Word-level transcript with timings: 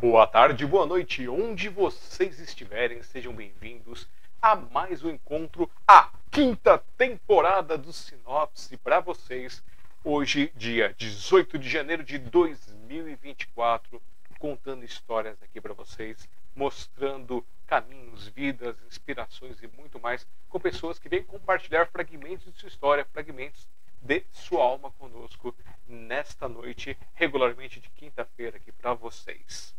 boa 0.00 0.26
tarde, 0.26 0.66
boa 0.66 0.84
noite, 0.84 1.26
onde 1.26 1.70
vocês 1.70 2.38
estiverem, 2.38 3.02
sejam 3.02 3.32
bem-vindos 3.32 4.06
a 4.42 4.54
mais 4.54 5.02
um 5.02 5.08
encontro, 5.08 5.70
a 5.88 6.10
quinta 6.30 6.76
temporada 6.98 7.78
do 7.78 7.90
Sinopse 7.94 8.76
para 8.76 9.00
vocês. 9.00 9.64
Hoje, 10.04 10.52
dia 10.54 10.94
18 10.98 11.58
de 11.58 11.70
janeiro 11.70 12.04
de 12.04 12.18
2024, 12.18 14.02
contando 14.38 14.84
histórias 14.84 15.42
aqui 15.42 15.62
para 15.62 15.72
vocês, 15.72 16.28
mostrando 16.54 17.42
caminhos, 17.66 18.28
vidas, 18.28 18.76
inspirações 18.86 19.62
e 19.62 19.66
muito 19.66 19.98
mais 19.98 20.26
com 20.50 20.60
pessoas 20.60 20.98
que 20.98 21.08
vêm 21.08 21.22
compartilhar 21.22 21.86
fragmentos 21.86 22.52
de 22.52 22.60
sua 22.60 22.68
história, 22.68 23.06
fragmentos 23.14 23.66
de 24.02 24.22
sua 24.30 24.62
alma 24.62 24.90
conosco 24.90 25.56
nesta 25.88 26.46
noite, 26.46 26.98
regularmente 27.14 27.80
de 27.80 27.88
quinta-feira 27.88 28.58
aqui 28.58 28.70
para 28.72 28.92
vocês. 28.92 29.74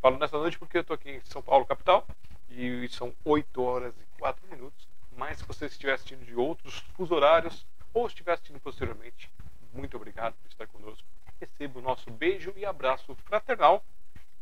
Falo 0.00 0.16
nesta 0.16 0.38
noite 0.38 0.56
porque 0.56 0.76
eu 0.76 0.82
estou 0.82 0.94
aqui 0.94 1.10
em 1.10 1.20
São 1.24 1.42
Paulo, 1.42 1.66
capital, 1.66 2.06
e 2.48 2.88
são 2.88 3.12
8 3.24 3.60
horas 3.60 3.92
e 3.98 4.20
4 4.20 4.46
minutos. 4.48 4.86
Mas 5.16 5.38
se 5.38 5.44
você 5.44 5.66
estiver 5.66 5.92
assistindo 5.92 6.24
de 6.24 6.36
outros 6.36 6.78
fuso 6.94 7.12
horários 7.12 7.66
ou 7.92 8.06
estiver 8.06 8.32
assistindo 8.32 8.60
posteriormente, 8.60 9.28
muito 9.72 9.96
obrigado 9.96 10.34
por 10.34 10.48
estar 10.48 10.68
conosco. 10.68 11.04
Receba 11.40 11.80
o 11.80 11.82
nosso 11.82 12.12
beijo 12.12 12.52
e 12.56 12.64
abraço 12.64 13.12
fraternal. 13.24 13.84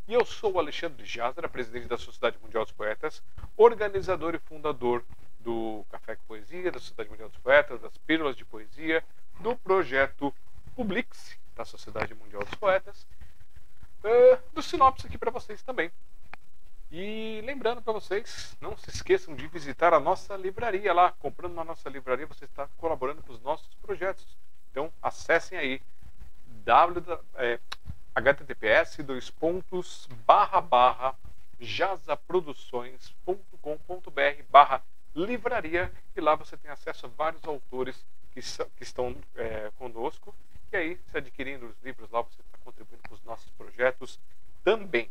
E 0.07 0.13
eu 0.13 0.27
sou 0.27 0.53
o 0.53 0.59
Alexandre 0.59 1.07
Jazara, 1.07 1.49
presidente 1.49 1.89
da 1.89 1.97
Sociedade 1.97 2.37
Mundial 2.43 2.65
dos 2.65 2.73
Poetas, 2.73 3.23
organizador 3.57 4.35
e 4.35 4.39
fundador 4.39 5.03
do 5.41 5.87
Café 5.91 6.17
com 6.17 6.23
Poesia, 6.29 6.71
da 6.71 6.79
Sociedade 6.79 7.09
Mundial 7.09 7.31
dos 7.31 7.39
Poetas, 7.39 7.81
das 7.81 7.97
Pílulas 7.97 8.37
de 8.37 8.45
Poesia, 8.45 9.03
do 9.41 9.57
projeto 9.57 10.35
Publix, 10.75 11.39
da 11.55 11.65
Sociedade 11.65 12.15
Mundial 12.15 12.45
dos 12.45 12.55
Poetas, 12.55 13.07
uh, 14.07 14.39
do 14.53 14.63
Sinopse 14.63 15.07
aqui 15.07 15.19
para 15.19 15.31
vocês 15.31 15.63
também. 15.63 15.91
E 16.91 17.43
lembrando 17.45 17.83
para 17.83 17.93
vocês, 17.93 18.57
não 18.61 18.77
se 18.77 18.91
esqueçam 18.91 19.35
de 19.35 19.47
visitar 19.49 19.93
a 19.93 20.01
nossa 20.01 20.37
livraria 20.37 20.95
lá. 20.95 21.13
Comprando 21.19 21.55
na 21.55 21.65
nossa 21.65 21.89
livraria, 21.89 22.27
você 22.27 22.45
está 22.45 22.69
colaborando 22.79 23.23
com 23.23 23.33
os 23.33 23.43
nossos 23.43 23.69
projetos. 23.83 24.25
Então, 24.71 24.93
acessem 25.03 25.59
aí 25.59 25.83
w, 26.65 27.19
é, 27.35 27.59
https 28.15 28.99
dois 29.05 29.31
pontos 29.31 30.09
barra 30.27 30.61
barra 30.61 31.15
jazaproduções.com.br 31.61 34.43
barra 34.49 34.83
livraria 35.15 35.93
e 36.15 36.21
lá 36.21 36.35
você 36.35 36.57
tem 36.57 36.71
acesso 36.71 37.07
a 37.07 37.09
vários 37.09 37.45
autores 37.45 38.05
que, 38.33 38.41
que 38.77 38.83
estão 38.83 39.17
é, 39.35 39.71
conosco 39.79 40.35
e 40.77 40.79
aí 40.79 41.01
se 41.11 41.17
adquirindo 41.17 41.67
os 41.67 41.83
livros 41.83 42.11
lá 42.11 42.21
você 42.21 42.41
está 42.43 42.59
contribuindo 42.63 43.03
com 43.09 43.15
os 43.15 43.25
nossos 43.25 43.49
projetos 43.53 44.21
também. 44.63 45.11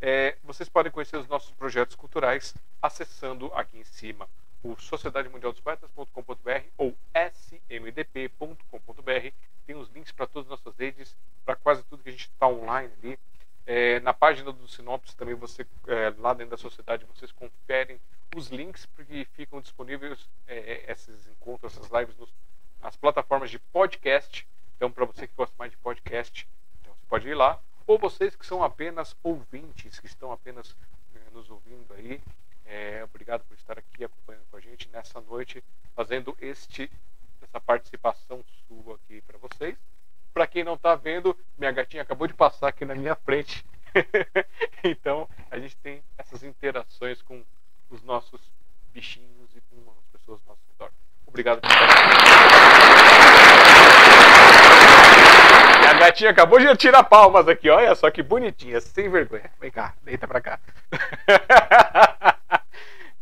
É, 0.00 0.36
vocês 0.42 0.68
podem 0.68 0.90
conhecer 0.90 1.16
os 1.18 1.28
nossos 1.28 1.50
projetos 1.52 1.94
culturais 1.96 2.54
acessando 2.80 3.52
aqui 3.54 3.78
em 3.78 3.84
cima 3.84 4.28
o 4.62 4.74
sociedademundialdospoetas.com.br 4.76 6.64
ou 6.78 6.96
smdp.com.br 7.68 8.54
tem 9.66 9.76
os 9.76 9.90
links 9.90 10.12
para 10.12 10.26
todas 10.26 10.50
as 10.50 10.58
nossas 10.58 10.78
redes 10.78 11.14
para 11.44 11.56
quase 11.56 11.82
tudo 11.84 12.02
que 12.02 12.08
a 12.08 12.12
gente 12.12 12.28
está 12.28 12.48
online 12.48 12.92
ali. 13.02 13.18
É, 13.66 14.00
na 14.00 14.14
página 14.14 14.50
do 14.52 14.66
Sinopse 14.68 15.14
também 15.16 15.34
você 15.34 15.66
é, 15.88 16.14
lá 16.18 16.32
dentro 16.32 16.52
da 16.52 16.56
sociedade 16.56 17.04
vocês 17.04 17.32
conferem 17.32 18.00
os 18.34 18.48
links 18.48 18.86
porque 18.86 19.26
ficam 19.32 19.60
disponíveis 19.60 20.26
é, 20.46 20.84
é 20.88 20.92
esses 20.92 21.26
encontros, 21.28 21.76
essas 21.76 21.90
lives 21.90 22.16
nos, 22.16 22.32
nas 22.80 22.96
plataformas 22.96 23.50
de 23.50 23.58
podcast. 23.58 24.46
Então, 24.76 24.90
para 24.90 25.06
você 25.06 25.26
que 25.26 25.34
gosta 25.34 25.54
mais 25.58 25.70
de 25.70 25.78
podcast, 25.78 26.46
então 26.80 26.92
você 26.94 27.06
pode 27.08 27.28
ir 27.28 27.34
lá. 27.34 27.58
Ou 27.86 27.98
vocês 27.98 28.36
que 28.36 28.44
são 28.44 28.62
apenas 28.62 29.16
ouvintes, 29.22 29.98
que 29.98 30.06
estão 30.06 30.30
apenas 30.32 30.76
é, 31.14 31.30
nos 31.30 31.48
ouvindo 31.48 31.94
aí, 31.94 32.20
é, 32.64 33.02
obrigado 33.04 33.44
por 33.44 33.54
estar 33.54 33.78
aqui 33.78 34.04
acompanhando 34.04 34.44
com 34.50 34.56
a 34.56 34.60
gente 34.60 34.88
nessa 34.90 35.20
noite, 35.20 35.64
fazendo 35.94 36.36
este 36.40 36.90
essa 37.40 37.60
participação 37.60 38.44
sua 38.66 38.96
aqui 38.96 39.22
para 39.22 39.38
vocês. 39.38 39.78
Para 40.34 40.46
quem 40.46 40.64
não 40.64 40.74
está 40.74 40.94
vendo, 40.94 41.36
minha 41.56 41.72
gatinha 41.72 42.02
acabou 42.02 42.26
de 42.26 42.34
passar 42.34 42.68
aqui 42.68 42.84
na 42.84 42.94
minha 42.94 43.14
frente. 43.14 43.64
então, 44.84 45.28
a 45.50 45.58
gente 45.58 45.76
tem 45.76 46.02
essas 46.18 46.42
interações 46.42 47.22
com 47.22 47.42
os 47.88 48.02
nossos 48.02 48.52
bichinhos 48.92 49.54
e 49.54 49.60
com 49.62 49.90
as 49.98 50.06
pessoas 50.08 50.40
redor. 50.40 50.65
Obrigado 51.26 51.58
aqui. 51.58 51.68
A 55.88 55.94
gatinha 55.94 56.30
acabou 56.30 56.58
de 56.58 56.76
tirar 56.76 57.02
palmas 57.04 57.48
aqui, 57.48 57.68
olha 57.70 57.94
só 57.94 58.10
que 58.10 58.22
bonitinha, 58.22 58.80
sem 58.80 59.08
vergonha. 59.08 59.50
Vem 59.60 59.70
cá, 59.70 59.94
deita 60.02 60.26
pra 60.26 60.40
cá. 60.40 60.60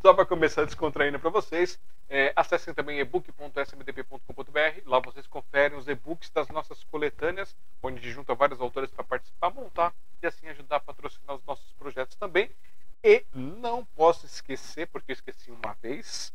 Só 0.05 0.13
para 0.13 0.27
começar 0.27 0.67
descontraindo 0.67 1.19
para 1.19 1.31
vocês, 1.31 1.81
é, 2.11 2.31
acessem 2.37 2.75
também 2.75 2.99
ebook.smdp.com.br. 2.99 4.83
Lá 4.85 4.99
vocês 4.99 5.27
conferem 5.27 5.79
os 5.79 5.89
e-books 5.89 6.29
das 6.29 6.47
nossas 6.49 6.85
coletâneas, 6.85 7.57
onde 7.83 7.99
a 7.99 8.03
gente 8.03 8.13
junta 8.13 8.35
vários 8.35 8.61
autores 8.61 8.91
para 8.91 9.03
participar, 9.03 9.49
montar 9.49 9.95
e 10.23 10.27
assim 10.27 10.47
ajudar 10.49 10.77
a 10.77 10.81
patrocinar 10.81 11.37
os 11.37 11.45
nossos 11.47 11.73
projetos 11.73 12.17
também. 12.17 12.51
E 13.03 13.25
não 13.33 13.83
posso 13.97 14.27
esquecer, 14.27 14.89
porque 14.89 15.13
eu 15.13 15.15
esqueci 15.15 15.51
uma 15.51 15.75
vez, 15.81 16.35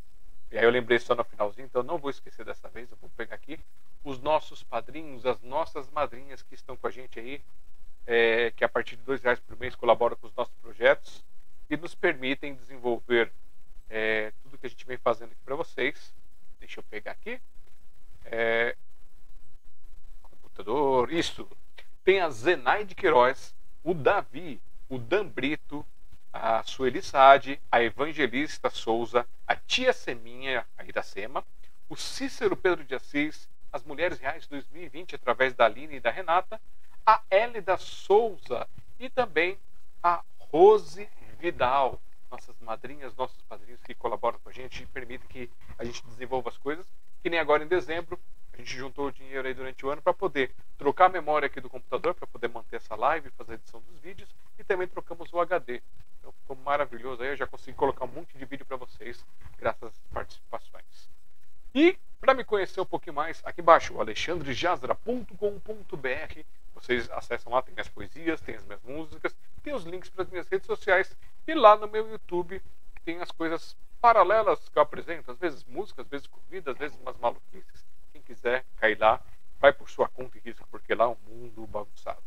e 0.52 0.58
aí 0.58 0.64
eu 0.64 0.70
lembrei 0.70 0.98
só 1.00 1.14
no 1.14 1.24
finalzinho, 1.24 1.66
então 1.66 1.84
não 1.84 1.98
vou 1.98 2.10
esquecer 2.10 2.44
dessa 2.44 2.68
vez, 2.70 2.90
eu 2.90 2.98
vou 2.98 3.10
pegar 3.12 3.36
aqui 3.36 3.60
os 4.04 4.20
nossos 4.20 4.64
padrinhos, 4.64 5.26
as 5.26 5.42
nossas 5.42 5.90
madrinhas 5.90 6.42
que 6.42 6.56
estão 6.56 6.76
com 6.76 6.88
a 6.88 6.92
gente 6.92 7.20
aí, 7.20 7.42
é, 8.08 8.52
que 8.52 8.64
a 8.64 8.70
partir 8.70 8.96
de 8.96 9.04
dois 9.04 9.22
reais 9.22 9.40
por 9.40 9.58
mês 9.58 9.76
colaboram 9.76 10.16
com 10.16 10.26
os 10.26 10.34
nossos 10.34 10.56
projetos 10.56 11.24
e 11.70 11.78
nos 11.78 11.94
permitem 11.94 12.56
desenvolver 12.56 13.32
é, 13.90 14.32
tudo 14.42 14.58
que 14.58 14.66
a 14.66 14.70
gente 14.70 14.86
vem 14.86 14.98
fazendo 14.98 15.32
aqui 15.32 15.42
para 15.46 15.56
vocês. 15.56 16.14
Deixa 16.60 16.80
eu 16.80 16.84
pegar 16.84 17.12
aqui. 17.12 17.40
É, 18.26 18.76
computador, 20.22 21.12
isso. 21.12 21.48
Tem 22.04 22.20
a 22.22 22.30
Zenaide 22.30 22.96
Queiroz, 22.96 23.54
o 23.84 23.94
Davi, 23.94 24.60
o 24.88 24.98
Dan 24.98 25.28
Brito, 25.28 25.86
a 26.32 26.64
Sueli 26.64 27.02
Saad, 27.02 27.60
a 27.72 27.82
Evangelista 27.82 28.70
Souza, 28.70 29.26
a 29.48 29.56
Tia 29.56 29.94
Seminha, 29.94 30.66
a 30.78 30.84
Iracema, 30.86 31.46
o 31.88 31.96
Cícero 31.96 32.56
Pedro 32.56 32.84
de 32.84 32.96
Assis, 32.96 33.50
as 33.72 33.84
Mulheres 33.84 34.20
Reais 34.20 34.48
2020, 34.48 35.16
através 35.16 35.54
da 35.54 35.66
Aline 35.66 35.96
e 35.96 36.00
da 36.00 36.12
Renata, 36.12 36.60
a 37.06 37.22
Hélida 37.30 37.78
Souza 37.78 38.68
e 39.00 39.10
também 39.10 39.58
a 40.04 40.24
Rose 40.38 41.10
Vidal 41.40 42.00
nossas 42.30 42.56
madrinhas, 42.60 43.16
nossos 43.16 43.42
padrinhos 43.44 43.82
que 43.84 43.94
colaboram 43.94 44.40
com 44.40 44.50
a 44.50 44.54
gente 44.54 44.84
e 44.84 44.86
permitem 44.86 45.28
que 45.28 45.50
a 45.78 45.84
gente 45.84 46.06
desenvolva 46.06 46.50
as 46.50 46.58
coisas. 46.58 46.86
Que 47.22 47.30
nem 47.30 47.40
agora 47.40 47.64
em 47.64 47.68
dezembro, 47.68 48.20
a 48.60 48.62
gente 48.62 48.76
juntou 48.76 49.08
o 49.08 49.12
dinheiro 49.12 49.48
aí 49.48 49.54
durante 49.54 49.86
o 49.86 49.90
ano 49.90 50.02
para 50.02 50.14
poder 50.14 50.54
trocar 50.78 51.06
a 51.06 51.10
memória 51.10 51.46
aqui 51.46 51.62
do 51.62 51.70
computador, 51.70 52.14
para 52.14 52.28
poder 52.28 52.50
manter 52.50 52.76
essa 52.76 52.94
live, 52.94 53.30
fazer 53.32 53.54
a 53.54 53.56
edição 53.56 53.82
dos 53.82 53.98
vídeos 54.02 54.30
e 54.58 54.66
também 54.66 54.86
trocamos 54.86 55.32
o 55.32 55.40
HD. 55.40 55.82
Então 56.20 56.34
ficou 56.34 56.58
maravilhoso 56.58 57.24
aí, 57.24 57.30
eu 57.30 57.38
já 57.38 57.48
consegui 57.48 57.78
colocar 57.78 58.04
um 58.04 58.10
monte 58.10 58.38
de 58.38 58.44
vídeo 58.44 58.66
para 58.66 58.76
vocês, 58.76 59.26
graças 59.58 59.84
às 59.84 59.98
participações. 60.12 61.10
E 61.74 61.98
para 62.20 62.34
me 62.34 62.44
conhecer 62.44 62.82
um 62.82 62.86
pouquinho 62.86 63.16
mais, 63.16 63.42
aqui 63.46 63.62
embaixo, 63.62 63.98
alexandrejazra.com.br. 63.98 66.40
Vocês 66.76 67.10
acessam 67.12 67.54
lá, 67.54 67.62
tem 67.62 67.74
minhas 67.74 67.88
poesias, 67.88 68.42
tem 68.42 68.56
as 68.56 68.66
minhas 68.66 68.84
músicas, 68.84 69.34
tem 69.64 69.74
os 69.74 69.86
links 69.86 70.10
para 70.10 70.24
as 70.24 70.30
minhas 70.30 70.50
redes 70.50 70.68
sociais 70.68 71.16
e 71.48 71.54
lá 71.54 71.78
no 71.78 71.88
meu 71.88 72.10
YouTube 72.10 72.62
tem 73.06 73.22
as 73.22 73.32
coisas 73.32 73.78
paralelas 74.02 74.68
que 74.68 74.78
eu 74.78 74.82
apresento, 74.82 75.32
às 75.32 75.38
vezes 75.38 75.64
música, 75.64 76.02
às 76.02 76.10
vezes 76.10 76.28
comida, 76.28 76.72
às 76.72 76.78
vezes 76.78 76.98
umas 77.00 77.18
maluquices. 77.18 77.88
Quiser 78.30 78.64
cair 78.78 78.96
lá, 79.00 79.20
vai 79.60 79.74
por 79.74 79.90
sua 79.90 80.08
conta 80.08 80.38
e 80.38 80.42
risco, 80.42 80.68
porque 80.70 80.94
lá 80.94 81.06
é 81.06 81.08
um 81.08 81.18
mundo 81.28 81.66
bagunçado. 81.66 82.22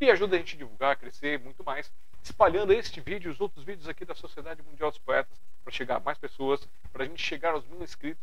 E 0.00 0.10
ajuda 0.10 0.34
a 0.34 0.38
gente 0.40 0.56
a 0.56 0.58
divulgar, 0.58 0.90
a 0.90 0.96
crescer 0.96 1.38
muito 1.38 1.62
mais, 1.62 1.92
espalhando 2.24 2.72
este 2.72 3.00
vídeo 3.00 3.28
e 3.28 3.32
os 3.32 3.40
outros 3.40 3.64
vídeos 3.64 3.88
aqui 3.88 4.04
da 4.04 4.16
Sociedade 4.16 4.64
Mundial 4.64 4.90
dos 4.90 4.98
Poetas 4.98 5.40
para 5.62 5.72
chegar 5.72 5.96
a 5.98 6.00
mais 6.00 6.18
pessoas, 6.18 6.68
para 6.92 7.04
a 7.04 7.06
gente 7.06 7.22
chegar 7.22 7.52
aos 7.52 7.64
mil 7.68 7.80
inscritos. 7.84 8.20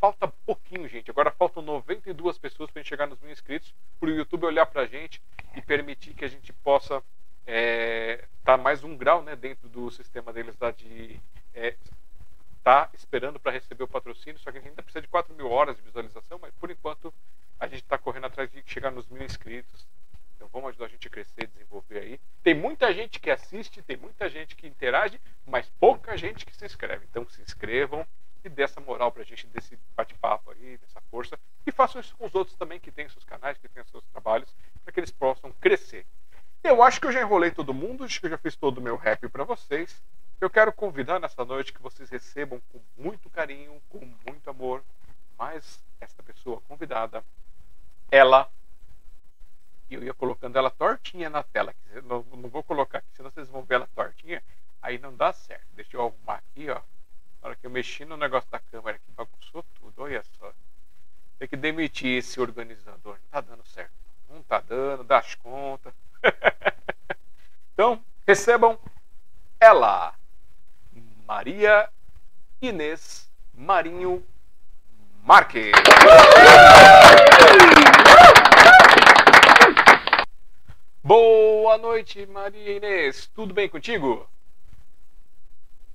Falta 0.00 0.26
pouquinho, 0.44 0.88
gente. 0.88 1.08
Agora 1.08 1.30
faltam 1.30 1.62
92 1.62 2.36
pessoas 2.36 2.68
para 2.68 2.80
a 2.80 2.82
gente 2.82 2.88
chegar 2.88 3.06
nos 3.06 3.20
mil 3.20 3.30
inscritos, 3.30 3.72
para 4.00 4.08
o 4.08 4.12
YouTube 4.12 4.44
olhar 4.44 4.66
para 4.66 4.82
a 4.82 4.86
gente 4.86 5.22
e 5.54 5.62
permitir 5.62 6.14
que 6.14 6.24
a 6.24 6.28
gente 6.28 6.52
possa 6.52 7.00
é, 7.46 8.24
tá 8.42 8.56
mais 8.56 8.82
um 8.82 8.96
grau 8.96 9.22
né, 9.22 9.36
dentro 9.36 9.68
do 9.68 9.88
sistema 9.88 10.32
deles 10.32 10.56
lá 10.60 10.72
de 10.72 11.20
é, 11.54 11.76
tá 12.62 12.90
esperando 12.94 13.40
para 13.40 13.52
receber 13.52 13.82
o 13.82 13.88
patrocínio, 13.88 14.38
só 14.38 14.50
que 14.50 14.58
a 14.58 14.60
gente 14.60 14.70
ainda 14.70 14.82
precisa 14.82 15.02
de 15.02 15.08
4 15.08 15.34
mil 15.34 15.50
horas 15.50 15.76
de 15.76 15.82
visualização, 15.82 16.38
mas 16.40 16.52
por 16.54 16.70
enquanto 16.70 17.12
a 17.58 17.66
gente 17.66 17.82
está 17.82 17.98
correndo 17.98 18.26
atrás 18.26 18.50
de 18.50 18.62
chegar 18.66 18.90
nos 18.90 19.08
mil 19.08 19.22
inscritos. 19.22 19.86
Então 20.36 20.48
vamos 20.52 20.70
ajudar 20.70 20.86
a 20.86 20.88
gente 20.88 21.06
a 21.06 21.10
crescer, 21.10 21.46
desenvolver 21.46 21.98
aí. 21.98 22.20
Tem 22.42 22.54
muita 22.54 22.92
gente 22.92 23.20
que 23.20 23.30
assiste, 23.30 23.82
tem 23.82 23.96
muita 23.96 24.28
gente 24.28 24.56
que 24.56 24.66
interage, 24.66 25.20
mas 25.46 25.68
pouca 25.78 26.16
gente 26.16 26.44
que 26.44 26.56
se 26.56 26.64
inscreve. 26.64 27.06
Então 27.08 27.28
se 27.28 27.40
inscrevam 27.42 28.06
e 28.44 28.48
dê 28.48 28.62
essa 28.62 28.80
moral 28.80 29.12
para 29.12 29.22
a 29.22 29.24
gente 29.24 29.46
desse 29.46 29.78
bate-papo 29.96 30.50
aí, 30.50 30.76
dessa 30.78 31.00
força. 31.10 31.38
E 31.64 31.70
façam 31.70 32.00
isso 32.00 32.16
com 32.16 32.26
os 32.26 32.34
outros 32.34 32.56
também 32.56 32.80
que 32.80 32.90
têm 32.90 33.08
seus 33.08 33.24
canais, 33.24 33.56
que 33.58 33.68
têm 33.68 33.84
seus 33.84 34.04
trabalhos, 34.06 34.52
para 34.82 34.92
que 34.92 34.98
eles 34.98 35.12
possam 35.12 35.52
crescer. 35.60 36.04
Eu 36.64 36.82
acho 36.82 37.00
que 37.00 37.06
eu 37.06 37.12
já 37.12 37.20
enrolei 37.20 37.50
todo 37.50 37.74
mundo, 37.74 38.04
acho 38.04 38.20
que 38.20 38.26
eu 38.26 38.30
já 38.30 38.38
fiz 38.38 38.56
todo 38.56 38.78
o 38.78 38.82
meu 38.82 38.96
rap 38.96 39.28
para 39.28 39.44
vocês. 39.44 40.02
Eu 40.42 40.50
quero 40.50 40.72
convidar 40.72 41.20
nessa 41.20 41.44
noite 41.44 41.72
que 41.72 41.80
vocês 41.80 42.10
recebam 42.10 42.60
com 42.72 42.80
muito 42.98 43.30
carinho, 43.30 43.80
com 43.88 44.00
muito 44.26 44.50
amor, 44.50 44.82
mais 45.38 45.80
esta 46.00 46.20
pessoa 46.20 46.60
convidada, 46.62 47.24
ela. 48.10 48.50
E 49.88 49.94
eu 49.94 50.02
ia 50.02 50.12
colocando 50.12 50.58
ela 50.58 50.68
tortinha 50.68 51.30
na 51.30 51.44
tela. 51.44 51.72
Não, 52.02 52.24
não 52.24 52.48
vou 52.48 52.64
colocar 52.64 52.98
aqui, 52.98 53.06
senão 53.12 53.30
vocês 53.30 53.48
vão 53.50 53.62
ver 53.62 53.76
ela 53.76 53.88
tortinha. 53.94 54.42
Aí 54.82 54.98
não 54.98 55.14
dá 55.14 55.32
certo. 55.32 55.64
Deixa 55.76 55.96
eu 55.96 56.00
arrumar 56.00 56.38
aqui, 56.38 56.68
ó. 56.68 56.80
Na 57.40 57.50
hora 57.50 57.54
que 57.54 57.64
eu 57.64 57.70
mexi 57.70 58.04
no 58.04 58.16
negócio 58.16 58.50
da 58.50 58.58
câmera 58.58 58.98
que 58.98 59.12
bagunçou 59.12 59.64
tudo, 59.78 60.02
olha 60.02 60.24
só. 60.40 60.52
Tem 61.38 61.46
que 61.46 61.56
demitir 61.56 62.18
esse 62.18 62.40
organizador. 62.40 63.14
Não 63.14 63.30
tá 63.30 63.40
dando 63.42 63.64
certo. 63.68 63.94
Não 64.28 64.42
tá 64.42 64.58
dando, 64.58 65.04
dá 65.04 65.18
as 65.18 65.36
contas. 65.36 65.94
então, 67.74 68.04
recebam 68.26 68.76
ela, 69.60 70.16
Maria 71.26 71.88
Inês 72.60 73.28
Marinho 73.54 74.22
Marques. 75.24 75.72
Boa 81.02 81.78
noite, 81.78 82.26
Maria 82.26 82.76
Inês. 82.76 83.30
Tudo 83.34 83.54
bem 83.54 83.68
contigo? 83.68 84.28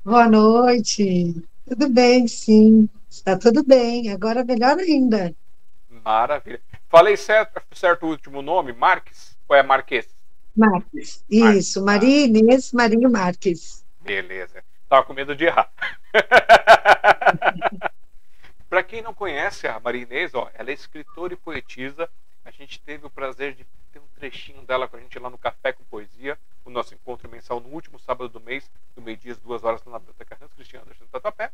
Boa 0.04 0.28
noite. 0.30 1.44
Tudo 1.68 1.90
bem, 1.90 2.28
sim. 2.28 2.90
Está 3.10 3.38
tudo 3.38 3.64
bem. 3.64 4.10
Agora 4.12 4.44
melhor 4.44 4.78
ainda. 4.78 5.36
Maravilha. 6.04 6.62
Falei 6.90 7.18
certo, 7.18 7.62
certo 7.74 8.06
o 8.06 8.10
último 8.10 8.42
nome, 8.42 8.72
Marques? 8.72 9.36
Ou 9.50 9.56
é 9.56 9.62
Marques? 9.62 10.08
Marques. 10.56 11.24
Isso, 11.30 11.84
Maria 11.84 12.26
Inês 12.26 12.72
Marinho 12.72 13.12
Marques. 13.12 13.86
Beleza. 14.02 14.64
Tava 14.90 15.04
com 15.04 15.14
medo 15.14 15.36
de 15.36 15.46
errar. 15.46 15.72
Para 18.70 18.84
quem 18.84 19.02
não 19.02 19.14
conhece 19.14 19.68
a 19.68 19.80
Maria 19.80 20.04
Inês, 20.04 20.34
ó, 20.34 20.50
ela 20.54 20.70
é 20.70 20.74
escritora 20.74 21.34
e 21.34 21.38
poetisa. 21.38 22.10
A 22.44 22.52
gente 22.52 22.80
teve 22.80 23.06
o 23.06 23.10
prazer 23.10 23.54
de 23.54 23.66
ter 23.92 24.00
um 24.00 24.08
trechinho 24.16 24.62
dela 24.64 24.88
com 24.88 24.96
a 24.96 25.00
gente 25.00 25.20
lá 25.20 25.30
no 25.30 25.38
Café 25.38 25.74
com 25.74 25.84
Poesia, 25.86 26.40
o 26.64 26.70
nosso 26.70 26.94
encontro 26.94 27.30
mensal 27.30 27.60
no 27.60 27.70
último 27.70 28.00
sábado 28.00 28.30
do 28.30 28.40
mês, 28.40 28.70
do 28.96 29.02
meio-dia 29.02 29.34
às 29.34 29.40
duas 29.40 29.64
horas, 29.64 29.84
na 29.86 30.00
Biblioteca 30.00 30.38
Hans 30.42 30.54
Cristiano 30.54 30.86
Anderson 30.86 31.06
Tatuapé. 31.12 31.52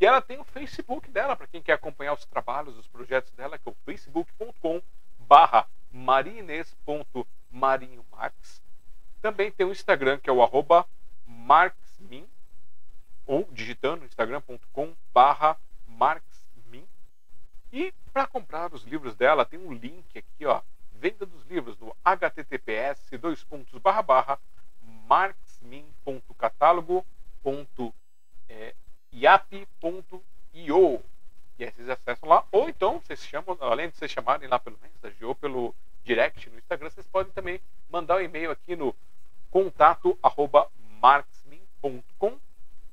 E 0.00 0.06
ela 0.06 0.20
tem 0.20 0.38
o 0.38 0.44
Facebook 0.44 1.10
dela, 1.10 1.36
para 1.36 1.46
quem 1.46 1.62
quer 1.62 1.74
acompanhar 1.74 2.12
os 2.12 2.24
trabalhos, 2.24 2.76
os 2.76 2.88
projetos 2.88 3.30
dela, 3.32 3.58
que 3.58 3.68
é 3.68 3.72
o 3.72 3.76
facebook.com 3.84 4.82
barra 5.18 5.66
mariines.marinhomarx. 5.92 8.62
Também 9.20 9.52
tem 9.52 9.66
o 9.66 9.72
Instagram, 9.72 10.18
que 10.18 10.28
é 10.28 10.32
o 10.32 10.42
arroba 10.42 10.84
marxmin, 11.24 11.81
ou 13.26 13.48
digitando 13.52 14.04
instagram.com 14.04 14.94
barra 15.12 15.56
marxmin. 15.86 16.86
E 17.72 17.92
para 18.12 18.26
comprar 18.26 18.72
os 18.72 18.84
livros 18.84 19.14
dela, 19.14 19.44
tem 19.44 19.58
um 19.58 19.72
link 19.72 20.18
aqui, 20.18 20.46
ó, 20.46 20.62
venda 20.92 21.26
dos 21.26 21.44
livros 21.46 21.78
no 21.78 21.94
https 22.04 23.10
dois 23.20 23.44
pontos 23.44 23.78
barra 23.80 24.02
barra 24.02 24.38
marxmin.catálogo.com 25.08 27.92
yap.io. 29.12 31.02
E 31.58 31.64
aí 31.64 31.70
vocês 31.70 31.88
acessam 31.88 32.28
lá, 32.28 32.44
ou 32.50 32.68
então 32.68 33.00
vocês 33.00 33.24
chamam, 33.24 33.56
além 33.60 33.90
de 33.90 33.96
vocês 33.96 34.10
chamarem 34.10 34.48
lá 34.48 34.58
pelo 34.58 34.78
mensagem 34.82 35.24
ou 35.24 35.34
pelo 35.34 35.74
direct 36.02 36.48
no 36.50 36.58
Instagram, 36.58 36.90
vocês 36.90 37.06
podem 37.06 37.32
também 37.32 37.60
mandar 37.90 38.16
um 38.16 38.20
e-mail 38.20 38.50
aqui 38.50 38.74
no 38.74 38.94
contato 39.50 40.18
arroba 40.22 40.68
marxmin.com 41.00 42.38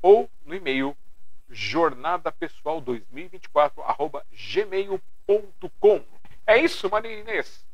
ou 0.01 0.29
no 0.45 0.55
e-mail 0.55 0.95
jornadapessoal 1.49 2.79
2024 2.81 3.81
arroba 3.83 4.25
gmail.com. 4.31 6.03
É 6.45 6.57
isso, 6.57 6.89
Maria 6.89 7.19
Inês? 7.19 7.65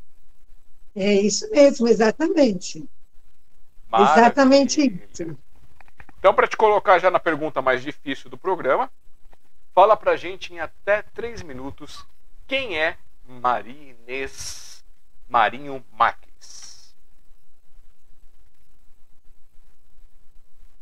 É 0.95 1.13
isso 1.13 1.49
mesmo, 1.51 1.87
exatamente. 1.87 2.87
Maravilha. 3.89 4.21
Exatamente 4.21 4.81
isso. 4.81 5.37
Então, 6.19 6.33
para 6.33 6.47
te 6.47 6.57
colocar 6.57 6.99
já 6.99 7.11
na 7.11 7.19
pergunta 7.19 7.61
mais 7.61 7.81
difícil 7.81 8.29
do 8.29 8.37
programa, 8.37 8.89
fala 9.73 9.95
para 9.95 10.15
gente 10.15 10.53
em 10.53 10.59
até 10.59 11.01
três 11.01 11.41
minutos 11.43 12.05
quem 12.47 12.79
é 12.79 12.97
Maria 13.27 13.91
Inês 13.91 14.83
Marinho 15.27 15.83
Marques. 15.91 16.34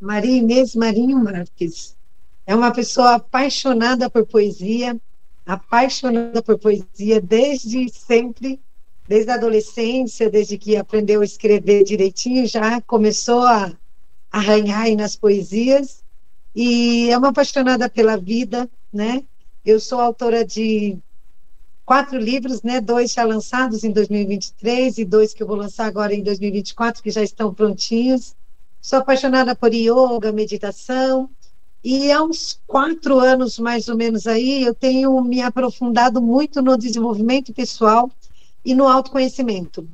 Maria 0.03 0.35
Inês 0.35 0.75
Marinho 0.75 1.17
Marques 1.17 1.95
é 2.45 2.53
uma 2.53 2.73
pessoa 2.73 3.15
apaixonada 3.15 4.09
por 4.09 4.25
poesia, 4.25 4.99
apaixonada 5.45 6.43
por 6.43 6.59
poesia 6.59 7.21
desde 7.21 7.87
sempre, 7.89 8.59
desde 9.07 9.31
a 9.31 9.35
adolescência, 9.35 10.29
desde 10.29 10.57
que 10.57 10.75
aprendeu 10.75 11.21
a 11.21 11.23
escrever 11.23 11.85
direitinho, 11.85 12.45
já 12.45 12.81
começou 12.81 13.43
a 13.43 13.71
arranhar 14.29 14.93
nas 14.93 15.15
poesias 15.15 16.03
e 16.53 17.09
é 17.09 17.17
uma 17.17 17.29
apaixonada 17.29 17.89
pela 17.89 18.17
vida, 18.17 18.69
né? 18.91 19.23
Eu 19.63 19.79
sou 19.79 20.01
autora 20.01 20.43
de 20.43 20.97
quatro 21.85 22.19
livros, 22.19 22.61
né? 22.61 22.81
Dois 22.81 23.13
já 23.13 23.23
lançados 23.23 23.85
em 23.85 23.91
2023 23.91 24.97
e 24.97 25.05
dois 25.05 25.33
que 25.33 25.41
eu 25.41 25.47
vou 25.47 25.55
lançar 25.55 25.85
agora 25.85 26.13
em 26.13 26.21
2024 26.21 27.01
que 27.01 27.09
já 27.09 27.23
estão 27.23 27.53
prontinhos. 27.53 28.35
Sou 28.85 28.99
apaixonada 28.99 29.55
por 29.55 29.73
yoga, 29.73 30.33
meditação 30.33 31.29
e 31.81 32.11
há 32.11 32.21
uns 32.21 32.59
quatro 32.67 33.17
anos 33.17 33.57
mais 33.57 33.87
ou 33.87 33.95
menos 33.95 34.27
aí 34.27 34.61
eu 34.61 34.75
tenho 34.75 35.23
me 35.23 35.41
aprofundado 35.41 36.21
muito 36.21 36.61
no 36.61 36.77
desenvolvimento 36.77 37.53
pessoal 37.53 38.11
e 38.63 38.75
no 38.75 38.85
autoconhecimento. 38.85 39.87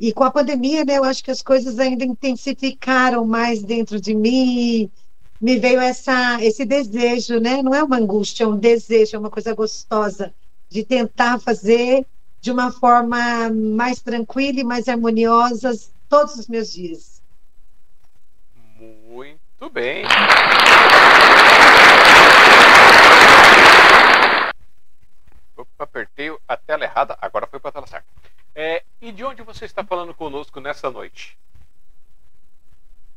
E 0.00 0.10
com 0.10 0.24
a 0.24 0.30
pandemia, 0.30 0.86
né, 0.86 0.96
eu 0.96 1.04
acho 1.04 1.22
que 1.22 1.30
as 1.30 1.42
coisas 1.42 1.78
ainda 1.78 2.02
intensificaram 2.02 3.26
mais 3.26 3.62
dentro 3.62 4.00
de 4.00 4.14
mim. 4.14 4.90
Me 5.38 5.58
veio 5.58 5.78
essa, 5.78 6.42
esse 6.42 6.64
desejo, 6.64 7.38
né? 7.38 7.62
Não 7.62 7.74
é 7.74 7.82
uma 7.82 7.98
angústia, 7.98 8.44
é 8.44 8.46
um 8.46 8.56
desejo, 8.56 9.16
é 9.16 9.18
uma 9.18 9.30
coisa 9.30 9.54
gostosa 9.54 10.34
de 10.70 10.82
tentar 10.82 11.38
fazer 11.40 12.06
de 12.40 12.50
uma 12.50 12.72
forma 12.72 13.50
mais 13.50 14.00
tranquila 14.00 14.60
e 14.60 14.64
mais 14.64 14.88
harmoniosa 14.88 15.78
todos 16.08 16.36
os 16.36 16.48
meus 16.48 16.72
dias. 16.72 17.13
Muito 19.64 19.72
bem. 19.72 20.04
Opa, 25.56 25.84
apertei 25.84 26.36
a 26.46 26.54
tela 26.54 26.84
errada, 26.84 27.16
agora 27.18 27.46
foi 27.46 27.58
para 27.58 27.70
a 27.70 27.72
tela 27.72 27.86
certa. 27.86 28.06
É, 28.54 28.82
e 29.00 29.10
de 29.10 29.24
onde 29.24 29.42
você 29.42 29.64
está 29.64 29.82
falando 29.82 30.12
conosco 30.12 30.60
nessa 30.60 30.90
noite? 30.90 31.38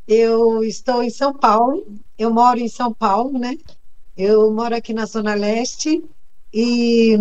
Eu 0.07 0.63
estou 0.63 1.03
em 1.03 1.09
São 1.09 1.33
Paulo, 1.33 1.85
eu 2.17 2.31
moro 2.31 2.59
em 2.59 2.69
São 2.69 2.93
Paulo, 2.93 3.37
né? 3.37 3.57
Eu 4.15 4.49
moro 4.49 4.73
aqui 4.73 4.93
na 4.93 5.05
Zona 5.05 5.33
Leste 5.33 6.01
e 6.53 7.17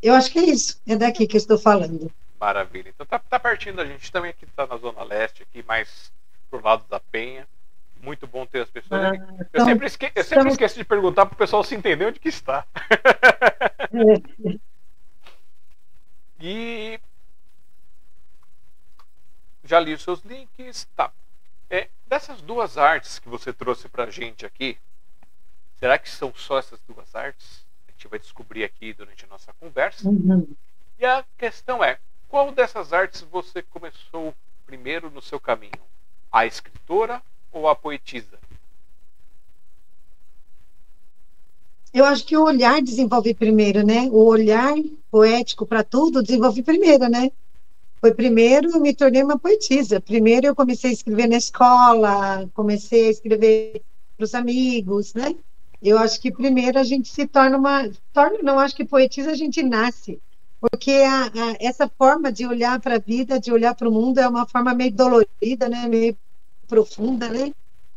eu 0.00 0.14
acho 0.14 0.30
que 0.30 0.38
é 0.38 0.44
isso, 0.44 0.80
é 0.86 0.94
daqui 0.94 1.26
que 1.26 1.36
eu 1.36 1.38
estou 1.38 1.58
falando. 1.58 2.08
Maravilha. 2.38 2.90
Então 2.90 3.04
tá, 3.04 3.18
tá 3.18 3.40
pertinho 3.40 3.74
da 3.74 3.84
gente 3.84 4.12
também 4.12 4.30
aqui, 4.30 4.44
está 4.44 4.64
na 4.64 4.76
Zona 4.76 5.02
Leste, 5.02 5.42
aqui 5.42 5.60
mais 5.64 6.12
pro 6.48 6.62
lado 6.62 6.84
da 6.88 7.00
Penha. 7.00 7.48
Muito 8.04 8.26
bom 8.26 8.44
ter 8.44 8.60
as 8.60 8.70
pessoas 8.70 9.02
ah, 9.02 9.14
eu, 9.14 9.36
então, 9.40 9.64
sempre 9.64 9.86
esque... 9.86 10.12
eu 10.14 10.24
sempre 10.24 10.50
esqueço 10.50 10.76
de 10.76 10.84
perguntar 10.84 11.24
para 11.24 11.34
o 11.34 11.38
pessoal 11.38 11.64
se 11.64 11.74
entender 11.74 12.06
onde 12.06 12.20
que 12.20 12.28
está. 12.28 12.66
E 16.46 17.00
já 19.64 19.80
li 19.80 19.94
os 19.94 20.02
seus 20.02 20.20
links, 20.20 20.86
tá. 20.94 21.10
É, 21.70 21.88
dessas 22.06 22.42
duas 22.42 22.76
artes 22.76 23.18
que 23.18 23.30
você 23.30 23.50
trouxe 23.50 23.88
para 23.88 24.04
a 24.04 24.10
gente 24.10 24.44
aqui, 24.44 24.76
será 25.78 25.98
que 25.98 26.10
são 26.10 26.34
só 26.34 26.58
essas 26.58 26.78
duas 26.82 27.14
artes? 27.14 27.64
A 27.88 27.92
gente 27.92 28.08
vai 28.08 28.18
descobrir 28.18 28.62
aqui 28.62 28.92
durante 28.92 29.24
a 29.24 29.28
nossa 29.28 29.54
conversa. 29.54 30.06
Uhum. 30.06 30.46
E 30.98 31.06
a 31.06 31.24
questão 31.38 31.82
é, 31.82 31.98
qual 32.28 32.52
dessas 32.52 32.92
artes 32.92 33.22
você 33.22 33.62
começou 33.62 34.34
primeiro 34.66 35.08
no 35.08 35.22
seu 35.22 35.40
caminho? 35.40 35.80
A 36.30 36.44
escritora 36.44 37.22
ou 37.54 37.68
a 37.68 37.74
poetisa? 37.74 38.38
Eu 41.92 42.04
acho 42.04 42.26
que 42.26 42.36
o 42.36 42.44
olhar 42.44 42.82
desenvolve 42.82 43.34
primeiro, 43.34 43.86
né? 43.86 44.08
O 44.10 44.24
olhar 44.26 44.74
poético 45.10 45.66
para 45.66 45.84
tudo 45.84 46.22
desenvolve 46.22 46.62
primeiro, 46.62 47.08
né? 47.08 47.30
Foi 48.00 48.14
primeiro 48.14 48.70
eu 48.70 48.80
me 48.80 48.94
tornei 48.94 49.22
uma 49.22 49.38
poetisa. 49.38 50.00
Primeiro 50.00 50.46
eu 50.46 50.56
comecei 50.56 50.90
a 50.90 50.92
escrever 50.94 51.28
na 51.28 51.36
escola, 51.36 52.48
comecei 52.54 53.08
a 53.08 53.10
escrever 53.10 53.82
para 54.16 54.24
os 54.24 54.34
amigos, 54.34 55.14
né? 55.14 55.36
Eu 55.82 55.98
acho 55.98 56.20
que 56.20 56.32
primeiro 56.32 56.78
a 56.78 56.84
gente 56.84 57.08
se 57.10 57.26
torna 57.28 57.58
uma, 57.58 57.90
torna, 58.12 58.38
não 58.42 58.58
acho 58.58 58.76
que 58.76 58.84
poetisa 58.84 59.32
a 59.32 59.34
gente 59.36 59.62
nasce. 59.62 60.20
porque 60.60 60.92
a, 60.92 61.26
a, 61.26 61.56
essa 61.60 61.88
forma 61.88 62.32
de 62.32 62.46
olhar 62.46 62.80
para 62.80 62.96
a 62.96 62.98
vida, 62.98 63.38
de 63.40 63.52
olhar 63.52 63.74
para 63.74 63.88
o 63.88 63.92
mundo, 63.92 64.18
é 64.18 64.28
uma 64.28 64.46
forma 64.46 64.74
meio 64.74 64.92
dolorida, 64.92 65.68
né? 65.68 65.86
meio 65.88 66.16
profunda, 66.64 67.28
né? 67.28 67.52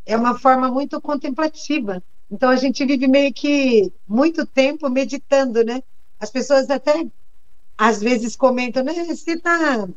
é 0.08 0.16
uma 0.16 0.40
forma 0.40 0.72
muito 0.72 1.00
contemplativa. 1.02 2.02
Então 2.32 2.50
a 2.50 2.56
gente 2.56 2.84
vive 2.86 3.08
meio 3.08 3.34
que 3.34 3.92
muito 4.08 4.46
tempo 4.46 4.90
meditando, 4.90 5.64
né? 5.64 5.84
As 6.18 6.32
pessoas 6.32 6.70
até 6.70 7.06
às 7.78 8.02
vezes 8.02 8.36
comentam, 8.36 8.84
né? 8.84 8.94
Você 9.04 9.38
tá, 9.38 9.88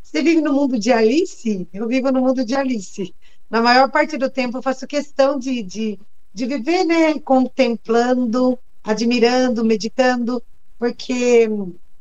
você 0.00 0.22
vive 0.22 0.40
no 0.40 0.54
mundo 0.54 0.78
de 0.78 0.92
Alice? 0.92 1.68
Eu 1.72 1.88
vivo 1.88 2.12
no 2.12 2.20
mundo 2.20 2.44
de 2.44 2.54
Alice. 2.54 3.14
Na 3.50 3.60
maior 3.60 3.90
parte 3.90 4.16
do 4.16 4.30
tempo 4.30 4.58
eu 4.58 4.62
faço 4.62 4.86
questão 4.86 5.38
de, 5.38 5.62
de, 5.62 5.98
de 6.32 6.46
viver, 6.46 6.84
né? 6.84 7.18
Contemplando, 7.18 8.56
admirando, 8.82 9.64
meditando, 9.64 10.42
porque 10.78 11.48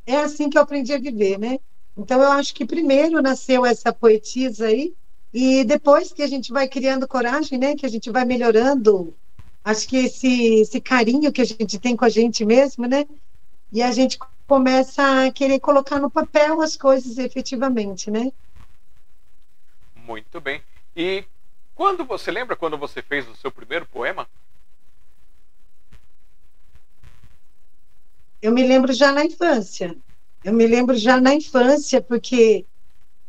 é 0.06 0.18
assim 0.18 0.48
que 0.50 0.58
eu 0.58 0.62
aprendi 0.62 0.94
a 0.94 1.00
viver, 1.00 1.40
né? 1.40 1.58
Então 1.98 2.22
eu 2.22 2.32
acho 2.32 2.54
que 2.54 2.66
primeiro 2.66 3.20
nasceu 3.20 3.66
essa 3.66 3.92
poetisa 3.92 4.68
aí 4.68 4.94
e 5.40 5.64
depois 5.64 6.12
que 6.12 6.24
a 6.24 6.28
gente 6.28 6.52
vai 6.52 6.68
criando 6.68 7.08
coragem, 7.08 7.60
né? 7.60 7.76
Que 7.76 7.86
a 7.86 7.90
gente 7.90 8.10
vai 8.10 8.26
melhorando, 8.26 9.16
acho 9.64 9.88
que 9.88 9.98
esse 9.98 10.62
esse 10.62 10.82
carinho 10.82 11.32
que 11.32 11.42
a 11.42 11.46
gente 11.46 11.78
tem 11.78 11.96
com 11.96 12.06
a 12.06 12.10
gente 12.10 12.44
mesmo, 12.44 12.88
né? 12.88 13.06
E 13.72 13.84
a 13.84 13.92
gente 13.92 14.18
começa 14.48 15.28
a 15.28 15.32
querer 15.32 15.60
colocar 15.60 16.00
no 16.00 16.10
papel 16.10 16.60
as 16.60 16.76
coisas 16.76 17.20
efetivamente, 17.20 18.10
né? 18.10 18.32
Muito 19.96 20.42
bem. 20.42 20.64
E 20.96 21.24
quando 21.76 22.04
você 22.04 22.32
lembra 22.32 22.56
quando 22.56 22.76
você 22.76 23.04
fez 23.04 23.28
o 23.28 23.36
seu 23.36 23.52
primeiro 23.52 23.86
poema? 23.86 24.28
Eu 28.42 28.52
me 28.52 28.66
lembro 28.66 28.92
já 28.92 29.12
na 29.12 29.24
infância. 29.24 29.96
Eu 30.44 30.54
me 30.54 30.66
lembro 30.66 30.96
já 30.96 31.22
na 31.22 31.36
infância, 31.36 32.02
porque 32.02 32.66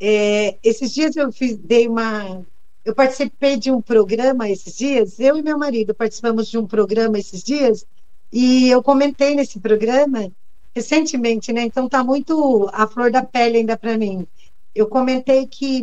é, 0.00 0.58
esses 0.62 0.92
dias 0.92 1.16
eu 1.16 1.32
fiz, 1.32 1.56
dei 1.56 1.88
uma. 1.88 2.46
Eu 2.84 2.94
participei 2.94 3.56
de 3.56 3.70
um 3.70 3.82
programa 3.82 4.48
esses 4.48 4.74
dias, 4.76 5.18
eu 5.20 5.36
e 5.36 5.42
meu 5.42 5.58
marido 5.58 5.94
participamos 5.94 6.48
de 6.48 6.56
um 6.56 6.66
programa 6.66 7.18
esses 7.18 7.42
dias, 7.42 7.84
e 8.32 8.68
eu 8.70 8.82
comentei 8.82 9.34
nesse 9.34 9.60
programa 9.60 10.30
recentemente, 10.74 11.52
né? 11.52 11.62
Então 11.62 11.88
tá 11.88 12.02
muito 12.04 12.68
a 12.72 12.86
flor 12.86 13.10
da 13.10 13.22
pele 13.22 13.58
ainda 13.58 13.76
para 13.76 13.98
mim. 13.98 14.26
Eu 14.74 14.86
comentei 14.86 15.46
que 15.46 15.82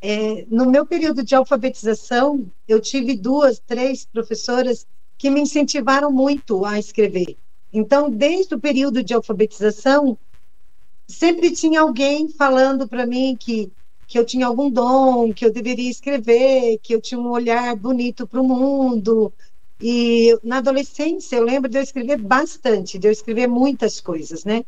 é, 0.00 0.44
no 0.50 0.66
meu 0.70 0.84
período 0.84 1.22
de 1.22 1.34
alfabetização, 1.34 2.50
eu 2.68 2.78
tive 2.80 3.16
duas, 3.16 3.58
três 3.58 4.04
professoras 4.04 4.86
que 5.16 5.30
me 5.30 5.40
incentivaram 5.40 6.12
muito 6.12 6.64
a 6.66 6.78
escrever. 6.78 7.38
Então, 7.72 8.10
desde 8.10 8.54
o 8.54 8.60
período 8.60 9.02
de 9.02 9.14
alfabetização, 9.14 10.18
sempre 11.08 11.52
tinha 11.52 11.80
alguém 11.80 12.28
falando 12.28 12.88
para 12.88 13.06
mim 13.06 13.36
que, 13.38 13.72
que 14.06 14.18
eu 14.18 14.24
tinha 14.24 14.46
algum 14.46 14.70
dom, 14.70 15.32
que 15.32 15.44
eu 15.44 15.52
deveria 15.52 15.90
escrever, 15.90 16.78
que 16.82 16.94
eu 16.94 17.00
tinha 17.00 17.20
um 17.20 17.30
olhar 17.30 17.76
bonito 17.76 18.26
para 18.26 18.40
o 18.40 18.46
mundo. 18.48 19.32
E 19.80 20.38
na 20.42 20.58
adolescência, 20.58 21.36
eu 21.36 21.44
lembro 21.44 21.70
de 21.70 21.78
eu 21.78 21.82
escrever 21.82 22.18
bastante, 22.18 22.98
de 22.98 23.08
eu 23.08 23.12
escrever 23.12 23.46
muitas 23.46 24.00
coisas, 24.00 24.44
né? 24.44 24.64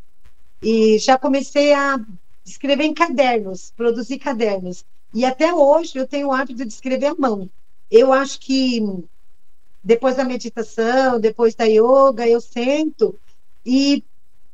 E 0.61 0.97
já 0.99 1.17
comecei 1.17 1.73
a 1.73 1.97
escrever 2.45 2.83
em 2.83 2.93
cadernos, 2.93 3.71
produzir 3.75 4.19
cadernos. 4.19 4.83
E 5.13 5.25
até 5.25 5.53
hoje 5.53 5.97
eu 5.97 6.07
tenho 6.07 6.27
o 6.27 6.31
hábito 6.31 6.65
de 6.65 6.73
escrever 6.73 7.07
à 7.07 7.15
mão. 7.15 7.49
Eu 7.89 8.11
acho 8.11 8.39
que 8.39 8.81
depois 9.83 10.17
da 10.17 10.23
meditação, 10.23 11.19
depois 11.19 11.55
da 11.55 11.65
yoga, 11.65 12.27
eu 12.27 12.41
sento 12.41 13.17
e 13.65 14.03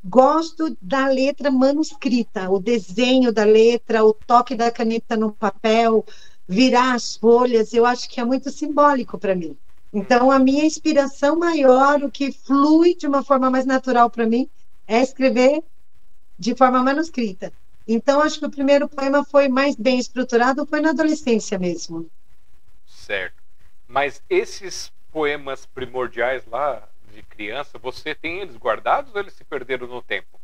gosto 0.04 0.76
da 0.82 1.06
letra 1.08 1.50
manuscrita, 1.50 2.50
o 2.50 2.58
desenho 2.58 3.32
da 3.32 3.44
letra, 3.44 4.04
o 4.04 4.12
toque 4.12 4.54
da 4.54 4.70
caneta 4.70 5.16
no 5.16 5.32
papel, 5.32 6.04
virar 6.46 6.94
as 6.94 7.16
folhas, 7.16 7.72
eu 7.72 7.86
acho 7.86 8.08
que 8.08 8.20
é 8.20 8.24
muito 8.24 8.50
simbólico 8.50 9.18
para 9.18 9.34
mim. 9.34 9.56
Então, 9.92 10.30
a 10.30 10.38
minha 10.38 10.64
inspiração 10.64 11.36
maior, 11.36 12.02
o 12.02 12.10
que 12.10 12.32
flui 12.32 12.94
de 12.94 13.06
uma 13.06 13.22
forma 13.22 13.48
mais 13.48 13.64
natural 13.64 14.10
para 14.10 14.26
mim, 14.26 14.48
é 14.86 15.00
escrever 15.00 15.62
de 16.38 16.54
forma 16.54 16.82
manuscrita. 16.82 17.52
Então, 17.86 18.20
acho 18.20 18.38
que 18.40 18.46
o 18.46 18.50
primeiro 18.50 18.88
poema 18.88 19.24
foi 19.24 19.48
mais 19.48 19.76
bem 19.76 19.98
estruturado, 19.98 20.66
foi 20.66 20.80
na 20.80 20.90
adolescência 20.90 21.58
mesmo. 21.58 22.10
Certo. 22.86 23.42
Mas 23.86 24.20
esses 24.28 24.92
poemas 25.12 25.64
primordiais 25.64 26.42
lá 26.50 26.88
de 27.14 27.22
criança, 27.22 27.78
você 27.78 28.14
tem 28.14 28.40
eles 28.40 28.56
guardados 28.56 29.14
ou 29.14 29.20
eles 29.20 29.32
se 29.34 29.44
perderam 29.44 29.86
no 29.86 30.02
tempo? 30.02 30.40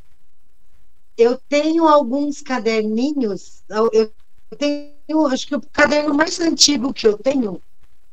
Eu 1.17 1.37
tenho 1.37 1.87
alguns 1.87 2.41
caderninhos. 2.41 3.63
Eu 3.93 4.13
tenho, 4.57 5.27
acho 5.27 5.47
que 5.47 5.57
o 5.57 5.61
caderno 5.61 6.15
mais 6.15 6.41
antigo 6.41 6.95
que 6.95 7.07
eu 7.07 7.19
tenho, 7.19 7.61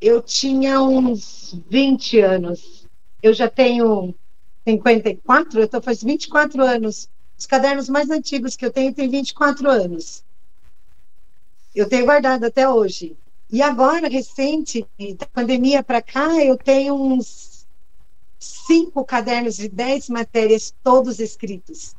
eu 0.01 0.21
tinha 0.21 0.81
uns 0.81 1.53
20 1.69 2.19
anos. 2.19 2.85
Eu 3.23 3.33
já 3.33 3.49
tenho 3.49 4.13
54, 4.67 5.59
eu 5.59 5.65
estou 5.65 5.81
faz 5.81 6.03
24 6.03 6.63
anos. 6.63 7.09
Os 7.37 7.45
cadernos 7.45 7.87
mais 7.87 8.09
antigos 8.09 8.55
que 8.55 8.65
eu 8.65 8.71
tenho 8.71 8.93
têm 8.93 9.09
24 9.09 9.69
anos. 9.69 10.23
Eu 11.73 11.87
tenho 11.87 12.05
guardado 12.05 12.43
até 12.43 12.67
hoje. 12.67 13.15
E 13.49 13.61
agora, 13.61 14.09
recente, 14.09 14.85
da 15.17 15.25
pandemia 15.27 15.81
para 15.81 16.01
cá, 16.01 16.43
eu 16.43 16.57
tenho 16.57 16.93
uns 16.95 17.46
cinco 18.39 19.03
cadernos 19.05 19.55
de 19.57 19.69
dez 19.69 20.09
matérias, 20.09 20.73
todos 20.83 21.19
escritos. 21.19 21.95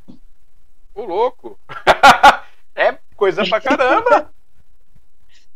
O 0.95 1.05
louco! 1.05 1.59
é 2.75 2.99
coisa 3.17 3.45
pra 3.47 3.61
caramba! 3.61 4.33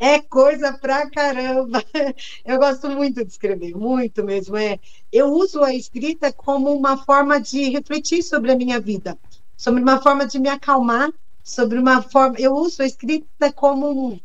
é 0.03 0.21
coisa 0.21 0.73
pra 0.73 1.09
caramba. 1.09 1.83
Eu 2.45 2.59
gosto 2.59 2.91
muito 2.91 3.25
de 3.25 3.31
escrever, 3.31 3.77
muito 3.77 4.25
mesmo. 4.25 4.57
É, 4.57 4.81
eu 5.13 5.29
uso 5.29 5.63
a 5.63 5.73
escrita 5.73 6.33
como 6.33 6.75
uma 6.75 6.97
forma 7.05 7.41
de 7.41 7.71
refletir 7.71 8.23
sobre 8.23 8.51
a 8.51 8.57
minha 8.57 8.81
vida, 8.81 9.17
sobre 9.57 9.81
uma 9.81 10.03
forma 10.03 10.27
de 10.27 10.41
me 10.41 10.49
acalmar, 10.49 11.09
sobre 11.45 11.79
uma 11.79 12.03
forma. 12.03 12.35
Eu 12.39 12.53
uso 12.55 12.83
a 12.83 12.87
escrita 12.87 13.53
como 13.53 14.21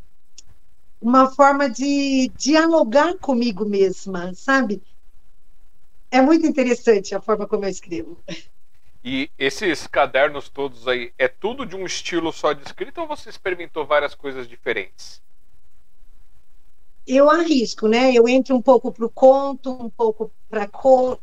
uma 0.99 1.29
forma 1.29 1.69
de 1.69 2.31
dialogar 2.35 3.15
comigo 3.19 3.63
mesma, 3.63 4.33
sabe? 4.33 4.81
É 6.09 6.21
muito 6.21 6.45
interessante 6.45 7.13
a 7.13 7.21
forma 7.21 7.47
como 7.47 7.65
eu 7.65 7.69
escrevo. 7.69 8.17
E 9.03 9.29
esses 9.37 9.87
cadernos 9.87 10.49
todos 10.49 10.87
aí, 10.87 11.13
é 11.17 11.27
tudo 11.27 11.65
de 11.65 11.75
um 11.75 11.85
estilo 11.85 12.31
só 12.33 12.53
de 12.53 12.63
escrita 12.63 13.01
ou 13.01 13.07
você 13.07 13.29
experimentou 13.29 13.85
várias 13.85 14.13
coisas 14.13 14.47
diferentes? 14.47 15.21
Eu 17.05 17.29
arrisco, 17.29 17.87
né? 17.87 18.11
Eu 18.13 18.27
entro 18.27 18.55
um 18.55 18.61
pouco 18.61 18.91
para 18.91 19.05
o 19.05 19.09
conto, 19.09 19.71
um 19.71 19.89
pouco 19.89 20.29
para 20.49 20.67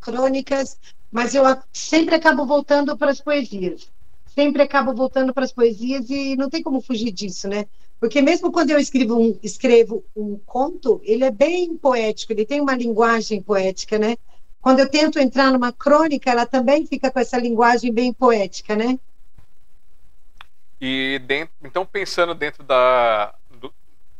crônicas, 0.00 0.78
mas 1.12 1.34
eu 1.34 1.44
sempre 1.72 2.14
acabo 2.14 2.46
voltando 2.46 2.96
para 2.96 3.10
as 3.10 3.20
poesias. 3.20 3.92
Sempre 4.26 4.62
acabo 4.62 4.94
voltando 4.94 5.34
para 5.34 5.44
as 5.44 5.52
poesias 5.52 6.08
e 6.08 6.36
não 6.36 6.48
tem 6.48 6.62
como 6.62 6.80
fugir 6.80 7.12
disso, 7.12 7.48
né? 7.48 7.66
Porque 8.00 8.20
mesmo 8.22 8.50
quando 8.50 8.70
eu 8.70 8.78
escrevo 8.78 9.18
um, 9.18 9.38
escrevo 9.42 10.04
um 10.16 10.38
conto, 10.44 11.00
ele 11.04 11.24
é 11.24 11.30
bem 11.30 11.76
poético, 11.76 12.32
ele 12.32 12.46
tem 12.46 12.60
uma 12.60 12.74
linguagem 12.74 13.42
poética, 13.42 13.98
né? 13.98 14.16
Quando 14.64 14.78
eu 14.78 14.88
tento 14.88 15.18
entrar 15.18 15.52
numa 15.52 15.70
crônica, 15.70 16.30
ela 16.30 16.46
também 16.46 16.86
fica 16.86 17.10
com 17.10 17.20
essa 17.20 17.36
linguagem 17.36 17.92
bem 17.92 18.14
poética, 18.14 18.74
né? 18.74 18.98
E 20.80 21.20
dentro, 21.26 21.54
então 21.62 21.84
pensando 21.84 22.34
dentro 22.34 22.62
da, 22.62 23.34
do, 23.60 23.70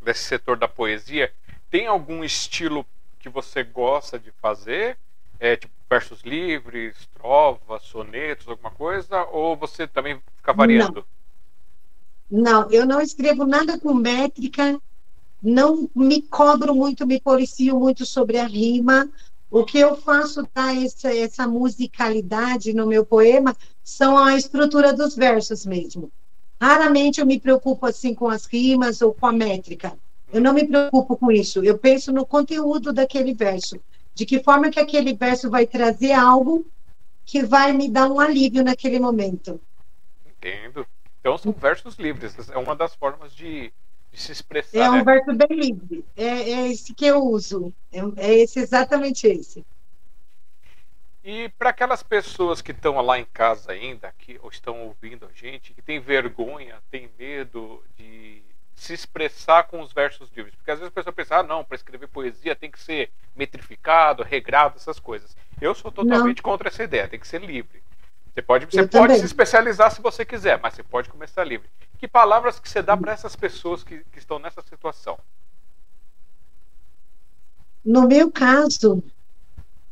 desse 0.03 0.25
setor 0.25 0.59
da 0.59 0.69
poesia, 0.69 1.33
tem 1.71 1.87
algum 1.87 2.23
estilo 2.23 2.85
que 3.19 3.31
você 3.31 3.65
gosta 3.65 4.19
de 4.19 4.31
fazer? 4.33 4.99
É, 5.41 5.57
tipo 5.57 5.73
versos 5.89 6.21
livres, 6.21 6.95
trovas, 7.15 7.83
sonetos, 7.85 8.47
alguma 8.47 8.71
coisa? 8.71 9.25
Ou 9.33 9.57
você 9.57 9.87
também 9.87 10.21
fica 10.37 10.53
variando? 10.53 11.07
Não. 12.31 12.43
Não, 12.43 12.71
eu 12.71 12.85
não 12.85 13.01
escrevo 13.01 13.47
nada 13.47 13.81
com 13.81 13.95
métrica, 13.95 14.79
não 15.43 15.89
me 15.95 16.21
cobro 16.21 16.75
muito, 16.75 17.07
me 17.07 17.19
policio 17.19 17.81
muito 17.81 18.05
sobre 18.05 18.37
a 18.37 18.45
rima. 18.47 19.11
O 19.55 19.65
que 19.65 19.79
eu 19.79 19.95
faço 19.95 20.49
dar 20.53 20.77
essa, 20.77 21.15
essa 21.15 21.47
musicalidade 21.47 22.75
no 22.75 22.89
meu 22.89 23.07
poema 23.07 23.57
são 23.85 24.19
a 24.19 24.35
estrutura 24.35 24.93
dos 24.93 25.15
versos 25.15 25.65
mesmo. 25.65 26.11
Raramente 26.61 27.21
eu 27.21 27.27
me 27.27 27.39
preocupo 27.39 27.87
assim 27.87 28.17
com 28.17 28.27
as 28.27 28.47
rimas 28.47 29.01
ou 29.01 29.15
com 29.15 29.27
a 29.27 29.33
métrica. 29.33 29.97
Eu 30.33 30.41
não 30.41 30.53
me 30.53 30.67
preocupo 30.67 31.17
com 31.17 31.31
isso. 31.31 31.63
Eu 31.63 31.79
penso 31.79 32.13
no 32.13 32.27
conteúdo 32.27 32.93
daquele 32.93 33.33
verso. 33.33 33.81
De 34.13 34.27
que 34.27 34.43
forma 34.43 34.71
que 34.71 34.81
aquele 34.81 35.15
verso 35.15 35.49
vai 35.49 35.69
trazer 35.69 36.11
algo 36.11 36.67
que 37.25 37.45
vai 37.45 37.73
me 37.73 37.89
dar 37.89 38.11
um 38.11 38.19
alívio 38.19 38.65
naquele 38.65 38.99
momento. 38.99 39.61
Entendo. 40.27 40.85
Então 41.21 41.39
são 41.39 41.53
versos 41.53 41.95
livres, 41.95 42.35
é 42.51 42.59
uma 42.59 42.75
das 42.75 42.97
formas 42.97 43.33
de, 43.33 43.73
de 44.15 44.21
se 44.21 44.33
expressar. 44.33 44.79
É 44.79 44.91
um 44.91 44.97
né? 44.97 45.05
verso 45.05 45.35
bem 45.35 45.59
livre, 45.59 46.05
é, 46.17 46.25
é, 46.25 46.69
esse 46.69 46.95
que 46.95 47.05
eu 47.05 47.23
uso, 47.23 47.75
é, 47.93 48.01
é 48.17 48.35
esse 48.39 48.61
exatamente 48.61 49.27
esse. 49.27 49.65
E 51.23 51.49
para 51.59 51.71
aquelas 51.71 52.03
pessoas 52.03 52.61
que 52.61 52.71
estão 52.71 53.01
lá 53.01 53.19
em 53.19 53.25
casa 53.25 53.73
ainda, 53.73 54.13
que 54.19 54.39
ou 54.43 54.51
estão 54.51 54.83
ouvindo 54.85 55.27
a 55.27 55.33
gente, 55.33 55.73
que 55.73 55.83
tem 55.83 55.99
vergonha, 55.99 56.77
tem 56.91 57.11
medo 57.19 57.83
de 57.97 58.43
se 58.75 58.93
expressar 58.93 59.65
com 59.65 59.81
os 59.81 59.93
versos 59.93 60.31
livres. 60.37 60.55
Porque 60.55 60.71
às 60.71 60.79
vezes 60.79 60.93
a 60.93 60.95
pessoa 60.95 61.13
pensa, 61.13 61.39
ah, 61.39 61.43
não, 61.43 61.65
para 61.65 61.77
escrever 61.77 62.09
poesia 62.09 62.55
tem 62.55 62.71
que 62.71 62.79
ser 62.79 63.11
metrificado, 63.35 64.23
regrado, 64.23 64.77
essas 64.77 64.99
coisas. 65.01 65.35
Eu 65.61 65.75
sou 65.75 65.91
totalmente 65.91 66.39
não. 66.39 66.51
contra 66.51 66.69
essa 66.69 66.85
ideia, 66.85 67.09
tem 67.09 67.19
que 67.19 67.27
ser 67.27 67.41
livre. 67.41 67.83
Você 68.35 68.43
pode, 68.43 68.67
você 68.67 68.87
pode 68.87 69.19
se 69.19 69.25
especializar 69.25 69.93
se 69.93 70.03
você 70.03 70.25
quiser, 70.25 70.59
mas 70.61 70.75
você 70.75 70.83
pode 70.83 71.09
começar 71.09 71.45
livre. 71.45 71.69
Que 71.97 72.09
palavras 72.09 72.59
que 72.59 72.69
você 72.69 72.83
dá 72.83 72.97
para 72.97 73.13
essas 73.13 73.37
pessoas 73.37 73.85
que, 73.85 74.05
que 74.11 74.19
estão 74.19 74.41
nessa 74.41 74.61
situação? 74.61 75.17
No 77.85 78.09
meu 78.09 78.33
caso, 78.33 79.05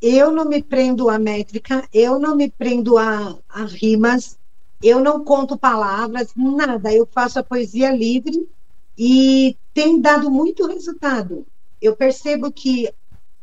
eu 0.00 0.32
não 0.32 0.44
me 0.44 0.60
prendo 0.60 1.08
a 1.08 1.20
métrica, 1.20 1.88
eu 1.94 2.18
não 2.18 2.34
me 2.34 2.50
prendo 2.50 2.98
a, 2.98 3.38
a 3.48 3.64
rimas, 3.64 4.36
eu 4.82 4.98
não 4.98 5.24
conto 5.24 5.56
palavras, 5.56 6.32
nada. 6.34 6.92
Eu 6.92 7.06
faço 7.06 7.38
a 7.38 7.44
poesia 7.44 7.92
livre 7.92 8.48
e 8.98 9.56
tem 9.72 10.00
dado 10.00 10.28
muito 10.28 10.66
resultado. 10.66 11.46
Eu 11.80 11.94
percebo 11.94 12.50
que, 12.50 12.92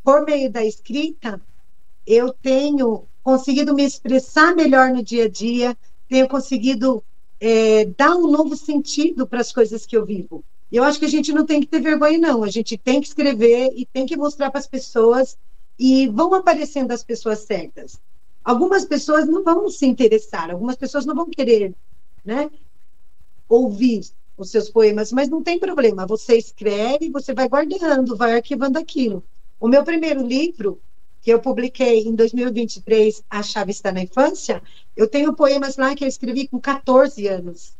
por 0.04 0.26
meio 0.26 0.52
da 0.52 0.66
escrita, 0.66 1.40
eu 2.06 2.34
tenho 2.34 3.08
conseguido 3.30 3.76
me 3.76 3.84
expressar 3.84 4.56
melhor 4.56 4.90
no 4.90 5.04
dia 5.04 5.26
a 5.26 5.30
dia, 5.30 5.78
tenho 6.08 6.28
conseguido 6.28 7.04
é, 7.40 7.86
dar 7.86 8.16
um 8.16 8.26
novo 8.26 8.56
sentido 8.56 9.28
para 9.28 9.40
as 9.40 9.52
coisas 9.52 9.86
que 9.86 9.96
eu 9.96 10.04
vivo. 10.04 10.44
Eu 10.72 10.84
acho 10.84 10.98
que 10.98 11.06
a 11.06 11.10
gente 11.10 11.32
não 11.32 11.46
tem 11.46 11.62
que 11.62 11.68
ter 11.68 11.80
vergonha, 11.80 12.18
não. 12.18 12.44
A 12.44 12.50
gente 12.50 12.76
tem 12.76 13.00
que 13.00 13.08
escrever 13.08 13.72
e 13.76 13.86
tem 13.86 14.08
que 14.08 14.18
mostrar 14.18 14.50
para 14.50 14.60
as 14.60 14.66
pessoas 14.66 15.38
e 15.78 16.08
vão 16.08 16.34
aparecendo 16.34 16.92
as 16.92 17.04
pessoas 17.04 17.40
certas. 17.40 18.02
Algumas 18.44 18.84
pessoas 18.86 19.28
não 19.28 19.44
vão 19.44 19.70
se 19.70 19.86
interessar, 19.86 20.50
algumas 20.50 20.76
pessoas 20.76 21.06
não 21.06 21.14
vão 21.14 21.30
querer, 21.30 21.76
né, 22.26 22.50
ouvir 23.48 24.02
os 24.38 24.50
seus 24.50 24.70
poemas, 24.70 25.12
mas 25.12 25.30
não 25.30 25.44
tem 25.44 25.60
problema. 25.60 26.08
Você 26.08 26.36
escreve, 26.36 27.12
você 27.12 27.32
vai 27.32 27.48
guardando, 27.48 28.16
vai 28.16 28.34
arquivando 28.34 28.80
aquilo. 28.80 29.24
O 29.60 29.68
meu 29.68 29.84
primeiro 29.84 30.26
livro, 30.26 30.82
que 31.30 31.34
eu 31.34 31.40
publiquei 31.40 32.02
em 32.02 32.16
2023, 32.16 33.24
A 33.30 33.44
Chave 33.44 33.70
Está 33.70 33.92
na 33.92 34.02
Infância, 34.02 34.64
eu 34.98 35.08
tenho 35.08 35.36
poemas 35.36 35.78
lá 35.78 35.94
que 35.94 36.04
eu 36.04 36.08
escrevi 36.08 36.48
com 36.48 36.60
14 36.60 37.28
anos. 37.28 37.78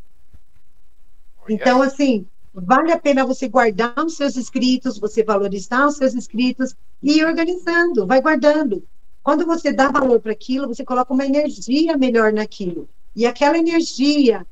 Então, 1.50 1.82
assim, 1.82 2.28
vale 2.54 2.92
a 2.92 3.00
pena 3.00 3.26
você 3.26 3.48
guardar 3.48 3.96
os 4.06 4.16
seus 4.16 4.36
escritos, 4.36 5.00
você 5.00 5.24
valorizar 5.24 5.88
os 5.88 5.96
seus 5.96 6.14
escritos 6.14 6.76
e 7.02 7.18
ir 7.18 7.26
organizando, 7.26 8.06
vai 8.06 8.22
guardando. 8.22 8.84
Quando 9.24 9.48
você 9.48 9.74
dá 9.74 9.90
valor 9.90 10.20
para 10.20 10.32
aquilo, 10.32 10.68
você 10.68 10.86
coloca 10.86 11.12
uma 11.12 11.26
energia 11.26 11.98
melhor 11.98 12.32
naquilo. 12.32 12.88
E 13.16 13.26
aquela 13.26 13.58
energia 13.58 14.46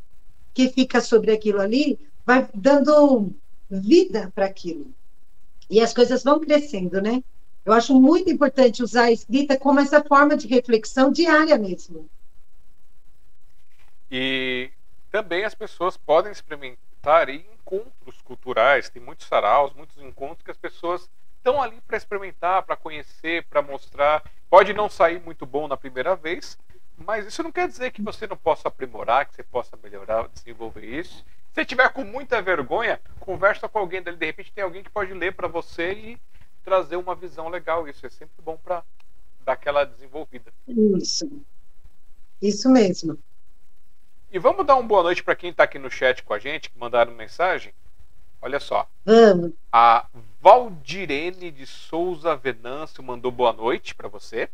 que 0.55 0.69
fica 0.69 1.01
sobre 1.01 1.31
aquilo 1.31 1.61
ali 1.61 1.99
vai 2.25 2.49
dando 2.51 3.31
vida 3.69 4.31
para 4.33 4.47
aquilo. 4.47 4.87
E 5.69 5.81
as 5.81 5.93
coisas 5.93 6.23
vão 6.23 6.39
crescendo, 6.39 6.99
né? 6.99 7.21
Eu 7.67 7.73
acho 7.73 7.93
muito 7.99 8.31
importante 8.31 8.81
usar 8.81 9.03
a 9.03 9.11
escrita 9.11 9.59
como 9.59 9.81
essa 9.81 10.01
forma 10.01 10.37
de 10.37 10.47
reflexão 10.47 11.11
diária 11.11 11.57
mesmo. 11.57 12.09
E 14.09 14.71
também 15.11 15.43
as 15.43 15.53
pessoas 15.53 15.97
podem 15.97 16.31
experimentar 16.31 17.27
em 17.27 17.45
encontros 17.59 18.21
culturais, 18.23 18.89
tem 18.89 19.01
muitos 19.01 19.27
saraus, 19.27 19.73
muitos 19.73 20.01
encontros 20.01 20.43
que 20.43 20.51
as 20.51 20.55
pessoas 20.55 21.09
estão 21.35 21.61
ali 21.61 21.81
para 21.85 21.97
experimentar, 21.97 22.63
para 22.63 22.77
conhecer, 22.77 23.45
para 23.49 23.61
mostrar. 23.61 24.23
Pode 24.49 24.73
não 24.73 24.89
sair 24.89 25.19
muito 25.19 25.45
bom 25.45 25.67
na 25.67 25.75
primeira 25.75 26.15
vez, 26.15 26.57
mas 26.97 27.27
isso 27.27 27.43
não 27.43 27.51
quer 27.51 27.67
dizer 27.67 27.91
que 27.91 28.01
você 28.01 28.25
não 28.25 28.37
possa 28.37 28.69
aprimorar, 28.69 29.25
que 29.25 29.35
você 29.35 29.43
possa 29.43 29.77
melhorar, 29.83 30.29
desenvolver 30.29 30.85
isso. 30.85 31.25
Se 31.51 31.65
tiver 31.65 31.89
com 31.89 32.05
muita 32.05 32.41
vergonha, 32.41 32.97
conversa 33.19 33.67
com 33.67 33.77
alguém 33.77 34.01
dali. 34.01 34.15
De 34.15 34.25
repente 34.25 34.53
tem 34.53 34.63
alguém 34.63 34.83
que 34.83 34.89
pode 34.89 35.13
ler 35.13 35.33
para 35.33 35.49
você 35.49 35.91
e 35.91 36.17
trazer 36.67 36.97
uma 36.97 37.15
visão 37.15 37.47
legal. 37.47 37.87
Isso 37.87 38.05
é 38.05 38.09
sempre 38.09 38.35
bom 38.43 38.57
para 38.61 38.83
dar 39.45 39.53
aquela 39.53 39.85
desenvolvida. 39.85 40.51
Isso. 40.67 41.41
Isso 42.41 42.69
mesmo. 42.69 43.17
E 44.29 44.37
vamos 44.37 44.65
dar 44.65 44.75
uma 44.75 44.83
boa 44.83 45.01
noite 45.01 45.23
para 45.23 45.33
quem 45.33 45.51
está 45.51 45.63
aqui 45.63 45.79
no 45.79 45.89
chat 45.89 46.21
com 46.23 46.33
a 46.33 46.39
gente, 46.39 46.69
que 46.69 46.77
mandaram 46.77 47.13
mensagem. 47.13 47.73
Olha 48.41 48.59
só. 48.59 48.85
Vamos. 49.05 49.53
A 49.71 50.07
Valdirene 50.41 51.51
de 51.51 51.65
Souza 51.65 52.35
Venâncio 52.35 53.01
mandou 53.01 53.31
boa 53.31 53.53
noite 53.53 53.95
para 53.95 54.09
você. 54.09 54.49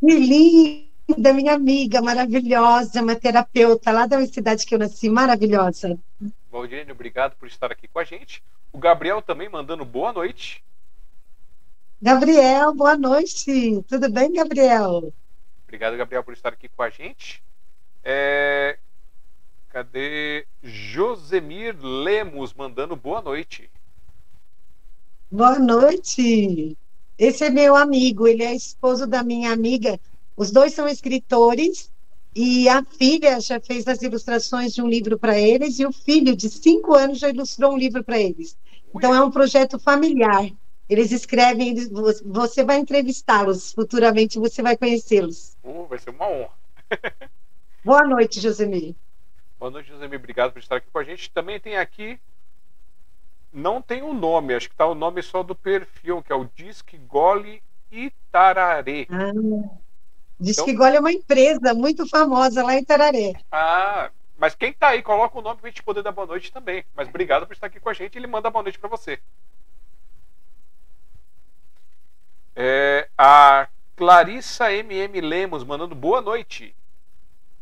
Que 0.00 0.12
linda, 0.12 1.32
minha 1.32 1.54
amiga, 1.54 2.02
maravilhosa, 2.02 3.00
uma 3.00 3.14
terapeuta 3.14 3.92
lá 3.92 4.04
da 4.04 4.26
cidade 4.26 4.66
que 4.66 4.74
eu 4.74 4.80
nasci, 4.80 5.08
maravilhosa. 5.08 5.96
Valdirene, 6.50 6.90
obrigado 6.90 7.36
por 7.36 7.46
estar 7.46 7.70
aqui 7.70 7.86
com 7.86 8.00
a 8.00 8.04
gente. 8.04 8.42
O 8.72 8.78
Gabriel 8.78 9.22
também 9.22 9.48
mandando 9.48 9.84
boa 9.84 10.12
noite. 10.12 10.60
Gabriel, 12.02 12.74
boa 12.74 12.96
noite. 12.96 13.82
Tudo 13.86 14.10
bem, 14.10 14.32
Gabriel? 14.32 15.12
Obrigado, 15.64 15.96
Gabriel, 15.98 16.24
por 16.24 16.32
estar 16.32 16.48
aqui 16.48 16.66
com 16.68 16.82
a 16.82 16.88
gente. 16.88 17.42
É... 18.02 18.78
Cadê 19.68 20.46
Josemir 20.62 21.76
Lemos 21.80 22.54
mandando 22.54 22.96
boa 22.96 23.20
noite? 23.20 23.70
Boa 25.30 25.58
noite. 25.58 26.76
Esse 27.18 27.44
é 27.44 27.50
meu 27.50 27.76
amigo, 27.76 28.26
ele 28.26 28.42
é 28.42 28.54
esposo 28.54 29.06
da 29.06 29.22
minha 29.22 29.52
amiga. 29.52 30.00
Os 30.34 30.50
dois 30.50 30.72
são 30.72 30.88
escritores 30.88 31.92
e 32.34 32.66
a 32.68 32.82
filha 32.82 33.38
já 33.40 33.60
fez 33.60 33.86
as 33.86 34.00
ilustrações 34.00 34.72
de 34.72 34.80
um 34.80 34.88
livro 34.88 35.18
para 35.18 35.38
eles 35.38 35.78
e 35.78 35.84
o 35.84 35.92
filho 35.92 36.34
de 36.34 36.48
cinco 36.48 36.94
anos 36.94 37.18
já 37.18 37.28
ilustrou 37.28 37.74
um 37.74 37.78
livro 37.78 38.02
para 38.02 38.18
eles. 38.18 38.56
Então 38.94 39.14
é 39.14 39.22
um 39.22 39.30
projeto 39.30 39.78
familiar. 39.78 40.50
Eles 40.90 41.12
escrevem, 41.12 41.72
você 42.24 42.64
vai 42.64 42.78
entrevistá-los, 42.78 43.72
futuramente 43.72 44.40
você 44.40 44.60
vai 44.60 44.76
conhecê-los. 44.76 45.56
Uh, 45.62 45.86
vai 45.86 46.00
ser 46.00 46.10
uma 46.10 46.28
honra. 46.28 46.50
Boa 47.84 48.02
noite, 48.02 48.40
Josemir. 48.40 48.96
Boa 49.56 49.70
noite, 49.70 49.88
Josemir. 49.88 50.18
Obrigado 50.18 50.50
por 50.50 50.58
estar 50.58 50.76
aqui 50.76 50.88
com 50.92 50.98
a 50.98 51.04
gente. 51.04 51.30
Também 51.30 51.60
tem 51.60 51.76
aqui, 51.76 52.18
não 53.52 53.80
tem 53.80 54.02
o 54.02 54.08
um 54.08 54.12
nome, 54.12 54.52
acho 54.52 54.66
que 54.66 54.74
está 54.74 54.84
o 54.84 54.96
nome 54.96 55.22
só 55.22 55.44
do 55.44 55.54
perfil, 55.54 56.24
que 56.24 56.32
é 56.32 56.34
o 56.34 56.50
Disque 56.56 56.98
Gole 56.98 57.62
Itararé. 57.92 59.06
Ah, 59.10 59.30
Disque 60.40 60.72
então... 60.72 60.74
Gole 60.74 60.96
é 60.96 61.00
uma 61.00 61.12
empresa 61.12 61.72
muito 61.72 62.04
famosa 62.08 62.64
lá 62.64 62.74
em 62.74 62.80
Itararé. 62.80 63.34
Ah, 63.52 64.10
mas 64.36 64.56
quem 64.56 64.70
está 64.70 64.88
aí, 64.88 65.02
coloca 65.02 65.38
o 65.38 65.42
nome 65.42 65.60
para 65.60 65.68
a 65.68 65.70
gente 65.70 65.84
poder 65.84 66.02
dar 66.02 66.10
boa 66.10 66.26
noite 66.26 66.50
também. 66.50 66.84
Mas 66.96 67.06
obrigado 67.06 67.46
por 67.46 67.52
estar 67.52 67.68
aqui 67.68 67.78
com 67.78 67.90
a 67.90 67.94
gente. 67.94 68.18
Ele 68.18 68.26
manda 68.26 68.50
boa 68.50 68.64
noite 68.64 68.78
para 68.78 68.88
você. 68.88 69.20
É, 72.54 73.08
a 73.16 73.68
Clarissa 73.96 74.72
MM 74.72 75.20
Lemos 75.20 75.64
mandando 75.64 75.94
boa 75.94 76.20
noite. 76.20 76.74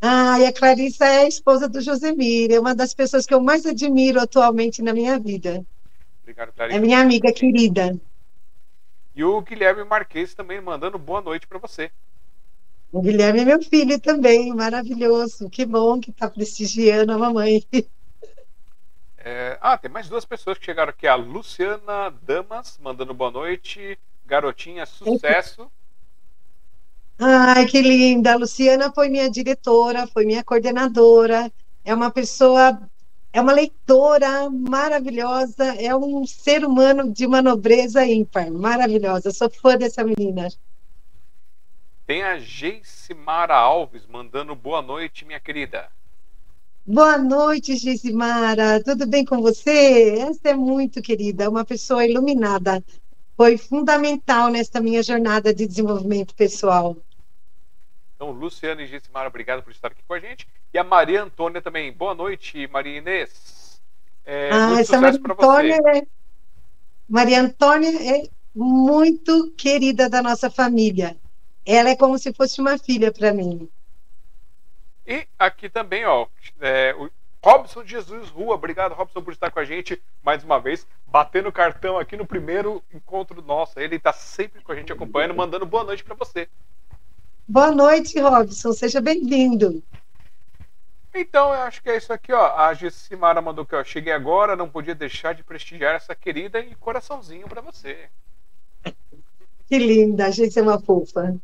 Ah, 0.00 0.38
e 0.40 0.46
a 0.46 0.52
Clarissa 0.52 1.04
é 1.04 1.20
a 1.22 1.28
esposa 1.28 1.68
do 1.68 1.80
Josemir, 1.80 2.52
é 2.52 2.60
uma 2.60 2.74
das 2.74 2.94
pessoas 2.94 3.26
que 3.26 3.34
eu 3.34 3.40
mais 3.40 3.66
admiro 3.66 4.20
atualmente 4.20 4.80
na 4.80 4.92
minha 4.92 5.18
vida. 5.18 5.64
Obrigado, 6.22 6.52
Clarissa. 6.52 6.78
É 6.78 6.80
minha 6.80 7.00
amiga 7.00 7.32
querida. 7.32 7.98
E 9.14 9.24
o 9.24 9.40
Guilherme 9.40 9.82
Marques 9.82 10.34
também 10.34 10.60
mandando 10.60 10.96
boa 10.96 11.20
noite 11.20 11.46
para 11.46 11.58
você. 11.58 11.90
O 12.92 13.02
Guilherme 13.02 13.40
é 13.40 13.44
meu 13.44 13.60
filho 13.60 14.00
também, 14.00 14.54
maravilhoso. 14.54 15.50
Que 15.50 15.66
bom 15.66 16.00
que 16.00 16.10
está 16.10 16.30
prestigiando 16.30 17.12
a 17.12 17.18
mamãe. 17.18 17.62
É, 19.18 19.58
ah, 19.60 19.76
tem 19.76 19.90
mais 19.90 20.08
duas 20.08 20.24
pessoas 20.24 20.56
que 20.56 20.64
chegaram 20.64 20.90
aqui. 20.90 21.06
A 21.06 21.14
Luciana 21.14 22.10
Damas 22.22 22.78
mandando 22.80 23.12
boa 23.12 23.30
noite. 23.30 23.98
Garotinha, 24.28 24.84
sucesso. 24.84 25.70
Ai, 27.18 27.64
que 27.64 27.80
linda! 27.80 28.34
A 28.34 28.36
Luciana 28.36 28.92
foi 28.92 29.08
minha 29.08 29.30
diretora, 29.30 30.06
foi 30.06 30.26
minha 30.26 30.44
coordenadora. 30.44 31.50
É 31.82 31.94
uma 31.94 32.10
pessoa, 32.10 32.78
é 33.32 33.40
uma 33.40 33.52
leitora 33.52 34.50
maravilhosa, 34.50 35.64
é 35.80 35.96
um 35.96 36.26
ser 36.26 36.62
humano 36.62 37.10
de 37.10 37.24
uma 37.24 37.40
nobreza 37.40 38.04
ímpar, 38.06 38.50
maravilhosa. 38.50 39.32
Sou 39.32 39.48
fã 39.48 39.78
dessa 39.78 40.04
menina. 40.04 40.48
Tem 42.06 42.22
a 42.22 42.38
Geissimara 42.38 43.54
Alves 43.56 44.06
mandando 44.06 44.54
boa 44.54 44.82
noite, 44.82 45.24
minha 45.24 45.40
querida. 45.40 45.88
Boa 46.86 47.16
noite, 47.16 47.76
Geissimara. 47.76 48.82
Tudo 48.84 49.06
bem 49.06 49.24
com 49.24 49.40
você? 49.40 50.18
Essa 50.18 50.50
é 50.50 50.54
muito 50.54 51.00
querida, 51.00 51.48
uma 51.48 51.64
pessoa 51.64 52.04
iluminada. 52.06 52.84
Foi 53.38 53.56
fundamental 53.56 54.50
nesta 54.50 54.80
minha 54.80 55.00
jornada 55.00 55.54
de 55.54 55.64
desenvolvimento 55.64 56.34
pessoal. 56.34 56.96
Então, 58.16 58.32
Luciana 58.32 58.82
e 58.82 58.86
Gismara, 58.88 59.28
obrigado 59.28 59.62
por 59.62 59.70
estar 59.70 59.92
aqui 59.92 60.02
com 60.08 60.14
a 60.14 60.18
gente. 60.18 60.48
E 60.74 60.76
a 60.76 60.82
Maria 60.82 61.22
Antônia 61.22 61.62
também. 61.62 61.92
Boa 61.92 62.16
noite, 62.16 62.66
Maria 62.66 62.98
Inês. 62.98 63.80
É, 64.26 64.50
ah, 64.52 64.80
essa 64.80 65.00
Maria 65.00 65.20
Antônia, 65.20 65.78
é... 65.94 66.02
Maria 67.08 67.40
Antônia 67.40 68.16
é 68.16 68.28
muito 68.52 69.52
querida 69.52 70.10
da 70.10 70.20
nossa 70.20 70.50
família. 70.50 71.16
ela 71.64 71.90
é 71.90 71.94
como 71.96 72.18
se 72.18 72.32
fosse 72.32 72.60
uma 72.60 72.76
filha 72.76 73.12
para 73.12 73.32
mim. 73.32 73.70
E 75.06 75.28
aqui 75.38 75.70
também, 75.70 76.04
ó, 76.04 76.26
é, 76.60 76.92
o 76.98 77.08
Robson 77.42 77.84
Jesus 77.84 78.28
Rua, 78.30 78.54
obrigado 78.54 78.94
Robson 78.94 79.22
por 79.22 79.32
estar 79.32 79.50
com 79.50 79.60
a 79.60 79.64
gente 79.64 80.00
mais 80.22 80.42
uma 80.42 80.58
vez, 80.58 80.86
batendo 81.06 81.52
cartão 81.52 81.98
aqui 81.98 82.16
no 82.16 82.26
primeiro 82.26 82.82
encontro 82.92 83.40
nosso. 83.40 83.78
Ele 83.78 83.96
está 83.96 84.12
sempre 84.12 84.60
com 84.62 84.72
a 84.72 84.74
gente 84.74 84.92
acompanhando, 84.92 85.34
mandando 85.34 85.64
boa 85.64 85.84
noite 85.84 86.02
para 86.02 86.14
você. 86.14 86.48
Boa 87.46 87.70
noite, 87.70 88.18
Robson, 88.20 88.72
seja 88.72 89.00
bem-vindo. 89.00 89.82
Então, 91.14 91.54
eu 91.54 91.62
acho 91.62 91.82
que 91.82 91.88
é 91.88 91.96
isso 91.96 92.12
aqui, 92.12 92.32
ó. 92.32 92.56
A 92.56 92.74
Gessimara 92.74 93.40
mandou 93.40 93.64
que 93.64 93.74
eu 93.74 93.84
cheguei 93.84 94.12
agora, 94.12 94.54
não 94.54 94.68
podia 94.68 94.94
deixar 94.94 95.34
de 95.34 95.42
prestigiar 95.42 95.94
essa 95.94 96.14
querida 96.14 96.60
e 96.60 96.74
coraçãozinho 96.74 97.48
para 97.48 97.62
você. 97.62 98.08
Que 99.66 99.78
linda, 99.78 100.26
a 100.26 100.30
gente 100.30 100.58
é 100.58 100.62
uma 100.62 100.80
fofa. 100.80 101.36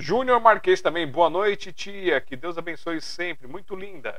Júnior 0.00 0.40
Marques 0.40 0.80
também, 0.80 1.10
boa 1.10 1.28
noite, 1.28 1.72
tia. 1.72 2.20
Que 2.20 2.36
Deus 2.36 2.56
abençoe 2.56 3.00
sempre. 3.00 3.48
Muito 3.48 3.74
linda. 3.74 4.14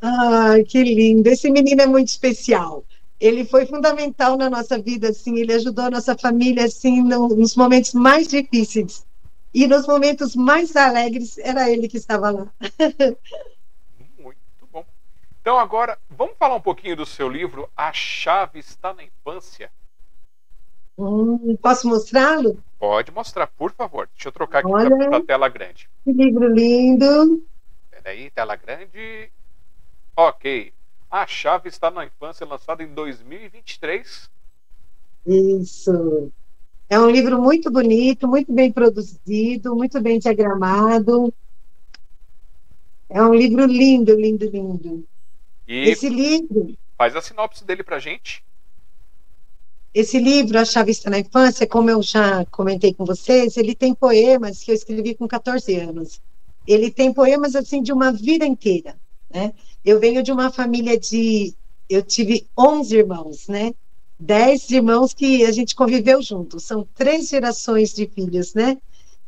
Ai, 0.00 0.64
que 0.64 0.82
lindo. 0.82 1.28
Esse 1.28 1.50
menino 1.50 1.82
é 1.82 1.86
muito 1.86 2.08
especial. 2.08 2.82
Ele 3.20 3.44
foi 3.44 3.66
fundamental 3.66 4.38
na 4.38 4.48
nossa 4.48 4.78
vida, 4.78 5.10
assim. 5.10 5.38
Ele 5.38 5.52
ajudou 5.52 5.84
a 5.84 5.90
nossa 5.90 6.16
família, 6.16 6.64
assim, 6.64 7.02
nos 7.02 7.54
momentos 7.54 7.92
mais 7.92 8.26
difíceis. 8.26 9.06
E 9.52 9.66
nos 9.66 9.86
momentos 9.86 10.34
mais 10.34 10.74
alegres, 10.74 11.36
era 11.36 11.70
ele 11.70 11.86
que 11.86 11.98
estava 11.98 12.30
lá. 12.30 12.50
Muito 14.18 14.38
bom. 14.72 14.86
Então, 15.42 15.58
agora, 15.58 15.98
vamos 16.08 16.34
falar 16.38 16.54
um 16.54 16.60
pouquinho 16.62 16.96
do 16.96 17.04
seu 17.04 17.28
livro 17.28 17.68
A 17.76 17.92
Chave 17.92 18.58
Está 18.58 18.94
na 18.94 19.04
Infância. 19.04 19.70
Hum, 20.98 21.56
posso 21.60 21.88
mostrá-lo? 21.88 22.62
Pode 22.78 23.10
mostrar, 23.12 23.46
por 23.46 23.72
favor. 23.72 24.08
Deixa 24.14 24.28
eu 24.28 24.32
trocar 24.32 24.58
aqui 24.58 24.70
para 24.70 25.16
a 25.16 25.24
tela 25.24 25.48
grande. 25.48 25.88
Que 26.04 26.12
livro 26.12 26.48
lindo. 26.48 27.42
Peraí, 27.90 28.30
tela 28.30 28.56
grande. 28.56 29.30
Ok. 30.16 30.72
A 31.10 31.26
Chave 31.26 31.68
está 31.68 31.90
na 31.90 32.04
infância, 32.04 32.46
lançado 32.46 32.82
em 32.82 32.92
2023. 32.92 34.30
Isso. 35.26 36.32
É 36.88 36.98
um 36.98 37.10
livro 37.10 37.40
muito 37.40 37.70
bonito, 37.70 38.28
muito 38.28 38.52
bem 38.52 38.70
produzido, 38.70 39.74
muito 39.74 40.00
bem 40.00 40.18
diagramado. 40.18 41.32
É 43.08 43.22
um 43.22 43.34
livro 43.34 43.64
lindo, 43.66 44.18
lindo, 44.18 44.46
lindo. 44.46 45.06
E 45.68 45.88
Esse 45.88 46.08
livro. 46.08 46.76
Faz 46.98 47.14
a 47.14 47.22
sinopse 47.22 47.64
dele 47.64 47.82
para 47.82 47.98
gente. 47.98 48.44
Esse 49.94 50.18
livro, 50.18 50.58
A 50.58 50.64
Chave 50.64 50.90
Está 50.90 51.10
na 51.10 51.18
Infância, 51.18 51.66
como 51.66 51.90
eu 51.90 52.02
já 52.02 52.46
comentei 52.46 52.94
com 52.94 53.04
vocês, 53.04 53.58
ele 53.58 53.74
tem 53.74 53.94
poemas 53.94 54.60
que 54.62 54.70
eu 54.70 54.74
escrevi 54.74 55.14
com 55.14 55.28
14 55.28 55.74
anos. 55.76 56.18
Ele 56.66 56.90
tem 56.90 57.12
poemas, 57.12 57.54
assim, 57.54 57.82
de 57.82 57.92
uma 57.92 58.10
vida 58.10 58.46
inteira, 58.46 58.96
né? 59.30 59.52
Eu 59.84 60.00
venho 60.00 60.22
de 60.22 60.32
uma 60.32 60.50
família 60.50 60.98
de... 60.98 61.52
Eu 61.90 62.02
tive 62.02 62.46
11 62.58 62.96
irmãos, 62.96 63.48
né? 63.48 63.74
10 64.18 64.70
irmãos 64.70 65.12
que 65.12 65.44
a 65.44 65.52
gente 65.52 65.74
conviveu 65.74 66.22
junto. 66.22 66.58
São 66.58 66.88
três 66.94 67.28
gerações 67.28 67.92
de 67.92 68.06
filhos, 68.06 68.54
né? 68.54 68.78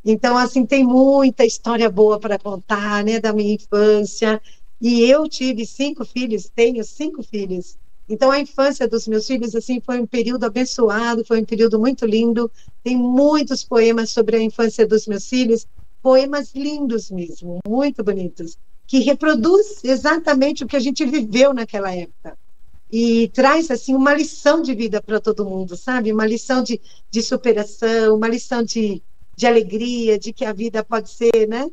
Então, 0.02 0.36
assim, 0.38 0.64
tem 0.64 0.82
muita 0.84 1.44
história 1.44 1.90
boa 1.90 2.18
para 2.18 2.38
contar, 2.38 3.04
né? 3.04 3.20
Da 3.20 3.34
minha 3.34 3.54
infância. 3.54 4.40
E 4.80 5.02
eu 5.02 5.28
tive 5.28 5.66
cinco 5.66 6.06
filhos, 6.06 6.48
tenho 6.48 6.82
cinco 6.84 7.22
filhos. 7.22 7.76
Então, 8.08 8.30
a 8.30 8.38
infância 8.38 8.86
dos 8.86 9.08
meus 9.08 9.26
filhos, 9.26 9.54
assim, 9.54 9.80
foi 9.80 9.98
um 10.00 10.06
período 10.06 10.44
abençoado, 10.44 11.24
foi 11.24 11.40
um 11.40 11.44
período 11.44 11.78
muito 11.78 12.04
lindo. 12.04 12.50
Tem 12.82 12.96
muitos 12.96 13.64
poemas 13.64 14.10
sobre 14.10 14.36
a 14.36 14.42
infância 14.42 14.86
dos 14.86 15.06
meus 15.06 15.26
filhos, 15.26 15.66
poemas 16.02 16.52
lindos 16.54 17.10
mesmo, 17.10 17.60
muito 17.66 18.04
bonitos, 18.04 18.58
que 18.86 18.98
reproduz 18.98 19.82
exatamente 19.82 20.62
o 20.62 20.66
que 20.66 20.76
a 20.76 20.80
gente 20.80 21.04
viveu 21.06 21.54
naquela 21.54 21.94
época. 21.94 22.36
E 22.92 23.28
traz, 23.28 23.70
assim, 23.70 23.94
uma 23.94 24.12
lição 24.12 24.60
de 24.60 24.74
vida 24.74 25.02
para 25.02 25.18
todo 25.18 25.46
mundo, 25.46 25.74
sabe? 25.74 26.12
Uma 26.12 26.26
lição 26.26 26.62
de, 26.62 26.78
de 27.10 27.22
superação, 27.22 28.14
uma 28.14 28.28
lição 28.28 28.62
de, 28.62 29.02
de 29.34 29.46
alegria, 29.46 30.18
de 30.18 30.32
que 30.32 30.44
a 30.44 30.52
vida 30.52 30.84
pode 30.84 31.10
ser, 31.10 31.48
né? 31.48 31.70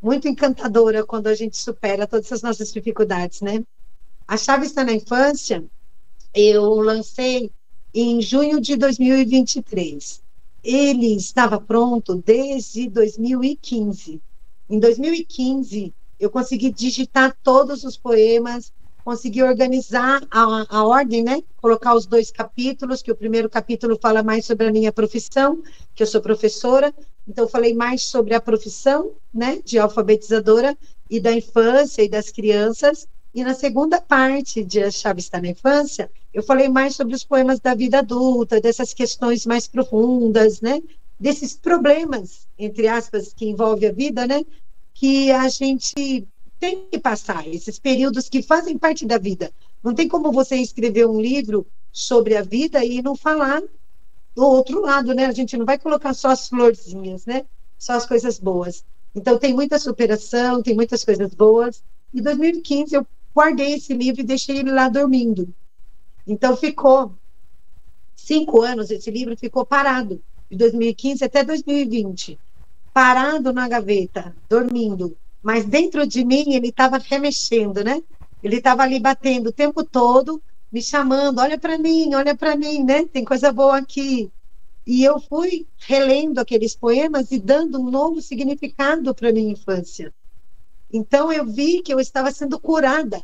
Muito 0.00 0.28
encantadora 0.28 1.04
quando 1.04 1.26
a 1.26 1.34
gente 1.34 1.56
supera 1.56 2.06
todas 2.06 2.30
as 2.30 2.40
nossas 2.40 2.72
dificuldades, 2.72 3.40
né? 3.40 3.64
A 4.26 4.36
chave 4.36 4.66
está 4.66 4.84
na 4.84 4.92
infância. 4.92 5.64
Eu 6.34 6.74
lancei 6.80 7.50
em 7.94 8.22
junho 8.22 8.60
de 8.60 8.76
2023. 8.76 10.22
Ele 10.64 11.14
estava 11.14 11.60
pronto 11.60 12.14
desde 12.14 12.88
2015. 12.88 14.20
Em 14.70 14.78
2015, 14.78 15.92
eu 16.18 16.30
consegui 16.30 16.70
digitar 16.70 17.36
todos 17.42 17.84
os 17.84 17.96
poemas, 17.98 18.72
consegui 19.04 19.42
organizar 19.42 20.22
a, 20.30 20.66
a 20.78 20.86
ordem, 20.86 21.22
né? 21.22 21.42
Colocar 21.60 21.94
os 21.94 22.06
dois 22.06 22.30
capítulos, 22.30 23.02
que 23.02 23.12
o 23.12 23.16
primeiro 23.16 23.50
capítulo 23.50 23.98
fala 24.00 24.22
mais 24.22 24.46
sobre 24.46 24.66
a 24.68 24.72
minha 24.72 24.92
profissão, 24.92 25.62
que 25.94 26.02
eu 26.02 26.06
sou 26.06 26.22
professora, 26.22 26.94
então 27.28 27.46
falei 27.48 27.74
mais 27.74 28.02
sobre 28.02 28.34
a 28.34 28.40
profissão, 28.40 29.12
né, 29.34 29.60
de 29.64 29.78
alfabetizadora 29.78 30.76
e 31.10 31.20
da 31.20 31.32
infância 31.32 32.02
e 32.02 32.08
das 32.08 32.30
crianças, 32.30 33.06
e 33.34 33.42
na 33.42 33.54
segunda 33.54 34.00
parte 34.00 34.62
de 34.62 34.82
A 34.82 34.90
Chave 34.90 35.20
está 35.20 35.40
na 35.40 35.48
Infância, 35.48 36.10
eu 36.32 36.42
falei 36.42 36.68
mais 36.68 36.96
sobre 36.96 37.14
os 37.14 37.24
poemas 37.24 37.60
da 37.60 37.74
vida 37.74 37.98
adulta, 37.98 38.60
dessas 38.60 38.94
questões 38.94 39.44
mais 39.44 39.68
profundas, 39.68 40.60
né? 40.60 40.80
Desses 41.20 41.54
problemas, 41.54 42.48
entre 42.58 42.88
aspas, 42.88 43.34
que 43.34 43.46
envolve 43.46 43.86
a 43.86 43.92
vida, 43.92 44.26
né? 44.26 44.42
Que 44.94 45.30
a 45.30 45.48
gente 45.48 46.26
tem 46.58 46.86
que 46.90 46.98
passar, 46.98 47.46
esses 47.48 47.78
períodos 47.78 48.28
que 48.28 48.42
fazem 48.42 48.78
parte 48.78 49.04
da 49.04 49.18
vida. 49.18 49.52
Não 49.82 49.94
tem 49.94 50.08
como 50.08 50.32
você 50.32 50.56
escrever 50.56 51.06
um 51.06 51.20
livro 51.20 51.66
sobre 51.92 52.36
a 52.36 52.42
vida 52.42 52.84
e 52.84 53.02
não 53.02 53.14
falar 53.14 53.62
do 54.34 54.44
outro 54.44 54.80
lado, 54.80 55.14
né? 55.14 55.26
A 55.26 55.32
gente 55.32 55.56
não 55.56 55.66
vai 55.66 55.78
colocar 55.78 56.14
só 56.14 56.28
as 56.28 56.48
florzinhas, 56.48 57.26
né? 57.26 57.44
Só 57.78 57.92
as 57.92 58.06
coisas 58.06 58.38
boas. 58.38 58.84
Então, 59.14 59.38
tem 59.38 59.52
muita 59.52 59.78
superação, 59.78 60.62
tem 60.62 60.74
muitas 60.74 61.04
coisas 61.04 61.34
boas. 61.34 61.82
Em 62.14 62.22
2015, 62.22 62.94
eu 62.94 63.06
guardei 63.34 63.74
esse 63.74 63.92
livro 63.92 64.22
e 64.22 64.24
deixei 64.24 64.58
ele 64.58 64.70
lá 64.70 64.88
dormindo. 64.88 65.52
Então 66.26 66.56
ficou 66.56 67.18
cinco 68.16 68.62
anos, 68.62 68.90
esse 68.90 69.10
livro 69.10 69.36
ficou 69.36 69.66
parado, 69.66 70.22
de 70.50 70.56
2015 70.56 71.24
até 71.24 71.42
2020, 71.42 72.38
parado 72.92 73.52
na 73.52 73.68
gaveta, 73.68 74.36
dormindo. 74.48 75.16
Mas 75.42 75.64
dentro 75.64 76.06
de 76.06 76.24
mim 76.24 76.54
ele 76.54 76.68
estava 76.68 76.98
remexendo, 76.98 77.82
né? 77.82 78.00
Ele 78.42 78.56
estava 78.56 78.82
ali 78.82 79.00
batendo 79.00 79.48
o 79.48 79.52
tempo 79.52 79.84
todo, 79.84 80.42
me 80.70 80.80
chamando, 80.80 81.40
olha 81.40 81.58
para 81.58 81.76
mim, 81.78 82.14
olha 82.14 82.36
para 82.36 82.56
mim, 82.56 82.84
né? 82.84 83.06
Tem 83.06 83.24
coisa 83.24 83.52
boa 83.52 83.78
aqui. 83.78 84.30
E 84.86 85.04
eu 85.04 85.20
fui 85.20 85.68
relendo 85.78 86.38
aqueles 86.38 86.76
poemas 86.76 87.30
e 87.30 87.38
dando 87.38 87.80
um 87.80 87.90
novo 87.90 88.20
significado 88.20 89.14
para 89.14 89.32
minha 89.32 89.52
infância. 89.52 90.12
Então 90.92 91.32
eu 91.32 91.46
vi 91.46 91.82
que 91.82 91.92
eu 91.92 91.98
estava 92.00 92.30
sendo 92.30 92.60
curada 92.60 93.22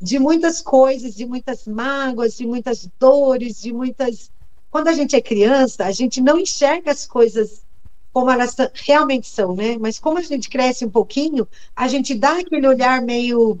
de 0.00 0.18
muitas 0.18 0.60
coisas, 0.60 1.14
de 1.14 1.26
muitas 1.26 1.66
mágoas, 1.66 2.36
de 2.36 2.46
muitas 2.46 2.88
dores, 2.98 3.60
de 3.60 3.72
muitas. 3.72 4.30
Quando 4.70 4.88
a 4.88 4.92
gente 4.92 5.16
é 5.16 5.20
criança, 5.20 5.84
a 5.84 5.92
gente 5.92 6.20
não 6.20 6.38
enxerga 6.38 6.90
as 6.90 7.06
coisas 7.06 7.62
como 8.12 8.30
elas 8.30 8.56
realmente 8.74 9.28
são, 9.28 9.54
né? 9.54 9.76
Mas 9.78 9.98
como 9.98 10.18
a 10.18 10.22
gente 10.22 10.48
cresce 10.48 10.84
um 10.84 10.90
pouquinho, 10.90 11.46
a 11.74 11.88
gente 11.88 12.14
dá 12.14 12.38
aquele 12.38 12.66
olhar 12.66 13.02
meio 13.02 13.60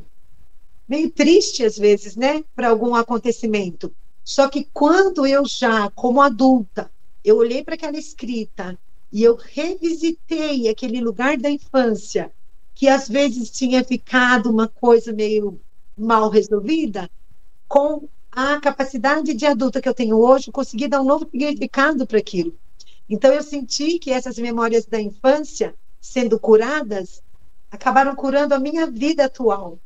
meio 0.88 1.10
triste 1.10 1.64
às 1.64 1.76
vezes, 1.76 2.16
né, 2.16 2.42
para 2.56 2.68
algum 2.68 2.94
acontecimento. 2.94 3.94
Só 4.24 4.48
que 4.48 4.66
quando 4.72 5.26
eu 5.26 5.46
já, 5.46 5.90
como 5.90 6.22
adulta, 6.22 6.90
eu 7.22 7.36
olhei 7.36 7.62
para 7.62 7.74
aquela 7.74 7.98
escrita 7.98 8.78
e 9.12 9.22
eu 9.22 9.36
revisitei 9.36 10.68
aquele 10.68 11.00
lugar 11.00 11.36
da 11.36 11.50
infância 11.50 12.32
que 12.74 12.88
às 12.88 13.08
vezes 13.08 13.50
tinha 13.50 13.84
ficado 13.84 14.50
uma 14.50 14.66
coisa 14.66 15.12
meio 15.12 15.60
mal 15.98 16.28
resolvida, 16.28 17.10
com 17.66 18.08
a 18.30 18.60
capacidade 18.60 19.34
de 19.34 19.46
adulta 19.46 19.80
que 19.80 19.88
eu 19.88 19.94
tenho 19.94 20.16
hoje, 20.16 20.52
consegui 20.52 20.88
dar 20.88 21.00
um 21.00 21.04
novo 21.04 21.28
significado 21.30 22.06
para 22.06 22.18
aquilo. 22.18 22.54
Então, 23.08 23.32
eu 23.32 23.42
senti 23.42 23.98
que 23.98 24.10
essas 24.10 24.38
memórias 24.38 24.86
da 24.86 25.00
infância, 25.00 25.74
sendo 26.00 26.38
curadas, 26.38 27.22
acabaram 27.70 28.14
curando 28.14 28.54
a 28.54 28.58
minha 28.58 28.86
vida 28.86 29.24
atual. 29.24 29.78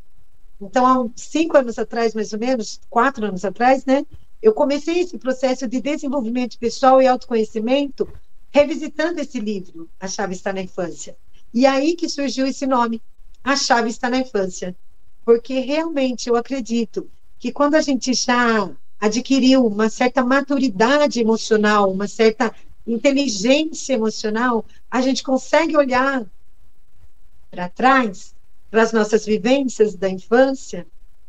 Então, 0.60 0.86
há 0.86 1.08
cinco 1.16 1.56
anos 1.56 1.78
atrás, 1.78 2.14
mais 2.14 2.32
ou 2.32 2.38
menos, 2.38 2.80
quatro 2.90 3.26
anos 3.26 3.44
atrás, 3.44 3.84
né, 3.84 4.04
eu 4.40 4.52
comecei 4.52 5.00
esse 5.00 5.18
processo 5.18 5.68
de 5.68 5.80
desenvolvimento 5.80 6.58
pessoal 6.58 7.00
e 7.00 7.06
autoconhecimento 7.06 8.08
revisitando 8.50 9.20
esse 9.20 9.40
livro, 9.40 9.88
A 9.98 10.06
Chave 10.06 10.34
Está 10.34 10.52
na 10.52 10.60
Infância. 10.60 11.16
E 11.54 11.64
aí 11.64 11.96
que 11.96 12.08
surgiu 12.08 12.46
esse 12.46 12.66
nome, 12.66 13.00
A 13.42 13.56
Chave 13.56 13.88
Está 13.88 14.10
na 14.10 14.18
Infância. 14.18 14.76
Porque 15.24 15.60
realmente 15.60 16.28
eu 16.28 16.36
acredito 16.36 17.08
que 17.38 17.52
quando 17.52 17.74
a 17.74 17.80
gente 17.80 18.12
já 18.14 18.70
adquiriu 19.00 19.66
uma 19.66 19.88
certa 19.88 20.24
maturidade 20.24 21.20
emocional, 21.20 21.90
uma 21.90 22.06
certa 22.06 22.54
inteligência 22.86 23.94
emocional, 23.94 24.64
a 24.90 25.00
gente 25.00 25.22
consegue 25.22 25.76
olhar 25.76 26.24
para 27.50 27.68
trás, 27.68 28.34
para 28.70 28.82
as 28.82 28.92
nossas 28.92 29.26
vivências 29.26 29.94
da 29.94 30.08
infância 30.08 30.86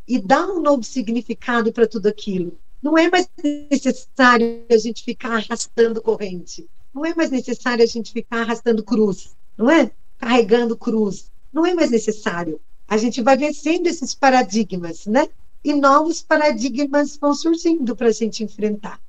e 0.08 0.19
dar 0.19 0.47
um 0.47 0.62
novo 0.62 0.84
significado 0.84 1.71
para 1.71 1.88
tudo 1.88 2.08
aquilo. 2.08 2.58
Não 2.82 2.97
é 2.97 3.10
mais 3.10 3.29
necessário 3.71 4.65
a 4.69 4.77
gente 4.77 5.03
ficar 5.03 5.38
arrastando 5.38 6.01
corrente. 6.01 6.67
Não 6.93 7.06
é 7.06 7.15
mais 7.15 7.32
necessário 7.32 7.84
a 7.84 7.88
gente 7.88 8.12
ficar 8.12 8.41
arrastando 8.41 8.84
cruz, 8.84 9.36
não 9.58 9.69
é? 9.69 9.91
Carregando 10.17 10.77
cruz. 10.77 11.32
Não 11.51 11.65
é 11.65 11.73
mais 11.73 11.89
necessário. 11.89 12.60
A 12.87 12.97
gente 12.97 13.21
vai 13.21 13.37
vencendo 13.37 13.87
esses 13.87 14.13
paradigmas, 14.13 15.05
né? 15.05 15.27
E 15.63 15.73
novos 15.73 16.21
paradigmas 16.21 17.17
vão 17.17 17.33
surgindo 17.33 17.95
para 17.95 18.07
a 18.07 18.11
gente 18.11 18.43
enfrentar. 18.43 18.99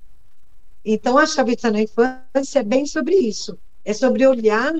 Então, 0.84 1.18
a 1.18 1.26
chave 1.26 1.56
na 1.64 1.80
infância 1.80 2.60
é 2.60 2.62
bem 2.62 2.86
sobre 2.86 3.16
isso. 3.16 3.58
É 3.84 3.92
sobre 3.92 4.26
olhar 4.26 4.72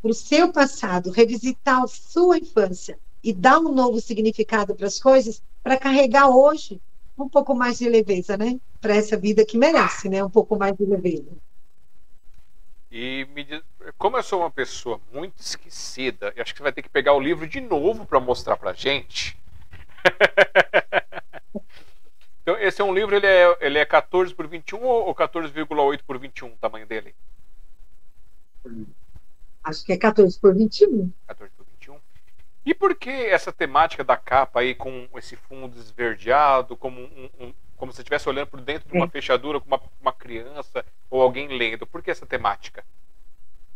para 0.00 0.10
o 0.10 0.14
seu 0.14 0.52
passado, 0.52 1.10
revisitar 1.10 1.82
a 1.82 1.86
sua 1.86 2.38
infância 2.38 2.98
e 3.22 3.32
dar 3.32 3.58
um 3.58 3.72
novo 3.72 4.00
significado 4.00 4.74
para 4.74 4.86
as 4.86 5.00
coisas, 5.00 5.42
para 5.62 5.78
carregar 5.78 6.28
hoje 6.28 6.80
um 7.16 7.28
pouco 7.28 7.54
mais 7.54 7.78
de 7.78 7.88
leveza, 7.88 8.36
né? 8.36 8.60
Para 8.80 8.96
essa 8.96 9.16
vida 9.16 9.46
que 9.46 9.56
merece, 9.56 10.08
né? 10.08 10.22
Um 10.22 10.30
pouco 10.30 10.58
mais 10.58 10.76
de 10.76 10.84
leveza. 10.84 11.30
E 12.96 13.26
diz, 13.44 13.60
como 13.98 14.16
eu 14.16 14.22
sou 14.22 14.42
uma 14.42 14.52
pessoa 14.52 15.00
muito 15.12 15.40
esquecida, 15.40 16.32
eu 16.36 16.42
acho 16.42 16.52
que 16.52 16.58
você 16.58 16.62
vai 16.62 16.72
ter 16.72 16.80
que 16.80 16.88
pegar 16.88 17.12
o 17.12 17.18
livro 17.18 17.44
de 17.44 17.60
novo 17.60 18.06
para 18.06 18.20
mostrar 18.20 18.56
para 18.56 18.72
gente. 18.72 19.36
então, 22.40 22.56
esse 22.56 22.80
é 22.80 22.84
um 22.84 22.94
livro, 22.94 23.16
ele 23.16 23.26
é, 23.26 23.58
ele 23.60 23.78
é 23.78 23.84
14 23.84 24.32
por 24.32 24.46
21 24.46 24.80
ou 24.80 25.12
14,8 25.12 26.02
por 26.06 26.20
21 26.20 26.46
o 26.46 26.56
tamanho 26.56 26.86
dele? 26.86 27.16
Acho 29.64 29.84
que 29.84 29.92
é 29.92 29.96
14 29.96 30.38
por 30.38 30.54
21. 30.54 31.12
14 31.26 31.52
por 31.56 31.66
21. 31.80 31.98
E 32.64 32.72
por 32.72 32.94
que 32.94 33.10
essa 33.10 33.52
temática 33.52 34.04
da 34.04 34.16
capa 34.16 34.60
aí 34.60 34.72
com 34.72 35.08
esse 35.16 35.34
fundo 35.34 35.76
esverdeado, 35.76 36.76
como 36.76 37.00
um, 37.00 37.28
um 37.40 37.54
como 37.76 37.92
se 37.92 38.00
estivesse 38.00 38.28
olhando 38.28 38.48
por 38.48 38.60
dentro 38.60 38.88
de 38.88 38.96
uma 38.96 39.06
é. 39.06 39.10
fechadura 39.10 39.60
com 39.60 39.66
uma, 39.66 39.80
uma 40.00 40.12
criança 40.12 40.84
ou 41.10 41.20
alguém 41.20 41.48
lendo. 41.48 41.86
Por 41.86 42.02
que 42.02 42.10
essa 42.10 42.26
temática? 42.26 42.84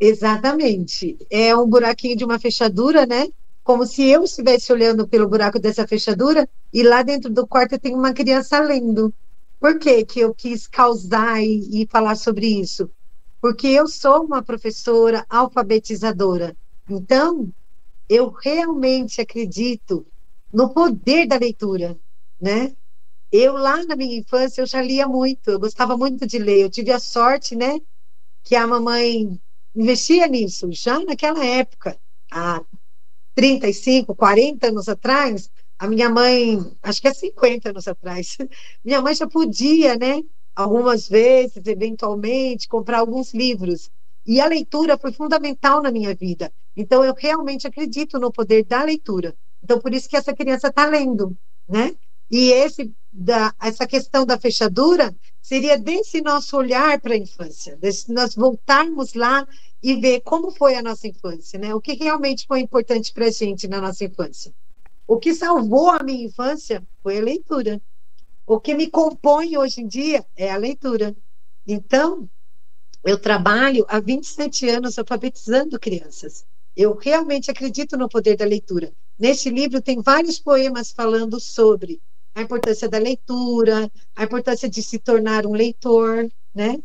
Exatamente. 0.01 1.19
É 1.31 1.57
um 1.57 1.67
buraquinho 1.67 2.17
de 2.17 2.25
uma 2.25 2.39
fechadura, 2.39 3.05
né? 3.05 3.29
Como 3.65 3.85
se 3.85 4.05
eu 4.07 4.25
estivesse 4.25 4.73
olhando 4.73 5.07
pelo 5.07 5.29
buraco 5.29 5.59
dessa 5.59 5.87
fechadura 5.87 6.49
e 6.73 6.83
lá 6.83 7.03
dentro 7.03 7.31
do 7.31 7.47
quarto 7.47 7.79
tem 7.79 7.95
uma 7.95 8.13
criança 8.13 8.61
lendo. 8.61 9.13
Por 9.61 9.79
que, 9.79 10.05
que 10.05 10.21
eu 10.21 10.35
quis 10.35 10.67
causar 10.67 11.43
e, 11.43 11.83
e 11.83 11.89
falar 11.91 12.15
sobre 12.15 12.47
isso? 12.47 12.91
Porque 13.41 13.67
eu 13.67 13.87
sou 13.87 14.25
uma 14.25 14.43
professora 14.43 15.27
alfabetizadora. 15.29 16.57
Então, 16.89 17.53
eu 18.09 18.31
realmente 18.31 19.21
acredito 19.21 20.07
no 20.53 20.71
poder 20.71 21.27
da 21.27 21.37
leitura, 21.37 21.99
né? 22.41 22.73
Eu, 23.31 23.55
lá 23.55 23.85
na 23.85 23.97
minha 23.97 24.19
infância, 24.19 24.63
eu 24.63 24.67
já 24.67 24.81
lia 24.83 25.07
muito, 25.07 25.51
eu 25.51 25.61
gostava 25.61 25.97
muito 25.97 26.27
de 26.27 26.39
ler. 26.39 26.63
Eu 26.63 26.71
tive 26.71 26.91
a 26.93 26.99
sorte, 26.99 27.55
né, 27.55 27.79
que 28.45 28.57
a 28.57 28.67
mamãe 28.67 29.41
investia 29.75 30.27
nisso, 30.27 30.69
já 30.73 31.01
naquela 31.01 31.45
época, 31.45 31.99
há 32.33 32.65
35, 33.35 34.15
40 34.17 34.69
anos 34.69 34.89
atrás, 34.89 35.51
a 35.79 35.87
minha 35.87 36.11
mãe, 36.11 36.59
acho 36.83 37.01
que 37.01 37.09
é 37.09 37.15
50 37.15 37.71
anos 37.71 37.87
atrás, 37.87 38.37
minha 38.85 39.01
mãe 39.01 39.15
já 39.15 39.29
podia, 39.29 39.97
né, 39.97 40.23
algumas 40.57 41.09
vezes, 41.09 41.63
eventualmente, 41.67 42.67
comprar 42.67 42.99
alguns 42.99 43.33
livros. 43.33 43.91
E 44.27 44.41
a 44.41 44.47
leitura 44.47 44.99
foi 44.99 45.13
fundamental 45.13 45.81
na 45.81 45.93
minha 45.93 46.15
vida. 46.15 46.53
Então, 46.77 47.05
eu 47.05 47.15
realmente 47.17 47.67
acredito 47.67 48.19
no 48.19 48.33
poder 48.33 48.65
da 48.65 48.83
leitura. 48.83 49.37
Então, 49.63 49.81
por 49.81 49.95
isso 49.95 50.09
que 50.09 50.17
essa 50.17 50.35
criança 50.35 50.69
está 50.69 50.87
lendo, 50.87 51.37
né? 51.69 51.95
E 52.31 52.51
esse, 52.53 52.93
da, 53.13 53.55
essa 53.61 53.87
questão 53.87 54.27
da 54.27 54.39
fechadura 54.39 55.15
seria 55.41 55.79
desse 55.79 56.21
nosso 56.21 56.57
olhar 56.57 57.01
para 57.01 57.15
a 57.15 57.19
infância, 57.19 57.77
desse 57.77 58.13
nós 58.13 58.35
voltarmos 58.35 59.15
lá 59.15 59.47
e 59.83 59.97
ver 59.97 60.21
como 60.21 60.51
foi 60.51 60.75
a 60.75 60.83
nossa 60.83 61.07
infância, 61.07 61.59
né? 61.59 61.75
O 61.75 61.81
que 61.81 61.95
realmente 61.95 62.47
foi 62.47 62.61
importante 62.61 63.13
para 63.13 63.27
a 63.27 63.31
gente 63.31 63.67
na 63.67 63.81
nossa 63.81 64.05
infância. 64.05 64.53
O 65.07 65.19
que 65.19 65.35
salvou 65.35 65.91
a 65.91 66.03
minha 66.03 66.27
infância 66.27 66.87
foi 67.03 67.19
a 67.19 67.23
leitura. 67.23 67.81
O 68.47 68.61
que 68.61 68.75
me 68.75 68.91
compõe 68.91 69.57
hoje 69.57 69.81
em 69.81 69.87
dia 69.87 70.27
é 70.37 70.51
a 70.51 70.57
leitura. 70.57 71.17
Então, 71.67 72.29
eu 73.05 73.19
trabalho 73.19 73.87
há 73.89 74.01
27 74.01 74.69
anos 74.69 74.99
alfabetizando 74.99 75.79
crianças. 75.79 76.45
Eu 76.77 76.95
realmente 76.95 77.51
acredito 77.51 77.97
no 77.97 78.09
poder 78.09 78.37
da 78.37 78.45
leitura. 78.45 78.93
Neste 79.19 79.51
livro 79.51 79.81
tem 79.81 80.01
vários 80.03 80.39
poemas 80.39 80.93
falando 80.93 81.41
sobre 81.41 82.01
a 82.39 82.43
importância 82.43 82.89
da 82.89 82.99
leitura, 82.99 83.91
a 84.15 84.23
importância 84.23 84.69
de 84.69 84.81
se 84.81 84.99
tornar 85.01 85.45
um 85.45 85.53
leitor, 85.53 86.31
né? 86.55 86.79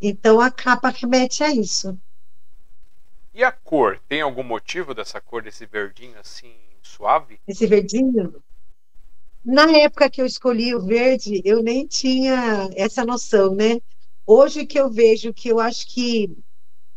Então 0.00 0.40
a 0.40 0.50
capa 0.50 0.88
remete 0.88 1.42
a 1.42 1.52
isso. 1.52 1.98
E 3.34 3.42
a 3.42 3.50
cor? 3.50 4.00
Tem 4.08 4.20
algum 4.20 4.44
motivo 4.44 4.94
dessa 4.94 5.20
cor, 5.20 5.42
desse 5.42 5.66
verdinho 5.66 6.18
assim 6.18 6.54
suave? 6.80 7.40
Esse 7.46 7.66
verdinho? 7.66 8.40
Na 9.44 9.68
época 9.78 10.08
que 10.08 10.22
eu 10.22 10.26
escolhi 10.26 10.74
o 10.74 10.80
verde, 10.80 11.42
eu 11.44 11.60
nem 11.60 11.86
tinha 11.86 12.70
essa 12.76 13.04
noção, 13.04 13.54
né? 13.54 13.80
Hoje 14.24 14.64
que 14.64 14.78
eu 14.78 14.88
vejo 14.88 15.34
que 15.34 15.48
eu 15.48 15.58
acho 15.58 15.88
que 15.88 16.36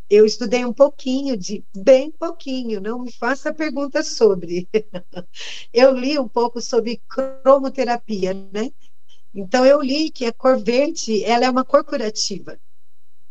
eu 0.10 0.26
estudei 0.26 0.66
um 0.66 0.74
pouquinho 0.74 1.38
de, 1.38 1.63
bem 1.76 2.12
pouquinho, 2.12 2.82
não 2.82 3.00
me 3.00 3.12
faça 3.12 3.54
perguntas 3.54 4.10
sobre. 4.10 4.70
eu 5.74 5.94
li 5.94 6.20
um 6.20 6.28
pouco 6.28 6.62
sobre 6.62 7.02
cromoterapia, 7.08 8.34
né? 8.34 8.72
Então 9.34 9.66
eu 9.66 9.82
li 9.82 10.12
que 10.12 10.26
a 10.26 10.34
cor 10.34 10.63
verde, 10.63 11.24
ela 11.24 11.46
é 11.46 11.50
uma 11.50 11.66
cor 11.66 11.84
curativa. 11.84 12.60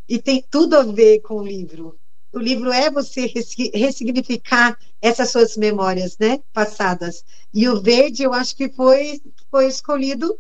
E 0.08 0.20
tem 0.20 0.44
tudo 0.50 0.76
a 0.76 0.82
ver 0.82 1.20
com 1.20 1.36
o 1.36 1.46
livro. 1.46 1.98
O 2.32 2.38
livro 2.38 2.72
é 2.72 2.90
você 2.90 3.30
ressignificar 3.74 4.76
essas 5.00 5.30
suas 5.30 5.56
memórias, 5.56 6.16
né, 6.18 6.40
passadas. 6.52 7.24
E 7.52 7.68
o 7.68 7.80
verde, 7.80 8.22
eu 8.22 8.32
acho 8.32 8.56
que 8.56 8.70
foi 8.70 9.20
foi 9.50 9.66
escolhido 9.66 10.38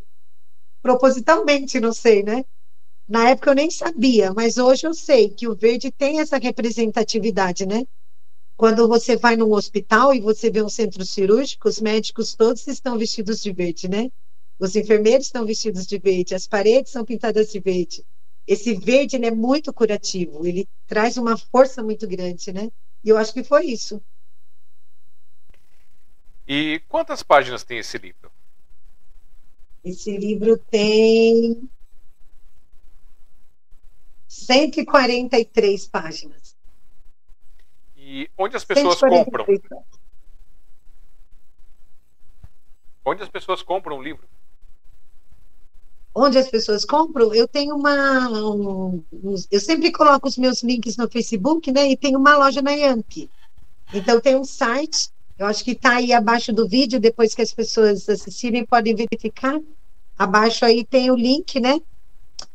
propositalmente, 0.82 1.78
não 1.78 1.92
sei, 1.92 2.22
né? 2.22 2.44
Na 3.12 3.28
época 3.28 3.50
eu 3.50 3.54
nem 3.54 3.70
sabia, 3.70 4.32
mas 4.32 4.56
hoje 4.56 4.86
eu 4.86 4.94
sei 4.94 5.28
que 5.28 5.46
o 5.46 5.54
verde 5.54 5.92
tem 5.92 6.20
essa 6.20 6.38
representatividade, 6.38 7.66
né? 7.66 7.84
Quando 8.56 8.88
você 8.88 9.18
vai 9.18 9.36
num 9.36 9.52
hospital 9.52 10.14
e 10.14 10.20
você 10.22 10.50
vê 10.50 10.62
um 10.62 10.68
centro 10.70 11.04
cirúrgico, 11.04 11.68
os 11.68 11.78
médicos 11.78 12.34
todos 12.34 12.66
estão 12.66 12.96
vestidos 12.96 13.42
de 13.42 13.52
verde, 13.52 13.86
né? 13.86 14.10
Os 14.58 14.74
enfermeiros 14.74 15.26
estão 15.26 15.44
vestidos 15.44 15.86
de 15.86 15.98
verde, 15.98 16.34
as 16.34 16.46
paredes 16.46 16.90
são 16.90 17.04
pintadas 17.04 17.52
de 17.52 17.60
verde. 17.60 18.02
Esse 18.46 18.72
verde 18.76 19.22
é 19.22 19.30
muito 19.30 19.74
curativo, 19.74 20.46
ele 20.46 20.66
traz 20.86 21.18
uma 21.18 21.36
força 21.36 21.82
muito 21.82 22.08
grande, 22.08 22.50
né? 22.50 22.70
E 23.04 23.10
eu 23.10 23.18
acho 23.18 23.34
que 23.34 23.44
foi 23.44 23.66
isso. 23.66 24.02
E 26.48 26.80
quantas 26.88 27.22
páginas 27.22 27.62
tem 27.62 27.76
esse 27.76 27.98
livro? 27.98 28.32
Esse 29.84 30.16
livro 30.16 30.56
tem 30.56 31.68
143 34.32 35.86
páginas. 35.88 36.56
E 37.94 38.30
onde 38.36 38.56
as 38.56 38.64
pessoas 38.64 38.98
compram? 38.98 39.46
Onde 43.04 43.22
as 43.22 43.28
pessoas 43.28 43.62
compram 43.62 43.98
o 43.98 44.02
livro? 44.02 44.26
Onde 46.14 46.38
as 46.38 46.48
pessoas 46.48 46.84
compram, 46.84 47.34
eu 47.34 47.46
tenho 47.46 47.76
uma. 47.76 48.28
Um, 48.30 49.04
eu 49.50 49.60
sempre 49.60 49.92
coloco 49.92 50.26
os 50.26 50.38
meus 50.38 50.62
links 50.62 50.96
no 50.96 51.10
Facebook, 51.10 51.70
né? 51.70 51.90
E 51.90 51.96
tem 51.96 52.16
uma 52.16 52.36
loja 52.36 52.62
na 52.62 52.72
Yankee. 52.72 53.30
Então 53.92 54.18
tem 54.18 54.34
um 54.34 54.44
site, 54.44 55.10
eu 55.38 55.44
acho 55.44 55.62
que 55.62 55.72
está 55.72 55.96
aí 55.96 56.10
abaixo 56.12 56.54
do 56.54 56.66
vídeo, 56.66 56.98
depois 56.98 57.34
que 57.34 57.42
as 57.42 57.52
pessoas 57.52 58.08
assistirem, 58.08 58.64
podem 58.64 58.94
verificar. 58.94 59.60
Abaixo 60.18 60.64
aí 60.64 60.84
tem 60.84 61.10
o 61.10 61.16
link, 61.16 61.60
né? 61.60 61.80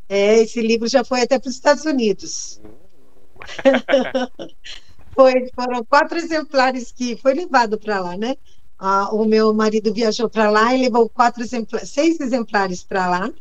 É, 0.09 0.39
esse 0.39 0.61
livro 0.61 0.85
já 0.87 1.05
foi 1.05 1.21
até 1.21 1.39
para 1.39 1.47
os 1.47 1.55
Estados 1.55 1.85
Unidos. 1.85 2.59
Foi, 5.13 5.49
foram 5.55 5.85
quatro 5.85 6.17
exemplares 6.17 6.91
que 6.91 7.15
foi 7.15 7.33
levado 7.33 7.79
para 7.79 8.01
lá, 8.01 8.17
né? 8.17 8.35
Ah, 8.77 9.07
o 9.13 9.23
meu 9.23 9.53
marido 9.53 9.93
viajou 9.93 10.29
para 10.29 10.51
lá 10.51 10.75
e 10.75 10.81
levou 10.81 11.07
quatro 11.07 11.41
exemplares, 11.41 11.89
seis 11.89 12.19
exemplares 12.19 12.83
para 12.83 13.07
lá. 13.07 13.31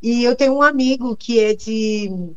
E 0.00 0.22
eu 0.22 0.36
tenho 0.36 0.54
um 0.54 0.62
amigo 0.62 1.16
que 1.16 1.40
é 1.40 1.52
de 1.52 2.32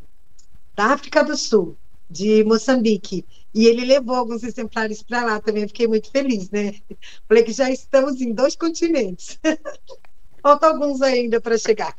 da 0.75 0.85
África 0.85 1.23
do 1.23 1.37
Sul, 1.37 1.77
de 2.09 2.43
Moçambique, 2.43 3.25
e 3.53 3.67
ele 3.67 3.85
levou 3.85 4.15
alguns 4.15 4.43
exemplares 4.43 5.01
para 5.03 5.23
lá 5.23 5.39
também. 5.39 5.67
Fiquei 5.67 5.87
muito 5.87 6.11
feliz, 6.11 6.49
né? 6.49 6.75
Falei 7.27 7.43
que 7.43 7.51
já 7.51 7.69
estamos 7.69 8.21
em 8.21 8.33
dois 8.33 8.55
continentes. 8.55 9.39
Faltam 10.41 10.69
alguns 10.69 11.01
ainda 11.01 11.41
para 11.41 11.57
chegar. 11.57 11.93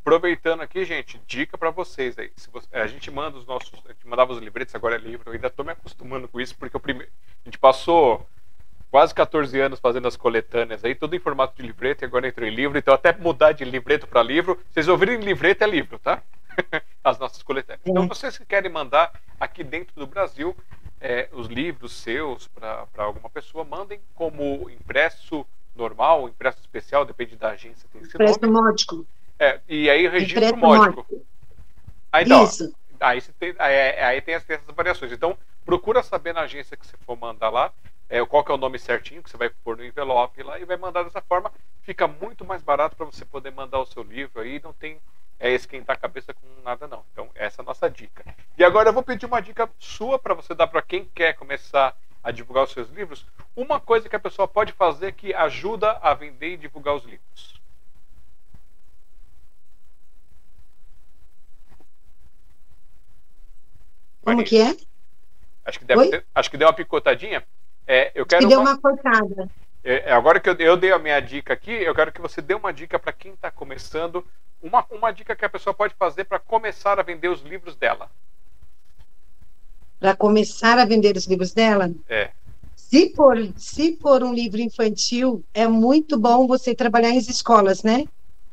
Aproveitando 0.00 0.62
aqui, 0.62 0.84
gente, 0.84 1.20
dica 1.26 1.58
para 1.58 1.70
vocês 1.70 2.18
aí. 2.18 2.30
Você, 2.52 2.66
a 2.72 2.86
gente 2.86 3.10
manda 3.10 3.38
os 3.38 3.46
nossos, 3.46 3.72
a 3.84 3.92
gente 3.92 4.06
mandava 4.06 4.32
os 4.32 4.38
livretos, 4.38 4.74
agora 4.74 4.94
é 4.94 4.98
livro. 4.98 5.28
Eu 5.28 5.34
ainda 5.34 5.48
estou 5.48 5.64
me 5.64 5.72
acostumando 5.72 6.26
com 6.26 6.40
isso 6.40 6.56
porque 6.56 6.76
o 6.76 6.80
primeiro, 6.80 7.10
a 7.44 7.48
gente 7.48 7.58
passou 7.58 8.26
quase 8.90 9.14
14 9.14 9.60
anos 9.60 9.78
fazendo 9.78 10.08
as 10.08 10.16
coletâneas 10.16 10.84
aí, 10.84 10.94
tudo 10.94 11.14
em 11.14 11.20
formato 11.20 11.54
de 11.56 11.62
livreto 11.62 12.02
e 12.02 12.06
agora 12.06 12.26
entrou 12.26 12.48
em 12.48 12.54
livro. 12.54 12.78
Então 12.78 12.94
até 12.94 13.14
mudar 13.16 13.52
de 13.52 13.64
livreto 13.64 14.06
para 14.06 14.22
livro, 14.22 14.58
vocês 14.70 14.88
ouvirem 14.88 15.20
livreto 15.20 15.64
é 15.64 15.66
livro, 15.66 15.98
tá? 15.98 16.22
as 17.04 17.18
nossas 17.18 17.42
coletâneas. 17.42 17.82
Então 17.84 18.06
vocês 18.08 18.36
que 18.36 18.44
querem 18.44 18.70
mandar 18.70 19.12
aqui 19.38 19.64
dentro 19.64 19.94
do 19.94 20.06
Brasil 20.06 20.56
é, 21.00 21.28
os 21.32 21.46
livros 21.46 21.92
seus 21.92 22.46
para 22.48 22.86
alguma 22.98 23.30
pessoa, 23.30 23.64
mandem 23.64 24.00
como 24.14 24.68
impresso 24.70 25.46
normal, 25.74 26.28
impresso 26.28 26.60
especial, 26.60 27.04
depende 27.04 27.36
da 27.36 27.50
agência. 27.50 27.88
Tem 27.90 28.02
esse 28.02 28.10
impresso 28.10 28.40
nome. 28.42 28.52
módico. 28.52 29.06
É, 29.38 29.60
e 29.66 29.88
aí 29.88 30.06
registro 30.06 30.56
módico. 30.56 31.06
Aí, 32.12 32.24
então, 32.24 32.44
Isso. 32.44 32.74
aí, 32.98 33.22
tem, 33.38 33.54
aí, 33.58 33.74
aí 34.02 34.20
tem 34.20 34.34
essas 34.34 34.60
variações. 34.74 35.12
Então, 35.12 35.38
procura 35.64 36.02
saber 36.02 36.34
na 36.34 36.42
agência 36.42 36.76
que 36.76 36.86
você 36.86 36.96
for 37.06 37.16
mandar 37.16 37.48
lá 37.48 37.72
é, 38.10 38.24
qual 38.26 38.44
que 38.44 38.50
é 38.50 38.54
o 38.54 38.58
nome 38.58 38.78
certinho 38.78 39.22
que 39.22 39.30
você 39.30 39.36
vai 39.36 39.48
pôr 39.48 39.76
no 39.76 39.84
envelope 39.84 40.42
lá 40.42 40.58
e 40.58 40.64
vai 40.64 40.76
mandar 40.76 41.04
dessa 41.04 41.22
forma. 41.22 41.52
Fica 41.82 42.08
muito 42.08 42.44
mais 42.44 42.60
barato 42.60 42.96
para 42.96 43.06
você 43.06 43.24
poder 43.24 43.52
mandar 43.52 43.78
o 43.78 43.86
seu 43.86 44.02
livro 44.02 44.40
aí, 44.40 44.60
não 44.62 44.72
tem 44.72 45.00
é, 45.40 45.52
esquentar 45.52 45.96
a 45.96 45.98
cabeça 45.98 46.34
com 46.34 46.46
nada 46.62 46.86
não. 46.86 47.02
Então, 47.12 47.30
essa 47.34 47.60
é 47.60 47.62
a 47.62 47.66
nossa 47.66 47.88
dica. 47.88 48.22
E 48.58 48.62
agora 48.62 48.90
eu 48.90 48.92
vou 48.92 49.02
pedir 49.02 49.24
uma 49.24 49.40
dica 49.40 49.68
sua 49.78 50.18
para 50.18 50.34
você 50.34 50.54
dar 50.54 50.66
para 50.66 50.82
quem 50.82 51.06
quer 51.14 51.32
começar 51.32 51.96
a 52.22 52.30
divulgar 52.30 52.64
os 52.64 52.72
seus 52.72 52.90
livros. 52.90 53.26
Uma 53.56 53.80
coisa 53.80 54.06
que 54.06 54.14
a 54.14 54.20
pessoa 54.20 54.46
pode 54.46 54.72
fazer 54.74 55.12
que 55.12 55.32
ajuda 55.32 55.92
a 56.02 56.12
vender 56.12 56.52
e 56.52 56.56
divulgar 56.58 56.94
os 56.94 57.04
livros. 57.04 57.58
Como 64.22 64.44
que 64.44 64.60
é? 64.60 64.76
Acho 65.64 65.78
que, 65.78 65.84
deve 65.86 66.10
ter, 66.10 66.26
acho 66.34 66.50
que 66.50 66.56
deu 66.58 66.68
uma 66.68 66.74
picotadinha. 66.74 67.42
É, 67.86 68.12
eu 68.14 68.26
quero 68.26 68.42
que 68.42 68.48
deu 68.48 68.60
uma, 68.60 68.72
uma 68.72 68.78
cortada. 68.78 69.48
É, 69.82 70.12
agora 70.12 70.38
que 70.38 70.50
eu, 70.50 70.54
eu, 70.56 70.76
dei 70.76 70.92
a 70.92 70.98
minha 70.98 71.18
dica 71.20 71.54
aqui, 71.54 71.70
eu 71.70 71.94
quero 71.94 72.12
que 72.12 72.20
você 72.20 72.42
dê 72.42 72.52
uma 72.52 72.72
dica 72.72 72.98
para 72.98 73.12
quem 73.12 73.32
está 73.32 73.50
começando, 73.50 74.26
uma, 74.62 74.84
uma 74.90 75.10
dica 75.10 75.34
que 75.34 75.44
a 75.44 75.48
pessoa 75.48 75.74
pode 75.74 75.94
fazer 75.94 76.24
para 76.24 76.38
começar 76.38 76.98
a 76.98 77.02
vender 77.02 77.28
os 77.28 77.42
livros 77.42 77.76
dela. 77.76 78.10
Para 79.98 80.16
começar 80.16 80.78
a 80.78 80.84
vender 80.84 81.16
os 81.16 81.26
livros 81.26 81.52
dela? 81.52 81.92
É. 82.08 82.30
Se 82.74 83.14
for, 83.14 83.36
se 83.56 83.96
for 83.96 84.22
um 84.22 84.32
livro 84.32 84.60
infantil, 84.60 85.44
é 85.54 85.68
muito 85.68 86.18
bom 86.18 86.46
você 86.46 86.74
trabalhar 86.74 87.10
em 87.10 87.18
escolas, 87.18 87.82
né? 87.82 88.06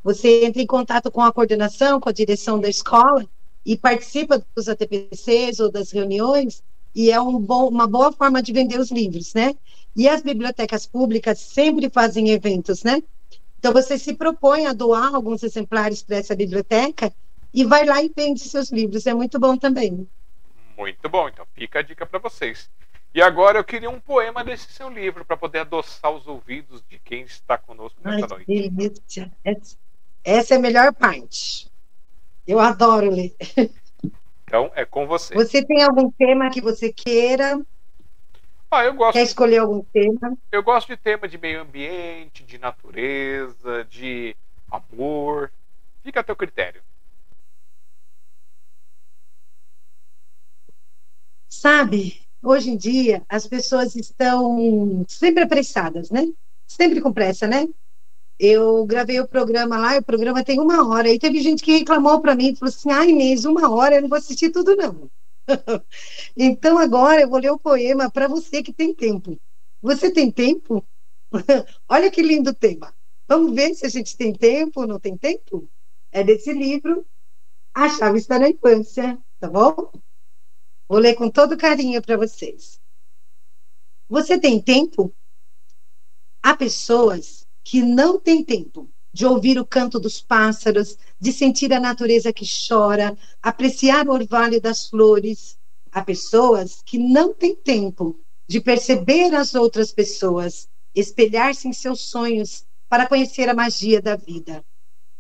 Você 0.04 0.46
entra 0.46 0.62
em 0.62 0.68
contato 0.68 1.10
com 1.10 1.22
a 1.22 1.34
coordenação, 1.34 2.00
com 2.00 2.10
a 2.10 2.14
direção 2.14 2.60
da 2.60 2.70
escola, 2.70 3.26
e 3.66 3.76
participa 3.76 4.46
dos 4.56 4.70
ATPCs 4.70 5.60
ou 5.60 5.72
das 5.72 5.92
reuniões, 5.92 6.62
e 6.96 7.12
é 7.12 7.20
um 7.20 7.40
bom, 7.40 7.68
uma 7.68 7.88
boa 7.88 8.12
forma 8.12 8.42
de 8.42 8.54
vender 8.54 8.80
os 8.80 8.92
livros, 8.92 9.34
né? 9.34 9.56
E 9.96 10.08
as 10.08 10.22
bibliotecas 10.22 10.86
públicas 10.86 11.40
sempre 11.40 11.90
fazem 11.90 12.30
eventos, 12.30 12.84
né? 12.84 13.02
Então 13.60 13.74
você 13.74 13.98
se 13.98 14.14
propõe 14.14 14.66
a 14.66 14.74
doar 14.74 15.14
alguns 15.16 15.44
exemplares 15.44 16.04
para 16.04 16.18
essa 16.18 16.36
biblioteca 16.36 17.14
e 17.54 17.64
vai 17.64 17.86
lá 17.86 18.02
e 18.02 18.12
vende 18.16 18.42
seus 18.42 18.72
livros. 18.72 19.08
É 19.08 19.14
muito 19.14 19.40
bom 19.40 19.58
também. 19.58 20.08
Muito 20.78 21.10
bom, 21.10 21.28
então 21.28 21.46
fica 21.54 21.80
a 21.80 21.82
dica 21.82 22.06
para 22.06 22.20
vocês. 22.20 22.70
E 23.14 23.22
agora 23.22 23.58
eu 23.58 23.64
queria 23.64 23.90
um 23.90 24.00
poema 24.00 24.44
desse 24.44 24.72
seu 24.72 24.90
livro 24.90 25.26
para 25.26 25.36
poder 25.36 25.60
adoçar 25.60 26.12
os 26.12 26.28
ouvidos 26.28 26.84
de 26.88 27.00
quem 27.00 27.24
está 27.24 27.58
conosco 27.58 28.00
nessa 28.04 28.36
Ai, 28.36 28.70
noite. 28.70 29.32
Essa 30.24 30.54
é 30.54 30.58
a 30.58 30.62
melhor 30.62 30.94
parte. 30.94 31.72
Eu 32.46 32.60
adoro 32.60 33.10
ler. 33.10 33.36
Então, 34.44 34.72
é 34.76 34.86
com 34.86 35.06
você. 35.06 35.34
Você 35.34 35.62
tem 35.62 35.84
algum 35.84 36.10
tema 36.12 36.50
que 36.50 36.62
você 36.62 36.94
queira? 36.94 37.60
Ah, 38.70 38.84
eu 38.84 38.94
gosto. 38.94 39.14
Quer 39.14 39.24
escolher 39.24 39.60
algum 39.60 39.82
tema? 39.82 40.38
Eu 40.52 40.62
gosto 40.62 40.88
de 40.88 40.98
tema 40.98 41.28
de 41.28 41.38
meio 41.38 41.62
ambiente, 41.62 42.44
de 42.44 42.58
natureza, 42.58 43.86
de 43.86 44.36
amor. 44.70 45.52
Fica 46.04 46.20
a 46.20 46.24
teu 46.24 46.36
critério. 46.36 46.82
Sabe, 51.50 52.22
hoje 52.44 52.70
em 52.70 52.78
dia 52.78 53.24
as 53.30 53.48
pessoas 53.48 53.96
estão 53.96 55.06
sempre 55.08 55.44
apressadas, 55.44 56.10
né? 56.12 56.28
Sempre 56.68 57.02
com 57.02 57.14
pressa, 57.14 57.48
né? 57.48 57.68
eu 58.40 58.86
gravei 58.86 59.20
o 59.20 59.28
programa 59.28 59.78
lá, 59.78 59.96
e 59.96 60.00
o 60.00 60.04
programa 60.04 60.44
tem 60.44 60.60
uma 60.60 60.88
hora. 60.88 61.10
E 61.10 61.20
teve 61.20 61.42
gente 61.42 61.64
que 61.64 61.80
reclamou 61.80 62.22
para 62.22 62.36
mim, 62.36 62.56
falou 62.56 62.74
assim: 62.74 62.92
ai, 62.92 63.10
Inês, 63.10 63.46
uma 63.46 63.72
hora, 63.72 63.96
eu 63.96 64.02
não 64.02 64.10
vou 64.10 64.18
assistir 64.18 64.52
tudo, 64.52 64.76
não. 64.76 65.10
então, 66.36 66.78
agora 66.78 67.22
eu 67.22 67.30
vou 67.30 67.40
ler 67.40 67.52
o 67.52 67.60
poema 67.60 68.12
para 68.12 68.28
você 68.28 68.62
que 68.62 68.74
tem 68.74 68.94
tempo. 68.94 69.40
Você 69.82 70.12
tem 70.12 70.32
tempo? 70.32 70.86
Olha 71.88 72.12
que 72.12 72.22
lindo 72.22 72.54
tema. 72.54 72.94
Vamos 73.28 73.54
ver 73.54 73.74
se 73.76 73.86
a 73.86 73.90
gente 73.90 74.16
tem 74.18 74.34
tempo 74.34 74.82
ou 74.82 74.88
não 74.88 75.00
tem 75.00 75.18
tempo? 75.18 75.70
É 76.12 76.24
desse 76.24 76.54
livro, 76.54 77.06
A 77.74 77.90
Chave 77.90 78.20
Está 78.20 78.40
na 78.40 78.50
Infância, 78.50 79.20
tá 79.40 79.50
bom? 79.50 79.92
Vou 80.88 81.00
ler 81.00 81.16
com 81.16 81.30
todo 81.30 81.58
carinho 81.58 82.02
para 82.02 82.18
vocês. 82.18 82.80
Você 84.10 84.40
tem 84.40 84.62
tempo? 84.62 85.14
Há 86.42 86.56
pessoas 86.56 87.46
que 87.64 87.82
não 87.82 88.20
tem 88.20 88.44
tempo 88.44 88.90
de 89.18 89.26
ouvir 89.26 89.58
o 89.58 89.66
canto 89.66 90.00
dos 90.00 90.22
pássaros, 90.22 90.96
de 91.20 91.32
sentir 91.32 91.74
a 91.74 91.80
natureza 91.80 92.32
que 92.32 92.46
chora, 92.46 93.18
apreciar 93.42 94.08
o 94.08 94.12
orvalho 94.12 94.62
das 94.62 94.86
flores. 94.88 95.58
Há 95.92 96.04
pessoas 96.04 96.84
que 96.86 97.00
não 97.00 97.34
têm 97.34 97.56
tempo 97.56 98.20
de 98.48 98.62
perceber 98.62 99.34
as 99.34 99.56
outras 99.56 99.92
pessoas, 99.92 100.70
espelhar-se 100.94 101.68
em 101.68 101.74
seus 101.74 102.02
sonhos 102.02 102.64
para 102.88 103.08
conhecer 103.08 103.50
a 103.50 103.56
magia 103.56 104.00
da 104.00 104.16
vida. 104.16 104.64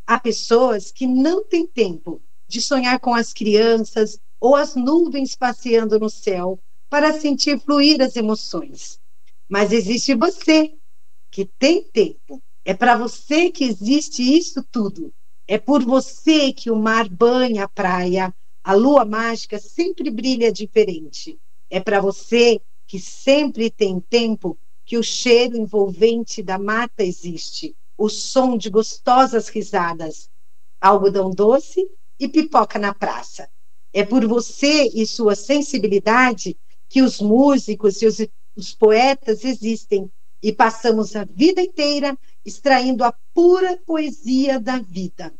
Há 0.05 0.19
pessoas 0.19 0.91
que 0.91 1.07
não 1.07 1.43
têm 1.43 1.65
tempo 1.65 2.21
de 2.47 2.61
sonhar 2.61 2.99
com 2.99 3.15
as 3.15 3.33
crianças 3.33 4.19
ou 4.39 4.55
as 4.55 4.75
nuvens 4.75 5.33
passeando 5.33 5.97
no 5.97 6.07
céu 6.07 6.59
para 6.87 7.19
sentir 7.19 7.59
fluir 7.59 7.99
as 7.99 8.15
emoções. 8.15 8.99
Mas 9.49 9.71
existe 9.71 10.13
você 10.13 10.71
que 11.31 11.45
tem 11.57 11.83
tempo. 11.89 12.43
É 12.67 12.73
para 12.73 12.97
você 12.97 13.49
que 13.49 13.63
existe 13.63 14.21
isso 14.21 14.61
tudo. 14.69 15.13
É 15.47 15.57
por 15.57 15.85
você 15.85 16.51
que 16.51 16.69
o 16.69 16.75
mar 16.75 17.07
banha 17.07 17.63
a 17.63 17.69
praia, 17.69 18.35
a 18.61 18.73
lua 18.73 19.05
mágica 19.05 19.57
sempre 19.57 20.11
brilha 20.11 20.51
diferente. 20.51 21.39
É 21.69 21.79
para 21.79 22.01
você 22.01 22.59
que 22.85 22.99
sempre 22.99 23.71
tem 23.71 24.01
tempo 24.01 24.59
que 24.85 24.97
o 24.97 25.01
cheiro 25.01 25.55
envolvente 25.55 26.43
da 26.43 26.59
mata 26.59 27.05
existe, 27.05 27.73
o 27.97 28.09
som 28.09 28.57
de 28.57 28.69
gostosas 28.69 29.47
risadas, 29.47 30.29
algodão 30.81 31.29
doce 31.29 31.89
e 32.19 32.27
pipoca 32.27 32.77
na 32.77 32.93
praça. 32.93 33.49
É 33.93 34.03
por 34.03 34.27
você 34.27 34.91
e 34.93 35.07
sua 35.07 35.35
sensibilidade 35.35 36.57
que 36.89 37.01
os 37.01 37.21
músicos 37.21 38.01
e 38.01 38.07
os 38.07 38.17
os 38.57 38.73
poetas 38.73 39.45
existem 39.45 40.11
e 40.41 40.51
passamos 40.51 41.15
a 41.15 41.25
vida 41.25 41.61
inteira 41.61 42.17
extraindo 42.45 43.03
a 43.03 43.13
pura 43.33 43.77
poesia 43.85 44.59
da 44.59 44.77
vida. 44.79 45.33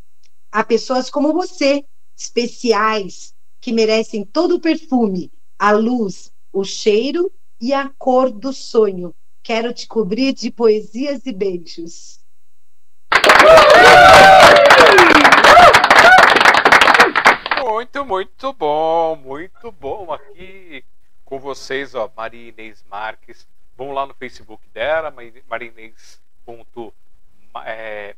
Há 0.50 0.64
pessoas 0.64 1.10
como 1.10 1.32
você, 1.32 1.84
especiais, 2.16 3.34
que 3.60 3.72
merecem 3.72 4.24
todo 4.24 4.56
o 4.56 4.60
perfume, 4.60 5.30
a 5.58 5.72
luz, 5.72 6.32
o 6.52 6.64
cheiro 6.64 7.30
e 7.60 7.72
a 7.72 7.88
cor 7.98 8.30
do 8.30 8.52
sonho. 8.52 9.14
Quero 9.42 9.72
te 9.72 9.86
cobrir 9.86 10.32
de 10.32 10.50
poesias 10.50 11.24
e 11.26 11.32
beijos. 11.32 12.20
Muito, 17.62 18.04
muito 18.04 18.52
bom, 18.52 19.16
muito 19.16 19.72
bom 19.72 20.12
aqui 20.12 20.84
com 21.24 21.38
vocês, 21.38 21.94
ó, 21.94 22.10
Maria 22.16 22.48
Inês 22.48 22.84
Marques. 22.88 23.46
Vão 23.78 23.92
lá 23.92 24.04
no 24.04 24.12
Facebook 24.12 24.68
dela, 24.70 25.14
mariinês.marinho 25.46 26.92
é, 27.64 28.16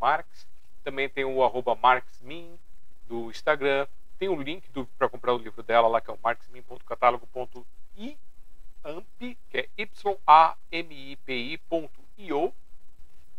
Marques. 0.00 0.44
Também 0.82 1.08
tem 1.08 1.24
o 1.24 1.44
arroba 1.44 1.76
marxmin 1.76 2.58
do 3.06 3.30
Instagram. 3.30 3.86
Tem 4.18 4.28
o 4.28 4.34
link 4.34 4.68
para 4.98 5.08
comprar 5.08 5.34
o 5.34 5.38
livro 5.38 5.62
dela 5.62 5.86
lá, 5.86 6.00
que 6.00 6.10
é 6.10 6.12
o 6.12 6.18
marxmin.catálogo.iamp, 6.20 8.18
que 9.20 9.38
é 9.52 9.68
y-a-m-i-p-i.io. 9.78 10.52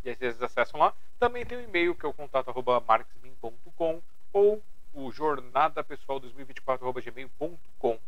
E 0.05 0.09
aí 0.09 0.15
vocês 0.15 0.41
acessam 0.41 0.79
lá. 0.79 0.93
Também 1.19 1.45
tem 1.45 1.57
o 1.57 1.61
e-mail, 1.61 1.93
que 1.93 2.05
é 2.05 2.09
o 2.09 2.13
contato 2.13 2.49
arroba 2.49 2.79
marxmin.com 2.79 4.01
ou 4.31 4.63
o 4.93 5.11
jornada 5.11 5.83
pessoal 5.83 6.21
2024.gmail.com. 6.21 7.99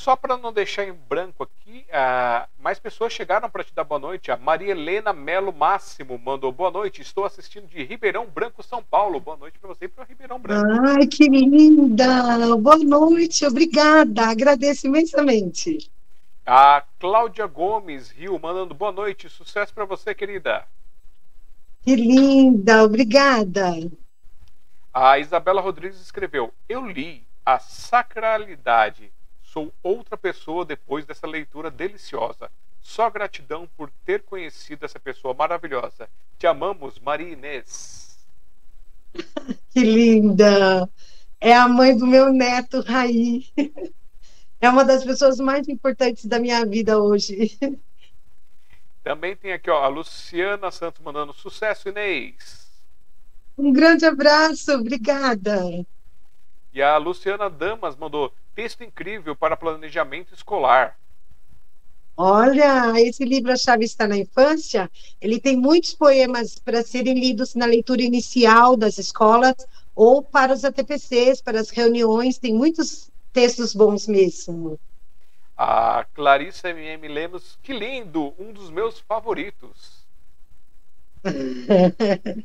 Só 0.00 0.16
para 0.16 0.38
não 0.38 0.50
deixar 0.50 0.84
em 0.84 0.94
branco 0.94 1.42
aqui, 1.42 1.84
mais 2.58 2.78
pessoas 2.78 3.12
chegaram 3.12 3.50
para 3.50 3.62
te 3.62 3.74
dar 3.74 3.84
boa 3.84 3.98
noite. 3.98 4.32
A 4.32 4.36
Maria 4.38 4.70
Helena 4.70 5.12
Melo 5.12 5.52
Máximo 5.52 6.18
mandou 6.18 6.50
boa 6.50 6.70
noite. 6.70 7.02
Estou 7.02 7.26
assistindo 7.26 7.66
de 7.66 7.84
Ribeirão 7.84 8.24
Branco, 8.24 8.62
São 8.62 8.82
Paulo. 8.82 9.20
Boa 9.20 9.36
noite 9.36 9.58
para 9.58 9.68
você 9.68 9.84
e 9.84 9.88
para 9.88 10.04
Ribeirão 10.04 10.40
Branco. 10.40 10.66
Ai, 10.88 11.06
que 11.06 11.28
linda! 11.28 12.56
Boa 12.56 12.78
noite, 12.78 13.44
obrigada. 13.44 14.28
Agradeço 14.28 14.86
imensamente. 14.86 15.92
A 16.46 16.82
Cláudia 16.98 17.46
Gomes 17.46 18.08
Rio 18.08 18.38
mandando 18.38 18.72
boa 18.72 18.92
noite. 18.92 19.28
Sucesso 19.28 19.74
para 19.74 19.84
você, 19.84 20.14
querida. 20.14 20.64
Que 21.82 21.94
linda, 21.94 22.84
obrigada. 22.84 23.74
A 24.94 25.18
Isabela 25.18 25.60
Rodrigues 25.60 26.00
escreveu: 26.00 26.54
Eu 26.66 26.86
li 26.86 27.22
a 27.44 27.58
sacralidade. 27.58 29.12
Sou 29.52 29.72
outra 29.82 30.16
pessoa 30.16 30.64
depois 30.64 31.04
dessa 31.04 31.26
leitura 31.26 31.72
deliciosa. 31.72 32.48
Só 32.80 33.10
gratidão 33.10 33.68
por 33.76 33.90
ter 34.04 34.22
conhecido 34.22 34.86
essa 34.86 35.00
pessoa 35.00 35.34
maravilhosa. 35.34 36.08
Te 36.38 36.46
amamos, 36.46 37.00
Maria 37.00 37.32
Inês. 37.32 38.16
Que 39.70 39.80
linda! 39.80 40.88
É 41.40 41.52
a 41.52 41.66
mãe 41.66 41.96
do 41.96 42.06
meu 42.06 42.32
neto, 42.32 42.80
Raí. 42.80 43.46
É 44.60 44.68
uma 44.68 44.84
das 44.84 45.04
pessoas 45.04 45.38
mais 45.38 45.68
importantes 45.68 46.26
da 46.26 46.38
minha 46.38 46.64
vida 46.64 47.00
hoje. 47.00 47.58
Também 49.02 49.34
tem 49.34 49.52
aqui 49.52 49.70
ó, 49.70 49.82
a 49.82 49.88
Luciana 49.88 50.70
Santos 50.70 51.02
mandando 51.02 51.32
sucesso, 51.32 51.88
Inês. 51.88 52.70
Um 53.58 53.72
grande 53.72 54.04
abraço, 54.04 54.72
obrigada. 54.72 55.84
E 56.72 56.80
a 56.82 56.96
Luciana 56.96 57.50
Damas 57.50 57.96
mandou 57.96 58.32
texto 58.54 58.84
incrível 58.84 59.34
para 59.34 59.56
planejamento 59.56 60.32
escolar. 60.34 60.96
Olha, 62.16 62.92
esse 63.00 63.24
livro 63.24 63.50
A 63.50 63.56
Chave 63.56 63.84
está 63.84 64.06
na 64.06 64.18
Infância, 64.18 64.90
ele 65.20 65.40
tem 65.40 65.56
muitos 65.56 65.94
poemas 65.94 66.58
para 66.58 66.82
serem 66.82 67.14
lidos 67.18 67.54
na 67.54 67.64
leitura 67.64 68.02
inicial 68.02 68.76
das 68.76 68.98
escolas 68.98 69.56
ou 69.94 70.22
para 70.22 70.52
os 70.52 70.64
ATPCs, 70.64 71.40
para 71.40 71.58
as 71.60 71.70
reuniões, 71.70 72.38
tem 72.38 72.54
muitos 72.54 73.10
textos 73.32 73.74
bons 73.74 74.06
mesmo. 74.06 74.78
A 75.56 76.06
Clarissa 76.14 76.70
MM 76.70 77.08
Lemos, 77.08 77.58
que 77.62 77.72
lindo, 77.72 78.34
um 78.38 78.52
dos 78.52 78.70
meus 78.70 79.00
favoritos. 79.00 80.04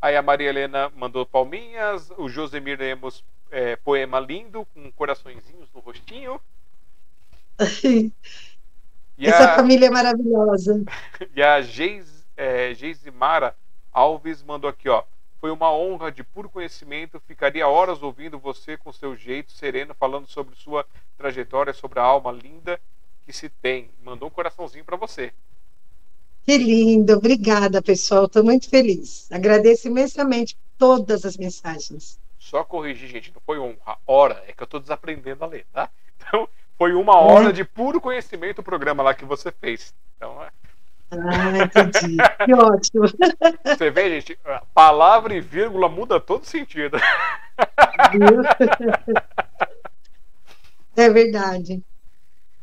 Aí 0.00 0.16
a 0.16 0.22
Maria 0.22 0.48
Helena 0.48 0.90
mandou 0.94 1.26
palminhas, 1.26 2.10
o 2.16 2.28
Josemir 2.28 2.78
Lemos, 2.78 3.24
é, 3.50 3.74
poema 3.76 4.20
lindo, 4.20 4.64
com 4.72 4.92
coraçõezinhos 4.92 5.68
no 5.74 5.80
rostinho. 5.80 6.40
Essa 9.18 9.52
a... 9.52 9.56
família 9.56 9.86
é 9.86 9.90
maravilhosa. 9.90 10.84
E 11.34 11.42
a 11.42 11.60
Geis, 11.60 12.24
é, 12.36 12.72
Geisimara 12.74 13.56
Alves 13.92 14.42
mandou 14.42 14.70
aqui, 14.70 14.88
ó. 14.88 15.02
Foi 15.40 15.50
uma 15.50 15.72
honra 15.72 16.10
de 16.10 16.22
puro 16.22 16.48
conhecimento. 16.48 17.20
Ficaria 17.20 17.66
horas 17.66 18.02
ouvindo 18.02 18.38
você 18.38 18.76
com 18.76 18.92
seu 18.92 19.16
jeito 19.16 19.52
sereno, 19.52 19.94
falando 19.94 20.26
sobre 20.28 20.54
sua 20.56 20.86
trajetória, 21.16 21.72
sobre 21.72 21.98
a 21.98 22.02
alma 22.02 22.30
linda 22.30 22.80
que 23.24 23.32
se 23.32 23.48
tem. 23.48 23.90
Mandou 24.02 24.28
um 24.28 24.32
coraçãozinho 24.32 24.84
para 24.84 24.96
você. 24.96 25.32
Que 26.48 26.56
lindo, 26.56 27.12
obrigada, 27.12 27.82
pessoal. 27.82 28.24
Estou 28.24 28.42
muito 28.42 28.70
feliz. 28.70 29.30
Agradeço 29.30 29.86
imensamente 29.86 30.56
todas 30.78 31.26
as 31.26 31.36
mensagens. 31.36 32.18
Só 32.38 32.64
corrigir, 32.64 33.06
gente, 33.06 33.30
não 33.34 33.42
foi 33.44 33.58
uma 33.58 33.98
hora, 34.06 34.42
é 34.48 34.52
que 34.54 34.62
eu 34.62 34.64
estou 34.64 34.80
desaprendendo 34.80 35.44
a 35.44 35.46
ler, 35.46 35.66
tá? 35.70 35.90
Então, 36.16 36.48
foi 36.78 36.94
uma 36.94 37.18
hora 37.18 37.50
é. 37.50 37.52
de 37.52 37.64
puro 37.64 38.00
conhecimento 38.00 38.60
o 38.60 38.64
programa 38.64 39.02
lá 39.02 39.12
que 39.12 39.26
você 39.26 39.52
fez. 39.52 39.94
Então, 40.16 40.42
é... 40.42 40.48
Ah, 41.10 41.58
entendi. 41.64 42.16
que 42.44 42.54
ótimo. 42.54 43.04
Você 43.64 43.90
vê, 43.90 44.18
gente, 44.18 44.38
palavra 44.72 45.34
e 45.34 45.42
vírgula 45.42 45.86
muda 45.86 46.18
todo 46.18 46.46
sentido. 46.46 46.96
É 50.96 51.08
verdade. 51.10 51.80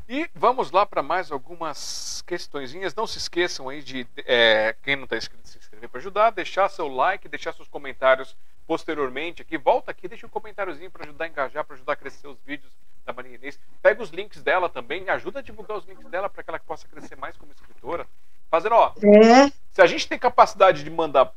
E 0.07 0.29
vamos 0.35 0.69
lá 0.69 0.85
para 0.85 1.01
mais 1.01 1.31
algumas 1.31 2.21
questõezinhas. 2.27 2.93
Não 2.93 3.07
se 3.07 3.17
esqueçam 3.17 3.69
aí 3.69 3.81
de, 3.81 4.07
é, 4.17 4.75
quem 4.83 4.95
não 4.95 5.05
está 5.05 5.17
inscrito, 5.17 5.47
se 5.49 5.57
inscrever 5.57 5.89
para 5.89 5.99
ajudar, 5.99 6.29
deixar 6.29 6.69
seu 6.69 6.87
like, 6.87 7.27
deixar 7.27 7.53
seus 7.53 7.67
comentários 7.67 8.35
posteriormente 8.67 9.41
aqui. 9.41 9.57
Volta 9.57 9.89
aqui, 9.89 10.07
deixa 10.07 10.27
um 10.27 10.29
comentáriozinho 10.29 10.91
para 10.91 11.05
ajudar 11.05 11.25
a 11.25 11.27
engajar, 11.27 11.63
para 11.63 11.75
ajudar 11.75 11.93
a 11.93 11.95
crescer 11.95 12.27
os 12.27 12.37
vídeos 12.45 12.71
da 13.03 13.13
Maria 13.13 13.35
Inês. 13.35 13.59
Pega 13.81 14.03
os 14.03 14.11
links 14.11 14.43
dela 14.43 14.69
também, 14.69 15.09
ajuda 15.09 15.39
a 15.39 15.41
divulgar 15.41 15.77
os 15.77 15.85
links 15.85 16.07
dela 16.07 16.29
para 16.29 16.43
que 16.43 16.49
ela 16.51 16.59
possa 16.59 16.87
crescer 16.87 17.15
mais 17.15 17.35
como 17.35 17.51
escritora. 17.51 18.07
Fazendo, 18.49 18.75
ó, 18.75 18.93
é. 19.03 19.51
se 19.71 19.81
a 19.81 19.87
gente 19.87 20.07
tem 20.07 20.19
capacidade 20.19 20.83
de 20.83 20.89
mandar 20.91 21.33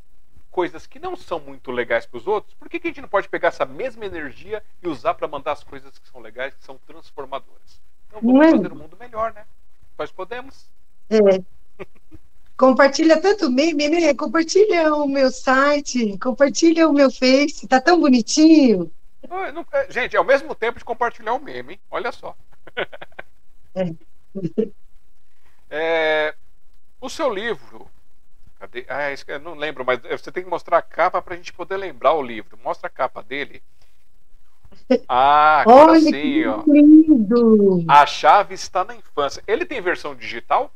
coisas 0.50 0.86
que 0.86 0.98
não 0.98 1.16
são 1.16 1.40
muito 1.40 1.70
legais 1.70 2.04
para 2.04 2.18
os 2.18 2.26
outros, 2.26 2.52
por 2.54 2.68
que, 2.68 2.78
que 2.78 2.88
a 2.88 2.90
gente 2.90 3.00
não 3.00 3.08
pode 3.08 3.30
pegar 3.30 3.48
essa 3.48 3.64
mesma 3.64 4.04
energia 4.04 4.62
e 4.82 4.88
usar 4.88 5.14
para 5.14 5.26
mandar 5.26 5.52
as 5.52 5.64
coisas 5.64 5.98
que 5.98 6.08
são 6.08 6.20
legais, 6.20 6.54
que 6.54 6.64
são 6.64 6.78
transformadoras? 6.86 7.80
Então 8.08 8.20
vamos 8.20 8.46
é? 8.46 8.50
fazer 8.50 8.72
o 8.72 8.74
um 8.74 8.78
mundo 8.78 8.96
melhor, 8.98 9.32
né? 9.32 9.44
Nós 9.98 10.10
podemos. 10.10 10.66
É. 11.10 11.18
Compartilha 12.56 13.20
tanto 13.20 13.50
meme, 13.50 13.88
né? 13.88 14.14
Compartilha 14.14 14.92
o 14.94 15.06
meu 15.06 15.30
site, 15.30 16.18
compartilha 16.18 16.88
o 16.88 16.92
meu 16.92 17.10
Face, 17.10 17.68
tá 17.68 17.80
tão 17.80 18.00
bonitinho. 18.00 18.90
Gente, 19.88 20.16
é 20.16 20.18
ao 20.18 20.24
mesmo 20.24 20.54
tempo 20.54 20.78
de 20.78 20.84
compartilhar 20.84 21.34
o 21.34 21.40
meme, 21.40 21.74
hein? 21.74 21.80
olha 21.90 22.10
só. 22.10 22.36
É. 23.74 23.94
é, 25.70 26.34
o 27.00 27.08
seu 27.08 27.32
livro. 27.32 27.88
Cadê? 28.58 28.84
Ah, 28.88 29.38
não 29.38 29.54
lembro, 29.54 29.84
mas 29.84 30.00
você 30.00 30.32
tem 30.32 30.42
que 30.42 30.50
mostrar 30.50 30.78
a 30.78 30.82
capa 30.82 31.22
para 31.22 31.34
a 31.34 31.36
gente 31.36 31.52
poder 31.52 31.76
lembrar 31.76 32.14
o 32.14 32.22
livro. 32.22 32.58
Mostra 32.58 32.88
a 32.88 32.90
capa 32.90 33.22
dele. 33.22 33.62
Ah, 35.08 35.60
agora 35.60 35.92
Olha, 35.92 36.00
sim, 36.00 36.46
ó. 36.46 36.62
Lindo. 36.66 37.84
A 37.88 38.06
chave 38.06 38.54
está 38.54 38.84
na 38.84 38.94
infância. 38.94 39.42
Ele 39.46 39.66
tem 39.66 39.80
versão 39.80 40.14
digital? 40.14 40.72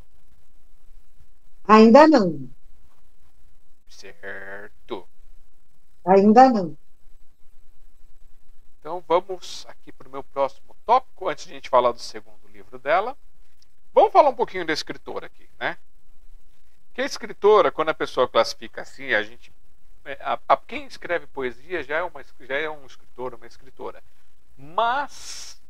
Ainda 1.67 2.07
não. 2.07 2.49
Certo. 3.89 5.07
Ainda 6.05 6.51
não. 6.51 6.77
Então 8.81 9.03
vamos 9.07 9.65
aqui 9.69 9.93
para 9.93 10.09
o 10.09 10.11
meu 10.11 10.25
próximo 10.25 10.75
tópico, 10.85 11.29
antes 11.29 11.47
de 11.47 11.53
a 11.53 11.55
gente 11.55 11.69
falar 11.69 11.93
do 11.93 12.01
segundo 12.01 12.49
livro 12.53 12.79
dela. 12.79 13.17
Vamos 13.95 14.13
falar 14.13 14.31
um 14.31 14.35
pouquinho 14.35 14.67
da 14.67 14.73
escritora 14.73 15.27
aqui, 15.27 15.49
né? 15.59 15.79
Que 16.93 17.01
a 17.01 17.07
escritora, 17.07 17.71
quando 17.71 17.91
a 17.91 17.95
pessoa 17.95 18.29
classifica 18.29 18.83
assim, 18.83 19.15
a 19.15 19.23
gente 19.23 19.53
a, 20.21 20.39
a, 20.49 20.57
quem 20.57 20.87
escreve 20.87 21.27
poesia 21.27 21.83
já 21.83 21.99
é, 21.99 22.03
uma, 22.03 22.25
já 22.41 22.57
é 22.57 22.69
um 22.69 22.85
escritor, 22.87 23.35
uma 23.35 23.47
escritora. 23.47 24.03
Mas, 24.57 25.61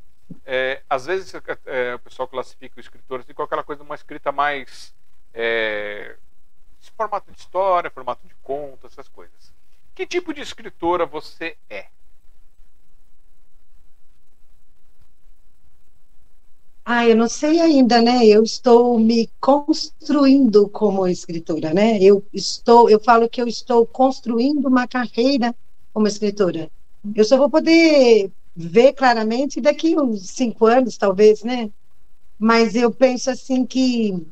é, 0.45 0.83
às 0.89 1.07
vezes, 1.07 1.33
é, 1.67 1.95
o 1.95 1.99
pessoal 1.99 2.29
classifica 2.29 2.77
o 2.77 2.81
escritor 2.81 3.21
assim, 3.21 3.35
com 3.35 3.43
aquela 3.43 3.63
coisa, 3.63 3.83
uma 3.83 3.95
escrita 3.95 4.33
mais. 4.33 4.95
É, 5.35 6.17
formato 6.97 7.31
de 7.31 7.39
história, 7.39 7.91
formato 7.91 8.27
de 8.27 8.35
conto, 8.43 8.87
essas 8.87 9.09
coisas. 9.09 9.53
Que 9.95 10.07
tipo 10.07 10.33
de 10.33 10.41
escritora 10.41 11.07
você 11.07 11.57
é? 11.69 11.87
Ah, 16.85 17.07
eu 17.07 17.15
não 17.17 17.29
sei 17.29 17.61
ainda, 17.61 18.03
né? 18.03 18.27
Eu 18.27 18.43
estou 18.43 18.99
me 18.99 19.31
construindo 19.41 20.69
como 20.69 21.07
escritora, 21.07 21.73
né? 21.73 22.03
Eu 22.03 22.25
estou, 22.33 22.91
eu 22.91 22.99
falo 23.01 23.29
que 23.29 23.41
eu 23.41 23.47
estou 23.47 23.87
construindo 23.87 24.67
uma 24.67 24.89
carreira 24.89 25.55
como 25.93 26.09
escritora. 26.09 26.71
Eu 27.15 27.25
só 27.25 27.37
vou 27.37 27.49
poder 27.49 28.33
ver 28.55 28.95
claramente 28.95 29.61
daqui 29.61 29.97
uns 29.99 30.31
cinco 30.31 30.67
anos, 30.67 30.97
talvez, 30.97 31.43
né? 31.45 31.71
Mas 32.39 32.75
eu 32.75 32.93
penso 32.93 33.31
assim 33.31 33.67
que 33.67 34.27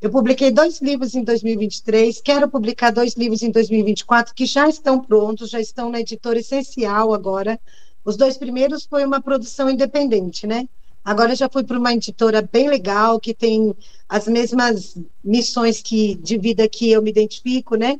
eu 0.00 0.10
publiquei 0.10 0.52
dois 0.52 0.80
livros 0.80 1.14
em 1.14 1.24
2023, 1.24 2.20
quero 2.20 2.48
publicar 2.50 2.92
dois 2.92 3.14
livros 3.14 3.42
em 3.42 3.50
2024 3.50 4.34
que 4.34 4.46
já 4.46 4.68
estão 4.68 5.00
prontos, 5.00 5.50
já 5.50 5.60
estão 5.60 5.90
na 5.90 6.00
editora 6.00 6.38
essencial 6.38 7.14
agora. 7.14 7.60
Os 8.04 8.16
dois 8.16 8.36
primeiros 8.36 8.86
foi 8.86 9.04
uma 9.04 9.20
produção 9.22 9.68
independente, 9.70 10.46
né? 10.46 10.68
Agora 11.08 11.34
já 11.34 11.48
fui 11.48 11.64
para 11.64 11.78
uma 11.78 11.94
editora 11.94 12.42
bem 12.42 12.68
legal, 12.68 13.18
que 13.18 13.32
tem 13.32 13.74
as 14.06 14.28
mesmas 14.28 14.94
missões 15.24 15.80
que, 15.80 16.14
de 16.16 16.36
vida 16.36 16.68
que 16.68 16.90
eu 16.90 17.00
me 17.00 17.08
identifico, 17.08 17.76
né? 17.76 17.98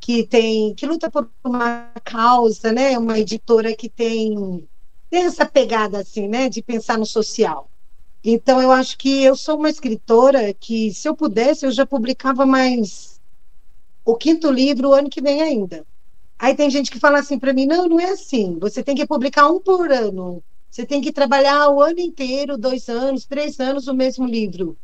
Que 0.00 0.26
tem, 0.26 0.74
que 0.74 0.84
luta 0.84 1.08
por 1.08 1.30
uma 1.44 1.92
causa, 2.02 2.72
né? 2.72 2.98
Uma 2.98 3.16
editora 3.20 3.76
que 3.76 3.88
tem, 3.88 4.68
tem 5.08 5.22
essa 5.22 5.46
pegada 5.46 6.00
assim, 6.00 6.26
né? 6.26 6.48
De 6.48 6.60
pensar 6.64 6.98
no 6.98 7.06
social. 7.06 7.70
Então 8.24 8.60
eu 8.60 8.72
acho 8.72 8.98
que 8.98 9.22
eu 9.22 9.36
sou 9.36 9.56
uma 9.56 9.70
escritora 9.70 10.52
que, 10.52 10.92
se 10.92 11.08
eu 11.08 11.14
pudesse, 11.14 11.64
eu 11.64 11.70
já 11.70 11.86
publicava 11.86 12.44
mais 12.44 13.20
o 14.04 14.16
quinto 14.16 14.50
livro 14.50 14.88
o 14.88 14.94
ano 14.94 15.08
que 15.08 15.22
vem 15.22 15.40
ainda. 15.40 15.86
Aí 16.40 16.56
tem 16.56 16.68
gente 16.68 16.90
que 16.90 16.98
fala 16.98 17.20
assim 17.20 17.38
para 17.38 17.52
mim, 17.52 17.66
não, 17.66 17.86
não 17.86 18.00
é 18.00 18.10
assim. 18.10 18.58
Você 18.58 18.82
tem 18.82 18.96
que 18.96 19.06
publicar 19.06 19.48
um 19.48 19.60
por 19.60 19.92
ano. 19.92 20.42
Você 20.72 20.86
tem 20.86 21.02
que 21.02 21.12
trabalhar 21.12 21.68
o 21.68 21.82
ano 21.82 22.00
inteiro, 22.00 22.56
dois 22.56 22.88
anos, 22.88 23.26
três 23.26 23.60
anos, 23.60 23.88
o 23.88 23.94
mesmo 23.94 24.24
livro. 24.24 24.74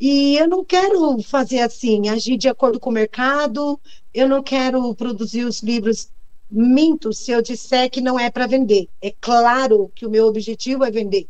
E 0.00 0.36
eu 0.36 0.48
não 0.48 0.64
quero 0.64 1.22
fazer 1.22 1.60
assim, 1.60 2.08
agir 2.08 2.36
de 2.36 2.48
acordo 2.48 2.80
com 2.80 2.90
o 2.90 2.92
mercado, 2.92 3.80
eu 4.12 4.28
não 4.28 4.42
quero 4.42 4.92
produzir 4.96 5.44
os 5.44 5.62
livros. 5.62 6.10
Minto 6.50 7.12
se 7.12 7.30
eu 7.30 7.40
disser 7.40 7.88
que 7.88 8.00
não 8.00 8.18
é 8.18 8.32
para 8.32 8.48
vender. 8.48 8.88
É 9.00 9.14
claro 9.20 9.92
que 9.94 10.04
o 10.04 10.10
meu 10.10 10.26
objetivo 10.26 10.82
é 10.84 10.90
vender. 10.90 11.28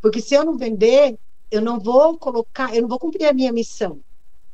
Porque 0.00 0.22
se 0.22 0.34
eu 0.34 0.42
não 0.42 0.56
vender, 0.56 1.18
eu 1.50 1.60
não 1.60 1.78
vou 1.78 2.16
colocar, 2.16 2.74
eu 2.74 2.80
não 2.80 2.88
vou 2.88 2.98
cumprir 2.98 3.26
a 3.26 3.34
minha 3.34 3.52
missão. 3.52 4.00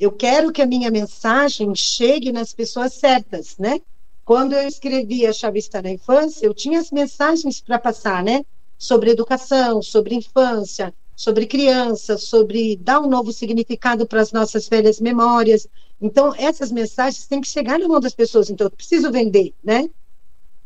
Eu 0.01 0.11
quero 0.11 0.51
que 0.51 0.63
a 0.63 0.67
minha 0.67 0.91
mensagem 0.91 1.73
chegue 1.77 2.33
nas 2.33 2.53
pessoas 2.53 2.95
certas, 2.95 3.57
né? 3.57 3.81
Quando 4.25 4.55
eu 4.55 4.67
escrevi 4.67 5.25
A 5.25 5.33
Chave 5.33 5.61
Está 5.61 5.81
na 5.81 5.93
Infância, 5.93 6.45
eu 6.45 6.53
tinha 6.53 6.81
as 6.81 6.91
mensagens 6.91 7.61
para 7.61 7.79
passar, 7.79 8.25
né? 8.25 8.45
Sobre 8.79 9.11
educação, 9.11 9.81
sobre 9.83 10.15
infância, 10.15 10.95
sobre 11.15 11.47
criança, 11.47 12.19
sobre 12.19 12.77
dar 12.77 13.01
um 13.01 13.09
novo 13.09 13.33
significado 13.33 14.07
para 14.07 14.21
as 14.21 14.33
nossas 14.33 14.69
velhas 14.69 15.01
memórias. 15.01 15.67
Então, 16.01 16.35
essas 16.37 16.71
mensagens 16.71 17.27
têm 17.27 17.41
que 17.41 17.49
chegar 17.49 17.79
na 17.79 17.89
mão 17.89 18.01
das 18.01 18.15
pessoas. 18.15 18.51
Então, 18.51 18.67
eu 18.67 18.71
preciso 18.71 19.11
vender, 19.11 19.55
né? 19.65 19.89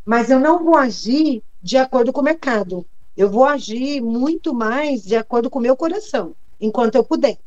Mas 0.04 0.28
eu 0.28 0.40
não 0.40 0.64
vou 0.64 0.76
agir 0.76 1.42
de 1.62 1.76
acordo 1.76 2.12
com 2.12 2.20
o 2.20 2.24
mercado. 2.24 2.84
Eu 3.16 3.30
vou 3.30 3.44
agir 3.44 4.00
muito 4.00 4.52
mais 4.52 5.02
de 5.02 5.14
acordo 5.14 5.48
com 5.48 5.58
o 5.58 5.62
meu 5.62 5.76
coração, 5.76 6.34
enquanto 6.60 6.96
eu 6.96 7.04
puder. 7.04 7.38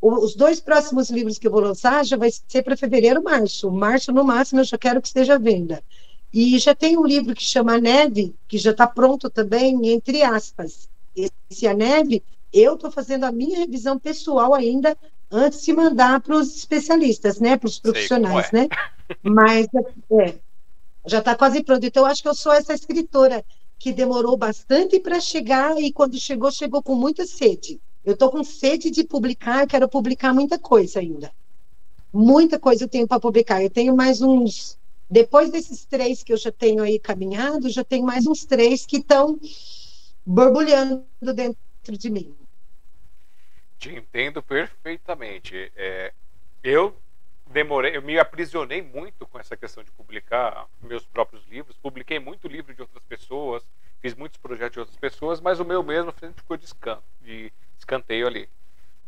Os 0.00 0.34
dois 0.34 0.58
próximos 0.58 1.10
livros 1.10 1.38
que 1.38 1.46
eu 1.46 1.50
vou 1.50 1.60
lançar 1.60 2.04
já 2.04 2.16
vai 2.16 2.30
ser 2.48 2.62
para 2.62 2.76
fevereiro, 2.76 3.22
março. 3.22 3.70
Março, 3.70 4.10
no 4.12 4.24
máximo, 4.24 4.60
eu 4.60 4.64
já 4.64 4.76
quero 4.76 5.00
que 5.00 5.06
esteja 5.06 5.34
à 5.34 5.38
venda. 5.38 5.82
E 6.32 6.58
já 6.58 6.74
tem 6.74 6.96
um 6.96 7.04
livro 7.04 7.34
que 7.34 7.42
chama 7.42 7.78
Neve, 7.78 8.34
que 8.48 8.56
já 8.56 8.70
está 8.70 8.86
pronto 8.86 9.28
também, 9.28 9.88
entre 9.88 10.22
aspas. 10.22 10.88
Esse 11.14 11.66
A 11.66 11.74
Neve, 11.74 12.22
eu 12.52 12.74
estou 12.74 12.90
fazendo 12.90 13.24
a 13.24 13.32
minha 13.32 13.58
revisão 13.58 13.98
pessoal 13.98 14.54
ainda 14.54 14.96
antes 15.30 15.62
de 15.62 15.72
mandar 15.72 16.20
para 16.20 16.36
os 16.36 16.56
especialistas, 16.56 17.38
né? 17.38 17.56
Para 17.56 17.66
os 17.66 17.78
profissionais, 17.78 18.48
é. 18.52 18.56
né? 18.56 18.68
Mas 19.22 19.66
é, 20.10 20.34
já 21.06 21.18
está 21.18 21.34
quase 21.34 21.62
pronto. 21.62 21.84
Então, 21.84 22.04
eu 22.04 22.06
acho 22.06 22.22
que 22.22 22.28
eu 22.28 22.34
sou 22.34 22.52
essa 22.52 22.72
escritora 22.72 23.44
que 23.78 23.92
demorou 23.92 24.36
bastante 24.36 25.00
para 25.00 25.20
chegar 25.20 25.78
e 25.80 25.92
quando 25.92 26.18
chegou, 26.18 26.50
chegou 26.50 26.82
com 26.82 26.94
muita 26.94 27.26
sede. 27.26 27.80
Eu 28.04 28.14
estou 28.14 28.30
com 28.30 28.42
sede 28.42 28.90
de 28.90 29.04
publicar, 29.04 29.66
quero 29.66 29.88
publicar 29.88 30.32
muita 30.32 30.58
coisa 30.58 31.00
ainda. 31.00 31.32
Muita 32.12 32.58
coisa 32.58 32.84
eu 32.84 32.88
tenho 32.88 33.06
para 33.06 33.20
publicar. 33.20 33.62
Eu 33.62 33.70
tenho 33.70 33.94
mais 33.96 34.22
uns 34.22 34.78
depois 35.12 35.50
desses 35.50 35.84
três 35.84 36.22
que 36.22 36.32
eu 36.32 36.38
já 36.38 36.50
tenho 36.50 36.82
aí 36.82 36.98
caminhado, 36.98 37.68
já 37.68 37.84
tem 37.84 38.02
mais 38.02 38.26
uns 38.26 38.46
três 38.46 38.86
que 38.86 38.96
estão 38.96 39.38
borbulhando 40.24 41.04
dentro 41.34 41.98
de 41.98 42.08
mim. 42.08 42.34
Te 43.78 43.94
entendo 43.94 44.42
perfeitamente. 44.42 45.70
É, 45.76 46.14
eu 46.64 46.96
demorei, 47.46 47.94
eu 47.94 48.00
me 48.00 48.18
aprisionei 48.18 48.80
muito 48.80 49.26
com 49.26 49.38
essa 49.38 49.54
questão 49.54 49.84
de 49.84 49.90
publicar 49.90 50.66
meus 50.80 51.04
próprios 51.04 51.46
livros. 51.46 51.76
Publiquei 51.76 52.18
muito 52.18 52.48
livro 52.48 52.74
de 52.74 52.80
outras 52.80 53.04
pessoas, 53.04 53.62
fiz 54.00 54.14
muitos 54.14 54.38
projetos 54.40 54.72
de 54.72 54.80
outras 54.80 54.96
pessoas, 54.96 55.42
mas 55.42 55.60
o 55.60 55.64
meu 55.64 55.82
mesmo 55.82 56.10
ficou 56.34 56.56
de, 56.56 56.64
escan 56.64 56.98
de 57.20 57.52
escanteio 57.78 58.26
ali. 58.26 58.48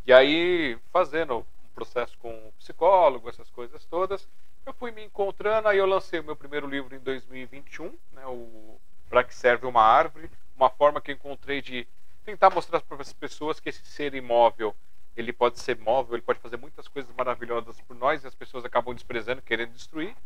E 0.07 0.13
aí, 0.13 0.77
fazendo 0.93 1.47
processo 1.75 2.17
com 2.19 2.31
um 2.31 2.53
psicólogo, 2.59 3.29
essas 3.29 3.51
coisas 3.51 3.85
todas, 3.85 4.29
eu 4.65 4.73
fui 4.73 4.91
me 4.91 5.05
encontrando, 5.05 5.69
aí 5.69 5.79
eu 5.79 5.87
lancei 5.87 6.21
o 6.21 6.25
meu 6.25 6.37
primeiro 6.37 6.67
livro 6.67 6.95
em 6.95 7.01
2021, 7.01 7.87
né, 8.13 8.27
o 8.27 8.79
Para 9.09 9.25
que 9.25 9.35
serve 9.35 9.67
uma 9.67 9.83
árvore, 9.83 10.31
uma 10.57 10.71
forma 10.71 11.01
que 11.01 11.11
eu 11.11 11.15
encontrei 11.15 11.61
de 11.61 11.87
tentar 12.25 12.51
mostrar 12.51 12.81
para 12.81 13.03
as 13.03 13.13
pessoas 13.13 13.61
que 13.61 13.69
esse 13.69 13.85
ser 13.85 14.15
imóvel, 14.15 14.75
ele 15.17 15.33
pode 15.33 15.61
ser 15.61 15.79
móvel, 15.79 16.15
ele 16.15 16.23
pode 16.23 16.41
fazer 16.41 16.57
muitas 16.57 16.89
coisas 16.89 17.15
maravilhosas 17.15 17.81
por 17.83 17.95
nós 17.95 18.25
e 18.25 18.27
as 18.27 18.35
pessoas 18.35 18.65
acabam 18.65 18.95
desprezando, 18.95 19.43
querendo 19.43 19.73
destruir. 19.73 20.17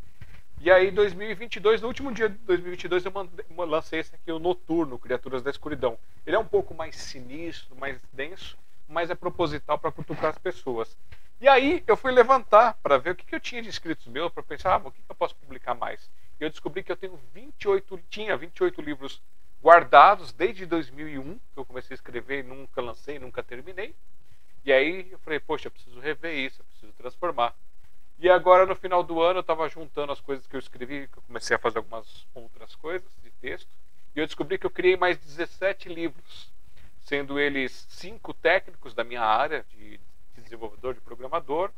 E 0.61 0.71
aí, 0.71 0.91
2022, 0.91 1.83
no 1.83 1.89
último 1.89 2.13
dia 2.13 2.29
de 2.29 2.37
2022, 2.39 3.05
eu 3.05 3.13
mandei, 3.13 3.45
lancei 3.57 4.01
esse 4.01 4.15
aqui, 4.15 4.33
o 4.33 4.41
Noturno, 4.41 4.99
Criaturas 4.99 5.43
da 5.43 5.51
Escuridão. 5.51 5.97
Ele 6.27 6.35
é 6.35 6.39
um 6.39 6.45
pouco 6.45 6.75
mais 6.75 6.97
sinistro, 6.97 7.77
mais 7.77 8.01
denso, 8.13 8.59
mas 8.89 9.09
é 9.09 9.15
proposital 9.15 9.79
para 9.79 9.93
cutucar 9.93 10.31
as 10.31 10.39
pessoas. 10.39 10.97
E 11.41 11.47
aí 11.47 11.85
eu 11.87 11.97
fui 11.97 12.11
levantar 12.11 12.75
para 12.83 12.99
ver 12.99 13.11
o 13.11 13.15
que, 13.15 13.25
que 13.25 13.35
eu 13.35 13.41
tinha 13.41 13.63
de 13.63 13.69
inscritos 13.69 14.07
meus, 14.09 14.33
para 14.33 14.43
pensar, 14.43 14.75
ah, 14.75 14.89
o 14.89 14.91
que, 14.91 15.01
que 15.01 15.11
eu 15.11 15.15
posso 15.15 15.37
publicar 15.37 15.75
mais. 15.75 16.11
E 16.41 16.45
eu 16.45 16.51
descobri 16.51 16.83
que 16.83 16.91
eu 16.91 16.97
tenho 16.97 17.19
28, 17.33 18.01
tinha 18.11 18.37
28 18.37 18.81
livros 18.83 19.23
guardados 19.63 20.33
desde 20.33 20.67
2001, 20.67 21.35
que 21.35 21.41
eu 21.57 21.65
comecei 21.65 21.95
a 21.95 21.97
escrever 21.97 22.43
nunca 22.43 22.81
lancei, 22.81 23.19
nunca 23.19 23.43
terminei. 23.43 23.95
E 24.65 24.73
aí 24.73 25.09
eu 25.11 25.19
falei, 25.21 25.39
poxa, 25.39 25.69
eu 25.69 25.73
preciso 25.73 26.01
rever 26.01 26.35
isso, 26.35 26.61
eu 26.61 26.65
preciso 26.65 26.93
transformar. 26.93 27.55
E 28.19 28.29
agora 28.29 28.67
no 28.67 28.75
final 28.75 29.05
do 29.05 29.23
ano 29.23 29.39
eu 29.39 29.43
estava 29.43 29.69
juntando 29.69 30.11
as 30.11 30.21
coisas 30.21 30.45
que 30.47 30.57
eu 30.57 30.61
escrevi, 30.61 31.07
que 31.07 31.19
eu 31.19 31.23
comecei 31.23 31.55
a 31.55 31.59
fazer 31.59 31.79
algumas 31.79 32.27
outras 32.35 32.75
coisas 32.75 33.09
de 33.23 33.31
texto, 33.31 33.69
e 34.15 34.19
eu 34.19 34.27
descobri 34.27 34.59
que 34.59 34.67
eu 34.67 34.71
criei 34.71 34.97
mais 34.97 35.17
17 35.19 35.89
livros, 35.89 36.53
sendo 37.03 37.39
eles 37.39 37.87
cinco 37.89 38.35
técnicos 38.35 38.93
da 38.93 39.05
minha 39.05 39.23
área 39.23 39.65
de 39.71 40.01
desenvolvedor, 40.49 40.95
de 40.95 41.01
programador. 41.01 41.71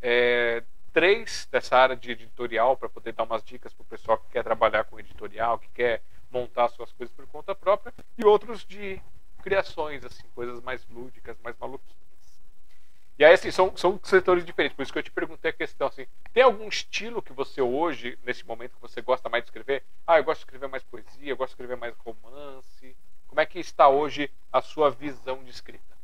É, 0.00 0.62
três 0.92 1.46
dessa 1.50 1.76
área 1.76 1.94
de 1.94 2.10
editorial, 2.10 2.76
para 2.76 2.88
poder 2.88 3.12
dar 3.12 3.24
umas 3.24 3.42
dicas 3.44 3.72
para 3.74 3.82
o 3.82 3.86
pessoal 3.86 4.18
que 4.18 4.30
quer 4.30 4.42
trabalhar 4.42 4.84
com 4.84 4.98
editorial, 4.98 5.58
que 5.58 5.68
quer 5.68 6.02
montar 6.30 6.68
suas 6.68 6.90
coisas 6.92 7.14
por 7.14 7.26
conta 7.26 7.54
própria, 7.54 7.92
e 8.16 8.24
outros 8.24 8.64
de 8.64 9.00
criações, 9.42 10.04
assim, 10.04 10.24
coisas 10.34 10.60
mais 10.62 10.86
lúdicas, 10.88 11.36
mais 11.42 11.56
maluquinhas. 11.58 11.96
E 13.18 13.24
aí, 13.24 13.32
assim, 13.32 13.50
são, 13.50 13.74
são 13.76 13.98
setores 14.02 14.44
diferentes. 14.44 14.76
Por 14.76 14.82
isso 14.82 14.92
que 14.92 14.98
eu 14.98 15.02
te 15.02 15.10
perguntei 15.10 15.50
a 15.50 15.54
questão, 15.54 15.86
assim, 15.86 16.06
tem 16.32 16.42
algum 16.42 16.68
estilo 16.68 17.22
que 17.22 17.32
você 17.32 17.62
hoje, 17.62 18.18
nesse 18.24 18.46
momento, 18.46 18.74
que 18.74 18.80
você 18.80 19.00
gosta 19.00 19.28
mais 19.28 19.44
de 19.44 19.48
escrever? 19.48 19.82
Ah, 20.06 20.18
eu 20.18 20.24
gosto 20.24 20.40
de 20.40 20.44
escrever 20.44 20.68
mais 20.68 20.82
poesia, 20.82 21.30
eu 21.30 21.36
gosto 21.36 21.50
de 21.50 21.54
escrever 21.54 21.76
mais 21.76 21.94
romance. 21.98 22.96
Como 23.26 23.40
é 23.40 23.46
que 23.46 23.58
está 23.58 23.88
hoje 23.88 24.30
a 24.52 24.60
sua 24.60 24.90
visão 24.90 25.42
de 25.42 25.50
escrita? 25.50 25.95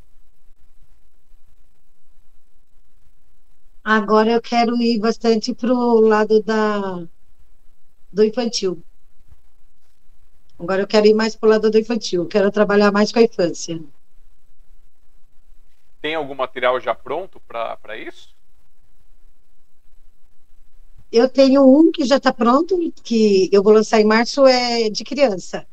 Agora 3.84 4.30
eu 4.30 4.40
quero 4.40 4.76
ir 4.80 5.00
bastante 5.00 5.52
para 5.54 5.72
o 5.72 6.00
lado 6.00 6.40
da, 6.42 7.06
do 8.12 8.24
infantil. 8.24 8.82
Agora 10.58 10.82
eu 10.82 10.86
quero 10.86 11.06
ir 11.06 11.14
mais 11.14 11.34
para 11.34 11.48
o 11.48 11.50
lado 11.50 11.68
do 11.68 11.78
infantil, 11.78 12.26
quero 12.28 12.50
trabalhar 12.52 12.92
mais 12.92 13.10
com 13.10 13.18
a 13.18 13.22
infância. 13.22 13.82
Tem 16.00 16.14
algum 16.14 16.34
material 16.34 16.80
já 16.80 16.94
pronto 16.94 17.40
para 17.40 17.96
isso? 17.96 18.34
Eu 21.10 21.28
tenho 21.28 21.62
um 21.62 21.90
que 21.90 22.04
já 22.04 22.16
está 22.18 22.32
pronto, 22.32 22.76
que 23.02 23.50
eu 23.52 23.62
vou 23.62 23.72
lançar 23.72 24.00
em 24.00 24.04
março, 24.04 24.46
é 24.46 24.88
de 24.88 25.04
criança. 25.04 25.66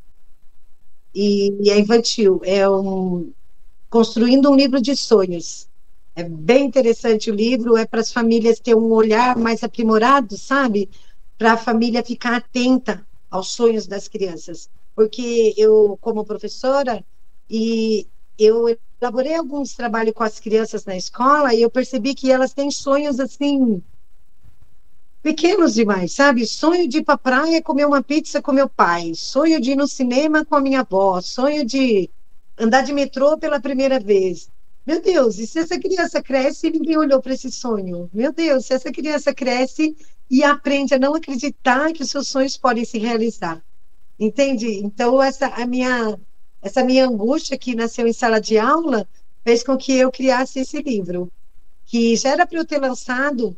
E, 1.14 1.52
e 1.64 1.70
é 1.70 1.80
infantil. 1.80 2.42
É 2.44 2.68
um 2.70 3.32
Construindo 3.90 4.52
um 4.52 4.56
livro 4.56 4.82
de 4.82 4.96
sonhos. 4.96 5.69
É 6.20 6.24
bem 6.24 6.66
interessante 6.66 7.32
o 7.32 7.34
livro, 7.34 7.78
é 7.78 7.86
para 7.86 8.02
as 8.02 8.12
famílias 8.12 8.60
ter 8.60 8.76
um 8.76 8.92
olhar 8.92 9.38
mais 9.38 9.64
aprimorado, 9.64 10.38
sabe? 10.38 10.90
Para 11.38 11.54
a 11.54 11.58
família 11.58 12.04
ficar 12.04 12.36
atenta 12.36 13.08
aos 13.32 13.52
sonhos 13.54 13.88
das 13.88 14.10
crianças. 14.10 14.70
Porque 14.94 15.54
eu, 15.56 15.98
como 16.02 16.26
professora, 16.26 17.06
e 17.50 18.06
eu 18.38 18.66
elaborei 19.02 19.34
alguns 19.34 19.74
trabalhos 19.74 20.14
com 20.14 20.24
as 20.24 20.42
crianças 20.42 20.84
na 20.84 20.98
escola 20.98 21.54
e 21.54 21.62
eu 21.62 21.72
percebi 21.72 22.14
que 22.14 22.30
elas 22.30 22.54
têm 22.54 22.70
sonhos 22.70 23.18
assim 23.18 23.82
pequenos 25.22 25.74
demais, 25.74 26.14
sabe? 26.14 26.46
Sonho 26.46 26.86
de 26.86 26.98
ir 26.98 27.06
para 27.06 27.18
praia 27.18 27.64
comer 27.64 27.86
uma 27.86 28.04
pizza 28.04 28.42
com 28.42 28.52
meu 28.52 28.68
pai, 28.68 29.14
sonho 29.16 29.62
de 29.62 29.72
ir 29.72 29.78
no 29.78 29.88
cinema 29.88 30.44
com 30.44 30.56
a 30.58 30.62
minha 30.62 30.82
avó, 30.82 31.22
sonho 31.22 31.66
de 31.66 32.10
andar 32.58 32.82
de 32.82 32.92
metrô 32.92 33.38
pela 33.38 33.62
primeira 33.62 34.02
vez. 34.02 34.50
Meu 34.90 35.00
Deus, 35.00 35.38
e 35.38 35.46
se 35.46 35.60
essa 35.60 35.80
criança 35.80 36.20
cresce 36.20 36.66
e 36.66 36.72
ninguém 36.72 36.98
olhou 36.98 37.22
para 37.22 37.36
esse 37.36 37.52
sonho? 37.52 38.10
Meu 38.12 38.34
Deus, 38.34 38.66
se 38.66 38.74
essa 38.74 38.92
criança 38.92 39.32
cresce 39.32 39.96
e 40.28 40.44
aprende 40.44 40.96
a 40.96 40.98
não 40.98 41.14
acreditar 41.14 41.94
que 41.94 42.02
os 42.02 42.10
seus 42.10 42.28
sonhos 42.28 42.58
podem 42.58 42.84
se 42.84 42.98
realizar. 42.98 43.64
Entende? 44.20 44.66
Então, 44.84 45.22
essa 45.22 45.46
a 45.46 45.68
minha 45.68 46.20
essa 46.60 46.84
minha 46.84 47.06
angústia 47.06 47.56
que 47.56 47.76
nasceu 47.76 48.08
em 48.08 48.14
sala 48.14 48.42
de 48.42 48.58
aula 48.58 49.08
fez 49.44 49.62
com 49.62 49.78
que 49.78 49.94
eu 49.94 50.12
criasse 50.12 50.62
esse 50.62 50.82
livro, 50.82 51.32
que 51.86 52.16
já 52.16 52.32
era 52.32 52.48
para 52.48 52.58
eu 52.58 52.66
ter 52.66 52.80
lançado 52.80 53.56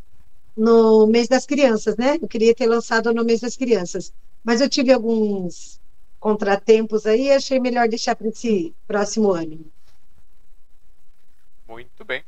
no 0.54 1.08
mês 1.08 1.30
das 1.30 1.46
crianças, 1.46 1.96
né? 1.96 2.18
Eu 2.22 2.28
queria 2.28 2.54
ter 2.54 2.68
lançado 2.68 3.14
no 3.14 3.24
mês 3.24 3.40
das 3.40 3.56
crianças, 3.56 4.12
mas 4.44 4.60
eu 4.60 4.68
tive 4.68 4.92
alguns 4.92 5.80
contratempos 6.20 7.06
aí 7.06 7.32
achei 7.32 7.58
melhor 7.58 7.88
deixar 7.88 8.18
para 8.18 8.28
esse 8.28 8.76
próximo 8.86 9.32
ano. 9.32 9.72
Muito 11.72 12.04
bem. 12.04 12.22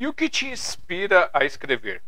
E 0.00 0.06
o 0.08 0.12
que 0.12 0.28
te 0.28 0.46
inspira 0.46 1.30
a 1.32 1.44
escrever? 1.44 2.02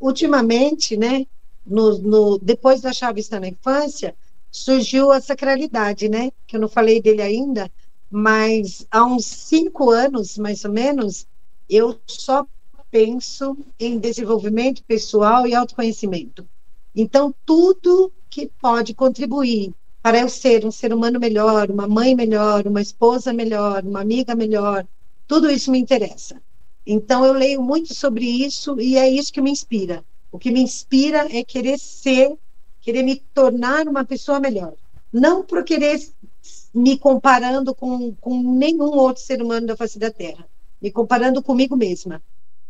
ultimamente, 0.00 0.96
né, 0.96 1.26
no, 1.66 1.98
no, 1.98 2.38
depois 2.38 2.80
da 2.80 2.92
chave 2.92 3.20
está 3.20 3.40
na 3.40 3.48
infância, 3.48 4.16
surgiu 4.50 5.10
a 5.10 5.20
sacralidade, 5.20 6.08
né, 6.08 6.30
que 6.46 6.56
eu 6.56 6.60
não 6.60 6.68
falei 6.68 7.02
dele 7.02 7.22
ainda, 7.22 7.70
mas 8.10 8.86
há 8.90 9.04
uns 9.04 9.26
cinco 9.26 9.90
anos, 9.90 10.38
mais 10.38 10.64
ou 10.64 10.72
menos, 10.72 11.26
eu 11.68 12.00
só 12.06 12.46
penso 12.90 13.56
em 13.78 13.98
desenvolvimento 13.98 14.82
pessoal 14.84 15.46
e 15.46 15.54
autoconhecimento. 15.54 16.48
Então, 16.94 17.34
tudo 17.44 18.12
que 18.30 18.50
pode 18.60 18.94
contribuir 18.94 19.72
para 20.02 20.20
eu 20.20 20.28
ser 20.28 20.64
um 20.64 20.70
ser 20.70 20.92
humano 20.92 21.18
melhor, 21.18 21.70
uma 21.70 21.86
mãe 21.86 22.14
melhor, 22.14 22.66
uma 22.66 22.80
esposa 22.80 23.32
melhor, 23.32 23.84
uma 23.84 24.00
amiga 24.00 24.34
melhor, 24.34 24.86
tudo 25.26 25.50
isso 25.50 25.70
me 25.70 25.78
interessa. 25.78 26.40
Então, 26.86 27.24
eu 27.24 27.32
leio 27.32 27.62
muito 27.62 27.94
sobre 27.94 28.24
isso 28.24 28.80
e 28.80 28.96
é 28.96 29.08
isso 29.08 29.32
que 29.32 29.40
me 29.40 29.50
inspira. 29.50 30.04
O 30.32 30.38
que 30.38 30.50
me 30.50 30.60
inspira 30.60 31.26
é 31.30 31.44
querer 31.44 31.78
ser, 31.78 32.36
querer 32.80 33.02
me 33.02 33.16
tornar 33.16 33.86
uma 33.86 34.04
pessoa 34.04 34.40
melhor. 34.40 34.74
Não 35.12 35.42
por 35.42 35.64
querer 35.64 36.00
me 36.74 36.98
comparando 36.98 37.74
com, 37.74 38.14
com 38.14 38.42
nenhum 38.42 38.90
outro 38.90 39.22
ser 39.22 39.42
humano 39.42 39.66
da 39.66 39.76
face 39.76 39.98
da 39.98 40.10
Terra, 40.10 40.46
me 40.80 40.90
comparando 40.90 41.42
comigo 41.42 41.76
mesma. 41.76 42.22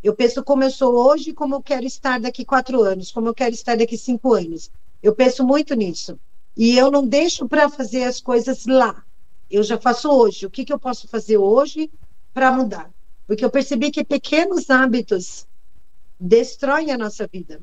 Eu 0.03 0.15
penso 0.15 0.45
como 0.45 0.63
eu 0.63 0.71
sou 0.71 0.95
hoje, 0.95 1.33
como 1.33 1.57
eu 1.57 1.63
quero 1.63 1.85
estar 1.85 2.21
daqui 2.21 2.45
quatro 2.45 2.83
anos, 2.83 3.11
como 3.11 3.29
eu 3.29 3.35
quero 3.35 3.55
estar 3.55 3.77
daqui 3.77 3.99
cinco 3.99 4.35
anos. 4.35 4.71
Eu 5.03 5.15
penso 5.15 5.45
muito 5.45 5.75
nisso. 5.75 6.19
E 6.57 6.77
eu 6.77 6.91
não 6.91 7.07
deixo 7.07 7.49
para 7.49 7.69
fazer 7.69 8.05
as 8.05 8.21
coisas 8.21 8.67
lá. 8.67 9.03
Eu 9.51 9.63
já 9.63 9.79
faço 9.79 10.11
hoje. 10.11 10.47
O 10.47 10.51
que, 10.51 10.65
que 10.65 10.73
eu 10.73 10.79
posso 10.79 11.09
fazer 11.09 11.39
hoje 11.39 11.91
para 12.33 12.53
mudar? 12.53 12.91
Porque 13.27 13.45
eu 13.45 13.51
percebi 13.51 13.91
que 13.91 14.05
pequenos 14.05 14.71
hábitos 14.71 15.47
destroem 16.19 16.91
a 16.91 16.99
nossa 16.99 17.27
vida. 17.27 17.61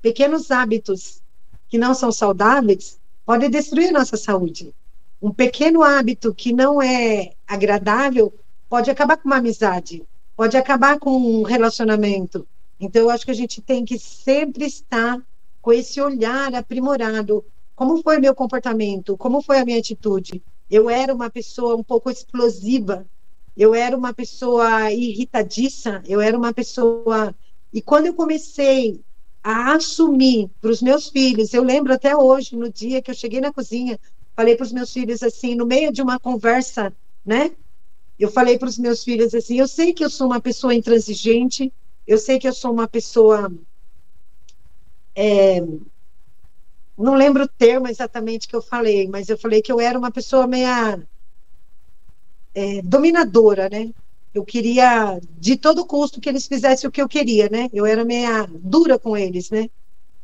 Pequenos 0.00 0.50
hábitos 0.50 1.22
que 1.68 1.78
não 1.78 1.94
são 1.94 2.10
saudáveis 2.10 3.00
podem 3.24 3.50
destruir 3.50 3.88
a 3.88 3.98
nossa 3.98 4.16
saúde. 4.16 4.74
Um 5.20 5.32
pequeno 5.32 5.82
hábito 5.82 6.34
que 6.34 6.52
não 6.52 6.82
é 6.82 7.34
agradável 7.46 8.34
pode 8.68 8.90
acabar 8.90 9.16
com 9.16 9.28
uma 9.28 9.36
amizade, 9.36 10.04
pode 10.36 10.56
acabar 10.56 10.98
com 10.98 11.10
um 11.10 11.42
relacionamento. 11.42 12.46
Então, 12.80 13.02
eu 13.02 13.10
acho 13.10 13.24
que 13.24 13.30
a 13.30 13.34
gente 13.34 13.60
tem 13.62 13.84
que 13.84 13.98
sempre 13.98 14.64
estar 14.64 15.20
com 15.60 15.72
esse 15.72 16.00
olhar 16.00 16.54
aprimorado. 16.54 17.44
Como 17.74 18.02
foi 18.02 18.18
meu 18.18 18.34
comportamento? 18.34 19.16
Como 19.16 19.42
foi 19.42 19.58
a 19.58 19.64
minha 19.64 19.78
atitude? 19.78 20.42
Eu 20.68 20.90
era 20.90 21.14
uma 21.14 21.30
pessoa 21.30 21.76
um 21.76 21.84
pouco 21.84 22.10
explosiva 22.10 23.06
eu 23.56 23.74
era 23.74 23.96
uma 23.96 24.14
pessoa 24.14 24.90
irritadiça, 24.92 26.02
eu 26.06 26.20
era 26.20 26.36
uma 26.36 26.52
pessoa. 26.52 27.34
E 27.72 27.82
quando 27.82 28.06
eu 28.06 28.14
comecei 28.14 29.00
a 29.42 29.74
assumir 29.74 30.50
para 30.60 30.70
os 30.70 30.80
meus 30.80 31.08
filhos, 31.08 31.52
eu 31.52 31.62
lembro 31.62 31.92
até 31.92 32.16
hoje, 32.16 32.56
no 32.56 32.70
dia 32.72 33.02
que 33.02 33.10
eu 33.10 33.14
cheguei 33.14 33.40
na 33.40 33.52
cozinha, 33.52 33.98
falei 34.34 34.56
para 34.56 34.64
os 34.64 34.72
meus 34.72 34.92
filhos 34.92 35.22
assim, 35.22 35.54
no 35.54 35.66
meio 35.66 35.92
de 35.92 36.00
uma 36.00 36.18
conversa, 36.18 36.94
né? 37.24 37.50
Eu 38.22 38.30
falei 38.30 38.56
para 38.56 38.68
os 38.68 38.78
meus 38.78 39.02
filhos 39.02 39.34
assim: 39.34 39.58
eu 39.58 39.66
sei 39.66 39.92
que 39.92 40.04
eu 40.04 40.08
sou 40.08 40.28
uma 40.28 40.40
pessoa 40.40 40.72
intransigente, 40.72 41.72
eu 42.06 42.16
sei 42.16 42.38
que 42.38 42.46
eu 42.46 42.52
sou 42.52 42.72
uma 42.72 42.86
pessoa. 42.86 43.52
É, 45.16 45.60
não 46.96 47.14
lembro 47.14 47.42
o 47.42 47.48
termo 47.48 47.88
exatamente 47.88 48.46
que 48.46 48.54
eu 48.54 48.62
falei, 48.62 49.08
mas 49.08 49.28
eu 49.28 49.36
falei 49.36 49.60
que 49.60 49.72
eu 49.72 49.80
era 49.80 49.98
uma 49.98 50.12
pessoa 50.12 50.46
meia 50.46 51.04
é, 52.54 52.80
dominadora, 52.82 53.68
né? 53.68 53.92
Eu 54.32 54.44
queria, 54.44 55.18
de 55.36 55.56
todo 55.56 55.84
custo, 55.84 56.20
que 56.20 56.28
eles 56.28 56.46
fizessem 56.46 56.86
o 56.86 56.92
que 56.92 57.02
eu 57.02 57.08
queria, 57.08 57.48
né? 57.48 57.68
Eu 57.72 57.84
era 57.84 58.04
meia 58.04 58.46
dura 58.46 59.00
com 59.00 59.16
eles, 59.16 59.50
né? 59.50 59.68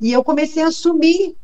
E 0.01 0.13
eu 0.13 0.23
comecei 0.23 0.63
a 0.63 0.69
assumir 0.69 1.37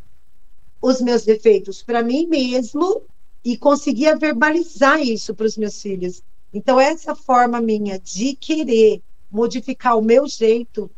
os 0.80 1.00
meus 1.00 1.24
defeitos 1.24 1.82
para 1.82 2.00
mim 2.00 2.28
mesmo 2.28 3.02
e 3.44 3.56
conseguia 3.56 4.16
verbalizar 4.16 5.00
isso 5.00 5.34
para 5.34 5.46
os 5.46 5.56
meus 5.56 5.82
filhos. 5.82 6.22
Então, 6.54 6.78
essa 6.78 7.16
forma 7.16 7.60
minha 7.60 7.98
de 7.98 8.36
querer 8.36 9.02
modificar 9.28 9.98
o 9.98 10.02
meu 10.02 10.28
jeito, 10.28 10.88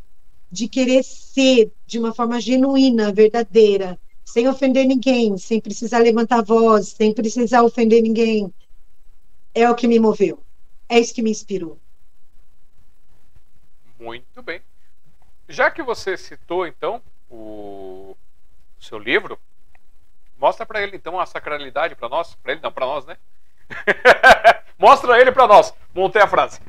de 0.51 0.67
querer 0.67 1.03
ser 1.03 1.73
de 1.87 1.97
uma 1.97 2.13
forma 2.13 2.39
genuína, 2.39 3.11
verdadeira, 3.11 3.99
sem 4.23 4.47
ofender 4.47 4.85
ninguém, 4.85 5.35
sem 5.35 5.59
precisar 5.59 5.97
levantar 5.97 6.43
voz, 6.43 6.89
sem 6.89 7.11
precisar 7.11 7.63
ofender 7.63 8.03
ninguém, 8.03 8.53
é 9.51 9.67
o 9.67 9.73
que 9.73 9.87
me 9.87 9.99
moveu. 9.99 10.43
É 10.87 10.99
isso 10.99 11.15
que 11.15 11.23
me 11.23 11.31
inspirou. 11.31 11.79
Muito 13.99 14.43
bem. 14.43 14.61
Já 15.49 15.71
que 15.71 15.81
você 15.81 16.15
citou, 16.15 16.67
então, 16.67 17.01
o, 17.31 18.15
o 18.79 18.83
seu 18.83 18.99
livro, 18.99 19.39
mostra 20.37 20.67
para 20.67 20.83
ele, 20.83 20.97
então, 20.97 21.19
a 21.19 21.25
sacralidade 21.25 21.95
para 21.95 22.09
nós. 22.09 22.35
Para 22.35 22.51
ele, 22.51 22.61
não, 22.61 22.71
para 22.71 22.85
nós, 22.85 23.07
né? 23.07 23.17
mostra 24.77 25.19
ele 25.19 25.31
para 25.31 25.47
nós. 25.47 25.73
Montei 25.93 26.21
a 26.21 26.27
frase. 26.27 26.59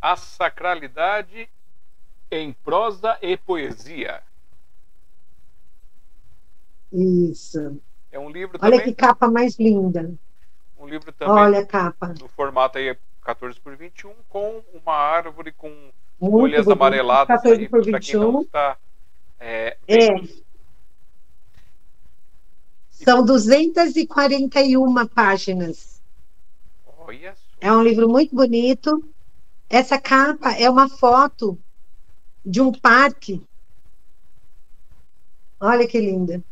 a 0.00 0.16
sacralidade 0.16 1.48
em 2.30 2.52
prosa 2.52 3.16
e 3.22 3.36
poesia. 3.36 4.22
Isso. 6.92 7.80
É 8.12 8.18
um 8.18 8.30
livro 8.30 8.58
Olha 8.62 8.78
também. 8.78 8.84
que 8.84 8.94
capa 8.94 9.28
mais 9.28 9.58
linda. 9.58 10.14
Um 10.78 10.86
livro 10.86 11.10
também. 11.12 11.34
Olha 11.34 11.60
a 11.60 11.66
capa. 11.66 12.14
No 12.20 12.28
formato 12.28 12.78
aí 12.78 12.96
14 13.22 13.58
por 13.60 13.74
21 13.74 14.14
com 14.28 14.62
uma 14.72 14.94
árvore 14.94 15.52
com 15.52 15.70
Muito 16.20 16.38
folhas 16.38 16.64
bonito. 16.64 16.72
amareladas 16.78 17.36
14 17.38 17.62
aí, 17.62 17.68
por 17.68 17.84
21. 17.84 18.00
Quem 18.00 18.32
não 18.32 18.42
está, 18.42 18.76
é, 19.40 19.76
é. 19.88 20.08
São 23.04 23.22
241 23.22 25.06
páginas. 25.06 26.00
Olha. 26.96 27.34
É 27.60 27.70
um 27.70 27.82
livro 27.82 28.08
muito 28.08 28.34
bonito. 28.34 29.04
Essa 29.68 30.00
capa 30.00 30.52
é 30.52 30.70
uma 30.70 30.88
foto 30.88 31.58
de 32.44 32.62
um 32.62 32.72
parque. 32.72 33.42
Olha 35.60 35.86
que 35.86 36.00
linda. 36.00 36.42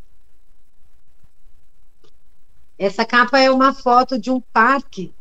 Essa 2.78 3.04
capa 3.06 3.38
é 3.38 3.50
uma 3.50 3.72
foto 3.72 4.18
de 4.18 4.30
um 4.30 4.40
parque 4.40 5.14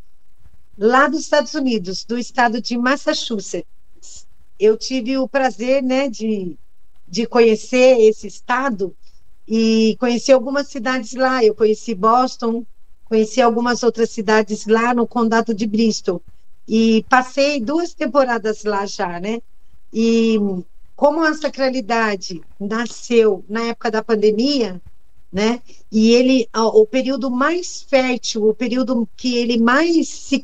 lá 0.78 1.08
dos 1.08 1.22
Estados 1.22 1.54
Unidos, 1.54 2.04
do 2.04 2.18
estado 2.18 2.62
de 2.62 2.78
Massachusetts. 2.78 4.28
Eu 4.60 4.76
tive 4.76 5.18
o 5.18 5.30
prazer, 5.30 5.82
né, 5.82 6.10
de, 6.10 6.58
de 7.08 7.26
conhecer 7.26 8.00
esse 8.02 8.28
estado 8.28 8.94
e 9.48 9.96
conheci 10.00 10.32
algumas 10.32 10.68
cidades 10.68 11.14
lá. 11.14 11.44
Eu 11.44 11.56
conheci 11.56 11.94
Boston, 11.96 12.66
conheci 13.06 13.42
algumas 13.42 13.84
outras 13.84 14.12
cidades 14.12 14.66
lá 14.66 14.94
no 14.94 15.08
condado 15.08 15.54
de 15.54 15.66
Bristol 15.66 16.22
e 16.68 17.06
passei 17.10 17.60
duas 17.60 17.94
temporadas 17.94 18.64
lá 18.64 18.86
já, 18.86 19.20
né? 19.20 19.42
E 19.94 20.38
como 20.96 21.24
a 21.24 21.34
sacralidade 21.34 22.42
nasceu 22.60 23.44
na 23.50 23.64
época 23.64 23.92
da 23.92 24.04
pandemia, 24.04 24.82
né? 25.32 25.62
E 25.92 26.12
ele, 26.12 26.48
o 26.56 26.86
período 26.86 27.30
mais 27.30 27.82
fértil, 27.82 28.48
o 28.48 28.54
período 28.54 29.08
que 29.18 29.36
ele 29.38 29.58
mais 29.58 30.08
se 30.08 30.40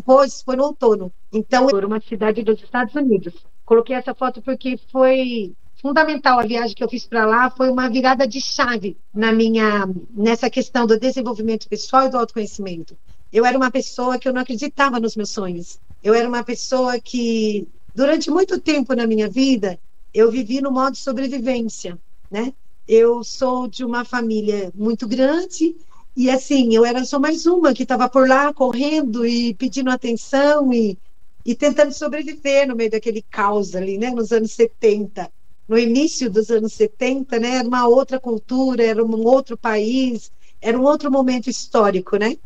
depois 0.00 0.42
foi 0.42 0.56
no 0.56 0.64
outono. 0.64 1.12
Então, 1.32 1.68
era 1.68 1.86
uma 1.86 2.00
cidade 2.00 2.42
dos 2.42 2.60
Estados 2.62 2.94
Unidos. 2.94 3.34
Coloquei 3.64 3.94
essa 3.94 4.14
foto 4.14 4.42
porque 4.42 4.78
foi 4.90 5.52
fundamental 5.80 6.40
a 6.40 6.44
viagem 6.44 6.74
que 6.74 6.82
eu 6.82 6.88
fiz 6.88 7.06
para 7.06 7.24
lá, 7.24 7.50
foi 7.50 7.70
uma 7.70 7.88
virada 7.88 8.26
de 8.26 8.40
chave 8.40 8.96
na 9.14 9.32
minha 9.32 9.88
nessa 10.10 10.50
questão 10.50 10.86
do 10.86 10.98
desenvolvimento 10.98 11.68
pessoal 11.68 12.06
e 12.06 12.10
do 12.10 12.18
autoconhecimento. 12.18 12.96
Eu 13.32 13.46
era 13.46 13.56
uma 13.56 13.70
pessoa 13.70 14.18
que 14.18 14.28
eu 14.28 14.32
não 14.32 14.42
acreditava 14.42 14.98
nos 14.98 15.14
meus 15.16 15.30
sonhos. 15.30 15.78
Eu 16.02 16.12
era 16.14 16.28
uma 16.28 16.42
pessoa 16.42 16.98
que 16.98 17.68
durante 17.94 18.30
muito 18.30 18.60
tempo 18.60 18.94
na 18.94 19.06
minha 19.06 19.28
vida 19.28 19.78
eu 20.12 20.30
vivi 20.30 20.60
no 20.60 20.72
modo 20.72 20.96
sobrevivência, 20.96 21.96
né? 22.30 22.52
Eu 22.88 23.22
sou 23.22 23.68
de 23.68 23.84
uma 23.84 24.04
família 24.04 24.72
muito 24.74 25.06
grande 25.06 25.76
e 26.20 26.28
assim, 26.28 26.74
eu 26.74 26.84
era 26.84 27.02
só 27.06 27.18
mais 27.18 27.46
uma 27.46 27.72
que 27.72 27.82
estava 27.82 28.06
por 28.06 28.28
lá 28.28 28.52
correndo 28.52 29.26
e 29.26 29.54
pedindo 29.54 29.88
atenção 29.88 30.70
e, 30.70 30.98
e 31.46 31.54
tentando 31.54 31.94
sobreviver 31.94 32.68
no 32.68 32.76
meio 32.76 32.90
daquele 32.90 33.22
caos 33.22 33.74
ali, 33.74 33.96
né, 33.96 34.10
nos 34.10 34.30
anos 34.30 34.52
70. 34.52 35.32
No 35.66 35.78
início 35.78 36.30
dos 36.30 36.50
anos 36.50 36.74
70, 36.74 37.40
né, 37.40 37.56
era 37.56 37.66
uma 37.66 37.88
outra 37.88 38.20
cultura, 38.20 38.84
era 38.84 39.02
um 39.02 39.26
outro 39.26 39.56
país, 39.56 40.30
era 40.60 40.78
um 40.78 40.82
outro 40.82 41.10
momento 41.10 41.48
histórico, 41.48 42.18
né? 42.18 42.36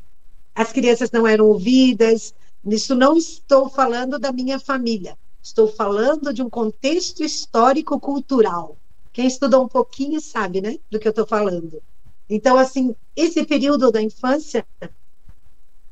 As 0.54 0.70
crianças 0.70 1.10
não 1.10 1.26
eram 1.26 1.48
ouvidas. 1.48 2.32
Nisso 2.62 2.94
não 2.94 3.16
estou 3.16 3.68
falando 3.68 4.20
da 4.20 4.30
minha 4.30 4.60
família, 4.60 5.18
estou 5.42 5.66
falando 5.66 6.32
de 6.32 6.44
um 6.44 6.48
contexto 6.48 7.24
histórico-cultural. 7.24 8.78
Quem 9.12 9.26
estudou 9.26 9.64
um 9.64 9.68
pouquinho 9.68 10.20
sabe, 10.20 10.60
né, 10.60 10.78
do 10.88 11.00
que 11.00 11.08
eu 11.08 11.10
estou 11.10 11.26
falando. 11.26 11.82
Então, 12.28 12.56
assim, 12.58 12.94
esse 13.14 13.44
período 13.44 13.90
da 13.90 14.00
infância 14.02 14.66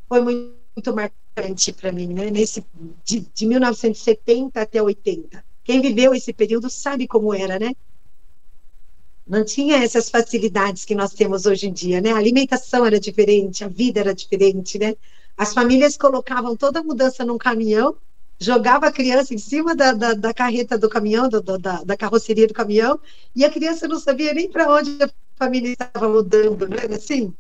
foi 0.09 0.21
muito, 0.21 0.57
muito 0.75 0.95
marcante 0.95 1.73
para 1.73 1.93
mim, 1.93 2.13
né? 2.13 2.31
Nesse, 2.31 2.65
de, 3.05 3.21
de 3.21 3.47
1970 3.47 4.61
até 4.61 4.83
80. 4.83 5.45
Quem 5.65 5.81
viveu 5.81 6.15
esse 6.15 6.33
período 6.33 6.69
sabe 6.69 7.07
como 7.07 7.33
era, 7.33 7.59
né? 7.59 7.73
Não 9.27 9.45
tinha 9.45 9.83
essas 9.83 10.11
facilidades 10.11 10.85
que 10.85 10.95
nós 10.95 11.13
temos 11.13 11.47
hoje 11.47 11.69
em 11.69 11.73
dia, 11.73 12.01
né? 12.01 12.11
A 12.13 12.17
alimentação 12.17 12.85
era 12.85 12.99
diferente, 12.99 13.65
a 13.65 13.69
vida 13.69 14.01
era 14.01 14.15
diferente, 14.15 14.79
né? 14.79 14.95
As 15.37 15.55
famílias 15.55 15.97
colocavam 15.97 16.57
toda 16.57 16.81
a 16.81 16.83
mudança 16.83 17.25
num 17.25 17.39
caminhão, 17.39 17.97
jogava 18.39 18.87
a 18.87 18.93
criança 18.93 19.33
em 19.33 19.39
cima 19.39 19.75
da, 19.75 19.93
da, 19.93 20.15
da 20.15 20.35
carreta 20.35 20.77
do 20.77 20.89
caminhão, 20.89 21.29
do, 21.29 21.41
da, 21.41 21.83
da 21.85 21.97
carroceria 21.97 22.47
do 22.47 22.55
caminhão, 22.55 22.99
e 23.35 23.45
a 23.45 23.51
criança 23.51 23.87
não 23.87 24.01
sabia 24.01 24.35
nem 24.35 24.51
para 24.51 24.71
onde 24.71 24.99
família 25.43 25.73
estava 25.73 26.09
mudando, 26.09 26.69
né? 26.69 26.79
Assim, 26.95 27.35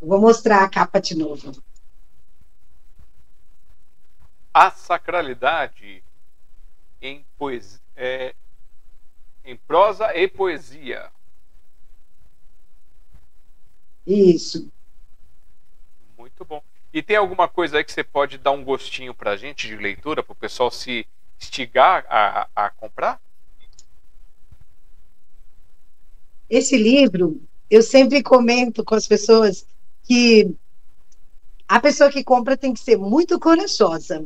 Vou 0.00 0.20
mostrar 0.20 0.62
a 0.62 0.68
capa 0.68 1.00
de 1.00 1.16
novo. 1.16 1.52
A 4.52 4.70
sacralidade 4.70 6.02
em, 7.00 7.24
poesia, 7.38 7.80
é, 7.94 8.34
em 9.44 9.56
prosa 9.56 10.14
e 10.14 10.28
poesia. 10.28 11.10
Isso. 14.06 14.70
Muito 16.16 16.44
bom. 16.44 16.62
E 16.92 17.02
tem 17.02 17.16
alguma 17.16 17.48
coisa 17.48 17.78
aí 17.78 17.84
que 17.84 17.92
você 17.92 18.04
pode 18.04 18.38
dar 18.38 18.52
um 18.52 18.64
gostinho 18.64 19.12
para 19.12 19.32
a 19.32 19.36
gente 19.36 19.66
de 19.66 19.76
leitura, 19.76 20.22
para 20.22 20.32
o 20.32 20.36
pessoal 20.36 20.70
se 20.70 21.06
instigar 21.38 22.06
a, 22.08 22.48
a 22.54 22.70
comprar? 22.70 23.20
Esse 26.48 26.76
livro, 26.76 27.42
eu 27.68 27.82
sempre 27.82 28.22
comento 28.22 28.84
com 28.84 28.94
as 28.94 29.06
pessoas 29.06 29.66
que 30.06 30.54
a 31.68 31.80
pessoa 31.80 32.10
que 32.10 32.22
compra 32.22 32.56
tem 32.56 32.72
que 32.72 32.80
ser 32.80 32.96
muito 32.96 33.40
corajosa, 33.40 34.24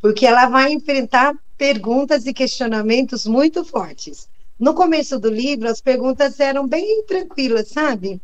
porque 0.00 0.24
ela 0.24 0.46
vai 0.48 0.72
enfrentar 0.72 1.34
perguntas 1.58 2.26
e 2.26 2.32
questionamentos 2.32 3.26
muito 3.26 3.64
fortes. 3.64 4.28
No 4.58 4.72
começo 4.72 5.18
do 5.18 5.28
livro, 5.28 5.68
as 5.68 5.80
perguntas 5.80 6.38
eram 6.38 6.66
bem 6.66 7.04
tranquilas, 7.04 7.68
sabe? 7.68 8.20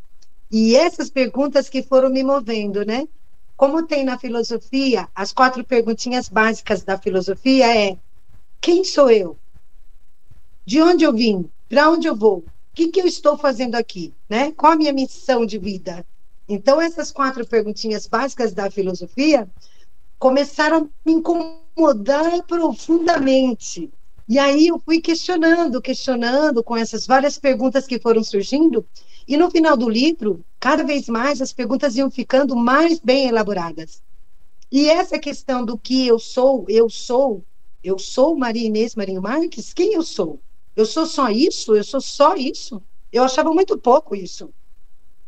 E 0.51 0.77
essas 0.77 1.11
perguntas 1.11 1.69
que 1.69 1.83
foram 1.83 2.09
me 2.09 2.23
movendo, 2.23 2.85
né? 2.85 3.09
Como 3.57 3.87
tem 3.87 4.05
na 4.05 4.19
filosofia, 4.19 5.09
as 5.15 5.33
quatro 5.33 5.65
perguntinhas 5.65 6.29
básicas 6.29 6.83
da 6.83 6.97
filosofia 6.97 7.75
é: 7.77 7.99
quem 8.61 8.85
sou 8.85 9.11
eu? 9.11 9.37
De 10.65 10.81
onde 10.81 11.05
eu 11.05 11.13
vim? 11.13 11.51
Para 11.69 11.91
onde 11.91 12.07
eu 12.07 12.15
vou? 12.15 12.39
O 12.39 12.45
que, 12.75 12.89
que 12.89 13.01
eu 13.01 13.07
estou 13.07 13.37
fazendo 13.37 13.75
aqui? 13.75 14.15
Né? 14.29 14.53
Qual 14.53 14.73
a 14.73 14.77
minha 14.77 14.93
missão 14.93 15.45
de 15.45 15.59
vida? 15.59 16.07
Então, 16.53 16.79
essas 16.79 17.11
quatro 17.11 17.47
perguntinhas 17.47 18.07
básicas 18.07 18.53
da 18.53 18.71
filosofia 18.71 19.49
começaram 20.19 20.77
a 20.77 20.89
me 21.07 21.15
incomodar 21.15 22.43
profundamente. 22.47 23.91
E 24.29 24.39
aí 24.39 24.67
eu 24.67 24.79
fui 24.79 25.01
questionando, 25.01 25.81
questionando 25.81 26.63
com 26.63 26.77
essas 26.77 27.07
várias 27.07 27.39
perguntas 27.39 27.87
que 27.87 27.99
foram 27.99 28.23
surgindo, 28.23 28.87
e 29.27 29.35
no 29.39 29.51
final 29.51 29.79
do 29.79 29.89
livro, 29.89 30.45
cada 30.61 30.85
vez 30.85 31.09
mais 31.09 31.41
as 31.41 31.55
perguntas 31.55 31.97
iam 31.97 32.11
ficando 32.11 32.55
mais 32.55 33.01
bem 33.01 33.29
elaboradas. 33.29 34.03
E 34.71 34.91
essa 34.91 35.19
questão 35.19 35.65
do 35.65 35.79
que 35.79 36.07
eu 36.07 36.19
sou, 36.19 36.67
eu 36.69 36.91
sou, 36.91 37.43
eu 37.83 37.99
sou 37.99 38.37
Maria 38.37 38.67
Inês 38.67 38.95
Marinho 38.95 39.23
Marques, 39.23 39.73
quem 39.73 39.95
eu 39.95 40.03
sou? 40.03 40.39
Eu 40.77 40.85
sou 40.85 41.07
só 41.07 41.31
isso? 41.31 41.75
Eu 41.75 41.85
sou 41.85 42.01
só 42.03 42.37
isso? 42.37 42.83
Eu 43.11 43.25
achava 43.25 43.55
muito 43.55 43.79
pouco 43.79 44.15
isso. 44.15 44.51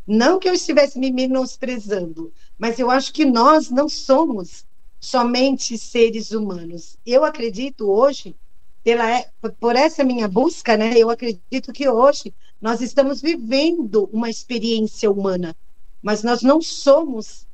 Não 0.07 0.39
que 0.39 0.49
eu 0.49 0.55
estivesse 0.55 0.99
me 0.99 1.11
menosprezando, 1.11 2.33
mas 2.59 2.79
eu 2.79 2.91
acho 2.91 3.13
que 3.13 3.25
nós 3.25 3.71
não 3.71 3.89
somos 3.89 4.67
somente 5.01 5.79
seres 5.79 6.31
humanos. 6.31 6.99
Eu 7.05 7.25
acredito 7.25 7.91
hoje, 7.91 8.35
pela, 8.83 9.23
por 9.59 9.77
essa 9.77 10.05
minha 10.05 10.29
busca, 10.29 10.77
né, 10.77 10.93
eu 10.97 11.11
acredito 11.11 11.73
que 11.73 11.89
hoje 11.89 12.35
nós 12.61 12.81
estamos 12.81 13.21
vivendo 13.21 14.09
uma 14.13 14.29
experiência 14.29 15.11
humana, 15.11 15.57
mas 16.03 16.23
nós 16.23 16.43
não 16.43 16.61
somos 16.61 17.47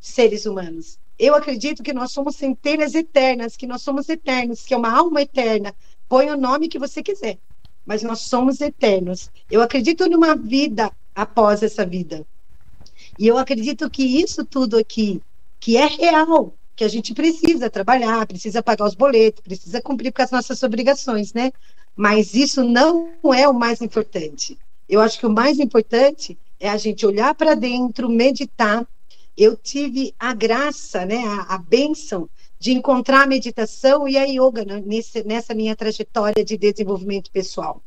seres 0.00 0.44
humanos. 0.44 0.98
Eu 1.18 1.34
acredito 1.34 1.82
que 1.82 1.92
nós 1.92 2.12
somos 2.12 2.36
centenas 2.36 2.94
eternas, 2.94 3.56
que 3.56 3.66
nós 3.66 3.82
somos 3.82 4.08
eternos, 4.08 4.64
que 4.64 4.74
é 4.74 4.76
uma 4.76 4.90
alma 4.90 5.22
eterna. 5.22 5.74
Põe 6.08 6.30
o 6.30 6.36
nome 6.36 6.68
que 6.68 6.78
você 6.78 7.02
quiser, 7.02 7.38
mas 7.86 8.02
nós 8.02 8.20
somos 8.22 8.60
eternos. 8.60 9.30
Eu 9.50 9.62
acredito 9.62 10.08
numa 10.08 10.34
vida 10.34 10.92
após 11.14 11.62
essa 11.62 11.84
vida. 11.84 12.26
E 13.18 13.26
eu 13.26 13.38
acredito 13.38 13.88
que 13.90 14.02
isso 14.02 14.44
tudo 14.44 14.78
aqui, 14.78 15.20
que 15.60 15.76
é 15.76 15.86
real, 15.86 16.54
que 16.74 16.84
a 16.84 16.88
gente 16.88 17.14
precisa 17.14 17.68
trabalhar, 17.68 18.26
precisa 18.26 18.62
pagar 18.62 18.86
os 18.86 18.94
boletos, 18.94 19.42
precisa 19.42 19.80
cumprir 19.80 20.12
com 20.12 20.22
as 20.22 20.30
nossas 20.30 20.62
obrigações, 20.62 21.32
né? 21.32 21.52
Mas 21.94 22.34
isso 22.34 22.64
não 22.64 23.10
é 23.34 23.46
o 23.46 23.52
mais 23.54 23.82
importante. 23.82 24.58
Eu 24.88 25.00
acho 25.00 25.18
que 25.18 25.26
o 25.26 25.30
mais 25.30 25.58
importante 25.58 26.38
é 26.58 26.68
a 26.68 26.76
gente 26.76 27.04
olhar 27.04 27.34
para 27.34 27.54
dentro, 27.54 28.08
meditar. 28.08 28.86
Eu 29.36 29.56
tive 29.56 30.14
a 30.18 30.32
graça, 30.32 31.04
né, 31.04 31.22
a, 31.24 31.54
a 31.54 31.58
bênção 31.58 32.28
de 32.58 32.72
encontrar 32.72 33.22
a 33.22 33.26
meditação 33.26 34.06
e 34.06 34.16
a 34.16 34.24
yoga 34.24 34.64
nesse, 34.84 35.24
nessa 35.24 35.54
minha 35.54 35.74
trajetória 35.74 36.44
de 36.44 36.56
desenvolvimento 36.56 37.30
pessoal. 37.30 37.82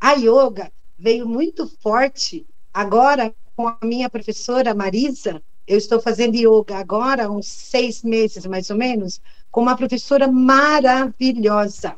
A 0.00 0.12
yoga 0.12 0.72
veio 0.98 1.28
muito 1.28 1.66
forte 1.80 2.46
agora 2.76 3.34
com 3.56 3.66
a 3.66 3.78
minha 3.82 4.10
professora 4.10 4.74
Marisa. 4.74 5.42
Eu 5.66 5.78
estou 5.78 5.98
fazendo 5.98 6.36
yoga 6.36 6.76
agora 6.76 7.30
uns 7.30 7.46
seis 7.46 8.02
meses, 8.02 8.44
mais 8.44 8.68
ou 8.68 8.76
menos, 8.76 9.18
com 9.50 9.62
uma 9.62 9.74
professora 9.74 10.30
maravilhosa. 10.30 11.96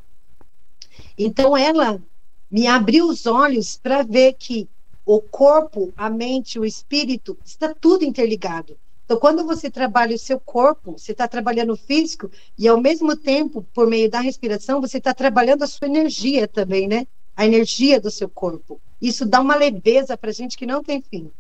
Então, 1.19 1.57
ela 1.57 2.01
me 2.49 2.69
abriu 2.69 3.09
os 3.09 3.27
olhos 3.27 3.77
para 3.77 4.05
ver 4.05 4.35
que 4.35 4.69
o 5.05 5.21
corpo, 5.21 5.93
a 5.97 6.09
mente, 6.09 6.61
o 6.61 6.65
espírito, 6.65 7.37
está 7.45 7.75
tudo 7.75 8.05
interligado. 8.05 8.79
Então, 9.05 9.19
quando 9.19 9.45
você 9.45 9.69
trabalha 9.69 10.15
o 10.15 10.19
seu 10.19 10.39
corpo, 10.39 10.93
você 10.93 11.11
está 11.11 11.27
trabalhando 11.27 11.73
o 11.73 11.77
físico 11.77 12.31
e, 12.57 12.69
ao 12.69 12.81
mesmo 12.81 13.17
tempo, 13.17 13.67
por 13.75 13.89
meio 13.89 14.09
da 14.09 14.21
respiração, 14.21 14.81
você 14.81 14.99
está 14.99 15.13
trabalhando 15.13 15.65
a 15.65 15.67
sua 15.67 15.89
energia 15.89 16.47
também, 16.47 16.87
né? 16.87 17.05
A 17.35 17.45
energia 17.45 18.01
do 18.01 18.13
seu 18.13 18.29
corpo. 18.29 18.81
Isso 19.01 19.25
dá 19.25 19.41
uma 19.41 19.55
leveza 19.55 20.17
para 20.17 20.31
a 20.31 20.33
gente 20.33 20.57
que 20.57 20.67
não 20.67 20.83
tem 20.83 21.01
fim. 21.01 21.31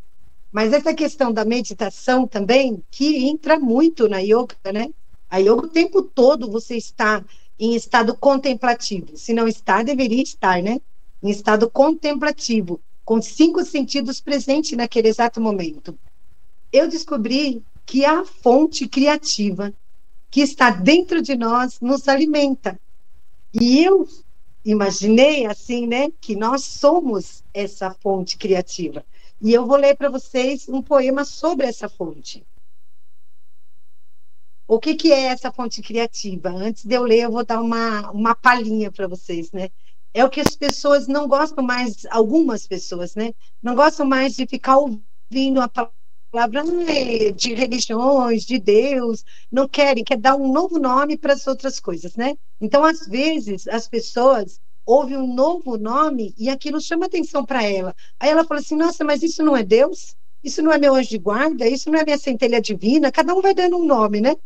Mas 0.50 0.72
essa 0.72 0.94
questão 0.94 1.32
da 1.32 1.44
meditação 1.44 2.26
também, 2.26 2.82
que 2.90 3.28
entra 3.28 3.58
muito 3.58 4.08
na 4.08 4.18
yoga, 4.18 4.56
né? 4.72 4.90
A 5.28 5.38
yoga 5.38 5.66
o 5.66 5.68
tempo 5.68 6.02
todo 6.02 6.50
você 6.50 6.76
está 6.76 7.22
em 7.58 7.74
estado 7.74 8.16
contemplativo. 8.16 9.16
Se 9.16 9.34
não 9.34 9.46
está, 9.46 9.82
deveria 9.82 10.22
estar, 10.22 10.62
né? 10.62 10.80
Em 11.22 11.30
estado 11.30 11.68
contemplativo, 11.68 12.80
com 13.04 13.20
cinco 13.20 13.64
sentidos 13.64 14.20
presentes 14.20 14.76
naquele 14.76 15.08
exato 15.08 15.40
momento. 15.40 15.98
Eu 16.72 16.88
descobri 16.88 17.62
que 17.84 18.04
a 18.04 18.24
fonte 18.24 18.86
criativa 18.86 19.72
que 20.30 20.40
está 20.40 20.70
dentro 20.70 21.20
de 21.20 21.34
nós 21.34 21.80
nos 21.80 22.06
alimenta. 22.06 22.78
E 23.52 23.82
eu 23.82 24.06
imaginei 24.70 25.46
assim, 25.46 25.86
né, 25.86 26.10
que 26.20 26.36
nós 26.36 26.64
somos 26.64 27.42
essa 27.54 27.90
fonte 27.90 28.36
criativa. 28.36 29.04
E 29.40 29.52
eu 29.52 29.66
vou 29.66 29.76
ler 29.76 29.96
para 29.96 30.10
vocês 30.10 30.68
um 30.68 30.82
poema 30.82 31.24
sobre 31.24 31.66
essa 31.66 31.88
fonte. 31.88 32.46
O 34.66 34.78
que, 34.78 34.94
que 34.94 35.10
é 35.10 35.24
essa 35.24 35.50
fonte 35.50 35.80
criativa? 35.80 36.50
Antes 36.50 36.84
de 36.84 36.94
eu 36.94 37.02
ler, 37.02 37.20
eu 37.20 37.32
vou 37.32 37.44
dar 37.44 37.62
uma, 37.62 38.10
uma 38.10 38.34
palhinha 38.34 38.92
para 38.92 39.08
vocês, 39.08 39.50
né? 39.52 39.70
É 40.12 40.22
o 40.24 40.28
que 40.28 40.40
as 40.40 40.54
pessoas 40.54 41.06
não 41.06 41.26
gostam 41.26 41.64
mais, 41.64 42.04
algumas 42.10 42.66
pessoas, 42.66 43.14
né? 43.14 43.32
Não 43.62 43.74
gostam 43.74 44.04
mais 44.04 44.34
de 44.34 44.46
ficar 44.46 44.76
ouvindo 44.76 45.60
a 45.60 45.68
palavra 45.68 45.97
de 47.36 47.54
religiões, 47.54 48.44
de 48.44 48.58
Deus, 48.58 49.24
não 49.50 49.66
querem, 49.66 50.04
quer 50.04 50.18
dar 50.18 50.36
um 50.36 50.52
novo 50.52 50.78
nome 50.78 51.16
para 51.16 51.32
as 51.32 51.46
outras 51.46 51.80
coisas, 51.80 52.16
né? 52.16 52.36
Então, 52.60 52.84
às 52.84 53.06
vezes, 53.06 53.66
as 53.68 53.88
pessoas 53.88 54.60
ouvem 54.84 55.16
um 55.16 55.34
novo 55.34 55.76
nome 55.76 56.34
e 56.38 56.48
aquilo 56.48 56.80
chama 56.80 57.06
atenção 57.06 57.44
para 57.44 57.62
ela. 57.62 57.94
Aí 58.18 58.30
ela 58.30 58.44
fala 58.44 58.60
assim: 58.60 58.76
nossa, 58.76 59.04
mas 59.04 59.22
isso 59.22 59.42
não 59.42 59.56
é 59.56 59.62
Deus? 59.62 60.16
Isso 60.42 60.62
não 60.62 60.72
é 60.72 60.78
meu 60.78 60.94
anjo 60.94 61.10
de 61.10 61.18
guarda? 61.18 61.66
Isso 61.66 61.90
não 61.90 61.98
é 61.98 62.04
minha 62.04 62.18
centelha 62.18 62.60
divina? 62.60 63.10
Cada 63.12 63.34
um 63.34 63.42
vai 63.42 63.54
dando 63.54 63.76
um 63.76 63.86
nome, 63.86 64.20
né? 64.20 64.36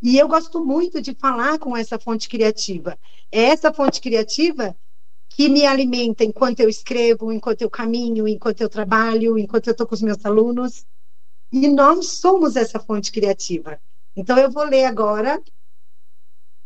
E 0.00 0.16
eu 0.16 0.28
gosto 0.28 0.64
muito 0.64 1.02
de 1.02 1.14
falar 1.14 1.58
com 1.58 1.76
essa 1.76 1.98
fonte 1.98 2.28
criativa. 2.28 2.98
É 3.32 3.44
essa 3.44 3.72
fonte 3.72 4.00
criativa 4.00 4.76
que 5.28 5.48
me 5.48 5.66
alimenta 5.66 6.24
enquanto 6.24 6.60
eu 6.60 6.68
escrevo, 6.68 7.32
enquanto 7.32 7.62
eu 7.62 7.70
caminho, 7.70 8.26
enquanto 8.26 8.60
eu 8.60 8.68
trabalho, 8.68 9.38
enquanto 9.38 9.66
eu 9.66 9.72
estou 9.72 9.86
com 9.86 9.94
os 9.94 10.02
meus 10.02 10.24
alunos. 10.24 10.86
E 11.50 11.68
nós 11.68 12.18
somos 12.18 12.56
essa 12.56 12.78
fonte 12.78 13.10
criativa. 13.10 13.80
Então, 14.14 14.38
eu 14.38 14.50
vou 14.50 14.64
ler 14.64 14.84
agora 14.84 15.42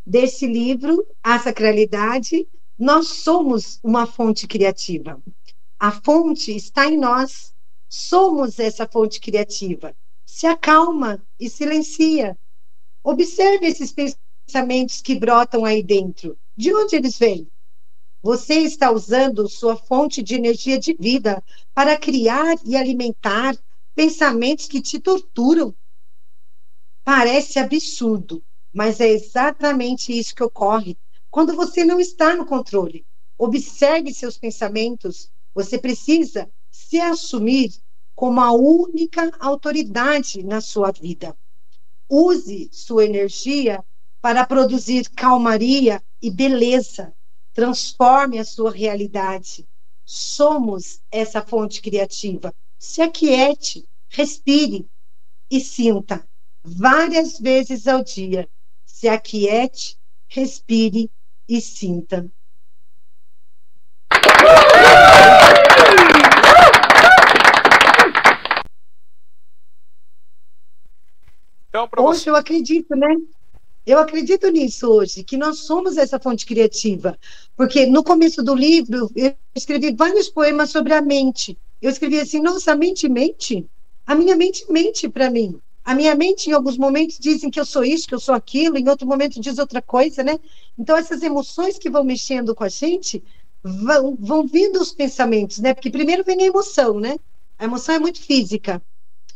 desse 0.05 0.47
livro, 0.47 1.07
A 1.23 1.39
Sacralidade. 1.39 2.49
Nós 2.79 3.09
somos 3.09 3.79
uma 3.83 4.07
fonte 4.07 4.47
criativa. 4.47 5.23
A 5.79 5.93
fonte 5.93 6.55
está 6.55 6.87
em 6.87 6.97
nós. 6.97 7.55
Somos 7.89 8.59
essa 8.59 8.87
fonte 8.87 9.21
criativa. 9.21 9.95
Se 10.25 10.47
acalma 10.47 11.23
e 11.39 11.49
silencia 11.49 12.37
Observe 13.05 13.67
esses 13.67 13.93
pensamentos 13.93 15.01
que 15.01 15.19
brotam 15.19 15.65
aí 15.65 15.83
dentro. 15.83 16.39
De 16.57 16.73
onde 16.73 16.95
eles 16.95 17.19
vêm? 17.19 17.49
Você 18.23 18.61
está 18.61 18.93
usando 18.93 19.49
sua 19.49 19.75
fonte 19.75 20.23
de 20.23 20.37
energia 20.37 20.79
de 20.79 20.95
vida 20.95 21.43
para 21.75 21.99
criar 21.99 22.55
e 22.65 22.77
alimentar 22.77 23.57
pensamentos 23.95 24.67
que 24.67 24.81
te 24.81 24.99
torturam. 24.99 25.75
Parece 27.05 27.59
absurdo, 27.59 28.45
mas 28.73 29.01
é 29.01 29.09
exatamente 29.09 30.17
isso 30.17 30.35
que 30.35 30.43
ocorre 30.43 30.97
quando 31.31 31.55
você 31.55 31.85
não 31.85 31.99
está 31.99 32.35
no 32.35 32.47
controle. 32.47 33.07
Observe 33.39 34.13
seus 34.15 34.39
pensamentos. 34.39 35.31
Você 35.55 35.79
precisa 35.79 36.51
se 36.71 37.01
assumir 37.01 37.73
como 38.15 38.41
a 38.41 38.53
única 38.53 39.31
autoridade 39.41 40.43
na 40.43 40.61
sua 40.61 40.93
vida. 40.93 41.37
Use 42.09 42.69
sua 42.73 43.05
energia 43.05 43.85
para 44.21 44.47
produzir 44.47 45.11
calmaria 45.11 46.03
e 46.21 46.31
beleza. 46.31 47.15
Transforme 47.53 48.39
a 48.39 48.45
sua 48.45 48.71
realidade. 48.71 49.67
Somos 50.05 51.01
essa 51.11 51.43
fonte 51.43 51.81
criativa. 51.83 52.55
Se 52.85 53.01
aquiete, 53.01 53.89
respire 54.09 54.91
e 55.49 55.61
sinta 55.61 56.29
várias 56.65 57.39
vezes 57.39 57.87
ao 57.87 58.03
dia. 58.03 58.49
Se 58.85 59.07
aquiete, 59.07 59.97
respire 60.27 61.09
e 61.49 61.61
sinta. 61.61 62.29
Então, 71.69 71.89
hoje 71.99 72.21
você... 72.23 72.31
eu 72.31 72.35
acredito, 72.35 72.97
né? 72.97 73.17
Eu 73.87 74.01
acredito 74.01 74.49
nisso 74.51 74.91
hoje, 74.91 75.23
que 75.23 75.37
nós 75.37 75.61
somos 75.61 75.97
essa 75.97 76.19
fonte 76.19 76.45
criativa. 76.45 77.17
Porque 77.57 77.87
no 77.87 78.03
começo 78.03 78.43
do 78.43 78.57
livro, 78.57 79.09
eu 79.15 79.37
escrevi 79.55 79.95
vários 79.95 80.29
poemas 80.29 80.71
sobre 80.71 80.93
a 80.95 81.01
mente. 81.01 81.57
Eu 81.83 81.91
escrevi 81.91 82.21
assim: 82.21 82.41
nossa, 82.41 82.73
a 82.73 82.77
mente 82.77 83.09
mente? 83.09 83.69
A 84.07 84.15
minha 84.15 84.37
mente 84.37 84.65
mente 84.71 85.09
para 85.09 85.29
mim. 85.29 85.61
A 85.85 85.97
minha 85.97 86.15
mente, 86.15 86.49
em 86.49 86.53
alguns 86.53 86.79
momentos, 86.79 87.19
dizem 87.19 87.51
que 87.51 87.59
eu 87.59 87.67
sou 87.67 87.85
isso, 87.85 88.07
que 88.07 88.15
eu 88.15 88.21
sou 88.21 88.37
aquilo, 88.37 88.79
em 88.79 88.89
outro 88.89 89.05
momento 89.07 89.41
diz 89.41 89.59
outra 89.59 89.83
coisa, 89.83 90.23
né? 90.23 90.39
Então, 90.79 90.97
essas 90.97 91.25
emoções 91.25 91.77
que 91.77 91.91
vão 91.91 92.05
mexendo 92.05 92.55
com 92.55 92.63
a 92.63 92.69
gente 92.69 93.23
vão, 93.65 94.17
vão 94.19 94.47
vindo 94.47 94.81
os 94.81 94.93
pensamentos, 94.93 95.59
né? 95.59 95.75
Porque 95.75 95.91
primeiro 95.91 96.23
vem 96.23 96.41
a 96.41 96.47
emoção, 96.47 97.01
né? 97.01 97.19
A 97.59 97.65
emoção 97.65 97.97
é 97.97 97.99
muito 97.99 98.23
física. 98.23 98.81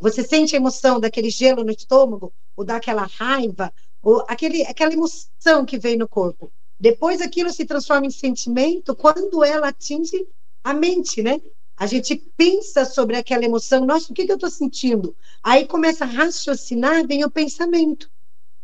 Você 0.00 0.22
sente 0.22 0.54
a 0.54 0.58
emoção 0.58 1.00
daquele 1.00 1.30
gelo 1.30 1.64
no 1.64 1.72
estômago, 1.72 2.32
ou 2.56 2.64
daquela 2.64 3.06
raiva, 3.06 3.72
ou 4.00 4.24
aquele, 4.28 4.62
aquela 4.66 4.92
emoção 4.92 5.64
que 5.66 5.78
vem 5.78 5.96
no 5.96 6.08
corpo. 6.08 6.52
Depois 6.78 7.20
aquilo 7.20 7.50
se 7.50 7.64
transforma 7.64 8.06
em 8.06 8.10
sentimento 8.10 8.94
quando 8.94 9.42
ela 9.42 9.68
atinge 9.68 10.28
a 10.62 10.72
mente, 10.72 11.22
né? 11.22 11.40
A 11.76 11.86
gente 11.86 12.16
pensa 12.36 12.84
sobre 12.86 13.16
aquela 13.16 13.44
emoção, 13.44 13.84
nossa, 13.84 14.10
o 14.10 14.14
que, 14.14 14.24
que 14.24 14.32
eu 14.32 14.36
estou 14.36 14.50
sentindo? 14.50 15.14
Aí 15.42 15.66
começa 15.66 16.04
a 16.04 16.08
raciocinar, 16.08 17.06
vem 17.06 17.22
o 17.24 17.30
pensamento. 17.30 18.10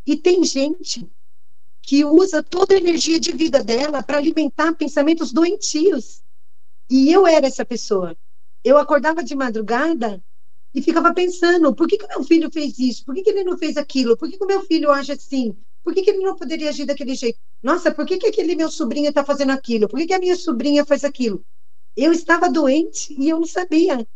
E 0.07 0.17
tem 0.17 0.43
gente 0.45 1.07
que 1.83 2.05
usa 2.05 2.43
toda 2.43 2.75
a 2.75 2.79
energia 2.79 3.21
de 3.21 3.33
vida 3.33 3.63
dela 3.63 4.03
para 4.03 4.19
alimentar 4.19 4.75
pensamentos 4.75 5.33
doentios. 5.33 6.23
E 6.89 7.13
eu 7.13 7.27
era 7.27 7.47
essa 7.47 7.65
pessoa. 7.65 8.17
Eu 8.65 8.79
acordava 8.79 9.23
de 9.23 9.35
madrugada 9.35 10.25
e 10.75 10.81
ficava 10.81 11.13
pensando: 11.13 11.75
por 11.75 11.87
que, 11.87 11.99
que 11.99 12.07
meu 12.07 12.25
filho 12.25 12.51
fez 12.51 12.79
isso? 12.79 13.05
Por 13.05 13.15
que, 13.15 13.23
que 13.23 13.31
ele 13.31 13.45
não 13.45 13.59
fez 13.59 13.77
aquilo? 13.77 14.17
Por 14.17 14.31
que, 14.31 14.39
que 14.39 14.47
meu 14.47 14.63
filho 14.63 14.91
age 14.91 15.13
assim? 15.13 15.57
Por 15.83 15.93
que, 15.93 16.03
que 16.03 16.11
ele 16.11 16.23
não 16.23 16.37
poderia 16.37 16.71
agir 16.71 16.87
daquele 16.87 17.15
jeito? 17.15 17.39
Nossa, 17.63 17.93
por 17.93 18.07
que, 18.07 18.17
que 18.17 18.29
aquele 18.29 18.55
meu 18.55 18.71
sobrinho 18.71 19.09
está 19.09 19.25
fazendo 19.25 19.51
aquilo? 19.51 19.89
Por 19.89 19.99
que, 19.99 20.07
que 20.07 20.15
a 20.15 20.19
minha 20.19 20.37
sobrinha 20.37 20.85
faz 20.85 21.05
aquilo? 21.05 21.45
Eu 21.97 22.13
estava 22.13 22.51
doente 22.51 23.15
e 23.19 23.29
eu 23.29 23.39
não 23.39 23.47
sabia. 23.47 24.07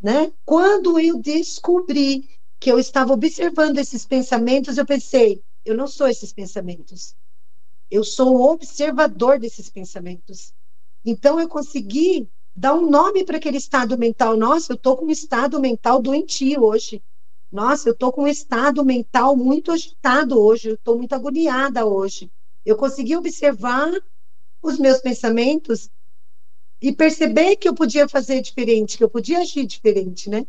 Né? 0.00 0.32
Quando 0.44 0.98
eu 0.98 1.18
descobri 1.20 2.28
que 2.58 2.70
eu 2.70 2.78
estava 2.78 3.12
observando 3.12 3.78
esses 3.78 4.04
pensamentos, 4.04 4.78
eu 4.78 4.86
pensei: 4.86 5.42
eu 5.64 5.76
não 5.76 5.86
sou 5.86 6.08
esses 6.08 6.32
pensamentos. 6.32 7.14
Eu 7.90 8.02
sou 8.04 8.36
o 8.36 8.52
observador 8.52 9.38
desses 9.38 9.68
pensamentos. 9.68 10.52
Então 11.04 11.38
eu 11.38 11.48
consegui 11.48 12.28
dá 12.54 12.74
um 12.74 12.88
nome 12.88 13.24
para 13.24 13.38
aquele 13.38 13.56
estado 13.56 13.98
mental. 13.98 14.36
Nossa, 14.36 14.72
eu 14.72 14.76
estou 14.76 14.96
com 14.96 15.06
um 15.06 15.10
estado 15.10 15.58
mental 15.60 16.00
doentio 16.00 16.62
hoje. 16.62 17.02
Nossa, 17.50 17.88
eu 17.88 17.92
estou 17.92 18.12
com 18.12 18.22
um 18.22 18.28
estado 18.28 18.84
mental 18.84 19.36
muito 19.36 19.72
agitado 19.72 20.40
hoje, 20.40 20.70
eu 20.70 20.74
estou 20.74 20.96
muito 20.96 21.14
agoniada 21.14 21.84
hoje. 21.84 22.30
Eu 22.64 22.76
consegui 22.76 23.16
observar 23.16 23.90
os 24.62 24.78
meus 24.78 25.00
pensamentos 25.00 25.90
e 26.82 26.92
perceber 26.92 27.54
que 27.56 27.68
eu 27.68 27.74
podia 27.74 28.08
fazer 28.08 28.42
diferente, 28.42 28.98
que 28.98 29.04
eu 29.04 29.08
podia 29.08 29.38
agir 29.38 29.64
diferente, 29.64 30.28
né? 30.28 30.44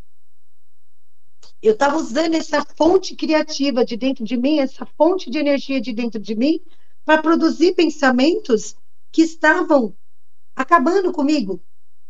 Eu 1.61 1.73
estava 1.73 1.95
usando 1.97 2.33
essa 2.33 2.65
fonte 2.75 3.15
criativa 3.15 3.85
de 3.85 3.95
dentro 3.95 4.23
de 4.23 4.35
mim, 4.35 4.59
essa 4.59 4.85
fonte 4.97 5.29
de 5.29 5.37
energia 5.37 5.79
de 5.79 5.93
dentro 5.93 6.19
de 6.19 6.35
mim, 6.35 6.59
para 7.05 7.21
produzir 7.21 7.75
pensamentos 7.75 8.75
que 9.11 9.21
estavam 9.21 9.95
acabando 10.55 11.11
comigo. 11.11 11.63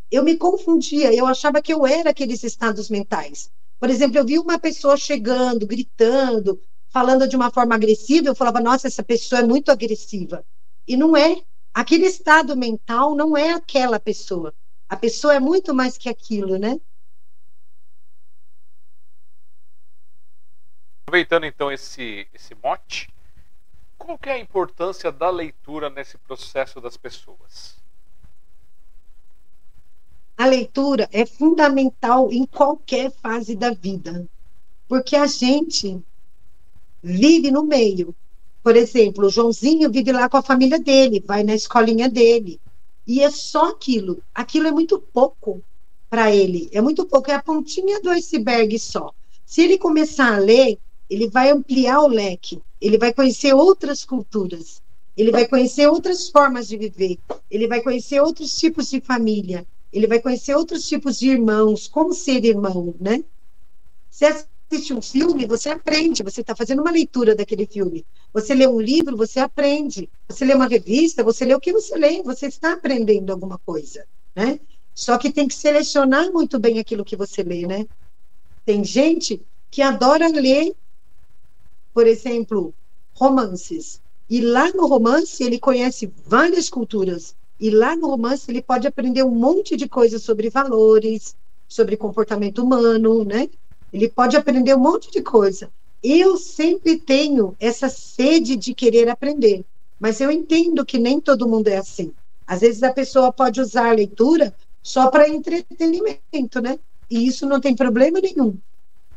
Eu 0.09 0.24
me 0.24 0.38
confundia, 0.38 1.13
eu 1.13 1.26
achava 1.26 1.61
que 1.61 1.74
eu 1.74 1.86
era 1.86 2.11
aqueles 2.11 2.43
estados 2.43 2.89
mentais. 2.89 3.51
Por 3.78 3.89
exemplo, 3.89 4.17
eu 4.17 4.26
vi 4.26 4.39
uma 4.39 4.57
pessoa 4.57 4.95
chegando, 4.95 5.67
gritando, 5.67 6.61
falando 6.89 7.28
de 7.28 7.36
uma 7.36 7.51
forma 7.51 7.76
agressiva, 7.76 8.30
eu 8.30 8.36
falava, 8.36 8.61
nossa, 8.61 8.88
essa 8.88 9.03
pessoa 9.03 9.41
é 9.41 9.45
muito 9.45 9.69
agressiva. 9.69 10.45
E 10.88 10.95
não 10.95 11.17
é. 11.17 11.43
Aquele 11.74 12.05
estado 12.05 12.55
mental 12.55 13.15
não 13.15 13.36
é 13.36 13.51
aquela 13.51 13.99
pessoa. 13.99 14.53
A 14.88 14.95
pessoa 14.95 15.34
é 15.34 15.39
muito 15.39 15.74
mais 15.74 15.97
que 15.97 16.07
aquilo, 16.07 16.57
né? 16.59 16.80
Aproveitando 21.05 21.45
então 21.45 21.71
esse, 21.71 22.28
esse 22.34 22.53
mote, 22.55 23.07
qual 23.97 24.19
é 24.24 24.34
a 24.34 24.39
importância 24.39 25.11
da 25.11 25.30
leitura 25.30 25.89
nesse 25.89 26.17
processo 26.17 26.80
das 26.80 26.97
pessoas? 26.97 27.82
A 30.38 30.45
leitura 30.45 31.07
é 31.11 31.26
fundamental 31.26 32.32
em 32.32 32.45
qualquer 32.45 33.11
fase 33.11 33.55
da 33.55 33.71
vida, 33.71 34.28
porque 34.88 35.15
a 35.15 35.26
gente 35.26 36.03
vive 37.01 37.49
no 37.51 37.63
meio. 37.63 38.15
Por 38.64 38.78
exemplo, 38.78 39.28
o 39.28 39.30
Joãozinho 39.30 39.91
vive 39.91 40.14
lá 40.14 40.30
com 40.30 40.38
a 40.38 40.41
família 40.41 40.80
dele, 40.80 41.22
vai 41.26 41.43
na 41.43 41.53
escolinha 41.53 42.09
dele, 42.09 42.61
e 43.05 43.20
é 43.20 43.30
só 43.30 43.72
aquilo. 43.72 44.24
Aquilo 44.34 44.68
é 44.68 44.72
muito 44.72 44.97
pouco 44.97 45.61
para 46.09 46.34
ele, 46.34 46.70
é 46.72 46.80
muito 46.80 47.05
pouco, 47.05 47.30
é 47.30 47.34
a 47.36 47.43
pontinha 47.43 47.99
do 47.99 48.09
iceberg 48.09 48.80
só. 48.80 49.14
Se 49.45 49.61
ele 49.61 49.78
começar 49.78 50.34
a 50.34 50.39
ler, 50.39 50.80
ele 51.09 51.28
vai 51.28 51.51
ampliar 51.51 51.99
o 52.01 52.07
leque, 52.07 52.61
ele 52.80 52.97
vai 52.97 53.14
conhecer 53.14 53.53
outras 53.53 54.05
culturas, 54.05 54.82
ele 55.18 55.32
vai 55.32 55.45
conhecer 55.45 55.88
outras 55.88 56.30
formas 56.30 56.68
de 56.68 56.78
viver, 56.78 57.20
ele 57.51 57.68
vai 57.68 57.82
conhecer 57.82 58.22
outros 58.22 58.55
tipos 58.55 58.89
de 58.89 59.01
família, 59.01 59.68
ele 59.91 60.07
vai 60.07 60.20
conhecer 60.20 60.55
outros 60.55 60.88
tipos 60.88 61.20
de 61.20 61.30
irmãos, 61.30 61.88
como 61.88 62.14
ser 62.14 62.45
irmão, 62.45 62.95
né? 62.99 63.24
Você 64.09 64.45
assiste 64.74 64.93
um 64.93 65.01
filme, 65.01 65.45
você 65.45 65.69
aprende, 65.69 66.24
você 66.24 66.41
está 66.41 66.55
fazendo 66.55 66.82
uma 66.82 66.91
leitura 66.91 67.36
daquele 67.36 67.65
filme. 67.65 68.05
Você 68.34 68.55
lê 68.55 68.67
um 68.67 68.80
livro, 68.80 69.15
você 69.15 69.39
aprende. 69.39 70.09
Você 70.30 70.45
lê 70.45 70.53
uma 70.53 70.67
revista, 70.67 71.24
você 71.24 71.45
lê 71.45 71.53
o 71.53 71.59
que 71.59 71.71
você 71.71 71.95
lê, 71.95 72.24
você 72.24 72.47
está 72.47 72.74
aprendendo 72.74 73.32
alguma 73.32 73.59
coisa, 73.59 74.05
né? 74.36 74.59
Só 74.95 75.17
que 75.17 75.32
tem 75.32 75.47
que 75.47 75.55
selecionar 75.55 76.32
muito 76.32 76.59
bem 76.59 76.80
aquilo 76.80 77.05
que 77.05 77.15
você 77.15 77.43
lê, 77.43 77.67
né? 77.67 77.86
Tem 78.65 78.84
gente 78.84 79.45
que 79.69 79.82
adora 79.82 80.28
ler 80.28 80.76
por 81.93 82.07
exemplo, 82.07 82.74
romances. 83.15 84.01
E 84.30 84.41
lá 84.41 84.71
no 84.74 84.88
romance 84.88 85.43
ele 85.43 85.59
conhece 85.59 86.11
várias 86.26 86.69
culturas. 86.69 87.36
E 87.59 87.69
lá 87.69 87.95
no 87.95 88.07
romance 88.07 88.49
ele 88.49 88.63
pode 88.63 88.88
aprender 88.88 89.24
um 89.24 89.36
monte 89.36 89.78
de 89.78 89.88
coisas 89.88 90.24
sobre 90.24 90.49
valores, 90.49 91.36
sobre 91.67 91.95
comportamento 91.95 92.63
humano, 92.63 93.24
né? 93.24 93.47
Ele 93.93 94.09
pode 94.09 94.35
aprender 94.35 94.75
um 94.75 94.79
monte 94.79 95.11
de 95.11 95.21
coisa. 95.21 95.71
Eu 96.01 96.35
sempre 96.35 96.97
tenho 96.97 97.55
essa 97.59 97.87
sede 97.87 98.57
de 98.57 98.73
querer 98.73 99.07
aprender, 99.07 99.63
mas 99.99 100.19
eu 100.19 100.31
entendo 100.31 100.85
que 100.85 100.97
nem 100.97 101.21
todo 101.21 101.47
mundo 101.47 101.67
é 101.67 101.77
assim. 101.77 102.11
Às 102.45 102.61
vezes 102.61 102.83
a 102.83 102.91
pessoa 102.91 103.31
pode 103.31 103.61
usar 103.61 103.89
a 103.89 103.93
leitura 103.93 104.53
só 104.81 105.09
para 105.09 105.29
entretenimento, 105.29 106.59
né? 106.61 106.77
E 107.09 107.25
isso 107.25 107.45
não 107.45 107.61
tem 107.61 107.75
problema 107.75 108.19
nenhum 108.19 108.57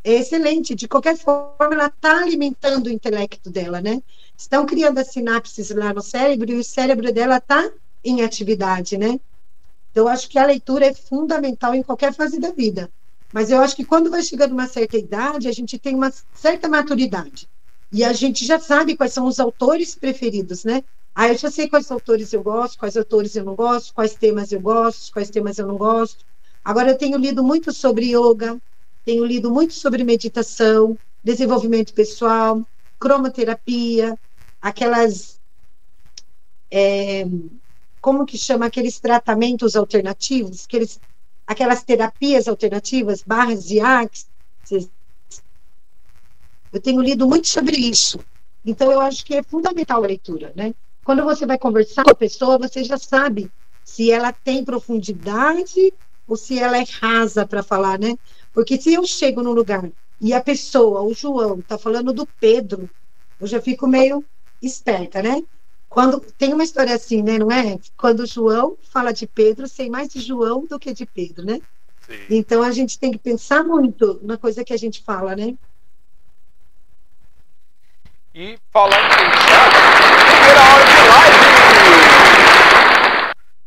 é 0.06 0.20
excelente. 0.20 0.72
De 0.72 0.86
qualquer 0.86 1.16
forma, 1.16 1.74
ela 1.74 1.86
está 1.86 2.22
alimentando 2.22 2.86
o 2.86 2.90
intelecto 2.90 3.50
dela, 3.50 3.80
né? 3.80 4.00
Estão 4.38 4.64
criando 4.64 4.98
as 4.98 5.08
sinapses 5.08 5.70
lá 5.70 5.92
no 5.92 6.00
cérebro 6.00 6.52
e 6.52 6.58
o 6.58 6.64
cérebro 6.64 7.12
dela 7.12 7.38
está 7.38 7.68
em 8.04 8.22
atividade, 8.22 8.96
né? 8.96 9.18
Então, 9.90 10.06
acho 10.06 10.28
que 10.28 10.38
a 10.38 10.46
leitura 10.46 10.86
é 10.86 10.94
fundamental 10.94 11.74
em 11.74 11.82
qualquer 11.82 12.14
fase 12.14 12.38
da 12.38 12.52
vida. 12.52 12.88
Mas 13.32 13.50
eu 13.50 13.60
acho 13.60 13.76
que 13.76 13.84
quando 13.84 14.10
vai 14.10 14.22
chegando 14.22 14.52
uma 14.52 14.66
certa 14.66 14.96
idade, 14.96 15.48
a 15.48 15.52
gente 15.52 15.78
tem 15.78 15.94
uma 15.94 16.12
certa 16.32 16.68
maturidade. 16.68 17.48
E 17.92 18.04
a 18.04 18.12
gente 18.12 18.44
já 18.44 18.58
sabe 18.58 18.96
quais 18.96 19.12
são 19.12 19.26
os 19.26 19.38
autores 19.38 19.94
preferidos, 19.94 20.64
né? 20.64 20.82
Ah, 21.14 21.28
eu 21.28 21.36
já 21.38 21.50
sei 21.50 21.68
quais 21.68 21.90
autores 21.90 22.32
eu 22.32 22.42
gosto, 22.42 22.78
quais 22.78 22.96
autores 22.96 23.34
eu 23.36 23.44
não 23.44 23.54
gosto, 23.54 23.94
quais 23.94 24.16
temas 24.16 24.52
eu 24.52 24.60
gosto, 24.60 25.12
quais 25.12 25.30
temas 25.30 25.58
eu 25.58 25.66
não 25.66 25.76
gosto. 25.78 26.24
Agora, 26.64 26.90
eu 26.90 26.98
tenho 26.98 27.16
lido 27.16 27.42
muito 27.42 27.72
sobre 27.72 28.06
yoga, 28.14 28.60
tenho 29.04 29.24
lido 29.24 29.50
muito 29.50 29.72
sobre 29.72 30.04
meditação, 30.04 30.98
desenvolvimento 31.22 31.94
pessoal, 31.94 32.66
cromoterapia, 32.98 34.18
aquelas. 34.60 35.40
É, 36.70 37.24
como 38.00 38.26
que 38.26 38.38
chama 38.38 38.66
aqueles 38.66 39.00
tratamentos 39.00 39.76
alternativos, 39.76 40.64
aqueles, 40.64 41.00
aquelas 41.46 41.82
terapias 41.84 42.48
alternativas, 42.48 43.22
barras 43.22 43.64
de 43.64 43.80
axis. 43.80 44.90
Eu 46.72 46.80
tenho 46.80 47.00
lido 47.00 47.28
muito 47.28 47.48
sobre 47.48 47.76
isso. 47.76 48.18
Então, 48.64 48.90
eu 48.90 49.00
acho 49.00 49.24
que 49.24 49.34
é 49.34 49.42
fundamental 49.42 50.02
a 50.02 50.06
leitura, 50.06 50.52
né? 50.56 50.74
Quando 51.04 51.22
você 51.22 51.46
vai 51.46 51.56
conversar 51.56 52.02
com 52.02 52.10
a 52.10 52.14
pessoa, 52.14 52.58
você 52.58 52.82
já 52.82 52.98
sabe 52.98 53.50
se 53.84 54.10
ela 54.10 54.32
tem 54.32 54.64
profundidade 54.64 55.92
ou 56.26 56.36
se 56.36 56.58
ela 56.58 56.76
é 56.76 56.84
rasa 57.00 57.46
para 57.46 57.62
falar, 57.62 57.98
né? 57.98 58.16
Porque 58.52 58.80
se 58.80 58.92
eu 58.92 59.06
chego 59.06 59.40
num 59.42 59.52
lugar 59.52 59.88
e 60.20 60.34
a 60.34 60.42
pessoa, 60.42 61.02
o 61.02 61.14
João, 61.14 61.60
está 61.60 61.78
falando 61.78 62.12
do 62.12 62.26
Pedro, 62.40 62.90
eu 63.38 63.46
já 63.46 63.60
fico 63.60 63.86
meio 63.86 64.24
esperta, 64.60 65.22
né? 65.22 65.40
Quando 65.88 66.20
tem 66.20 66.52
uma 66.52 66.64
história 66.64 66.94
assim, 66.94 67.22
né, 67.22 67.38
não 67.38 67.50
é? 67.50 67.78
Quando 67.96 68.26
João 68.26 68.76
fala 68.82 69.12
de 69.12 69.26
Pedro, 69.26 69.66
sei 69.68 69.88
mais 69.88 70.08
de 70.08 70.20
João 70.20 70.66
do 70.66 70.78
que 70.78 70.92
de 70.92 71.06
Pedro, 71.06 71.44
né? 71.44 71.60
Sim. 72.06 72.26
Então 72.30 72.62
a 72.62 72.70
gente 72.70 72.98
tem 72.98 73.10
que 73.10 73.18
pensar 73.18 73.64
muito 73.64 74.20
na 74.22 74.36
coisa 74.36 74.64
que 74.64 74.72
a 74.72 74.76
gente 74.76 75.02
fala, 75.02 75.34
né? 75.34 75.56
E 78.34 78.58
falar 78.70 78.98
em 78.98 79.08
pensar, 79.08 79.70
primeira 80.30 80.60
hora 80.60 80.84
de 80.84 81.08
live! 81.08 81.46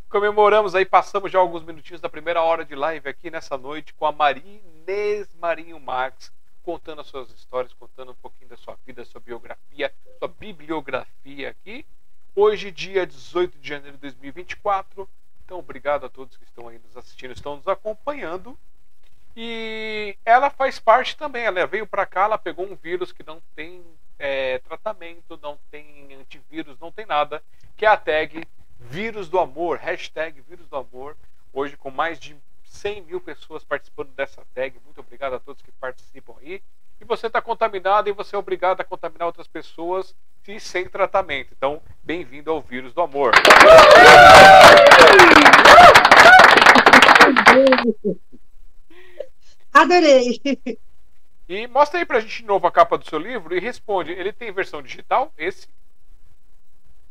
Comemoramos 0.10 0.76
aí, 0.76 0.86
passamos 0.86 1.32
já 1.32 1.40
alguns 1.40 1.64
minutinhos 1.64 2.02
da 2.02 2.10
primeira 2.10 2.42
hora 2.42 2.66
de 2.66 2.76
live 2.76 3.10
aqui 3.10 3.30
nessa 3.30 3.58
noite 3.58 3.94
com 3.94 4.06
a 4.06 4.12
Marinês 4.12 5.28
Marinho 5.40 5.80
Marques, 5.80 6.32
contando 6.64 7.02
as 7.02 7.08
suas 7.08 7.30
histórias, 7.32 7.74
contando 7.74 8.12
um 8.12 8.16
pouquinho 8.16 8.50
da 8.50 8.58
sua 8.58 8.78
vida, 8.86 9.04
sua 9.06 9.22
biografia, 9.22 9.94
sua 10.18 10.28
bibliografia 10.28 11.50
aqui. 11.50 11.86
Hoje, 12.42 12.72
dia 12.72 13.06
18 13.06 13.60
de 13.60 13.68
janeiro 13.68 13.98
de 13.98 14.02
2024. 14.02 15.10
Então, 15.44 15.60
obrigado 15.60 16.06
a 16.06 16.10
todos 16.10 16.38
que 16.38 16.46
estão 16.46 16.70
aí 16.70 16.80
nos 16.80 16.96
assistindo, 16.96 17.34
estão 17.34 17.58
nos 17.58 17.68
acompanhando. 17.68 18.58
E 19.36 20.16
ela 20.24 20.50
faz 20.50 20.80
parte 20.80 21.18
também, 21.18 21.44
ela 21.44 21.68
veio 21.68 21.86
para 21.86 22.06
cá, 22.06 22.24
ela 22.24 22.38
pegou 22.38 22.66
um 22.66 22.78
vírus 22.78 23.12
que 23.12 23.24
não 23.24 23.42
tem 23.58 23.84
é, 24.18 24.58
tratamento, 24.60 25.38
não 25.42 25.60
tem 25.70 26.14
antivírus, 26.14 26.80
não 26.80 26.94
tem 26.94 27.06
nada, 27.06 27.44
que 27.76 27.86
é 27.86 27.90
a 27.90 27.98
tag 27.98 28.48
Vírus 28.80 29.28
do 29.28 29.38
Amor, 29.38 29.78
hashtag 29.78 30.40
Vírus 30.40 30.66
do 30.70 30.78
Amor, 30.78 31.18
hoje 31.52 31.76
com 31.76 31.92
mais 31.92 32.18
de 32.18 32.38
100 32.64 33.02
mil 33.02 33.20
pessoas 33.20 33.66
participando 33.66 34.14
dessa 34.14 34.42
tag. 34.56 34.80
Muito 34.86 35.02
obrigado 35.02 35.34
a 35.34 35.42
todos 35.42 35.62
que 35.62 35.74
participam 35.74 36.36
aí. 36.40 36.64
E 37.02 37.06
você 37.06 37.28
está 37.28 37.42
contaminado 37.42 38.10
e 38.10 38.12
você 38.12 38.36
é 38.36 38.40
obrigado 38.40 38.82
a 38.82 38.84
contaminar 38.84 39.28
outras 39.28 39.48
pessoas 39.48 40.14
e 40.48 40.60
sem 40.60 40.90
tratamento. 40.90 41.54
Então, 41.56 41.82
bem-vindo 42.04 42.52
ao 42.52 42.62
Vírus 42.62 42.92
do 42.94 43.02
Amor. 43.02 43.32
Adorei. 49.74 50.42
E 51.48 51.68
mostra 51.68 52.00
aí 52.00 52.06
pra 52.06 52.20
gente 52.20 52.42
de 52.42 52.46
novo 52.46 52.68
a 52.68 52.72
capa 52.72 52.98
do 52.98 53.10
seu 53.10 53.18
livro 53.18 53.56
e 53.56 53.60
responde. 53.60 54.12
Ele 54.12 54.34
tem 54.34 54.52
versão 54.52 54.82
digital? 54.82 55.32
Esse? 55.38 55.68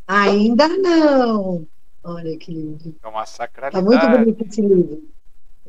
Ainda 0.07 0.68
não. 0.68 1.66
Olha 2.05 2.36
que 2.36 2.53
lindo. 2.53 2.95
É 3.03 3.09
uma 3.09 3.24
sacralidade. 3.24 3.84
Está 3.84 4.09
muito 4.09 4.18
bonito 4.18 4.45
esse 4.47 4.61
livro. 4.61 5.03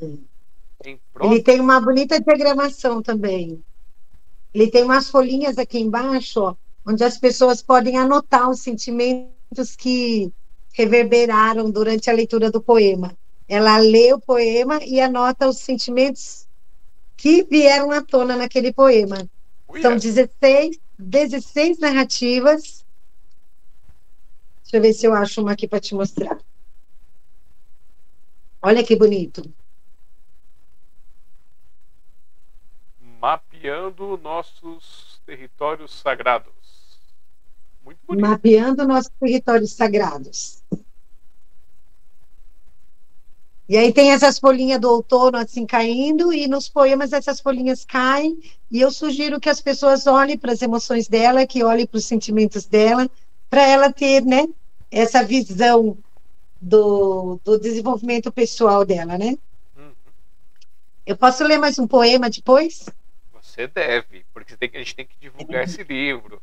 É. 0.02 0.98
Ele 1.22 1.42
tem 1.42 1.60
uma 1.60 1.80
bonita 1.80 2.20
diagramação 2.20 3.02
também. 3.02 3.64
Ele 4.54 4.70
tem 4.70 4.84
umas 4.84 5.10
folhinhas 5.10 5.58
aqui 5.58 5.80
embaixo, 5.80 6.42
ó, 6.42 6.56
onde 6.86 7.04
as 7.04 7.18
pessoas 7.18 7.62
podem 7.62 7.98
anotar 7.98 8.50
os 8.50 8.62
sentimentos 8.62 9.76
que 9.78 10.32
reverberaram 10.74 11.70
durante 11.70 12.10
a 12.10 12.14
leitura 12.14 12.50
do 12.52 12.62
poema. 12.62 13.16
Ela 13.48 13.78
lê 13.78 14.14
o 14.14 14.20
poema 14.20 14.80
e 14.84 15.00
anota 15.02 15.48
os 15.48 15.58
sentimentos 15.58 16.48
que 17.18 17.44
vieram 17.44 17.92
à 17.92 18.02
tona 18.04 18.36
naquele 18.36 18.72
poema. 18.72 19.30
Uia. 19.68 19.82
São 19.82 19.98
16, 19.98 20.80
16 20.98 21.80
narrativas. 21.80 22.86
Deixa 24.64 24.78
eu 24.78 24.82
ver 24.82 24.94
se 24.94 25.06
eu 25.06 25.14
acho 25.14 25.42
uma 25.42 25.54
aqui 25.54 25.68
para 25.68 25.80
te 25.80 25.96
mostrar. 25.96 26.40
Olha 28.62 28.84
que 28.84 28.96
bonito. 28.96 29.42
Mapeando 33.60 34.18
nossos 34.18 35.22
territórios 35.26 35.94
sagrados. 35.94 36.54
Muito 37.84 38.00
bonito. 38.08 38.26
Mapeando 38.26 38.88
nossos 38.88 39.12
territórios 39.20 39.74
sagrados. 39.74 40.64
E 43.68 43.78
aí 43.78 43.94
tem 43.94 44.12
essas 44.12 44.40
folhinhas 44.40 44.80
do 44.80 44.90
outono 44.90 45.38
assim 45.38 45.66
caindo, 45.66 46.34
e 46.34 46.48
nos 46.48 46.70
poemas 46.70 47.14
essas 47.14 47.40
folhinhas 47.40 47.84
caem, 47.84 48.40
e 48.72 48.80
eu 48.80 48.90
sugiro 48.90 49.40
que 49.40 49.50
as 49.50 49.62
pessoas 49.62 50.08
olhem 50.08 50.38
para 50.38 50.54
as 50.54 50.62
emoções 50.62 51.08
dela, 51.08 51.46
que 51.46 51.64
olhem 51.64 51.86
para 51.86 51.98
os 51.98 52.06
sentimentos 52.06 52.66
dela, 52.66 53.10
para 53.50 53.68
ela 53.68 53.92
ter, 53.92 54.24
né, 54.26 54.48
essa 54.90 55.24
visão 55.24 55.98
do, 56.62 57.40
do 57.44 57.60
desenvolvimento 57.60 58.32
pessoal 58.32 58.86
dela, 58.86 59.18
né? 59.18 59.38
Uhum. 59.78 59.92
Eu 61.06 61.16
posso 61.18 61.44
ler 61.44 61.58
mais 61.60 61.78
um 61.78 61.86
poema 61.86 62.30
depois? 62.30 62.86
Você 63.60 63.68
deve, 63.68 64.26
porque 64.34 64.56
tem, 64.56 64.72
a 64.74 64.78
gente 64.78 64.96
tem 64.96 65.06
que 65.06 65.18
divulgar 65.20 65.66
esse 65.66 65.84
livro. 65.84 66.42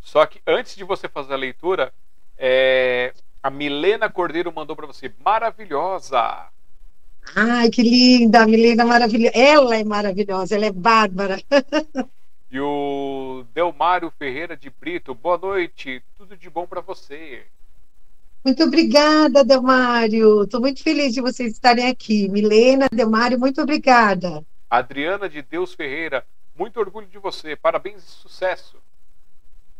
Só 0.00 0.24
que 0.26 0.40
antes 0.46 0.76
de 0.76 0.84
você 0.84 1.08
fazer 1.08 1.34
a 1.34 1.36
leitura, 1.36 1.92
é, 2.38 3.12
a 3.42 3.50
Milena 3.50 4.08
Cordeiro 4.08 4.52
mandou 4.54 4.76
para 4.76 4.86
você, 4.86 5.12
maravilhosa. 5.24 6.46
Ai, 7.34 7.68
que 7.68 7.82
linda, 7.82 8.44
a 8.44 8.46
Milena 8.46 8.84
maravilhosa. 8.84 9.36
Ela 9.36 9.76
é 9.76 9.82
maravilhosa, 9.82 10.54
ela 10.54 10.66
é 10.66 10.72
bárbara. 10.72 11.42
E 12.48 12.60
o 12.60 13.44
Delmário 13.52 14.10
Ferreira 14.16 14.56
de 14.56 14.70
Brito, 14.70 15.12
boa 15.12 15.36
noite, 15.36 16.00
tudo 16.16 16.36
de 16.36 16.48
bom 16.48 16.64
para 16.64 16.80
você. 16.80 17.42
Muito 18.44 18.62
obrigada, 18.62 19.44
Delmário. 19.44 20.44
Estou 20.44 20.60
muito 20.60 20.80
feliz 20.80 21.12
de 21.12 21.20
vocês 21.20 21.52
estarem 21.54 21.88
aqui. 21.88 22.28
Milena, 22.28 22.86
Delmário, 22.90 23.38
muito 23.38 23.60
obrigada. 23.60 24.44
Adriana 24.70 25.28
de 25.28 25.42
Deus 25.42 25.74
Ferreira, 25.74 26.26
muito 26.54 26.78
orgulho 26.80 27.06
de 27.06 27.18
você, 27.18 27.54
parabéns 27.56 28.02
e 28.04 28.06
sucesso. 28.10 28.76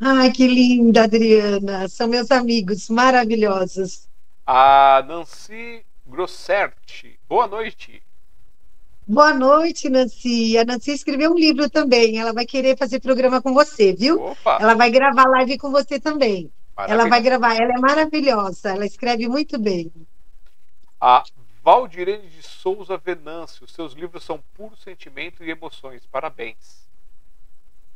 Ai, 0.01 0.31
que 0.31 0.47
linda, 0.47 1.05
Adriana. 1.05 1.89
São 1.89 2.07
meus 2.09 2.31
amigos 2.31 2.89
maravilhosos. 2.89 4.09
A 4.47 5.03
Nancy 5.07 5.85
Grosserti, 6.07 7.19
boa 7.29 7.47
noite. 7.47 8.03
Boa 9.09 9.33
noite, 9.35 9.89
Nancy. 9.89 10.59
A 10.59 10.65
Nancy 10.65 10.91
escreveu 10.93 11.33
um 11.33 11.39
livro 11.39 11.71
também. 11.71 12.19
Ela 12.19 12.33
vai 12.33 12.45
querer 12.45 12.77
fazer 12.77 13.01
programa 13.01 13.41
com 13.41 13.53
você, 13.55 13.93
viu? 13.93 14.21
Opa, 14.21 14.59
Ela 14.61 14.75
vai 14.75 14.91
gravar 14.91 15.25
live 15.29 15.59
com 15.59 15.71
você 15.71 15.99
também. 16.01 16.51
Ela 16.87 17.07
vai 17.07 17.21
maravilha. 17.21 17.21
gravar. 17.21 17.55
Ela 17.55 17.73
é 17.75 17.79
maravilhosa. 17.81 18.71
Ela 18.71 18.85
escreve 18.87 19.29
muito 19.29 19.59
bem. 19.59 19.93
A 21.01 21.23
Valdirene 21.67 22.29
de 22.29 22.45
Souza 22.45 22.97
Venâncio, 22.97 23.67
seus 23.67 23.93
livros 23.93 24.23
são 24.23 24.41
puro 24.55 24.77
sentimento 24.77 25.43
e 25.43 25.51
emoções, 25.51 26.07
parabéns. 26.07 26.87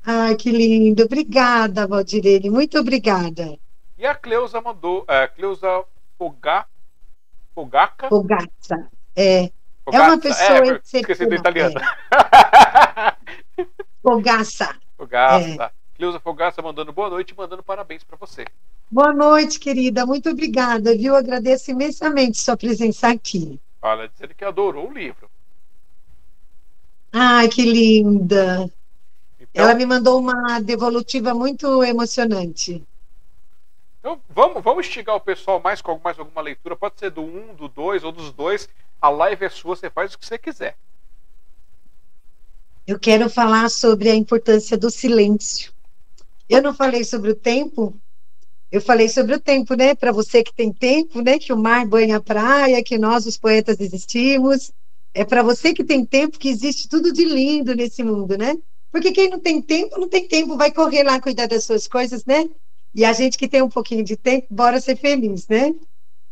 Ai, 0.04 0.34
que 0.34 0.50
lindo. 0.50 1.04
Obrigada, 1.04 1.86
Valdirene. 1.86 2.50
Muito 2.50 2.76
obrigada. 2.80 3.56
E 3.96 4.04
a 4.04 4.12
Cleusa 4.12 4.60
mandou, 4.60 5.04
é, 5.06 5.28
Cleusa 5.28 5.84
Foga, 6.18 6.66
Fogaca? 7.54 8.08
Fogazza. 8.08 8.90
É, 9.14 9.52
Fogazza, 9.84 10.04
uma 10.04 10.18
pessoa 10.18 10.58
é, 10.58 10.80
esqueci 10.82 11.24
do 11.26 11.34
excepcional, 11.34 11.38
italiano. 11.38 11.80
Fogassa. 14.02 14.76
Fogaça. 14.96 15.72
Cleusa 16.00 16.18
Fogaça 16.18 16.62
mandando 16.62 16.94
boa 16.94 17.10
noite 17.10 17.32
e 17.32 17.36
mandando 17.36 17.62
parabéns 17.62 18.02
para 18.02 18.16
você. 18.16 18.46
Boa 18.90 19.12
noite, 19.12 19.60
querida. 19.60 20.06
Muito 20.06 20.30
obrigada, 20.30 20.96
viu? 20.96 21.14
Agradeço 21.14 21.70
imensamente 21.70 22.38
sua 22.38 22.56
presença 22.56 23.08
aqui. 23.08 23.60
Olha, 23.82 24.08
dizendo 24.08 24.34
que 24.34 24.42
adorou 24.42 24.88
o 24.88 24.92
livro. 24.94 25.30
Ai, 27.12 27.48
que 27.50 27.62
linda. 27.70 28.72
Então, 29.38 29.62
Ela 29.62 29.74
me 29.74 29.84
mandou 29.84 30.18
uma 30.18 30.58
devolutiva 30.60 31.34
muito 31.34 31.84
emocionante. 31.84 32.82
então 33.98 34.18
vamos, 34.30 34.64
vamos 34.64 34.86
instigar 34.86 35.16
o 35.16 35.20
pessoal 35.20 35.60
mais 35.60 35.82
com 35.82 36.00
mais 36.02 36.18
alguma 36.18 36.40
leitura. 36.40 36.74
Pode 36.76 36.98
ser 36.98 37.10
do 37.10 37.20
um, 37.20 37.54
do 37.54 37.68
dois 37.68 38.02
ou 38.04 38.10
dos 38.10 38.32
dois. 38.32 38.70
A 39.02 39.10
live 39.10 39.44
é 39.44 39.50
sua, 39.50 39.76
você 39.76 39.90
faz 39.90 40.14
o 40.14 40.18
que 40.18 40.24
você 40.24 40.38
quiser. 40.38 40.78
Eu 42.86 42.98
quero 42.98 43.28
falar 43.28 43.68
sobre 43.68 44.08
a 44.08 44.14
importância 44.14 44.78
do 44.78 44.90
silêncio. 44.90 45.70
Eu 46.50 46.60
não 46.60 46.74
falei 46.74 47.04
sobre 47.04 47.30
o 47.30 47.36
tempo, 47.36 47.94
eu 48.72 48.80
falei 48.80 49.08
sobre 49.08 49.36
o 49.36 49.40
tempo, 49.40 49.74
né? 49.74 49.94
Para 49.94 50.10
você 50.10 50.42
que 50.42 50.52
tem 50.52 50.72
tempo, 50.72 51.22
né? 51.22 51.38
Que 51.38 51.52
o 51.52 51.56
mar 51.56 51.86
banha 51.86 52.16
a 52.16 52.20
praia, 52.20 52.82
que 52.82 52.98
nós, 52.98 53.24
os 53.24 53.38
poetas, 53.38 53.78
existimos. 53.78 54.72
É 55.14 55.24
para 55.24 55.44
você 55.44 55.72
que 55.72 55.84
tem 55.84 56.04
tempo 56.04 56.40
que 56.40 56.48
existe 56.48 56.88
tudo 56.88 57.12
de 57.12 57.24
lindo 57.24 57.72
nesse 57.72 58.02
mundo, 58.02 58.36
né? 58.36 58.56
Porque 58.90 59.12
quem 59.12 59.30
não 59.30 59.38
tem 59.38 59.62
tempo, 59.62 59.96
não 59.96 60.08
tem 60.08 60.26
tempo, 60.26 60.56
vai 60.56 60.72
correr 60.72 61.04
lá 61.04 61.20
cuidar 61.20 61.46
das 61.46 61.62
suas 61.62 61.86
coisas, 61.86 62.24
né? 62.24 62.50
E 62.92 63.04
a 63.04 63.12
gente 63.12 63.38
que 63.38 63.46
tem 63.46 63.62
um 63.62 63.68
pouquinho 63.68 64.02
de 64.02 64.16
tempo, 64.16 64.48
bora 64.50 64.80
ser 64.80 64.96
feliz, 64.96 65.46
né? 65.46 65.72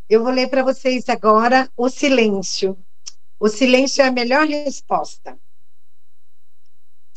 Eu 0.08 0.24
vou 0.24 0.32
ler 0.32 0.48
para 0.50 0.64
vocês 0.64 1.08
agora 1.08 1.70
o 1.76 1.88
silêncio. 1.88 2.76
O 3.38 3.48
silêncio 3.48 4.02
é 4.02 4.08
a 4.08 4.12
melhor 4.12 4.48
resposta. 4.48 5.38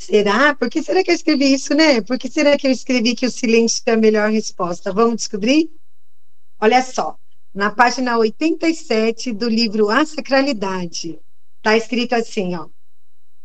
Será? 0.02 0.56
Por 0.56 0.68
que 0.68 0.82
será 0.82 1.04
que 1.04 1.12
eu 1.12 1.16
escrevi 1.16 1.54
isso, 1.54 1.76
né? 1.76 2.02
Por 2.02 2.18
que 2.18 2.28
será 2.28 2.58
que 2.58 2.66
eu 2.66 2.72
escrevi 2.72 3.14
que 3.14 3.28
o 3.28 3.30
silêncio 3.30 3.84
é 3.86 3.92
a 3.92 3.98
melhor 3.98 4.32
resposta? 4.32 4.92
Vamos 4.92 5.18
descobrir? 5.18 5.70
Olha 6.60 6.82
só, 6.82 7.20
na 7.54 7.70
página 7.70 8.18
87 8.18 9.32
do 9.32 9.48
livro 9.48 9.92
A 9.92 10.04
Sacralidade, 10.04 11.20
está 11.58 11.78
escrito 11.78 12.14
assim, 12.14 12.56
ó. 12.56 12.68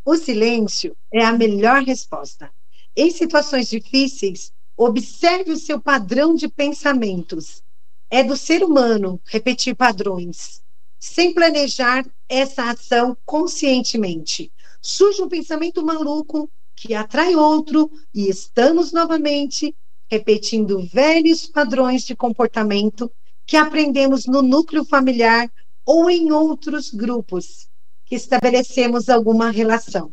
O 0.02 0.16
silêncio 0.16 0.96
é 1.12 1.22
a 1.22 1.32
melhor 1.34 1.82
resposta. 1.82 2.50
Em 2.96 3.10
situações 3.10 3.68
difíceis, 3.68 4.50
observe 4.78 5.52
o 5.52 5.58
seu 5.58 5.78
padrão 5.78 6.34
de 6.34 6.48
pensamentos. 6.48 7.62
É 8.10 8.24
do 8.24 8.34
ser 8.34 8.64
humano 8.64 9.20
repetir 9.26 9.76
padrões, 9.76 10.62
sem 10.98 11.34
planejar 11.34 12.06
essa 12.30 12.70
ação 12.70 13.14
conscientemente 13.26 14.50
surge 14.80 15.22
um 15.22 15.28
pensamento 15.28 15.84
maluco 15.84 16.50
que 16.74 16.94
atrai 16.94 17.34
outro 17.34 17.90
e 18.14 18.28
estamos 18.28 18.92
novamente 18.92 19.74
repetindo 20.10 20.86
velhos 20.86 21.46
padrões 21.46 22.04
de 22.04 22.14
comportamento 22.14 23.10
que 23.46 23.56
aprendemos 23.56 24.26
no 24.26 24.42
núcleo 24.42 24.84
familiar 24.84 25.50
ou 25.84 26.10
em 26.10 26.30
outros 26.32 26.90
grupos 26.90 27.68
que 28.04 28.14
estabelecemos 28.14 29.08
alguma 29.08 29.50
relação. 29.50 30.12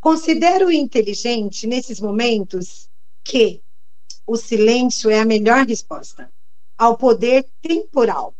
Considero 0.00 0.72
inteligente 0.72 1.66
nesses 1.66 2.00
momentos 2.00 2.88
que 3.22 3.62
o 4.26 4.36
silêncio 4.36 5.10
é 5.10 5.20
a 5.20 5.24
melhor 5.24 5.66
resposta 5.66 6.32
ao 6.76 6.96
poder 6.96 7.46
temporal. 7.60 8.34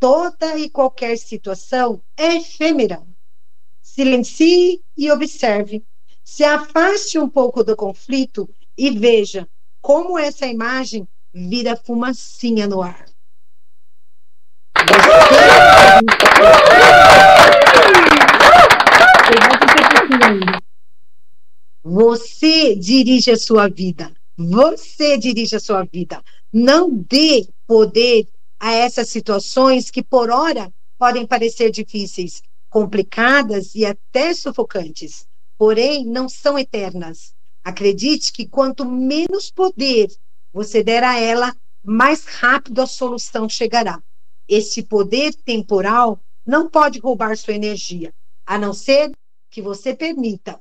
Toda 0.00 0.58
e 0.58 0.68
qualquer 0.68 1.16
situação 1.16 2.02
é 2.16 2.36
efêmera 2.36 3.06
silencie 3.98 4.80
e 4.96 5.10
observe. 5.10 5.82
Se 6.22 6.44
afaste 6.44 7.18
um 7.18 7.28
pouco 7.28 7.64
do 7.64 7.74
conflito 7.74 8.48
e 8.76 8.90
veja 8.90 9.48
como 9.80 10.16
essa 10.16 10.46
imagem 10.46 11.08
vira 11.34 11.74
fumacinha 11.74 12.68
no 12.68 12.80
ar. 12.80 13.06
Você 21.82 22.76
dirige 22.76 23.32
a 23.32 23.36
sua 23.36 23.68
vida. 23.68 24.12
Você 24.36 25.18
dirige 25.18 25.56
a 25.56 25.60
sua 25.60 25.82
vida. 25.82 26.22
Não 26.52 26.88
dê 26.88 27.48
poder 27.66 28.28
a 28.60 28.72
essas 28.72 29.08
situações 29.08 29.90
que, 29.90 30.04
por 30.04 30.30
hora, 30.30 30.72
podem 30.96 31.26
parecer 31.26 31.72
difíceis, 31.72 32.42
complicadas 32.68 33.74
e 33.74 33.84
até 33.84 34.34
sufocantes, 34.34 35.26
porém 35.56 36.04
não 36.04 36.28
são 36.28 36.58
eternas. 36.58 37.34
Acredite 37.64 38.32
que 38.32 38.46
quanto 38.46 38.84
menos 38.84 39.50
poder 39.50 40.08
você 40.52 40.82
der 40.82 41.04
a 41.04 41.18
ela, 41.18 41.54
mais 41.84 42.24
rápido 42.26 42.80
a 42.80 42.86
solução 42.86 43.48
chegará. 43.48 44.02
Esse 44.48 44.82
poder 44.82 45.34
temporal 45.34 46.20
não 46.44 46.68
pode 46.68 46.98
roubar 46.98 47.36
sua 47.36 47.54
energia, 47.54 48.14
a 48.46 48.58
não 48.58 48.72
ser 48.72 49.12
que 49.50 49.60
você 49.60 49.94
permita. 49.94 50.60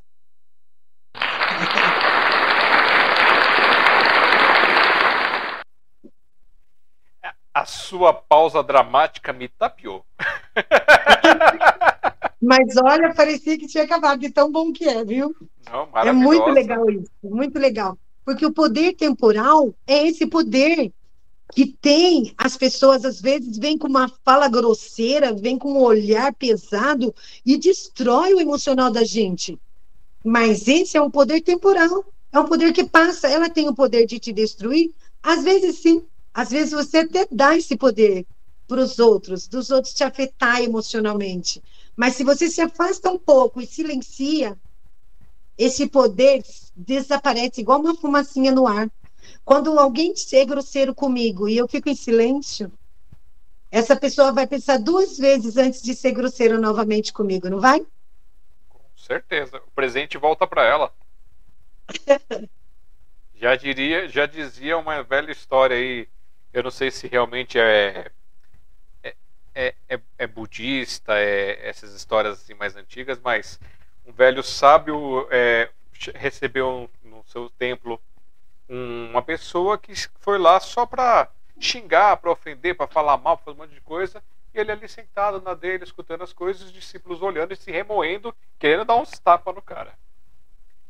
A 7.53 7.65
sua 7.65 8.13
pausa 8.13 8.61
dramática 8.61 9.33
me 9.33 9.47
tapeou. 9.47 10.05
Mas 12.41 12.75
olha, 12.77 13.13
parecia 13.13 13.57
que 13.57 13.67
tinha 13.67 13.83
acabado 13.83 14.19
de 14.19 14.29
tão 14.29 14.51
bom 14.51 14.71
que 14.71 14.85
é, 14.85 15.03
viu? 15.03 15.35
Não, 15.71 15.89
é 15.95 16.11
muito 16.11 16.47
legal 16.49 16.89
isso, 16.89 17.11
muito 17.23 17.57
legal. 17.57 17.97
Porque 18.23 18.45
o 18.45 18.53
poder 18.53 18.93
temporal 18.93 19.73
é 19.87 20.07
esse 20.07 20.27
poder 20.27 20.91
que 21.53 21.65
tem 21.65 22.33
as 22.37 22.57
pessoas 22.57 23.05
às 23.05 23.21
vezes 23.21 23.57
vêm 23.57 23.77
com 23.77 23.87
uma 23.87 24.09
fala 24.23 24.47
grosseira, 24.47 25.33
vêm 25.33 25.57
com 25.57 25.73
um 25.73 25.81
olhar 25.81 26.33
pesado 26.35 27.13
e 27.45 27.57
destrói 27.57 28.33
o 28.33 28.41
emocional 28.41 28.91
da 28.91 29.03
gente. 29.03 29.57
Mas 30.23 30.67
esse 30.67 30.97
é 30.97 31.01
um 31.01 31.09
poder 31.09 31.41
temporal, 31.41 32.05
é 32.31 32.39
um 32.39 32.45
poder 32.45 32.73
que 32.73 32.83
passa. 32.83 33.27
Ela 33.27 33.49
tem 33.49 33.67
o 33.69 33.75
poder 33.75 34.05
de 34.05 34.19
te 34.19 34.33
destruir? 34.33 34.91
Às 35.23 35.43
vezes 35.43 35.77
sim. 35.79 36.05
Às 36.33 36.51
vezes 36.51 36.71
você 36.71 36.97
até 36.97 37.25
dá 37.31 37.57
esse 37.57 37.75
poder 37.75 38.25
para 38.67 38.81
os 38.81 38.99
outros, 38.99 39.47
dos 39.47 39.71
outros 39.71 39.93
te 39.93 40.03
afetar 40.03 40.61
emocionalmente. 40.61 41.63
Mas 41.97 42.15
se 42.15 42.23
você 42.23 42.47
se 42.47 42.61
afasta 42.61 43.09
um 43.09 43.17
pouco 43.17 43.59
e 43.59 43.65
silencia, 43.65 44.55
esse 45.57 45.89
poder 45.89 46.43
desaparece 46.75 47.61
igual 47.61 47.79
uma 47.79 47.95
fumacinha 47.95 48.51
no 48.51 48.67
ar. 48.67 48.87
Quando 49.43 49.77
alguém 49.79 50.13
é 50.33 50.45
grosseiro 50.45 50.93
comigo 50.93 51.49
e 51.49 51.57
eu 51.57 51.67
fico 51.67 51.89
em 51.89 51.95
silêncio, 51.95 52.71
essa 53.71 53.95
pessoa 53.95 54.31
vai 54.31 54.45
pensar 54.45 54.77
duas 54.77 55.17
vezes 55.17 55.57
antes 55.57 55.81
de 55.81 55.95
ser 55.95 56.11
grosseiro 56.11 56.61
novamente 56.61 57.11
comigo, 57.11 57.49
não 57.49 57.59
vai? 57.59 57.79
Com 58.69 58.79
certeza. 58.95 59.57
O 59.57 59.71
presente 59.71 60.19
volta 60.19 60.45
para 60.45 60.63
ela. 60.63 60.93
já 63.33 63.55
diria, 63.55 64.07
já 64.07 64.27
dizia 64.27 64.77
uma 64.77 65.01
velha 65.01 65.31
história 65.31 65.75
aí. 65.75 66.07
Eu 66.53 66.61
não 66.61 66.71
sei 66.71 66.91
se 66.91 67.07
realmente 67.07 67.57
é 67.57 68.11
é, 69.57 69.73
é, 69.89 69.99
é, 70.19 70.27
budista, 70.27 71.17
é 71.17 71.67
essas 71.67 71.91
histórias 71.93 72.33
assim 72.33 72.53
mais 72.53 72.75
antigas, 72.75 73.19
mas 73.19 73.59
um 74.05 74.11
velho 74.11 74.43
sábio 74.43 75.27
é, 75.31 75.67
recebeu 76.13 76.87
no 77.03 77.23
seu 77.25 77.49
templo 77.49 77.99
uma 78.69 79.21
pessoa 79.23 79.75
que 79.75 79.93
foi 80.19 80.37
lá 80.37 80.59
só 80.59 80.85
para 80.85 81.27
xingar, 81.59 82.17
para 82.17 82.29
ofender, 82.29 82.75
para 82.75 82.85
falar 82.85 83.17
mal, 83.17 83.37
fazer 83.37 83.57
um 83.57 83.61
monte 83.61 83.73
de 83.73 83.81
coisa, 83.81 84.21
e 84.53 84.59
ele 84.59 84.71
ali 84.71 84.87
sentado 84.87 85.41
na 85.41 85.55
dele, 85.55 85.83
escutando 85.83 86.23
as 86.23 86.33
coisas, 86.33 86.63
os 86.63 86.71
discípulos 86.71 87.23
olhando 87.23 87.51
e 87.51 87.57
se 87.57 87.71
remoendo, 87.71 88.35
querendo 88.59 88.85
dar 88.85 88.97
uns 88.97 89.17
tapas 89.17 89.55
no 89.55 89.61
cara. 89.61 89.93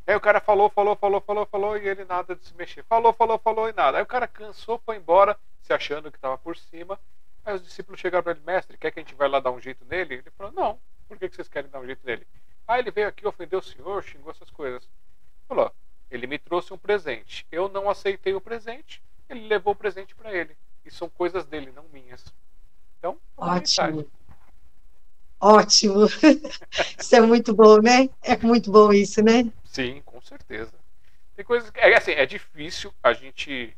Aí 0.05 0.15
o 0.15 0.21
cara 0.21 0.41
falou, 0.41 0.69
falou, 0.69 0.95
falou, 0.95 1.21
falou, 1.21 1.45
falou, 1.45 1.77
e 1.77 1.87
ele 1.87 2.03
nada 2.03 2.35
de 2.35 2.45
se 2.45 2.55
mexer. 2.55 2.83
Falou, 2.83 3.13
falou, 3.13 3.37
falou 3.37 3.69
e 3.69 3.73
nada. 3.73 3.97
Aí 3.97 4.03
o 4.03 4.07
cara 4.07 4.27
cansou, 4.27 4.81
foi 4.85 4.97
embora, 4.97 5.37
se 5.61 5.71
achando 5.71 6.11
que 6.11 6.17
estava 6.17 6.37
por 6.37 6.57
cima. 6.57 6.99
Aí 7.47 7.55
os 7.55 7.63
discípulos 7.63 8.01
chegaram 8.01 8.21
para 8.21 8.33
ele, 8.33 8.41
mestre, 8.45 8.77
quer 8.77 8.91
que 8.91 8.99
a 8.99 9.01
gente 9.01 9.15
vá 9.15 9.25
lá 9.25 9.39
dar 9.39 9.51
um 9.51 9.61
jeito 9.61 9.85
nele? 9.85 10.15
Ele 10.15 10.31
falou, 10.37 10.51
não, 10.51 10.77
por 11.07 11.17
que 11.17 11.29
vocês 11.29 11.47
querem 11.47 11.71
dar 11.71 11.79
um 11.79 11.85
jeito 11.85 12.05
nele? 12.05 12.27
Aí 12.67 12.81
ele 12.81 12.91
veio 12.91 13.07
aqui, 13.07 13.25
ofendeu 13.25 13.59
o 13.59 13.63
senhor, 13.63 14.03
xingou 14.03 14.31
essas 14.31 14.49
coisas. 14.49 14.85
Falou, 15.47 15.71
ele 16.11 16.27
me 16.27 16.37
trouxe 16.37 16.73
um 16.73 16.77
presente. 16.77 17.47
Eu 17.49 17.69
não 17.69 17.89
aceitei 17.89 18.33
o 18.33 18.41
presente, 18.41 19.01
ele 19.29 19.47
levou 19.47 19.71
o 19.71 19.77
presente 19.77 20.13
para 20.13 20.33
ele. 20.33 20.57
E 20.83 20.91
são 20.91 21.07
coisas 21.07 21.45
dele, 21.45 21.71
não 21.71 21.85
minhas. 21.93 22.25
Então, 22.99 23.17
ótimo. 23.37 24.05
Ótimo. 25.39 26.05
isso 26.99 27.15
é 27.15 27.21
muito 27.21 27.55
bom, 27.55 27.77
né? 27.77 28.09
É 28.23 28.35
muito 28.35 28.69
bom 28.69 28.91
isso, 28.91 29.23
né? 29.23 29.49
Sim, 29.63 30.01
com 30.05 30.19
certeza. 30.19 30.73
Tem 31.33 31.45
coisas 31.45 31.69
que 31.69 31.79
é 31.79 31.95
assim, 31.95 32.11
é 32.11 32.25
difícil 32.25 32.93
a 33.01 33.13
gente 33.13 33.73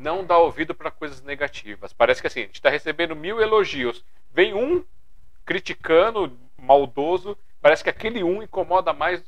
não 0.00 0.24
dar 0.24 0.38
ouvido 0.38 0.74
para 0.74 0.90
coisas 0.90 1.22
negativas. 1.22 1.92
Parece 1.92 2.20
que 2.20 2.26
assim, 2.26 2.40
a 2.40 2.46
gente 2.46 2.54
está 2.54 2.70
recebendo 2.70 3.14
mil 3.14 3.40
elogios, 3.40 4.04
vem 4.32 4.54
um 4.54 4.84
criticando, 5.44 6.36
maldoso, 6.56 7.36
parece 7.60 7.84
que 7.84 7.90
aquele 7.90 8.24
um 8.24 8.42
incomoda 8.42 8.92
mais 8.92 9.22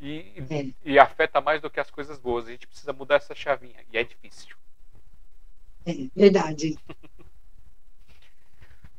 e, 0.00 0.42
e, 0.84 0.98
afeta 0.98 1.40
mais 1.40 1.62
do 1.62 1.70
que 1.70 1.78
as 1.78 1.90
coisas 1.90 2.18
boas. 2.18 2.46
A 2.46 2.50
gente 2.50 2.66
precisa 2.66 2.92
mudar 2.92 3.16
essa 3.16 3.34
chavinha 3.34 3.84
e 3.92 3.96
é 3.96 4.02
difícil. 4.02 4.56
É 5.86 5.94
verdade. 6.14 6.76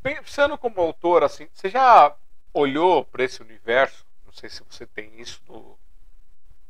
Pensando 0.02 0.58
como 0.58 0.82
autor, 0.82 1.24
assim, 1.24 1.48
você 1.54 1.70
já 1.70 2.16
olhou 2.54 3.04
para 3.04 3.24
esse 3.24 3.42
universo? 3.42 4.06
Não 4.26 4.32
sei 4.32 4.50
se 4.50 4.64
você 4.64 4.88
tem 4.88 5.20
isso 5.20 5.42
no, 5.48 5.78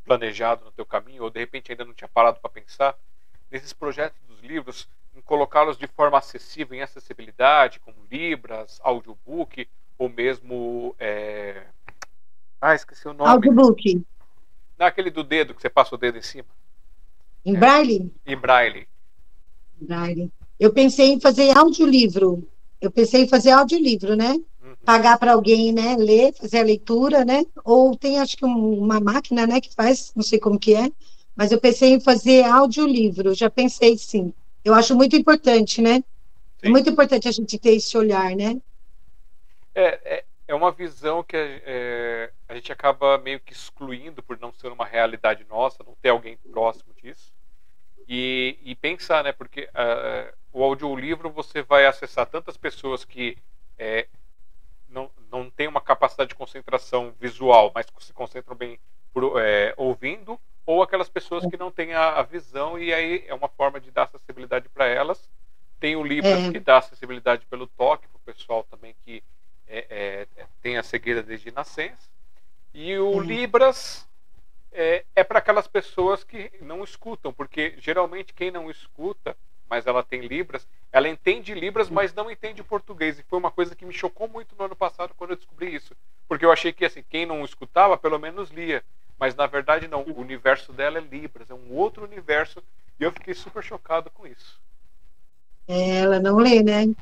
planejado 0.03 0.65
no 0.65 0.71
teu 0.71 0.85
caminho 0.85 1.23
ou 1.23 1.29
de 1.29 1.39
repente 1.39 1.71
ainda 1.71 1.85
não 1.85 1.93
tinha 1.93 2.07
parado 2.07 2.39
para 2.39 2.49
pensar 2.49 2.95
nesses 3.53 3.71
projetos 3.71 4.19
dos 4.27 4.41
livros, 4.41 4.89
em 5.15 5.21
colocá-los 5.21 5.77
de 5.77 5.85
forma 5.85 6.17
acessível, 6.17 6.75
em 6.75 6.81
acessibilidade, 6.81 7.79
como 7.79 7.95
libras, 8.11 8.79
audiobook 8.83 9.67
ou 9.95 10.09
mesmo 10.09 10.95
é... 10.99 11.61
ah 12.59 12.73
esqueci 12.73 13.07
o 13.07 13.13
nome. 13.13 13.29
Audiobook. 13.29 14.03
Naquele 14.77 15.11
do 15.11 15.23
dedo, 15.23 15.53
que 15.53 15.61
você 15.61 15.69
passa 15.69 15.93
o 15.93 15.97
dedo 15.99 16.17
em 16.17 16.23
cima. 16.23 16.47
Em 17.45 17.55
é. 17.55 17.59
braille? 17.59 18.11
Em 18.25 18.35
braille. 18.35 18.87
Braille. 19.79 20.31
Eu 20.59 20.73
pensei 20.73 21.11
em 21.11 21.19
fazer 21.19 21.55
audiolivro. 21.55 22.49
Eu 22.81 22.89
pensei 22.89 23.23
em 23.23 23.29
fazer 23.29 23.51
audiolivro, 23.51 24.15
né? 24.15 24.31
Uhum. 24.63 24.75
Pagar 24.83 25.19
para 25.19 25.33
alguém, 25.33 25.71
né? 25.71 25.95
Ler, 25.95 26.33
fazer 26.33 26.59
a 26.59 26.63
leitura, 26.63 27.23
né? 27.23 27.45
Ou 27.63 27.95
tem, 27.95 28.19
acho 28.19 28.35
que 28.35 28.45
um, 28.45 28.79
uma 28.79 28.99
máquina, 28.99 29.45
né? 29.45 29.61
Que 29.61 29.73
faz, 29.73 30.11
não 30.15 30.23
sei 30.23 30.39
como 30.39 30.59
que 30.59 30.73
é. 30.73 30.91
Mas 31.35 31.51
eu 31.51 31.59
pensei 31.59 31.93
em 31.93 31.99
fazer 31.99 32.43
audiolivro. 32.43 33.33
Já 33.33 33.49
pensei, 33.49 33.97
sim. 33.97 34.33
Eu 34.63 34.73
acho 34.73 34.95
muito 34.95 35.15
importante, 35.15 35.81
né? 35.81 35.95
É 35.95 35.95
sim. 35.95 36.03
É 36.61 36.69
muito 36.69 36.89
importante 36.89 37.27
a 37.27 37.31
gente 37.31 37.57
ter 37.57 37.71
esse 37.71 37.97
olhar, 37.97 38.35
né? 38.35 38.61
É, 39.75 40.15
é, 40.17 40.25
é 40.47 40.55
uma 40.55 40.71
visão 40.71 41.23
que 41.23 41.35
é, 41.35 42.31
a 42.47 42.53
gente 42.55 42.71
acaba 42.71 43.17
meio 43.17 43.39
que 43.39 43.53
excluindo 43.53 44.21
por 44.21 44.39
não 44.39 44.53
ser 44.53 44.71
uma 44.71 44.85
realidade 44.85 45.45
nossa, 45.49 45.83
não 45.83 45.95
ter 46.01 46.09
alguém 46.09 46.37
próximo 46.51 46.93
disso. 47.01 47.33
E, 48.07 48.59
e 48.63 48.75
pensar, 48.75 49.23
né? 49.23 49.31
Porque 49.31 49.63
uh, 49.63 50.33
o 50.51 50.63
audiolivro 50.63 51.31
você 51.31 51.63
vai 51.63 51.85
acessar 51.85 52.27
tantas 52.27 52.57
pessoas 52.57 53.03
que 53.03 53.37
é, 53.77 54.07
não, 54.87 55.09
não 55.31 55.49
têm 55.49 55.67
uma 55.67 55.81
capacidade 55.81 56.29
de 56.29 56.35
concentração 56.35 57.13
visual, 57.19 57.71
mas 57.73 57.87
se 57.99 58.13
concentram 58.13 58.55
bem 58.55 58.79
por, 59.11 59.41
é, 59.41 59.73
ouvindo, 59.77 60.39
ou 60.65 60.81
aquelas 60.81 61.09
pessoas 61.09 61.45
que 61.45 61.57
não 61.57 61.71
têm 61.71 61.93
a, 61.93 62.19
a, 62.19 62.23
visão, 62.23 62.79
e 62.79 62.93
aí 62.93 63.23
é 63.27 63.33
uma 63.33 63.49
forma 63.49 63.79
de 63.79 63.91
dar 63.91 64.03
acessibilidade 64.03 64.69
para 64.69 64.85
elas. 64.85 65.29
Tem 65.79 65.95
o 65.95 66.03
Libras 66.03 66.39
é. 66.39 66.51
que 66.51 66.59
dá 66.59 66.77
acessibilidade 66.77 67.45
pelo 67.47 67.67
toque, 67.67 68.07
para 68.07 68.17
o 68.17 68.33
pessoal 68.33 68.63
também 68.63 68.95
que 69.03 69.21
é, 69.67 70.27
é, 70.37 70.45
tem 70.61 70.77
a 70.77 70.83
cegueira 70.83 71.21
desde 71.21 71.51
nascença. 71.51 72.09
E 72.73 72.97
o 72.97 73.11
uhum. 73.11 73.19
Libras 73.19 74.07
é, 74.71 75.03
é 75.15 75.23
para 75.23 75.39
aquelas 75.39 75.67
pessoas 75.67 76.23
que 76.23 76.51
não 76.61 76.83
escutam, 76.83 77.33
porque 77.33 77.75
geralmente 77.77 78.33
quem 78.33 78.49
não 78.49 78.69
escuta, 78.71 79.35
mas 79.69 79.85
ela 79.87 80.03
tem 80.03 80.21
Libras, 80.21 80.67
ela 80.91 81.09
entende 81.09 81.53
Libras, 81.53 81.89
mas 81.89 82.13
não 82.13 82.29
entende 82.29 82.63
português. 82.63 83.19
E 83.19 83.23
foi 83.23 83.39
uma 83.39 83.51
coisa 83.51 83.75
que 83.75 83.85
me 83.85 83.93
chocou 83.93 84.27
muito 84.27 84.55
no 84.55 84.65
ano 84.65 84.75
passado 84.75 85.13
quando 85.15 85.31
eu 85.31 85.35
descobri 85.35 85.73
isso. 85.73 85.95
Porque 86.27 86.45
eu 86.45 86.51
achei 86.51 86.71
que 86.71 86.85
assim, 86.85 87.03
quem 87.09 87.25
não 87.25 87.43
escutava, 87.43 87.97
pelo 87.97 88.19
menos 88.19 88.49
lia. 88.49 88.83
Mas 89.23 89.35
na 89.35 89.47
verdade 89.47 89.87
não, 89.87 90.01
o 90.01 90.19
universo 90.19 90.73
dela 90.73 90.97
é 90.97 91.01
Libras, 91.01 91.49
é 91.49 91.53
um 91.53 91.73
outro 91.73 92.03
universo. 92.03 92.61
E 92.99 93.03
eu 93.05 93.09
fiquei 93.09 93.33
super 93.33 93.63
chocado 93.63 94.09
com 94.09 94.27
isso. 94.27 94.59
Ela 95.65 96.19
não 96.19 96.35
lê, 96.35 96.61
né? 96.61 96.93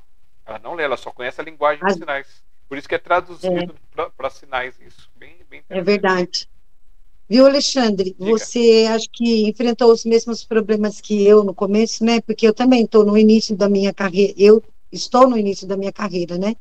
Ela 0.45 0.59
não 0.59 0.75
lê, 0.75 0.83
ela 0.83 0.97
só 0.97 1.09
conhece 1.09 1.41
a 1.41 1.43
linguagem 1.43 1.83
dos 1.83 1.95
sinais. 1.95 2.43
Por 2.69 2.77
isso 2.77 2.87
que 2.87 2.93
é 2.93 2.99
traduzido 2.99 3.75
é. 3.97 4.09
para 4.15 4.29
sinais 4.29 4.79
isso. 4.79 5.09
Bem, 5.15 5.35
bem 5.49 5.63
é 5.67 5.81
verdade. 5.81 6.47
Viu, 7.27 7.47
Alexandre? 7.47 8.15
Diga. 8.19 8.37
Você 8.37 8.87
acho 8.93 9.09
que 9.11 9.49
enfrentou 9.49 9.91
os 9.91 10.05
mesmos 10.05 10.43
problemas 10.43 11.01
que 11.01 11.25
eu 11.25 11.43
no 11.43 11.55
começo, 11.55 12.05
né? 12.05 12.21
Porque 12.21 12.47
eu 12.47 12.53
também 12.53 12.83
estou 12.83 13.03
no 13.03 13.17
início 13.17 13.55
da 13.55 13.67
minha 13.67 13.91
carreira. 13.91 14.35
Eu 14.37 14.63
estou 14.91 15.27
no 15.27 15.39
início 15.39 15.65
da 15.65 15.75
minha 15.75 15.91
carreira, 15.91 16.37
né? 16.37 16.55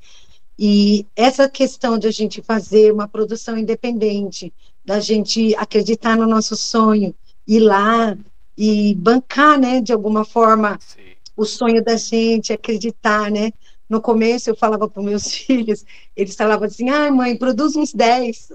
E 0.59 1.07
essa 1.15 1.51
questão 1.51 1.99
de 1.99 2.07
a 2.07 2.11
gente 2.11 2.41
fazer 2.41 2.93
uma 2.93 3.07
produção 3.07 3.59
independente, 3.59 4.53
da 4.91 4.99
gente 4.99 5.55
acreditar 5.55 6.17
no 6.17 6.27
nosso 6.27 6.57
sonho, 6.57 7.15
ir 7.47 7.61
lá 7.61 8.19
e 8.59 8.93
bancar, 8.97 9.57
né, 9.57 9.81
de 9.81 9.93
alguma 9.93 10.25
forma, 10.25 10.81
Sim. 10.81 11.13
o 11.37 11.45
sonho 11.45 11.81
da 11.85 11.97
gente, 11.97 12.53
acreditar, 12.53 13.31
né? 13.31 13.53
No 13.89 14.01
começo 14.01 14.51
eu 14.51 14.57
falava 14.57 14.89
para 14.89 15.01
meus 15.01 15.31
filhos, 15.31 15.85
eles 16.17 16.35
falavam 16.35 16.67
assim: 16.67 16.91
ai, 16.91 17.07
ah, 17.07 17.13
mãe, 17.13 17.37
produz 17.37 17.77
uns 17.77 17.93
10. 17.95 18.49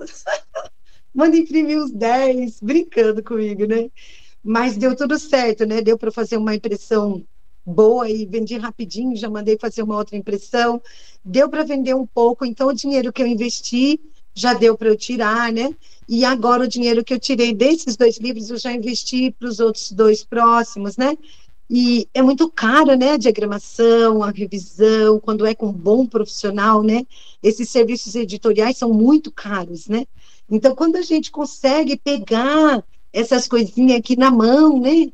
Manda 1.15 1.37
imprimir 1.37 1.81
uns 1.81 1.91
10, 1.91 2.59
brincando 2.61 3.23
comigo, 3.23 3.65
né? 3.65 3.89
Mas 4.43 4.75
deu 4.75 4.93
tudo 4.93 5.17
certo, 5.17 5.65
né? 5.65 5.79
Deu 5.79 5.97
para 5.97 6.11
fazer 6.11 6.35
uma 6.35 6.53
impressão 6.53 7.23
boa 7.65 8.09
e 8.09 8.25
vendi 8.25 8.57
rapidinho, 8.57 9.15
já 9.15 9.29
mandei 9.29 9.57
fazer 9.57 9.83
uma 9.83 9.95
outra 9.95 10.17
impressão. 10.17 10.81
Deu 11.23 11.49
para 11.49 11.63
vender 11.63 11.95
um 11.95 12.05
pouco, 12.05 12.45
então 12.45 12.67
o 12.67 12.73
dinheiro 12.73 13.13
que 13.13 13.23
eu 13.23 13.27
investi 13.27 13.97
já 14.35 14.53
deu 14.53 14.77
para 14.77 14.89
eu 14.89 14.97
tirar, 14.97 15.51
né? 15.51 15.73
E 16.07 16.25
agora 16.25 16.65
o 16.65 16.67
dinheiro 16.67 17.03
que 17.03 17.13
eu 17.13 17.19
tirei 17.19 17.53
desses 17.53 17.95
dois 17.95 18.17
livros 18.17 18.49
eu 18.49 18.57
já 18.57 18.71
investi 18.71 19.31
para 19.31 19.47
os 19.47 19.59
outros 19.59 19.91
dois 19.91 20.23
próximos, 20.23 20.97
né? 20.97 21.17
E 21.69 22.07
é 22.13 22.21
muito 22.21 22.51
caro, 22.51 22.95
né? 22.95 23.11
A 23.13 23.17
diagramação, 23.17 24.21
a 24.21 24.29
revisão, 24.29 25.19
quando 25.19 25.45
é 25.45 25.55
com 25.55 25.67
um 25.67 25.73
bom 25.73 26.05
profissional, 26.05 26.83
né? 26.83 27.07
Esses 27.41 27.69
serviços 27.69 28.13
editoriais 28.13 28.77
são 28.77 28.93
muito 28.93 29.31
caros, 29.31 29.87
né? 29.87 30.05
Então, 30.49 30.75
quando 30.75 30.97
a 30.97 31.01
gente 31.01 31.31
consegue 31.31 31.97
pegar 31.97 32.85
essas 33.11 33.47
coisinhas 33.47 33.97
aqui 33.97 34.15
na 34.15 34.29
mão, 34.29 34.79
né? 34.79 35.11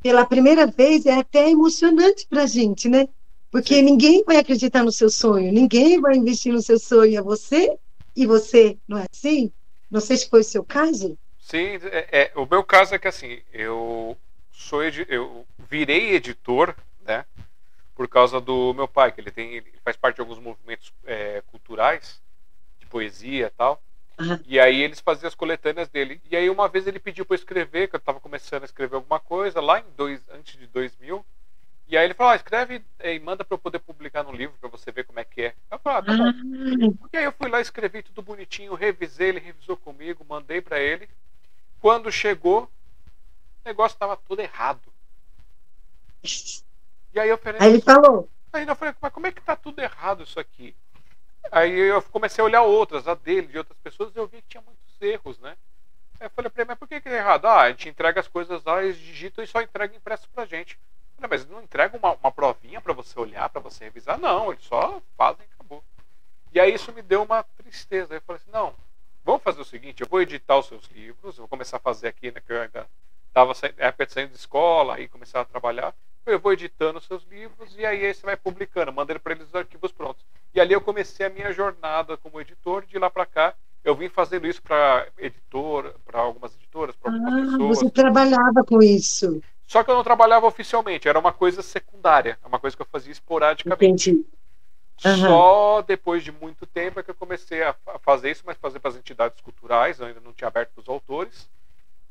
Pela 0.00 0.24
primeira 0.24 0.66
vez, 0.66 1.04
é 1.06 1.14
até 1.14 1.50
emocionante 1.50 2.26
para 2.28 2.44
a 2.44 2.46
gente, 2.46 2.88
né? 2.88 3.08
Porque 3.50 3.74
Sim. 3.76 3.82
ninguém 3.82 4.22
vai 4.24 4.36
acreditar 4.36 4.84
no 4.84 4.92
seu 4.92 5.10
sonho, 5.10 5.50
ninguém 5.50 6.00
vai 6.00 6.16
investir 6.16 6.52
no 6.52 6.62
seu 6.62 6.78
sonho, 6.78 7.18
é 7.18 7.22
você 7.22 7.76
e 8.18 8.26
você, 8.26 8.76
não 8.88 8.98
é 8.98 9.06
assim? 9.12 9.52
Não 9.88 10.00
sei 10.00 10.16
se 10.16 10.28
foi 10.28 10.40
o 10.40 10.44
seu 10.44 10.64
caso. 10.64 11.16
Sim, 11.38 11.78
é, 11.84 12.22
é 12.22 12.32
o 12.34 12.44
meu 12.46 12.64
caso 12.64 12.92
é 12.92 12.98
que 12.98 13.06
assim, 13.06 13.40
eu 13.52 14.16
sou 14.50 14.82
eu 14.82 15.46
virei 15.70 16.16
editor, 16.16 16.74
né? 17.06 17.24
Por 17.94 18.08
causa 18.08 18.40
do 18.40 18.74
meu 18.74 18.88
pai, 18.88 19.12
que 19.12 19.20
ele 19.20 19.30
tem, 19.30 19.54
ele 19.54 19.72
faz 19.84 19.96
parte 19.96 20.16
de 20.16 20.20
alguns 20.20 20.40
movimentos 20.40 20.92
é, 21.04 21.42
culturais, 21.46 22.20
de 22.80 22.86
poesia 22.86 23.46
e 23.46 23.50
tal. 23.50 23.80
Uhum. 24.18 24.40
E 24.44 24.58
aí 24.58 24.82
eles 24.82 24.98
faziam 24.98 25.28
as 25.28 25.34
coletâneas 25.36 25.88
dele. 25.88 26.20
E 26.28 26.36
aí 26.36 26.50
uma 26.50 26.68
vez 26.68 26.88
ele 26.88 26.98
pediu 26.98 27.24
para 27.24 27.34
eu 27.34 27.38
escrever, 27.38 27.88
que 27.88 27.94
eu 27.94 27.98
estava 27.98 28.18
começando 28.18 28.62
a 28.62 28.66
escrever 28.66 28.96
alguma 28.96 29.20
coisa, 29.20 29.60
lá 29.60 29.78
em 29.78 29.84
dois, 29.96 30.20
antes 30.30 30.58
de 30.58 30.66
2000. 30.66 31.24
E 31.88 31.96
aí 31.96 32.04
ele 32.04 32.12
falou, 32.12 32.32
ah, 32.32 32.36
escreve 32.36 32.84
e 33.02 33.18
manda 33.18 33.42
para 33.42 33.54
eu 33.54 33.58
poder 33.58 33.78
publicar 33.78 34.22
no 34.22 34.30
livro 34.30 34.54
para 34.60 34.68
você 34.68 34.92
ver 34.92 35.04
como 35.04 35.20
é 35.20 35.24
que 35.24 35.40
é. 35.40 35.54
Eu 35.70 35.78
falei, 35.78 35.98
ah, 35.98 36.02
tá 36.02 36.16
bom. 36.16 36.24
Uhum. 36.24 36.98
E 37.10 37.16
aí 37.16 37.24
eu 37.24 37.32
fui 37.32 37.48
lá, 37.48 37.62
escrevi 37.62 38.02
tudo 38.02 38.20
bonitinho, 38.20 38.74
revisei, 38.74 39.30
ele 39.30 39.40
revisou 39.40 39.74
comigo, 39.74 40.26
mandei 40.28 40.60
para 40.60 40.78
ele. 40.78 41.08
Quando 41.80 42.12
chegou, 42.12 42.64
o 42.64 43.68
negócio 43.68 43.94
estava 43.94 44.18
tudo 44.18 44.40
errado. 44.40 44.92
E 47.14 47.18
aí 47.18 47.28
eu 47.30 47.38
falei, 47.38 47.58
aí 47.62 47.72
ele 47.72 47.80
falou. 47.80 48.28
Aí 48.52 48.68
eu 48.68 48.76
falei, 48.76 48.94
mas 49.00 49.12
como 49.12 49.26
é 49.26 49.32
que 49.32 49.40
tá 49.40 49.56
tudo 49.56 49.80
errado 49.80 50.24
isso 50.24 50.38
aqui? 50.38 50.76
Aí 51.50 51.72
eu 51.72 52.02
comecei 52.02 52.42
a 52.42 52.44
olhar 52.44 52.62
outras, 52.62 53.08
a 53.08 53.14
dele, 53.14 53.46
de 53.46 53.56
outras 53.56 53.78
pessoas, 53.78 54.14
e 54.14 54.18
eu 54.18 54.26
vi 54.26 54.42
que 54.42 54.48
tinha 54.48 54.62
muitos 54.62 55.00
erros, 55.00 55.38
né? 55.38 55.56
Aí 56.20 56.26
eu 56.26 56.30
falei 56.30 56.50
pra 56.50 56.62
ele, 56.62 56.68
mas 56.68 56.78
por 56.78 56.86
que, 56.86 57.00
que 57.00 57.08
é 57.08 57.16
errado? 57.16 57.46
Ah, 57.46 57.62
a 57.62 57.70
gente 57.70 57.88
entrega 57.88 58.20
as 58.20 58.28
coisas 58.28 58.62
lá, 58.64 58.82
eles 58.82 58.98
digitam 58.98 59.42
e 59.42 59.46
só 59.46 59.62
entrega 59.62 59.96
impresso 59.96 60.28
pra 60.28 60.44
gente. 60.44 60.78
Falei, 61.18 61.30
mas 61.30 61.48
não 61.48 61.62
entrega 61.62 61.96
uma, 61.96 62.12
uma 62.14 62.30
provinha 62.30 62.80
para 62.80 62.92
você 62.92 63.18
olhar, 63.18 63.48
para 63.48 63.60
você 63.60 63.84
revisar? 63.84 64.18
Não, 64.18 64.52
eles 64.52 64.64
só 64.64 65.02
fazem 65.16 65.44
e 65.44 65.54
acabou. 65.54 65.82
E 66.52 66.60
aí 66.60 66.72
isso 66.72 66.92
me 66.92 67.02
deu 67.02 67.22
uma 67.22 67.42
tristeza. 67.42 68.14
Eu 68.14 68.22
falei 68.22 68.40
assim, 68.40 68.50
não, 68.52 68.72
vamos 69.24 69.42
fazer 69.42 69.60
o 69.60 69.64
seguinte, 69.64 70.02
eu 70.02 70.08
vou 70.08 70.22
editar 70.22 70.56
os 70.56 70.66
seus 70.66 70.86
livros, 70.86 71.36
eu 71.36 71.42
vou 71.42 71.48
começar 71.48 71.78
a 71.78 71.80
fazer 71.80 72.08
aqui, 72.08 72.30
né, 72.30 72.40
que 72.40 72.52
eu 72.52 72.62
ainda 72.62 72.86
estava 73.26 73.52
saindo 73.54 74.30
de 74.30 74.38
escola, 74.38 74.94
aí 74.94 75.08
começar 75.08 75.40
a 75.40 75.44
trabalhar 75.44 75.94
eu 76.30 76.38
vou 76.38 76.52
editando 76.52 77.00
seus 77.00 77.24
livros 77.24 77.74
e 77.76 77.84
aí 77.84 78.12
você 78.12 78.24
vai 78.24 78.36
publicando, 78.36 78.92
mandando 78.92 79.18
para 79.18 79.32
eles 79.32 79.48
os 79.48 79.54
arquivos 79.54 79.90
prontos. 79.90 80.24
E 80.54 80.60
ali 80.60 80.74
eu 80.74 80.80
comecei 80.80 81.24
a 81.24 81.30
minha 81.30 81.52
jornada 81.52 82.16
como 82.16 82.40
editor, 82.40 82.84
de 82.84 82.98
lá 82.98 83.08
para 83.10 83.26
cá 83.26 83.54
eu 83.84 83.94
vim 83.94 84.08
fazendo 84.08 84.46
isso 84.46 84.60
para 84.62 85.06
editor, 85.16 85.94
para 86.04 86.20
algumas 86.20 86.54
editoras, 86.54 86.94
para 86.96 87.10
algumas 87.10 87.32
ah, 87.32 87.52
pessoas. 87.52 87.78
Você 87.78 87.90
trabalhava 87.90 88.64
com 88.66 88.82
isso? 88.82 89.40
Só 89.68 89.84
que 89.84 89.90
eu 89.90 89.94
não 89.94 90.02
trabalhava 90.02 90.46
oficialmente, 90.46 91.06
era 91.06 91.18
uma 91.18 91.30
coisa 91.30 91.60
secundária, 91.60 92.38
uma 92.42 92.58
coisa 92.58 92.74
que 92.74 92.80
eu 92.80 92.88
fazia 92.90 93.12
esporadicamente. 93.12 94.10
Entendi. 94.10 94.26
Uhum. 95.04 95.16
Só 95.28 95.82
depois 95.82 96.24
de 96.24 96.32
muito 96.32 96.64
tempo 96.64 96.98
é 96.98 97.02
que 97.02 97.10
eu 97.10 97.14
comecei 97.14 97.62
a 97.62 97.76
fazer 98.00 98.30
isso, 98.30 98.42
mas 98.46 98.56
fazer 98.56 98.80
para 98.80 98.90
as 98.90 98.96
entidades 98.96 99.38
culturais, 99.42 100.00
eu 100.00 100.06
ainda 100.06 100.20
não 100.20 100.32
tinha 100.32 100.48
aberto 100.48 100.70
para 100.70 100.80
os 100.80 100.88
autores. 100.88 101.50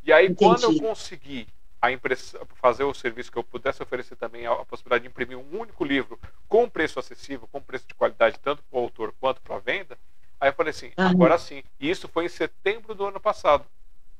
E 0.04 0.14
aí, 0.14 0.28
Entendi. 0.28 0.38
quando 0.38 0.64
eu 0.64 0.80
consegui 0.80 1.48
a 1.82 1.92
impressão, 1.92 2.40
fazer 2.62 2.84
o 2.84 2.94
serviço 2.94 3.32
que 3.32 3.40
eu 3.40 3.44
pudesse 3.44 3.82
oferecer 3.82 4.16
também 4.16 4.46
a, 4.46 4.52
a, 4.52 4.64
possibilidade 4.64 5.02
de 5.02 5.10
imprimir 5.10 5.38
um 5.38 5.60
único 5.60 5.84
livro 5.84 6.20
com 6.48 6.70
preço 6.70 7.00
acessível, 7.00 7.50
com 7.52 7.60
preço 7.60 7.88
de 7.88 7.96
qualidade, 7.96 8.38
tanto 8.40 8.62
para 8.70 8.80
o 8.80 8.84
autor 8.84 9.16
quanto 9.20 9.42
para 9.42 9.56
a 9.56 9.60
venda, 9.60 9.98
aí 10.40 10.50
eu 10.50 10.54
falei 10.54 10.70
assim, 10.70 10.92
uhum. 10.96 11.08
agora 11.08 11.40
sim. 11.40 11.64
E 11.80 11.90
isso 11.90 12.08
foi 12.08 12.26
em 12.26 12.30
setembro 12.30 12.94
do 12.94 13.06
ano 13.06 13.20
passado, 13.20 13.66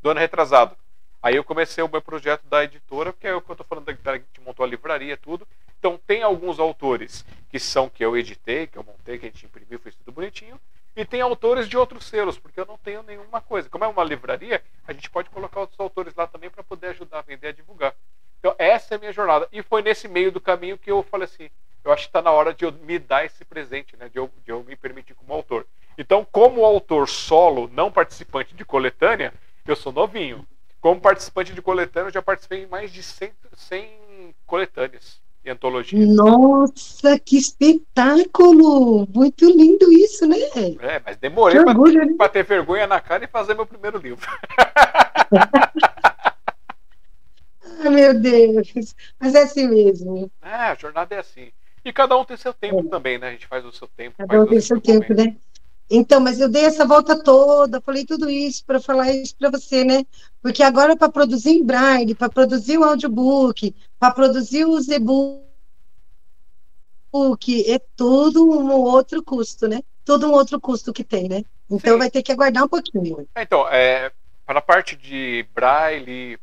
do 0.02 0.10
ano 0.10 0.20
retrasado. 0.20 0.76
Aí 1.22 1.36
eu 1.36 1.44
comecei 1.44 1.84
o 1.84 1.90
meu 1.90 2.02
projeto 2.02 2.44
da 2.48 2.64
editora, 2.64 3.12
que 3.12 3.28
é 3.28 3.34
o 3.34 3.42
que 3.42 3.50
eu 3.50 3.54
estou 3.54 3.66
falando 3.68 3.86
da 3.86 3.94
que 3.94 4.10
a 4.10 4.14
gente 4.14 4.42
montou 4.42 4.64
a 4.64 4.68
livraria 4.68 5.18
tudo. 5.18 5.48
Então 5.80 6.00
tem 6.06 6.24
alguns 6.24 6.60
autores 6.60 7.26
que 7.50 7.60
são 7.60 7.90
que 7.90 8.04
eu 8.04 8.16
editei, 8.16 8.68
que 8.68 8.78
eu 8.78 8.84
montei, 8.84 9.18
que 9.18 9.26
a 9.26 9.30
gente 9.30 9.46
imprimiu, 9.46 9.80
fez 9.80 9.96
tudo 9.96 10.12
bonitinho. 10.12 10.60
E 10.96 11.06
tem 11.06 11.22
autores 11.22 11.70
de 11.70 11.78
outros 11.78 12.06
selos, 12.06 12.40
porque 12.40 12.60
eu 12.60 12.66
não 12.66 12.78
tenho 12.78 13.04
nenhuma 13.04 13.40
coisa. 13.40 13.70
Como 13.70 13.84
é 13.84 13.88
uma 13.88 14.04
livraria, 14.04 14.64
a 14.88 14.94
gente 14.94 15.10
pode 15.10 15.30
colocar 15.30 15.60
outros 15.60 15.80
autores 15.80 16.16
lá 16.16 16.26
também 16.26 16.50
para 16.50 16.64
poder 16.64 16.88
ajudar 16.88 17.20
a 17.20 17.22
vender, 17.22 17.50
a 17.50 17.52
divulgar. 17.52 17.94
Então, 18.40 18.56
essa 18.58 18.96
é 18.96 18.98
a 18.98 19.00
minha 19.00 19.14
jornada. 19.14 19.48
E 19.52 19.62
foi 19.62 19.82
nesse 19.82 20.08
meio 20.08 20.32
do 20.32 20.42
caminho 20.42 20.78
que 20.78 20.90
eu 20.90 21.04
falei 21.04 21.26
assim: 21.26 21.50
eu 21.84 21.92
acho 21.92 22.04
que 22.04 22.10
está 22.10 22.22
na 22.22 22.32
hora 22.32 22.54
de 22.54 22.66
eu 22.66 22.72
me 22.72 23.00
dar 23.00 23.26
esse 23.26 23.46
presente, 23.46 23.96
né? 23.96 24.10
de, 24.10 24.18
eu, 24.18 24.30
de 24.44 24.52
eu 24.52 24.64
me 24.64 24.76
permitir 24.76 25.14
como 25.14 25.34
autor. 25.34 25.66
Então, 25.98 26.26
como 26.32 26.66
autor 26.66 27.08
solo, 27.08 27.70
não 27.72 27.92
participante 27.92 28.56
de 28.56 28.66
coletânea, 28.66 29.34
eu 29.66 29.76
sou 29.76 29.92
novinho. 29.92 30.46
Como 30.80 31.02
participante 31.02 31.54
de 31.54 31.62
coletânea, 31.62 32.10
eu 32.10 32.14
já 32.14 32.22
participei 32.22 32.64
em 32.64 32.68
mais 32.68 32.92
de 32.92 33.02
100, 33.02 33.32
100 33.54 34.36
coletâneas 34.46 35.20
e 35.44 35.50
antologias. 35.50 36.08
Nossa, 36.08 37.20
que 37.20 37.38
espetáculo! 37.38 39.08
Muito 39.14 39.46
lindo 39.50 39.92
isso, 39.92 40.28
né? 40.28 40.38
É, 40.82 41.02
mas 41.04 41.18
demorei 41.18 41.64
para 41.64 41.74
né? 41.74 42.30
ter 42.32 42.44
vergonha 42.44 42.86
na 42.86 43.00
cara 43.00 43.24
e 43.24 43.28
fazer 43.28 43.56
meu 43.56 43.66
primeiro 43.66 43.98
livro. 43.98 44.28
ah, 47.84 47.90
meu 47.90 48.20
Deus! 48.20 48.96
Mas 49.20 49.34
é 49.34 49.44
assim 49.44 49.68
mesmo. 49.68 50.32
É, 50.42 50.54
a 50.54 50.76
jornada 50.76 51.16
é 51.16 51.20
assim. 51.20 51.52
E 51.84 51.94
cada 51.94 52.18
um 52.18 52.26
tem 52.26 52.36
seu 52.36 52.54
tempo 52.54 52.82
é. 52.86 52.90
também, 52.90 53.18
né? 53.18 53.30
A 53.30 53.32
gente 53.32 53.48
faz 53.48 53.64
o 53.66 53.72
seu 53.72 53.88
tempo. 53.88 54.18
Cada 54.18 54.42
um 54.42 54.46
tem 54.46 54.60
seu 54.60 54.82
tempo, 54.82 55.14
né? 55.14 55.38
Então, 55.90 56.20
mas 56.20 56.40
eu 56.40 56.50
dei 56.50 56.66
essa 56.66 56.86
volta 56.86 57.22
toda, 57.24 57.80
falei 57.80 58.06
tudo 58.06 58.30
isso 58.30 58.66
para 58.66 58.80
falar 58.80 59.10
isso 59.12 59.36
para 59.38 59.50
você, 59.50 59.86
né? 59.86 60.06
Porque 60.42 60.62
agora 60.62 60.98
para 60.98 61.10
produzir 61.10 61.52
em 61.52 61.64
braille, 61.64 62.14
para 62.14 62.30
produzir 62.30 62.78
o 62.78 62.84
audiobook, 62.84 63.74
para 63.98 64.12
produzir 64.14 64.66
os 64.66 64.90
e-book, 64.90 65.48
é 67.68 67.80
tudo 67.96 68.50
um 68.50 68.70
outro 68.72 69.24
custo, 69.24 69.68
né? 69.68 69.82
Todo 70.04 70.28
um 70.28 70.34
outro 70.34 70.60
custo 70.60 70.92
que 70.92 71.06
tem, 71.06 71.30
né? 71.30 71.44
Então 71.70 71.94
Sim. 71.94 72.00
vai 72.00 72.12
ter 72.12 72.22
que 72.22 72.32
aguardar 72.34 72.66
um 72.66 72.70
pouquinho. 72.70 73.28
Então, 73.38 73.68
é, 73.70 74.12
para 74.46 74.60
a 74.60 74.62
parte 74.62 74.96
de 74.96 75.48
braille, 75.54 76.38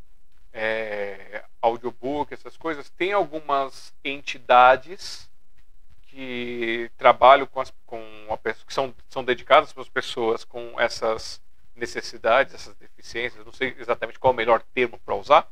é, 0.55 1.45
audiobook, 1.61 2.33
essas 2.33 2.57
coisas, 2.57 2.89
tem 2.89 3.13
algumas 3.13 3.93
entidades 4.03 5.29
que 6.15 6.89
trabalham 6.97 7.45
com, 7.45 7.61
as, 7.61 7.73
com 7.85 8.01
a, 8.31 8.37
que 8.37 8.73
são, 8.73 8.95
são 9.09 9.25
dedicadas 9.25 9.73
para 9.73 9.83
as 9.83 9.89
pessoas 9.89 10.45
com 10.45 10.79
essas 10.79 11.41
necessidades, 11.75 12.55
essas 12.55 12.73
deficiências, 12.77 13.45
não 13.45 13.53
sei 13.53 13.75
exatamente 13.81 14.19
qual 14.21 14.33
é 14.33 14.35
o 14.35 14.37
melhor 14.37 14.63
termo 14.73 14.97
para 15.05 15.17
usar, 15.17 15.51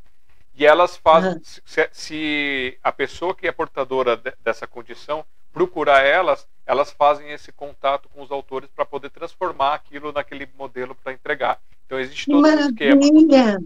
e 0.54 0.64
elas 0.64 0.96
fazem, 0.96 1.32
uhum. 1.32 1.40
se, 1.42 1.88
se, 1.90 2.78
a 2.80 2.92
pessoa 2.92 3.34
que 3.34 3.48
é 3.48 3.50
portadora 3.50 4.16
de, 4.16 4.32
dessa 4.44 4.64
condição 4.64 5.24
procurar 5.52 6.04
elas, 6.04 6.46
elas 6.64 6.92
fazem 6.92 7.32
esse 7.32 7.50
contato 7.50 8.08
com 8.10 8.22
os 8.22 8.30
autores 8.30 8.70
para 8.74 8.84
poder 8.86 9.10
transformar 9.10 9.74
aquilo 9.74 10.12
naquele 10.12 10.48
modelo 10.56 10.94
para 10.94 11.12
entregar. 11.12 11.60
Então 11.86 11.98
existe 11.98 12.30
todo 12.30 12.42
Maravilha. 12.42 12.94
um 12.94 13.00
esquema. 13.00 13.62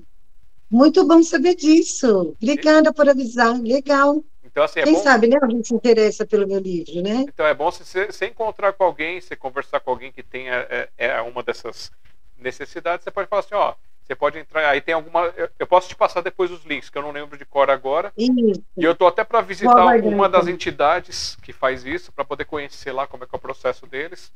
Muito 0.70 1.06
bom 1.06 1.22
saber 1.22 1.54
disso. 1.54 2.34
Obrigada 2.40 2.92
por 2.92 3.08
avisar. 3.08 3.60
Legal. 3.60 4.24
Então, 4.56 4.64
assim, 4.64 4.80
é 4.80 4.84
Quem 4.84 4.94
bom... 4.94 5.02
sabe, 5.02 5.26
né? 5.26 5.36
Alguém 5.42 5.62
se 5.62 5.74
interessa 5.74 6.24
pelo 6.24 6.48
meu 6.48 6.58
livro, 6.58 7.02
né? 7.02 7.26
Então 7.28 7.44
é 7.44 7.52
bom 7.52 7.70
se 7.70 8.06
você 8.06 8.26
encontrar 8.26 8.72
com 8.72 8.84
alguém, 8.84 9.20
você 9.20 9.36
conversar 9.36 9.80
com 9.80 9.90
alguém 9.90 10.10
que 10.10 10.22
tenha 10.22 10.66
é, 10.70 10.88
é, 10.96 11.20
uma 11.20 11.42
dessas 11.42 11.92
necessidades, 12.38 13.04
você 13.04 13.10
pode 13.10 13.28
falar 13.28 13.40
assim, 13.40 13.54
ó, 13.54 13.74
você 14.02 14.14
pode 14.14 14.38
entrar, 14.38 14.66
aí 14.66 14.80
tem 14.80 14.94
alguma, 14.94 15.26
eu, 15.36 15.50
eu 15.58 15.66
posso 15.66 15.90
te 15.90 15.94
passar 15.94 16.22
depois 16.22 16.50
os 16.50 16.64
links, 16.64 16.88
que 16.88 16.96
eu 16.96 17.02
não 17.02 17.10
lembro 17.10 17.36
de 17.36 17.44
cor 17.44 17.68
agora. 17.68 18.10
Isso. 18.16 18.62
E 18.78 18.82
eu 18.82 18.94
tô 18.94 19.06
até 19.06 19.24
para 19.24 19.42
visitar 19.42 19.84
uma 20.02 20.26
das 20.26 20.46
entidades 20.46 21.36
que 21.42 21.52
faz 21.52 21.84
isso, 21.84 22.10
para 22.10 22.24
poder 22.24 22.46
conhecer 22.46 22.92
lá 22.92 23.06
como 23.06 23.24
é 23.24 23.26
que 23.26 23.34
é 23.34 23.38
o 23.38 23.40
processo 23.40 23.86
deles. 23.86 24.32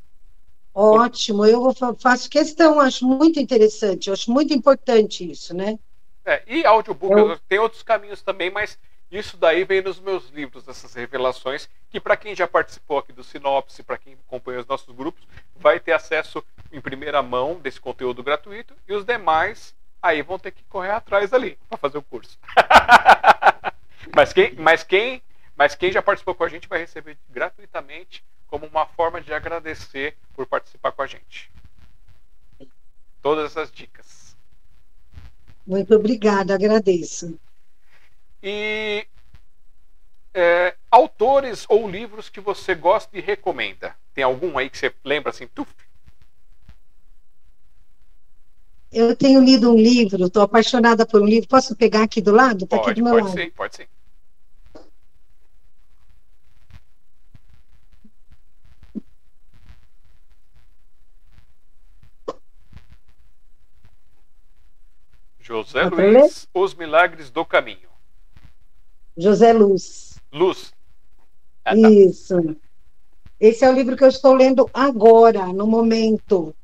Ótimo, 0.74 1.46
eu 1.46 1.74
faço 1.98 2.28
questão, 2.28 2.78
acho 2.78 3.06
muito 3.06 3.40
interessante, 3.40 4.10
acho 4.10 4.30
muito 4.30 4.52
importante 4.52 5.30
isso, 5.30 5.56
né? 5.56 5.78
É, 6.26 6.42
e 6.46 6.66
audiobook, 6.66 7.18
eu... 7.18 7.38
tem 7.48 7.58
outros 7.58 7.82
caminhos 7.82 8.20
também, 8.20 8.50
mas 8.50 8.78
isso 9.10 9.36
daí 9.36 9.64
vem 9.64 9.82
nos 9.82 9.98
meus 9.98 10.28
livros, 10.30 10.68
essas 10.68 10.94
revelações, 10.94 11.68
que 11.90 11.98
para 11.98 12.16
quem 12.16 12.34
já 12.34 12.46
participou 12.46 12.98
aqui 12.98 13.12
do 13.12 13.24
Sinopse, 13.24 13.82
para 13.82 13.98
quem 13.98 14.14
acompanha 14.14 14.60
os 14.60 14.66
nossos 14.66 14.94
grupos, 14.94 15.26
vai 15.56 15.80
ter 15.80 15.92
acesso 15.92 16.44
em 16.70 16.80
primeira 16.80 17.20
mão 17.20 17.58
desse 17.58 17.80
conteúdo 17.80 18.22
gratuito 18.22 18.74
e 18.86 18.92
os 18.92 19.04
demais 19.04 19.74
aí 20.00 20.22
vão 20.22 20.38
ter 20.38 20.52
que 20.52 20.62
correr 20.64 20.92
atrás 20.92 21.32
ali 21.32 21.58
para 21.68 21.76
fazer 21.76 21.98
o 21.98 22.02
curso. 22.02 22.38
mas, 24.14 24.32
quem, 24.32 24.54
mas, 24.54 24.84
quem, 24.84 25.20
mas 25.56 25.74
quem 25.74 25.90
já 25.90 26.00
participou 26.00 26.34
com 26.36 26.44
a 26.44 26.48
gente 26.48 26.68
vai 26.68 26.78
receber 26.78 27.18
gratuitamente 27.28 28.24
como 28.46 28.66
uma 28.66 28.86
forma 28.86 29.20
de 29.20 29.32
agradecer 29.32 30.16
por 30.34 30.46
participar 30.46 30.92
com 30.92 31.02
a 31.02 31.06
gente. 31.06 31.50
Todas 33.20 33.50
essas 33.50 33.72
dicas. 33.72 34.36
Muito 35.66 35.94
obrigada, 35.94 36.54
agradeço. 36.54 37.38
E 38.42 39.06
é, 40.32 40.74
autores 40.90 41.66
ou 41.68 41.88
livros 41.88 42.28
que 42.28 42.40
você 42.40 42.74
gosta 42.74 43.16
e 43.16 43.20
recomenda. 43.20 43.94
Tem 44.14 44.24
algum 44.24 44.56
aí 44.56 44.70
que 44.70 44.78
você 44.78 44.92
lembra 45.04 45.30
assim? 45.30 45.46
Tuf? 45.46 45.70
Eu 48.92 49.14
tenho 49.14 49.42
lido 49.42 49.72
um 49.72 49.76
livro, 49.76 50.26
estou 50.26 50.42
apaixonada 50.42 51.06
por 51.06 51.22
um 51.22 51.26
livro. 51.26 51.48
Posso 51.48 51.76
pegar 51.76 52.02
aqui 52.02 52.20
do 52.20 52.32
lado? 52.32 52.64
Está 52.64 52.76
aqui 52.76 52.94
do 52.94 53.04
meu 53.04 53.12
pode 53.12 53.26
lado. 53.26 53.38
Sim, 53.38 53.50
pode 53.50 53.76
sim. 53.76 53.86
José 65.38 65.84
Luiz, 65.84 66.48
Os 66.54 66.74
Milagres 66.74 67.30
do 67.30 67.44
Caminho. 67.44 67.89
José 69.20 69.52
Luz. 69.52 70.18
Luz. 70.32 70.72
Ah, 71.64 71.76
tá. 71.76 71.90
Isso. 71.90 72.56
Esse 73.38 73.64
é 73.64 73.70
o 73.70 73.74
livro 73.74 73.96
que 73.96 74.02
eu 74.04 74.08
estou 74.08 74.34
lendo 74.34 74.68
agora, 74.72 75.46
no 75.52 75.66
momento. 75.66 76.54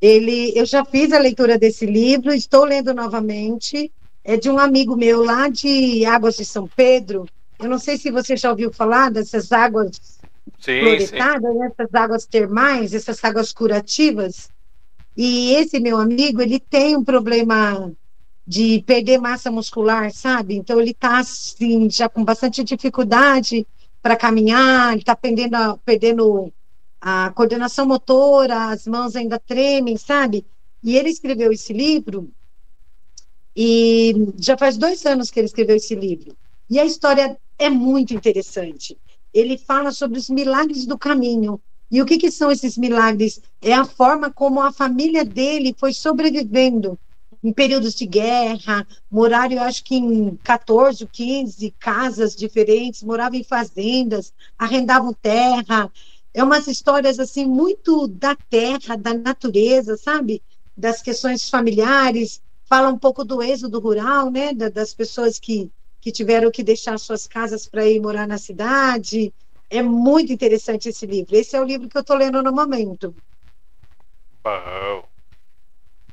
Ele, 0.00 0.52
eu 0.56 0.66
já 0.66 0.84
fiz 0.84 1.12
a 1.12 1.18
leitura 1.18 1.56
desse 1.56 1.86
livro, 1.86 2.32
estou 2.32 2.64
lendo 2.64 2.92
novamente. 2.92 3.92
É 4.24 4.36
de 4.36 4.50
um 4.50 4.58
amigo 4.58 4.96
meu 4.96 5.22
lá 5.22 5.48
de 5.48 6.04
Águas 6.04 6.36
de 6.36 6.44
São 6.44 6.68
Pedro. 6.68 7.26
Eu 7.58 7.68
não 7.68 7.78
sei 7.78 7.96
se 7.96 8.10
você 8.10 8.36
já 8.36 8.50
ouviu 8.50 8.72
falar 8.72 9.10
dessas 9.10 9.52
águas 9.52 9.90
sim, 10.58 10.80
floretadas, 10.80 11.56
essas 11.56 11.94
águas 11.94 12.26
termais, 12.26 12.94
essas 12.94 13.22
águas 13.22 13.52
curativas. 13.52 14.50
E 15.16 15.52
esse 15.54 15.78
meu 15.78 15.98
amigo, 15.98 16.42
ele 16.42 16.58
tem 16.58 16.96
um 16.96 17.04
problema 17.04 17.92
de 18.46 18.82
perder 18.82 19.18
massa 19.18 19.50
muscular, 19.50 20.12
sabe? 20.12 20.54
Então 20.54 20.80
ele 20.80 20.90
está 20.90 21.18
assim, 21.18 21.88
já 21.90 22.08
com 22.08 22.24
bastante 22.24 22.62
dificuldade 22.62 23.66
para 24.02 24.16
caminhar, 24.16 24.92
ele 24.92 25.00
está 25.00 25.16
perdendo, 25.16 25.78
perdendo 25.84 26.52
a 27.00 27.30
coordenação 27.30 27.86
motora, 27.86 28.70
as 28.70 28.86
mãos 28.86 29.16
ainda 29.16 29.38
tremem, 29.38 29.96
sabe? 29.96 30.44
E 30.82 30.96
ele 30.96 31.08
escreveu 31.08 31.52
esse 31.52 31.72
livro 31.72 32.30
e 33.56 34.32
já 34.38 34.56
faz 34.56 34.76
dois 34.76 35.04
anos 35.06 35.30
que 35.30 35.40
ele 35.40 35.46
escreveu 35.46 35.76
esse 35.76 35.94
livro. 35.94 36.36
E 36.68 36.78
a 36.78 36.84
história 36.84 37.38
é 37.58 37.70
muito 37.70 38.12
interessante. 38.14 38.98
Ele 39.32 39.56
fala 39.56 39.92
sobre 39.92 40.18
os 40.18 40.28
milagres 40.28 40.86
do 40.86 40.98
caminho. 40.98 41.60
E 41.90 42.02
o 42.02 42.06
que, 42.06 42.18
que 42.18 42.30
são 42.30 42.50
esses 42.50 42.76
milagres? 42.76 43.40
É 43.62 43.72
a 43.72 43.84
forma 43.84 44.30
como 44.30 44.60
a 44.60 44.72
família 44.72 45.24
dele 45.24 45.74
foi 45.78 45.92
sobrevivendo 45.92 46.98
em 47.44 47.52
períodos 47.52 47.94
de 47.94 48.06
guerra, 48.06 48.86
moraram, 49.10 49.52
eu 49.52 49.62
acho 49.62 49.84
que 49.84 49.96
em 49.96 50.34
14, 50.36 51.06
15 51.06 51.70
casas 51.78 52.34
diferentes, 52.34 53.02
moravam 53.02 53.38
em 53.38 53.44
fazendas, 53.44 54.32
arrendavam 54.58 55.12
terra. 55.12 55.92
É 56.32 56.42
umas 56.42 56.66
histórias 56.66 57.20
assim 57.20 57.44
muito 57.44 58.08
da 58.08 58.34
terra, 58.48 58.96
da 58.96 59.12
natureza, 59.12 59.94
sabe? 59.98 60.42
Das 60.74 61.02
questões 61.02 61.50
familiares, 61.50 62.40
fala 62.64 62.88
um 62.88 62.98
pouco 62.98 63.22
do 63.22 63.42
êxodo 63.42 63.78
rural, 63.78 64.30
né? 64.30 64.54
das 64.54 64.94
pessoas 64.94 65.38
que, 65.38 65.70
que 66.00 66.10
tiveram 66.10 66.50
que 66.50 66.62
deixar 66.62 66.98
suas 66.98 67.26
casas 67.26 67.66
para 67.66 67.86
ir 67.86 68.00
morar 68.00 68.26
na 68.26 68.38
cidade. 68.38 69.34
É 69.68 69.82
muito 69.82 70.32
interessante 70.32 70.88
esse 70.88 71.04
livro. 71.04 71.36
Esse 71.36 71.56
é 71.56 71.60
o 71.60 71.64
livro 71.64 71.90
que 71.90 71.96
eu 71.96 72.00
estou 72.00 72.16
lendo 72.16 72.42
no 72.42 72.52
momento. 72.52 73.14
Bom. 74.42 75.13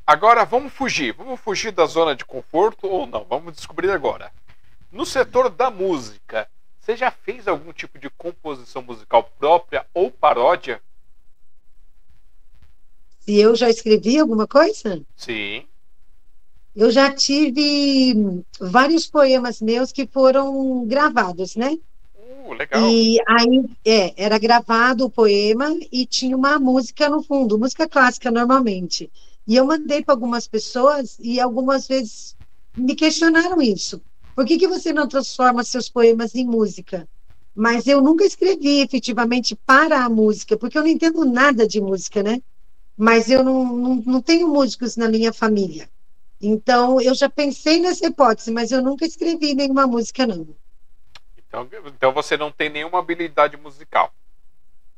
Agora 0.06 0.44
vamos 0.46 0.74
fugir. 0.74 1.14
Vamos 1.14 1.40
fugir 1.40 1.72
da 1.72 1.86
zona 1.86 2.16
de 2.16 2.26
conforto 2.26 2.88
ou 2.88 3.06
não? 3.06 3.24
Vamos 3.24 3.54
descobrir 3.54 3.92
agora. 3.92 4.32
No 4.92 5.06
setor 5.06 5.50
da 5.50 5.70
música, 5.72 6.50
você 6.80 6.98
já 6.98 7.12
fez 7.12 7.48
algum 7.48 7.72
tipo 7.72 7.98
de 7.98 8.10
composição 8.10 8.82
musical 8.82 9.24
própria 9.40 9.86
ou 9.94 10.12
paródia? 10.12 10.82
Se 13.20 13.40
eu 13.40 13.56
já 13.56 13.70
escrevi 13.70 14.20
alguma 14.20 14.48
coisa? 14.48 15.02
Sim. 15.16 15.66
Eu 16.76 16.90
já 16.90 17.14
tive 17.14 18.44
vários 18.60 19.06
poemas 19.06 19.62
meus 19.62 19.92
que 19.92 20.08
foram 20.08 20.86
gravados, 20.86 21.56
né? 21.56 21.78
Uh, 22.16 22.54
legal. 22.54 22.90
E 22.90 23.18
aí, 23.28 23.66
é, 23.86 24.14
era 24.24 24.40
gravado 24.40 25.06
o 25.06 25.10
poema 25.10 25.70
e 25.92 26.06
tinha 26.06 26.36
uma 26.36 26.58
música 26.58 27.10
no 27.10 27.22
fundo, 27.22 27.60
música 27.60 27.88
clássica 27.88 28.32
normalmente. 28.32 29.12
E 29.52 29.56
eu 29.58 29.66
mandei 29.66 30.02
para 30.02 30.14
algumas 30.14 30.48
pessoas 30.48 31.18
e 31.20 31.38
algumas 31.38 31.86
vezes 31.86 32.38
me 32.74 32.96
questionaram 32.96 33.62
isso. 33.62 34.02
Por 34.34 34.46
que, 34.46 34.58
que 34.58 34.66
você 34.66 34.94
não 34.94 35.10
transforma 35.10 35.62
seus 35.66 35.90
poemas 35.90 36.34
em 36.34 36.46
música? 36.46 37.06
Mas 37.54 37.86
eu 37.86 38.02
nunca 38.02 38.24
escrevi 38.24 38.80
efetivamente 38.80 39.54
para 39.54 40.06
a 40.06 40.10
música, 40.10 40.56
porque 40.56 40.78
eu 40.78 40.84
não 40.84 40.90
entendo 40.90 41.26
nada 41.26 41.68
de 41.68 41.82
música, 41.82 42.24
né? 42.24 42.42
Mas 42.96 43.30
eu 43.30 43.44
não, 43.44 43.66
não, 43.76 43.96
não 43.96 44.22
tenho 44.22 44.48
músicos 44.48 44.96
na 44.96 45.10
minha 45.10 45.34
família. 45.34 45.90
Então, 46.40 47.02
eu 47.02 47.14
já 47.14 47.30
pensei 47.30 47.82
nessa 47.82 48.08
hipótese, 48.08 48.52
mas 48.52 48.72
eu 48.72 48.82
nunca 48.82 49.06
escrevi 49.06 49.54
nenhuma 49.54 49.86
música, 49.86 50.26
não. 50.26 50.48
Então, 51.38 51.68
então 51.88 52.14
você 52.14 52.38
não 52.38 52.54
tem 52.54 52.70
nenhuma 52.70 53.00
habilidade 53.00 53.58
musical? 53.58 54.14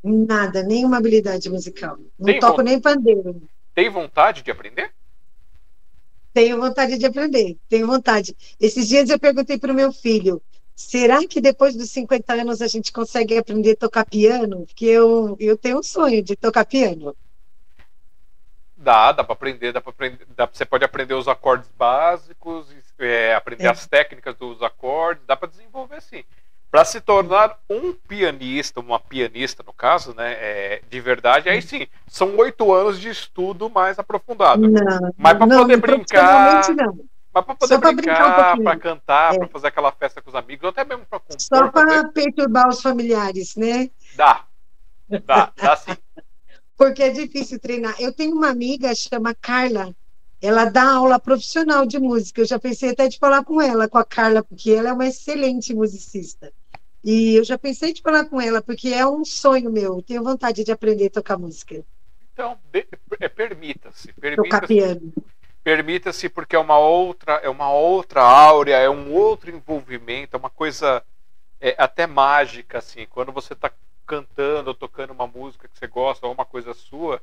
Nada, 0.04 0.62
nenhuma 0.62 0.98
habilidade 0.98 1.50
musical. 1.50 1.98
Não 2.20 2.26
tem 2.28 2.40
toco 2.40 2.62
nem 2.62 2.80
pandeiro. 2.80 3.50
Tem 3.74 3.90
vontade 3.90 4.42
de 4.42 4.52
aprender? 4.52 4.92
Tenho 6.34 6.60
vontade 6.60 6.98
de 6.98 7.06
aprender, 7.06 7.58
tenho 7.70 7.86
vontade. 7.86 8.36
Esses 8.60 8.88
dias 8.88 9.10
eu 9.10 9.20
perguntei 9.20 9.58
para 9.58 9.72
o 9.72 9.76
meu 9.76 9.92
filho: 9.92 10.42
será 10.76 11.26
que 11.28 11.40
depois 11.40 11.76
dos 11.76 11.92
50 11.92 12.34
anos 12.34 12.62
a 12.62 12.68
gente 12.68 12.92
consegue 12.92 13.38
aprender 13.38 13.72
a 13.72 13.76
tocar 13.76 14.06
piano? 14.06 14.66
Porque 14.66 14.86
eu, 14.86 15.38
eu 15.40 15.58
tenho 15.58 15.80
um 15.80 15.84
sonho 15.84 16.24
de 16.24 16.36
tocar 16.36 16.66
piano. 16.66 17.16
Dá, 18.76 19.12
dá 19.12 19.24
para 19.24 19.34
aprender, 19.34 19.72
dá 19.72 19.80
para 19.80 19.92
aprender. 19.92 20.26
Dá, 20.36 20.50
você 20.52 20.66
pode 20.66 20.84
aprender 20.84 21.14
os 21.14 21.28
acordes 21.28 21.70
básicos, 21.78 22.68
é, 23.00 23.34
aprender 23.36 23.66
é. 23.66 23.70
as 23.70 23.88
técnicas 23.88 24.36
dos 24.36 24.62
acordes, 24.62 25.24
dá 25.26 25.36
para 25.36 25.50
desenvolver 25.50 26.02
sim 26.02 26.24
para 26.74 26.86
se 26.86 27.00
tornar 27.00 27.56
um 27.70 27.94
pianista, 27.94 28.80
uma 28.80 29.00
pianista 29.00 29.62
no 29.64 29.72
caso, 29.72 30.12
né, 30.16 30.34
é, 30.40 30.82
de 30.90 31.00
verdade, 31.00 31.48
aí 31.48 31.62
sim, 31.62 31.86
são 32.08 32.36
oito 32.38 32.74
anos 32.74 33.00
de 33.00 33.10
estudo 33.10 33.70
mais 33.70 34.00
aprofundado. 34.00 34.68
Não, 34.68 35.14
mas 35.16 35.38
para 35.38 35.46
poder 35.46 35.78
brincar, 35.78 36.68
não. 36.72 37.06
mas 37.32 37.46
para 37.46 37.56
poder 37.56 37.78
brincar, 37.78 38.58
para 38.58 38.76
um 38.76 38.80
cantar, 38.80 39.36
é. 39.36 39.38
para 39.38 39.48
fazer 39.50 39.68
aquela 39.68 39.92
festa 39.92 40.20
com 40.20 40.32
os 40.32 40.36
amigos, 40.36 40.64
ou 40.64 40.72
até 40.72 40.84
mesmo 40.84 41.06
para 41.06 41.20
compor. 41.20 41.40
Só 41.40 41.68
para 41.68 42.08
perturbar 42.10 42.68
os 42.68 42.82
familiares, 42.82 43.56
né? 43.56 43.92
Dá, 44.16 44.44
dá, 45.28 45.54
dá 45.56 45.76
sim. 45.76 45.96
Porque 46.76 47.04
é 47.04 47.12
difícil 47.12 47.60
treinar. 47.60 47.94
Eu 48.00 48.12
tenho 48.12 48.36
uma 48.36 48.50
amiga 48.50 48.96
chama 48.96 49.36
Carla. 49.36 49.96
Ela 50.42 50.66
dá 50.66 50.96
aula 50.96 51.20
profissional 51.20 51.86
de 51.86 52.00
música. 52.00 52.42
Eu 52.42 52.46
já 52.46 52.58
pensei 52.58 52.90
até 52.90 53.08
de 53.08 53.20
falar 53.20 53.46
com 53.46 53.62
ela, 53.62 53.88
com 53.88 54.00
a 54.00 54.04
Carla, 54.04 54.42
porque 54.42 54.72
ela 54.72 54.90
é 54.90 54.92
uma 54.92 55.06
excelente 55.06 55.72
musicista. 55.72 56.52
E 57.04 57.36
eu 57.36 57.44
já 57.44 57.58
pensei 57.58 57.92
de 57.92 58.02
falar 58.02 58.26
com 58.26 58.40
ela, 58.40 58.62
porque 58.62 58.90
é 58.90 59.06
um 59.06 59.26
sonho 59.26 59.70
meu. 59.70 60.02
Tenho 60.02 60.24
vontade 60.24 60.64
de 60.64 60.72
aprender 60.72 61.08
a 61.08 61.12
tocar 61.12 61.38
música. 61.38 61.84
Então, 62.32 62.58
é, 63.20 63.28
permita-se. 63.28 64.14
Permita 64.14 64.44
tocar 64.44 64.68
piano. 64.68 65.14
Permita-se, 65.64 66.30
porque 66.30 66.56
é 66.56 66.60
uma 66.60 66.78
outra, 66.78 67.34
é 67.36 67.50
uma 67.50 67.72
outra 67.72 68.22
áurea, 68.22 68.78
é 68.78 68.90
um 68.90 69.14
outro 69.14 69.50
envolvimento, 69.50 70.36
é 70.36 70.40
uma 70.40 70.50
coisa 70.50 71.04
é, 71.60 71.76
até 71.78 72.08
mágica, 72.08 72.78
assim. 72.78 73.06
Quando 73.10 73.32
você 73.32 73.54
está 73.54 73.72
cantando 74.06 74.70
ou 74.70 74.74
tocando 74.74 75.12
uma 75.12 75.28
música 75.28 75.68
que 75.68 75.78
você 75.78 75.88
gosta, 75.88 76.26
ou 76.26 76.34
uma 76.34 76.46
coisa 76.46 76.74
sua, 76.74 77.22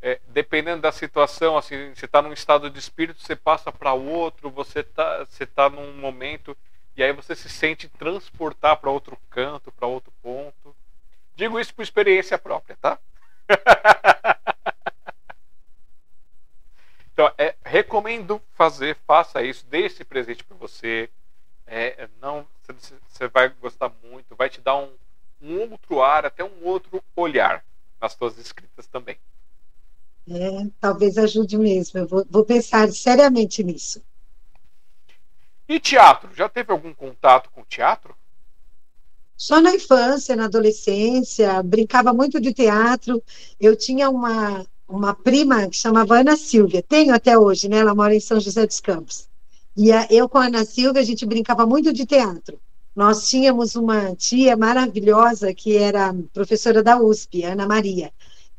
é, 0.00 0.20
dependendo 0.28 0.82
da 0.82 0.90
situação, 0.90 1.56
assim, 1.56 1.94
você 1.94 2.06
está 2.06 2.20
num 2.20 2.32
estado 2.32 2.68
de 2.68 2.78
espírito, 2.78 3.20
você 3.20 3.36
passa 3.36 3.70
para 3.70 3.92
outro, 3.92 4.50
você 4.50 4.80
está 4.80 5.24
você 5.24 5.46
tá 5.46 5.70
num 5.70 5.92
momento 5.94 6.56
e 6.96 7.02
aí 7.02 7.12
você 7.12 7.34
se 7.34 7.48
sente 7.48 7.88
transportar 7.88 8.76
para 8.76 8.90
outro 8.90 9.18
canto, 9.30 9.72
para 9.72 9.86
outro 9.86 10.12
ponto. 10.22 10.76
Digo 11.34 11.58
isso 11.58 11.74
por 11.74 11.82
experiência 11.82 12.38
própria, 12.38 12.76
tá? 12.76 12.98
então, 17.12 17.32
é, 17.38 17.54
recomendo 17.64 18.40
fazer, 18.54 18.96
faça 19.06 19.42
isso, 19.42 19.64
dê 19.66 19.86
esse 19.86 20.04
presente 20.04 20.44
para 20.44 20.56
você. 20.56 21.08
É, 21.66 22.08
não, 22.20 22.46
você 23.08 23.28
vai 23.28 23.48
gostar 23.48 23.90
muito, 24.04 24.36
vai 24.36 24.50
te 24.50 24.60
dar 24.60 24.76
um, 24.76 24.92
um 25.40 25.70
outro 25.70 26.02
ar, 26.02 26.26
até 26.26 26.44
um 26.44 26.64
outro 26.64 27.02
olhar 27.16 27.64
nas 28.00 28.12
suas 28.12 28.36
escritas 28.36 28.86
também. 28.86 29.16
É, 30.28 30.66
talvez 30.80 31.16
ajude 31.16 31.56
mesmo. 31.56 32.00
Eu 32.00 32.06
vou, 32.06 32.26
vou 32.28 32.44
pensar 32.44 32.88
seriamente 32.88 33.64
nisso. 33.64 34.02
E 35.72 35.80
teatro? 35.80 36.28
Já 36.36 36.50
teve 36.50 36.70
algum 36.70 36.92
contato 36.92 37.48
com 37.50 37.64
teatro? 37.64 38.14
Só 39.34 39.58
na 39.58 39.74
infância, 39.74 40.36
na 40.36 40.44
adolescência, 40.44 41.62
brincava 41.62 42.12
muito 42.12 42.38
de 42.38 42.52
teatro. 42.52 43.22
Eu 43.58 43.74
tinha 43.74 44.10
uma, 44.10 44.66
uma 44.86 45.14
prima 45.14 45.66
que 45.70 45.76
chamava 45.78 46.20
Ana 46.20 46.36
Silvia, 46.36 46.82
tenho 46.82 47.14
até 47.14 47.38
hoje, 47.38 47.70
né? 47.70 47.78
Ela 47.78 47.94
mora 47.94 48.14
em 48.14 48.20
São 48.20 48.38
José 48.38 48.66
dos 48.66 48.80
Campos. 48.80 49.30
E 49.74 49.90
a, 49.90 50.06
eu 50.10 50.28
com 50.28 50.36
a 50.36 50.44
Ana 50.44 50.62
Silvia, 50.66 51.00
a 51.00 51.04
gente 51.06 51.24
brincava 51.24 51.64
muito 51.64 51.90
de 51.90 52.04
teatro. 52.04 52.60
nós 52.94 53.30
tínhamos 53.30 53.74
uma 53.74 54.14
tia 54.14 54.54
maravilhosa 54.54 55.54
que 55.54 55.78
era 55.78 56.14
professora 56.34 56.82
da 56.82 57.00
USP, 57.00 57.44
Ana 57.44 57.66
Maria. 57.66 58.12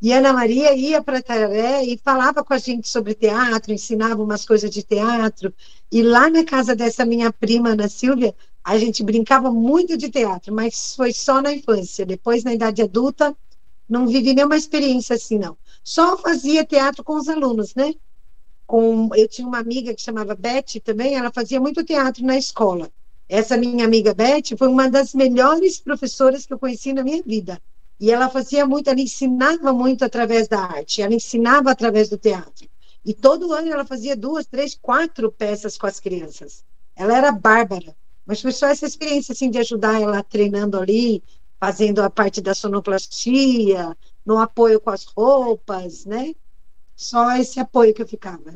E 0.04 0.12
Ana 0.12 0.34
Maria 0.34 0.76
ia 0.76 1.02
para 1.02 1.22
Taré 1.22 1.82
e 1.86 1.98
falava 1.98 2.44
com 2.44 2.54
a 2.54 2.58
gente 2.58 2.90
sobre 2.90 3.14
teatro, 3.14 3.72
ensinava 3.72 4.22
umas 4.22 4.44
coisas 4.44 4.70
de 4.70 4.84
teatro. 4.84 5.54
E 5.90 6.04
lá 6.04 6.30
na 6.30 6.44
casa 6.44 6.76
dessa 6.76 7.06
minha 7.06 7.32
prima, 7.32 7.70
Ana 7.70 7.88
Silvia, 7.88 8.36
a 8.62 8.78
gente 8.78 9.02
brincava 9.02 9.50
muito 9.50 9.96
de 9.96 10.10
teatro, 10.10 10.54
mas 10.54 10.94
foi 10.94 11.14
só 11.14 11.42
na 11.42 11.54
infância. 11.54 12.06
Depois, 12.06 12.44
na 12.44 12.54
idade 12.54 12.82
adulta, 12.82 13.34
não 13.88 14.06
vivi 14.06 14.34
nenhuma 14.34 14.58
experiência 14.58 15.16
assim, 15.16 15.40
não. 15.40 15.56
Só 15.82 16.18
fazia 16.18 16.66
teatro 16.66 17.02
com 17.02 17.16
os 17.16 17.30
alunos, 17.30 17.74
né? 17.74 17.96
Com, 18.68 19.10
eu 19.16 19.30
tinha 19.30 19.48
uma 19.48 19.60
amiga 19.60 19.94
que 19.94 20.02
chamava 20.02 20.36
Beth 20.36 20.82
também, 20.84 21.16
ela 21.16 21.32
fazia 21.32 21.62
muito 21.62 21.82
teatro 21.82 22.26
na 22.26 22.38
escola. 22.38 22.92
Essa 23.30 23.56
minha 23.56 23.86
amiga 23.86 24.14
Beth 24.14 24.58
foi 24.58 24.68
uma 24.68 24.90
das 24.90 25.14
melhores 25.14 25.80
professoras 25.80 26.46
que 26.46 26.54
eu 26.54 26.60
conheci 26.60 26.92
na 26.92 27.06
minha 27.06 27.24
vida. 27.24 27.58
E 28.00 28.12
ela 28.12 28.30
fazia 28.30 28.66
muito, 28.66 28.90
ela 28.90 29.00
ensinava 29.00 29.72
muito 29.72 30.04
através 30.04 30.48
da 30.48 30.60
arte, 30.60 31.02
ela 31.02 31.14
ensinava 31.14 31.72
através 31.72 32.10
do 32.10 32.18
teatro. 32.18 32.68
E 33.06 33.14
todo 33.14 33.54
ano 33.54 33.72
ela 33.72 33.86
fazia 33.86 34.16
duas, 34.16 34.46
três, 34.46 34.76
quatro 34.76 35.32
peças 35.32 35.78
com 35.78 35.88
as 35.88 36.00
crianças. 36.00 36.64
Ela 36.96 37.18
era 37.18 37.32
bárbara. 37.32 37.96
Mas 38.26 38.42
foi 38.42 38.52
só 38.52 38.68
essa 38.68 38.86
experiência 38.86 39.34
assim, 39.34 39.50
de 39.50 39.58
ajudar 39.58 40.02
ela 40.02 40.24
treinando 40.24 40.80
ali, 40.80 41.22
fazendo 41.60 42.02
a 42.02 42.10
parte 42.10 42.42
da 42.42 42.54
sonoplastia, 42.54 43.96
no 44.26 44.38
apoio 44.38 44.80
com 44.80 44.90
as 44.90 45.06
roupas, 45.06 46.06
né? 46.06 46.34
Só 46.96 47.36
esse 47.36 47.60
apoio 47.60 47.94
que 47.94 48.02
eu 48.02 48.08
ficava. 48.08 48.54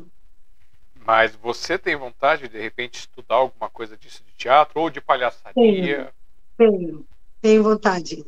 Mas 0.94 1.34
você 1.34 1.78
tem 1.78 1.96
vontade 1.96 2.42
de, 2.42 2.48
de 2.48 2.60
repente, 2.60 3.00
estudar 3.00 3.36
alguma 3.36 3.68
coisa 3.68 3.96
disso 3.96 4.22
de 4.24 4.32
teatro 4.34 4.80
ou 4.80 4.90
de 4.90 5.00
palhaçaria? 5.00 6.12
Tenho, 6.56 6.78
tenho, 6.78 7.06
tenho 7.40 7.62
vontade. 7.62 8.26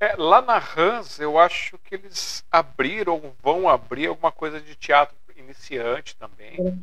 É, 0.00 0.16
lá 0.16 0.40
na 0.40 0.56
Hans, 0.56 1.20
eu 1.20 1.38
acho 1.38 1.76
que 1.84 1.94
eles 1.94 2.42
abriram, 2.50 3.34
vão 3.42 3.68
abrir 3.68 4.06
alguma 4.06 4.32
coisa 4.32 4.58
de 4.58 4.74
teatro 4.74 5.14
iniciante 5.36 6.16
também, 6.16 6.54
é. 6.58 6.74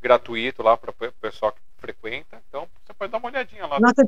gratuito 0.00 0.62
lá 0.62 0.76
para 0.76 0.90
o 0.90 1.12
pessoal 1.12 1.52
que 1.52 1.60
frequenta. 1.78 2.40
Então, 2.48 2.68
você 2.84 2.92
pode 2.92 3.10
dar 3.10 3.18
uma 3.18 3.28
olhadinha 3.28 3.66
lá. 3.66 3.80
Nossa, 3.80 4.06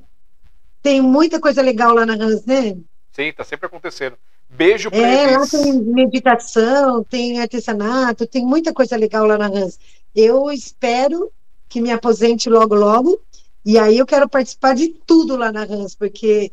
tem 0.82 1.00
muita 1.00 1.40
coisa 1.40 1.62
legal 1.62 1.94
lá 1.94 2.04
na 2.04 2.12
Hans, 2.12 2.44
né? 2.44 2.76
Sim, 3.12 3.32
tá 3.32 3.44
sempre 3.44 3.66
acontecendo. 3.66 4.18
Beijo 4.50 4.90
pra 4.90 4.98
é, 4.98 5.32
eles. 5.32 5.52
lá 5.52 5.62
tem 5.62 5.72
meditação, 5.80 7.02
tem 7.04 7.40
artesanato, 7.40 8.26
tem 8.26 8.44
muita 8.44 8.72
coisa 8.74 8.96
legal 8.96 9.24
lá 9.24 9.38
na 9.38 9.46
Hans. 9.46 9.78
Eu 10.14 10.50
espero 10.50 11.32
que 11.68 11.80
me 11.80 11.90
aposente 11.90 12.50
logo, 12.50 12.74
logo. 12.74 13.18
E 13.64 13.78
aí 13.78 13.96
eu 13.96 14.04
quero 14.04 14.28
participar 14.28 14.74
de 14.74 14.88
tudo 14.88 15.36
lá 15.36 15.50
na 15.50 15.62
Hans, 15.62 15.94
porque 15.94 16.52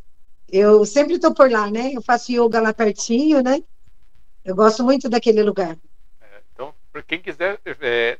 eu 0.52 0.84
sempre 0.84 1.14
estou 1.14 1.34
por 1.34 1.50
lá, 1.50 1.70
né? 1.70 1.92
Eu 1.94 2.02
faço 2.02 2.32
yoga 2.32 2.60
lá 2.60 2.72
pertinho, 2.72 3.42
né? 3.42 3.62
Eu 4.44 4.54
gosto 4.54 4.82
muito 4.82 5.08
daquele 5.08 5.42
lugar. 5.42 5.76
É, 6.20 6.42
então, 6.52 6.74
para 6.92 7.02
quem 7.02 7.20
quiser, 7.20 7.60
é, 7.64 8.18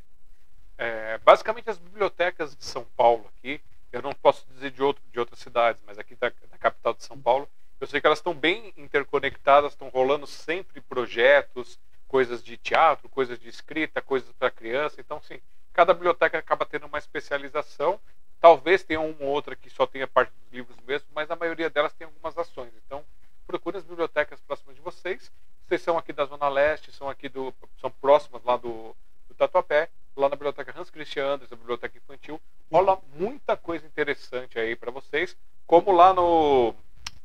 é, 0.77 1.17
basicamente 1.19 1.69
as 1.69 1.77
bibliotecas 1.77 2.55
de 2.55 2.63
São 2.63 2.85
Paulo 2.95 3.29
aqui, 3.37 3.59
eu 3.91 4.01
não 4.01 4.13
posso 4.13 4.45
dizer 4.53 4.71
de, 4.71 4.81
outro, 4.81 5.03
de 5.11 5.19
outras 5.19 5.39
cidades, 5.39 5.81
mas 5.85 5.99
aqui 5.99 6.15
da, 6.15 6.29
da 6.29 6.57
capital 6.57 6.93
de 6.93 7.03
São 7.03 7.19
Paulo, 7.19 7.47
eu 7.79 7.87
sei 7.87 7.99
que 7.99 8.07
elas 8.07 8.19
estão 8.19 8.33
bem 8.33 8.71
interconectadas, 8.77 9.73
estão 9.73 9.89
rolando 9.89 10.27
sempre 10.27 10.79
projetos, 10.81 11.79
coisas 12.07 12.43
de 12.43 12.55
teatro, 12.57 13.09
coisas 13.09 13.39
de 13.39 13.49
escrita, 13.49 14.01
coisas 14.01 14.31
para 14.33 14.51
criança. 14.51 14.99
Então, 14.99 15.21
sim, 15.21 15.39
cada 15.73 15.93
biblioteca 15.93 16.37
acaba 16.37 16.65
tendo 16.65 16.85
uma 16.85 16.99
especialização. 16.99 17.99
Talvez 18.41 18.83
tenha 18.83 18.99
uma 18.99 19.23
ou 19.23 19.29
outra 19.29 19.55
que 19.55 19.69
só 19.69 19.85
tenha 19.85 20.07
parte 20.07 20.31
dos 20.31 20.51
livros 20.51 20.75
mesmo, 20.85 21.07
mas 21.15 21.31
a 21.31 21.35
maioria 21.35 21.69
delas 21.69 21.93
tem 21.93 22.05
algumas 22.05 22.37
ações. 22.37 22.73
Então, 22.85 23.05
procure 23.47 23.77
as 23.77 23.83
bibliotecas 23.83 24.39
próximas 24.41 24.75
de 24.75 24.81
vocês. 24.81 25.31
Vocês 25.67 25.81
são 25.81 25.97
aqui 25.97 26.11
da 26.11 26.25
Zona 26.25 26.49
Leste, 26.49 26.91
são 26.91 27.07
aqui 27.07 27.29
do, 27.29 27.53
são 27.79 27.89
próximas 27.89 28.43
lá 28.43 28.57
do, 28.57 28.93
do 29.29 29.35
Tatuapé 29.35 29.89
lá 30.15 30.29
na 30.29 30.35
biblioteca 30.35 30.73
Hans 30.77 30.89
Christian 30.89 31.25
Andersen, 31.25 31.57
biblioteca 31.57 31.97
infantil, 31.97 32.41
rola 32.71 33.01
muita 33.15 33.55
coisa 33.55 33.85
interessante 33.85 34.59
aí 34.59 34.75
para 34.75 34.91
vocês, 34.91 35.37
como 35.65 35.91
lá 35.91 36.13
no, 36.13 36.75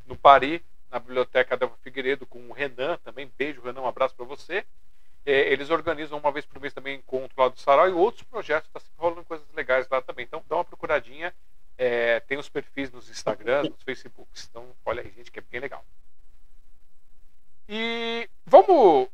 no 0.06 0.16
Paris, 0.16 0.60
na 0.90 0.98
biblioteca 0.98 1.56
da 1.56 1.68
Figueiredo, 1.82 2.26
com 2.26 2.38
o 2.48 2.52
Renan 2.52 2.96
também, 3.04 3.30
beijo 3.36 3.60
Renan, 3.60 3.82
um 3.82 3.88
abraço 3.88 4.14
para 4.14 4.24
você. 4.24 4.64
É, 5.26 5.52
eles 5.52 5.70
organizam 5.70 6.18
uma 6.18 6.30
vez 6.30 6.46
por 6.46 6.60
mês 6.60 6.72
também 6.72 6.96
encontro 6.96 7.34
lá 7.36 7.48
do 7.48 7.58
Sarau 7.58 7.88
e 7.88 7.92
outros 7.92 8.22
projetos, 8.22 8.70
está 8.72 8.80
rolando 8.96 9.24
coisas 9.24 9.46
legais 9.54 9.88
lá 9.90 10.00
também. 10.00 10.24
Então 10.24 10.42
dá 10.48 10.54
uma 10.54 10.64
procuradinha, 10.64 11.34
é, 11.76 12.20
tem 12.20 12.38
os 12.38 12.48
perfis 12.48 12.92
nos 12.92 13.10
Instagrams, 13.10 13.68
nos 13.68 13.82
Facebooks. 13.82 14.46
Então 14.48 14.64
olha 14.84 15.02
aí, 15.02 15.12
gente, 15.16 15.32
que 15.32 15.40
é 15.40 15.42
bem 15.42 15.60
legal. 15.60 15.84
E 17.68 18.30
vamos, 18.46 19.08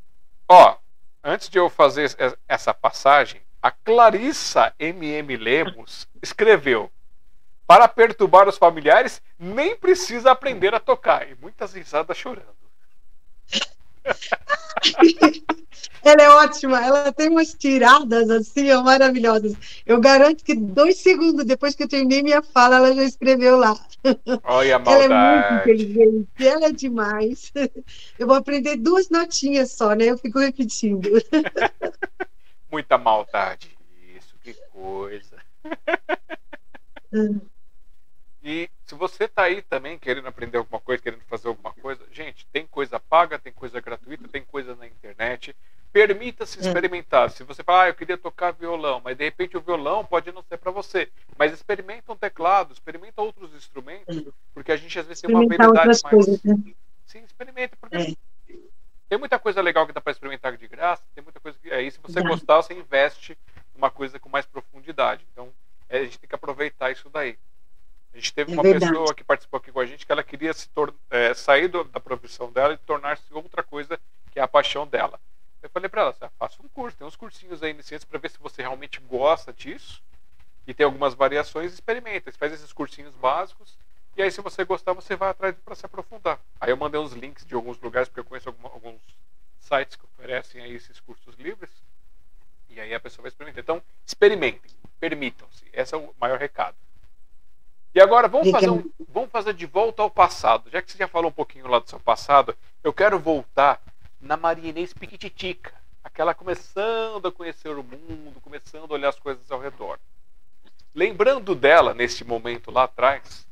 ó, 0.47 0.76
antes 1.24 1.48
de 1.48 1.59
eu 1.59 1.70
fazer 1.70 2.14
essa 2.47 2.74
passagem, 2.74 3.40
a 3.62 3.70
Clarissa 3.70 4.74
MM 4.78 5.34
Lemos 5.36 6.06
escreveu: 6.20 6.93
Para 7.66 7.89
perturbar 7.89 8.47
os 8.47 8.59
familiares, 8.59 9.22
nem 9.39 9.74
precisa 9.74 10.32
aprender 10.32 10.74
a 10.74 10.80
tocar. 10.80 11.26
E 11.26 11.34
muitas 11.36 11.72
risadas 11.72 12.18
chorando. 12.18 12.52
ela 16.04 16.22
é 16.22 16.28
ótima, 16.28 16.84
ela 16.84 17.12
tem 17.12 17.28
umas 17.28 17.54
tiradas 17.54 18.28
assim, 18.30 18.70
ó, 18.72 18.82
maravilhosas. 18.82 19.54
Eu 19.86 20.00
garanto 20.00 20.44
que 20.44 20.54
dois 20.54 20.98
segundos 20.98 21.44
depois 21.44 21.74
que 21.74 21.84
eu 21.84 21.88
terminei 21.88 22.22
minha 22.22 22.42
fala, 22.42 22.76
ela 22.76 22.94
já 22.94 23.04
escreveu 23.04 23.56
lá. 23.56 23.78
Olha 24.44 24.76
a 24.76 24.78
maldade. 24.78 25.04
Ela 25.12 25.14
é 25.14 25.40
muito 25.40 25.62
inteligente, 25.62 26.28
ela 26.40 26.66
é 26.66 26.72
demais. 26.72 27.52
Eu 28.18 28.26
vou 28.26 28.34
aprender 28.34 28.76
duas 28.76 29.08
notinhas 29.08 29.72
só, 29.72 29.94
né? 29.94 30.06
Eu 30.06 30.18
fico 30.18 30.40
repetindo. 30.40 31.08
Muita 32.70 32.98
maldade. 32.98 33.76
Isso, 34.16 34.34
que 34.42 34.54
coisa. 34.72 35.36
e 38.42 38.68
se 38.93 38.94
você 38.94 39.27
tá 39.27 39.44
aí 39.44 39.62
também 39.62 39.98
querendo 39.98 40.28
aprender 40.28 40.59
alguma 40.59 40.78
coisa, 40.78 41.02
querendo 41.02 41.23
fazer 41.23 41.48
alguma 41.48 41.73
coisa, 41.73 42.05
gente, 42.12 42.47
tem 42.52 42.66
coisa 42.66 43.01
paga, 43.01 43.39
tem 43.39 43.51
coisa 43.51 43.81
gratuita, 43.81 44.28
tem 44.28 44.44
coisa 44.44 44.77
na 44.77 44.86
internet. 44.86 45.56
Permita-se 45.90 46.59
é. 46.59 46.60
experimentar. 46.60 47.31
Se 47.31 47.43
você 47.43 47.62
falar, 47.62 47.85
ah, 47.85 47.89
eu 47.89 47.94
queria 47.94 48.19
tocar 48.19 48.51
violão, 48.51 49.01
mas 49.02 49.16
de 49.16 49.24
repente 49.24 49.56
o 49.56 49.62
violão 49.62 50.05
pode 50.05 50.31
não 50.31 50.43
ser 50.43 50.59
para 50.59 50.70
você. 50.70 51.09
Mas 51.39 51.55
experimenta 51.55 52.12
um 52.12 52.16
teclado, 52.16 52.74
experimenta 52.74 53.23
outros 53.23 53.55
instrumentos, 53.55 54.24
porque 54.52 54.73
a 54.73 54.77
gente 54.77 54.98
às 54.98 55.06
vezes 55.06 55.23
tem 55.23 55.31
uma 55.31 55.43
habilidade 55.43 55.74
mais. 55.74 56.02
Coisas, 56.02 56.43
né? 56.44 56.55
Sim, 57.06 57.24
experimenta, 57.24 57.74
porque 57.81 57.97
é. 57.97 58.14
Tem 59.09 59.19
muita 59.19 59.39
coisa 59.39 59.60
legal 59.62 59.86
que 59.86 59.93
dá 59.93 60.01
para 60.02 60.12
experimentar 60.12 60.55
de 60.56 60.69
graça, 60.69 61.02
tem 61.14 61.24
muita 61.24 61.40
coisa 61.40 61.59
que 61.59 61.70
aí 61.70 61.90
se 61.90 61.98
você 61.98 62.23
gostar, 62.23 62.56
você 62.56 62.74
investe 62.74 63.39
numa 63.74 63.90
coisa 63.90 64.19
com 64.19 64.28
mais 64.28 64.44
profundidade. 64.44 65.27
Então, 65.32 65.51
é, 65.89 65.98
a 65.98 66.05
gente 66.05 66.19
tem 66.19 66.28
que 66.28 66.35
aproveitar 66.35 66.90
isso 66.90 67.09
daí. 67.10 67.39
A 68.12 68.16
gente 68.16 68.32
teve 68.32 68.52
é 68.52 68.55
uma 68.55 68.62
verdade. 68.62 68.93
pessoa 68.93 69.14
que 69.14 69.24
participou 69.24 69.59
aqui 69.59 69.72
com 69.72 69.80
a 69.80 69.86
gente 69.86 70.05
que 70.05 70.12
ela 70.12 70.22
queria 70.22 70.52
é, 71.10 71.34
sair 71.34 71.68
do, 71.68 71.84
da 71.84 72.01
profissão 72.01 72.52
dela 72.52 72.74
e 72.74 72.78
tornar-se 72.78 73.24
outra 73.32 73.62
coisa 73.62 73.98
que 74.30 74.39
é 74.39 74.43
a 74.43 74.48
paixão 74.48 74.86
dela. 74.86 75.18
Eu 75.62 75.70
falei 75.70 75.89
para 75.89 76.02
ela, 76.02 76.30
faça 76.39 76.62
um 76.62 76.68
curso, 76.68 76.97
tem 76.97 77.06
uns 77.06 77.16
cursinhos 77.16 77.62
aí 77.62 77.70
iniciantes 77.70 78.05
para 78.05 78.18
ver 78.18 78.30
se 78.30 78.39
você 78.39 78.62
realmente 78.62 79.01
gosta 79.01 79.52
disso 79.52 80.02
e 80.66 80.74
tem 80.74 80.84
algumas 80.84 81.14
variações, 81.14 81.72
experimenta. 81.72 82.30
Você 82.30 82.39
faz 82.39 82.52
esses 82.52 82.72
cursinhos 82.72 83.14
básicos 83.14 83.76
e 84.14 84.22
aí, 84.22 84.30
se 84.30 84.43
você 84.43 84.64
gostar, 84.64 84.93
você 84.93 85.16
vai 85.16 85.30
atrás 85.30 85.56
para 85.64 85.74
se 85.74 85.86
aprofundar. 85.86 86.39
Aí 86.60 86.70
eu 86.70 86.76
mandei 86.76 87.01
uns 87.01 87.12
links 87.12 87.47
de 87.47 87.55
alguns 87.55 87.80
lugares, 87.80 88.09
porque 88.09 88.20
eu 88.20 88.24
conheço 88.24 88.55
alguns 88.62 89.01
sites 89.59 89.97
que 89.97 90.05
oferecem 90.05 90.60
aí 90.60 90.74
esses 90.74 91.01
cursos 91.01 91.34
livres. 91.36 91.70
E 92.68 92.78
aí 92.78 92.93
a 92.94 93.01
pessoa 93.01 93.22
vai 93.22 93.30
experimentar. 93.30 93.62
Então, 93.62 93.82
experimentem, 94.06 94.70
permitam-se. 95.01 95.64
Esse 95.72 95.94
é 95.94 95.98
o 95.98 96.14
maior 96.20 96.39
recado. 96.39 96.76
E 97.94 98.01
agora, 98.01 98.27
vamos 98.27 98.51
fazer, 98.51 98.70
um, 98.70 98.90
vamos 99.09 99.31
fazer 99.31 99.52
de 99.52 99.66
volta 99.66 100.02
ao 100.02 100.10
passado. 100.10 100.70
Já 100.70 100.81
que 100.81 100.90
você 100.90 100.98
já 100.98 101.06
falou 101.06 101.28
um 101.28 101.35
pouquinho 101.35 101.69
lá 101.69 101.78
do 101.78 101.90
seu 101.90 102.01
passado, 102.01 102.56
eu 102.82 102.93
quero 102.93 103.19
voltar 103.19 103.82
na 104.19 104.36
Maria 104.36 104.70
Inês 104.70 104.94
Piquititica. 104.94 105.74
Aquela 106.02 106.35
começando 106.35 107.28
a 107.28 107.32
conhecer 107.32 107.77
o 107.77 107.82
mundo, 107.82 108.40
começando 108.40 108.90
a 108.90 108.94
olhar 108.94 109.10
as 109.10 109.19
coisas 109.19 109.51
ao 109.51 109.60
redor. 109.60 109.98
Lembrando 110.94 111.55
dela, 111.55 111.93
nesse 111.93 112.24
momento 112.24 112.70
lá 112.70 112.85
atrás, 112.85 113.47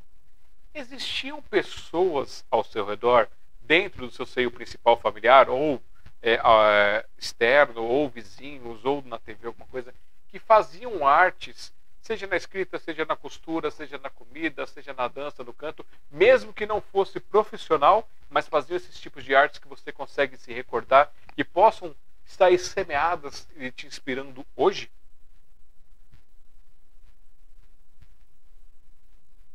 existiam 0.74 1.42
pessoas 1.42 2.44
ao 2.50 2.64
seu 2.64 2.86
redor, 2.86 3.28
dentro 3.60 4.06
do 4.06 4.12
seu 4.12 4.24
seio 4.24 4.50
principal 4.50 4.96
familiar, 4.96 5.50
ou 5.50 5.82
é, 6.22 6.40
uh, 6.40 7.06
externo, 7.18 7.82
ou 7.82 8.08
vizinhos, 8.08 8.84
ou 8.84 9.02
na 9.02 9.18
TV, 9.18 9.46
alguma 9.46 9.66
coisa, 9.66 9.94
que 10.28 10.38
faziam 10.38 11.06
artes, 11.06 11.72
seja 12.00 12.26
na 12.26 12.36
escrita, 12.36 12.78
seja 12.78 13.04
na 13.04 13.16
costura, 13.16 13.70
seja 13.70 13.98
na 13.98 14.10
comida, 14.10 14.66
seja 14.66 14.92
na 14.92 15.08
dança, 15.08 15.44
no 15.44 15.52
canto, 15.52 15.84
mesmo 16.10 16.52
que 16.52 16.66
não 16.66 16.80
fosse 16.80 17.20
profissional, 17.20 18.08
mas 18.28 18.48
faziam 18.48 18.76
esses 18.76 18.98
tipos 18.98 19.24
de 19.24 19.34
artes 19.34 19.58
que 19.58 19.68
você 19.68 19.92
consegue 19.92 20.36
se 20.36 20.52
recordar 20.52 21.12
e 21.36 21.44
possam 21.44 21.94
estar 22.24 22.46
aí 22.46 22.58
semeadas 22.58 23.46
e 23.56 23.70
te 23.70 23.86
inspirando 23.86 24.44
hoje? 24.56 24.90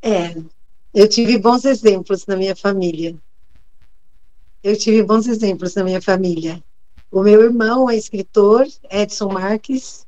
É, 0.02 0.36
eu 0.94 1.10
tive 1.10 1.38
bons 1.40 1.66
exemplos 1.66 2.26
na 2.28 2.36
minha 2.36 2.56
família. 2.56 3.18
Eu 4.62 4.78
tive 4.78 5.04
bons 5.04 5.28
exemplos 5.28 5.74
na 5.76 5.84
minha 5.84 6.02
família. 6.02 6.64
O 7.12 7.24
meu 7.24 7.42
irmão 7.42 7.90
é 7.90 7.96
escritor, 7.96 8.68
Edson 8.90 9.32
Marques. 9.32 10.05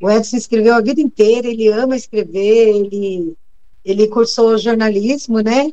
O 0.00 0.10
Edson 0.10 0.36
escreveu 0.36 0.74
a 0.74 0.80
vida 0.80 1.00
inteira, 1.00 1.48
ele 1.48 1.68
ama 1.68 1.96
escrever, 1.96 2.76
ele, 2.76 3.36
ele 3.84 4.08
cursou 4.08 4.58
jornalismo, 4.58 5.40
né? 5.40 5.72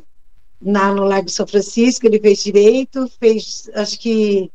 Na, 0.60 0.94
no 0.94 1.04
Largo 1.04 1.28
São 1.28 1.46
Francisco, 1.46 2.06
ele 2.06 2.20
fez 2.20 2.42
direito, 2.42 3.10
fez, 3.18 3.68
acho 3.74 3.98
que 3.98 4.50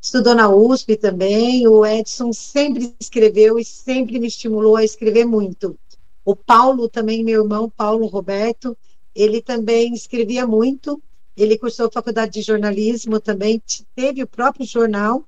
estudou 0.00 0.34
na 0.34 0.48
USP 0.48 0.96
também. 0.96 1.66
O 1.66 1.84
Edson 1.84 2.32
sempre 2.32 2.94
escreveu 3.00 3.58
e 3.58 3.64
sempre 3.64 4.18
me 4.18 4.26
estimulou 4.26 4.76
a 4.76 4.84
escrever 4.84 5.24
muito. 5.24 5.78
O 6.24 6.36
Paulo 6.36 6.88
também, 6.88 7.24
meu 7.24 7.42
irmão, 7.42 7.70
Paulo 7.70 8.06
Roberto, 8.06 8.76
ele 9.14 9.40
também 9.40 9.94
escrevia 9.94 10.46
muito. 10.46 11.02
Ele 11.36 11.58
cursou 11.58 11.90
faculdade 11.90 12.32
de 12.32 12.42
jornalismo 12.42 13.18
também, 13.18 13.62
teve 13.94 14.22
o 14.22 14.26
próprio 14.26 14.66
jornal. 14.66 15.24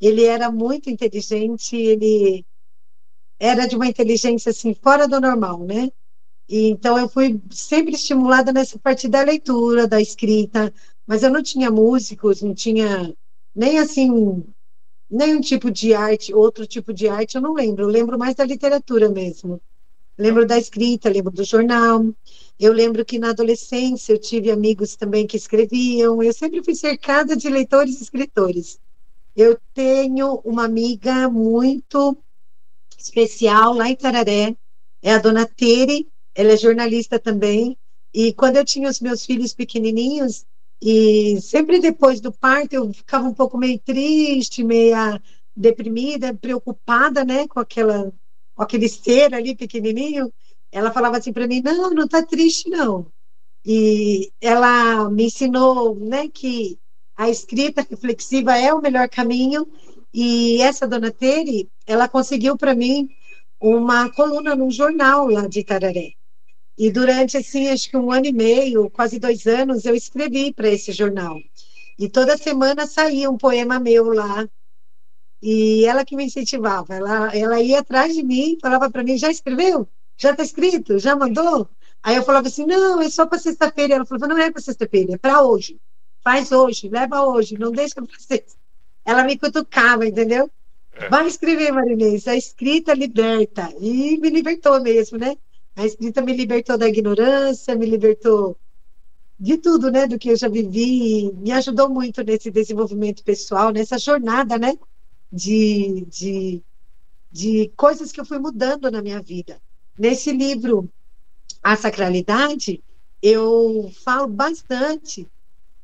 Ele 0.00 0.24
era 0.24 0.50
muito 0.50 0.88
inteligente, 0.88 1.76
ele 1.76 2.44
era 3.42 3.66
de 3.66 3.74
uma 3.74 3.88
inteligência 3.88 4.50
assim 4.50 4.72
fora 4.72 5.08
do 5.08 5.20
normal, 5.20 5.64
né? 5.64 5.90
E, 6.48 6.68
então 6.68 6.96
eu 6.96 7.08
fui 7.08 7.42
sempre 7.50 7.92
estimulada 7.94 8.52
nessa 8.52 8.78
parte 8.78 9.08
da 9.08 9.20
leitura, 9.22 9.88
da 9.88 10.00
escrita, 10.00 10.72
mas 11.04 11.24
eu 11.24 11.30
não 11.30 11.42
tinha 11.42 11.68
músicos, 11.68 12.40
não 12.40 12.54
tinha 12.54 13.12
nem 13.52 13.80
assim 13.80 14.44
nenhum 15.10 15.40
tipo 15.40 15.72
de 15.72 15.92
arte, 15.92 16.32
outro 16.32 16.68
tipo 16.68 16.92
de 16.92 17.08
arte, 17.08 17.34
eu 17.34 17.42
não 17.42 17.52
lembro. 17.52 17.82
Eu 17.82 17.88
lembro 17.88 18.16
mais 18.16 18.36
da 18.36 18.44
literatura 18.44 19.08
mesmo. 19.10 19.60
Lembro 20.16 20.46
da 20.46 20.56
escrita, 20.56 21.10
lembro 21.10 21.32
do 21.32 21.42
jornal. 21.42 22.14
Eu 22.60 22.72
lembro 22.72 23.04
que 23.04 23.18
na 23.18 23.30
adolescência 23.30 24.12
eu 24.12 24.18
tive 24.18 24.52
amigos 24.52 24.94
também 24.94 25.26
que 25.26 25.36
escreviam. 25.36 26.22
Eu 26.22 26.32
sempre 26.32 26.62
fui 26.62 26.76
cercada 26.76 27.36
de 27.36 27.48
leitores 27.48 27.98
e 27.98 28.04
escritores. 28.04 28.78
Eu 29.34 29.58
tenho 29.74 30.40
uma 30.44 30.64
amiga 30.64 31.28
muito 31.28 32.16
especial 33.02 33.74
lá 33.74 33.88
em 33.88 33.96
Tararé, 33.96 34.56
é 35.02 35.12
a 35.12 35.18
dona 35.18 35.46
Tere, 35.46 36.08
ela 36.34 36.52
é 36.52 36.56
jornalista 36.56 37.18
também. 37.18 37.76
E 38.14 38.32
quando 38.34 38.56
eu 38.56 38.64
tinha 38.64 38.88
os 38.88 39.00
meus 39.00 39.24
filhos 39.24 39.54
pequenininhos, 39.54 40.44
e 40.80 41.40
sempre 41.40 41.78
depois 41.80 42.20
do 42.20 42.32
parto 42.32 42.74
eu 42.74 42.92
ficava 42.92 43.26
um 43.28 43.34
pouco 43.34 43.56
meio 43.58 43.78
triste, 43.78 44.64
meia 44.64 45.20
deprimida, 45.56 46.34
preocupada, 46.34 47.24
né, 47.24 47.46
com 47.48 47.60
aquela 47.60 48.12
com 48.54 48.62
aquele 48.62 48.88
ser 48.88 49.34
ali 49.34 49.56
pequenininho. 49.56 50.32
Ela 50.70 50.92
falava 50.92 51.18
assim 51.18 51.32
para 51.32 51.46
mim: 51.46 51.62
"Não, 51.62 51.90
não 51.90 52.08
tá 52.08 52.24
triste 52.24 52.68
não". 52.68 53.06
E 53.64 54.32
ela 54.40 55.10
me 55.10 55.26
ensinou, 55.26 55.94
né, 55.96 56.28
que 56.28 56.78
a 57.16 57.30
escrita 57.30 57.86
reflexiva 57.88 58.56
é 58.56 58.72
o 58.74 58.80
melhor 58.82 59.08
caminho. 59.08 59.66
E 60.12 60.60
essa 60.62 60.86
dona 60.86 61.10
Tere, 61.10 61.70
ela 61.86 62.08
conseguiu 62.08 62.56
para 62.56 62.74
mim 62.74 63.08
uma 63.60 64.10
coluna 64.10 64.54
num 64.56 64.70
jornal 64.70 65.28
lá 65.28 65.46
de 65.46 65.60
Itararé. 65.60 66.14
E 66.76 66.90
durante, 66.90 67.36
assim, 67.36 67.68
acho 67.68 67.90
que 67.90 67.96
um 67.96 68.10
ano 68.10 68.26
e 68.26 68.32
meio, 68.32 68.90
quase 68.90 69.18
dois 69.18 69.46
anos, 69.46 69.84
eu 69.84 69.94
escrevi 69.94 70.52
para 70.52 70.68
esse 70.68 70.90
jornal. 70.92 71.38
E 71.98 72.08
toda 72.08 72.36
semana 72.36 72.86
saía 72.86 73.30
um 73.30 73.36
poema 73.36 73.78
meu 73.78 74.12
lá. 74.12 74.48
E 75.40 75.84
ela 75.84 76.04
que 76.04 76.16
me 76.16 76.24
incentivava. 76.24 76.94
Ela, 76.94 77.36
ela 77.36 77.60
ia 77.60 77.80
atrás 77.80 78.14
de 78.14 78.22
mim, 78.22 78.58
falava 78.60 78.90
para 78.90 79.02
mim: 79.02 79.18
já 79.18 79.30
escreveu? 79.30 79.88
Já 80.16 80.30
está 80.30 80.42
escrito? 80.42 80.98
Já 80.98 81.14
mandou? 81.14 81.68
Aí 82.02 82.16
eu 82.16 82.22
falava 82.22 82.48
assim: 82.48 82.64
não, 82.64 83.00
é 83.00 83.10
só 83.10 83.26
para 83.26 83.38
sexta-feira. 83.38 83.94
Ela 83.94 84.06
falava: 84.06 84.28
não 84.28 84.38
é 84.38 84.50
para 84.50 84.62
sexta-feira, 84.62 85.14
é 85.14 85.18
para 85.18 85.42
hoje. 85.42 85.78
Faz 86.24 86.52
hoje, 86.52 86.88
leva 86.88 87.22
hoje, 87.26 87.58
não 87.58 87.72
deixa 87.72 87.96
para 87.96 88.18
sexta. 88.18 88.58
Ela 89.04 89.24
me 89.24 89.36
cutucava, 89.36 90.06
entendeu? 90.06 90.50
É. 90.94 91.08
Vai 91.08 91.26
escrever, 91.26 91.72
Marinês, 91.72 92.28
a 92.28 92.36
escrita 92.36 92.94
liberta. 92.94 93.72
E 93.80 94.18
me 94.18 94.30
libertou 94.30 94.80
mesmo, 94.80 95.18
né? 95.18 95.36
A 95.74 95.86
escrita 95.86 96.20
me 96.20 96.34
libertou 96.34 96.76
da 96.76 96.88
ignorância, 96.88 97.74
me 97.74 97.86
libertou 97.86 98.56
de 99.42 99.58
tudo, 99.58 99.90
né, 99.90 100.06
do 100.06 100.18
que 100.20 100.28
eu 100.28 100.36
já 100.36 100.48
vivi, 100.48 101.32
me 101.32 101.50
ajudou 101.50 101.88
muito 101.88 102.22
nesse 102.22 102.48
desenvolvimento 102.48 103.24
pessoal, 103.24 103.72
nessa 103.72 103.98
jornada, 103.98 104.56
né, 104.56 104.78
de, 105.32 106.06
de, 106.08 106.62
de 107.28 107.72
coisas 107.76 108.12
que 108.12 108.20
eu 108.20 108.24
fui 108.24 108.38
mudando 108.38 108.88
na 108.88 109.02
minha 109.02 109.20
vida. 109.20 109.60
Nesse 109.98 110.30
livro, 110.30 110.88
A 111.60 111.74
Sacralidade, 111.74 112.84
eu 113.20 113.90
falo 114.04 114.28
bastante 114.28 115.28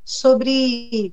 sobre, 0.04 1.12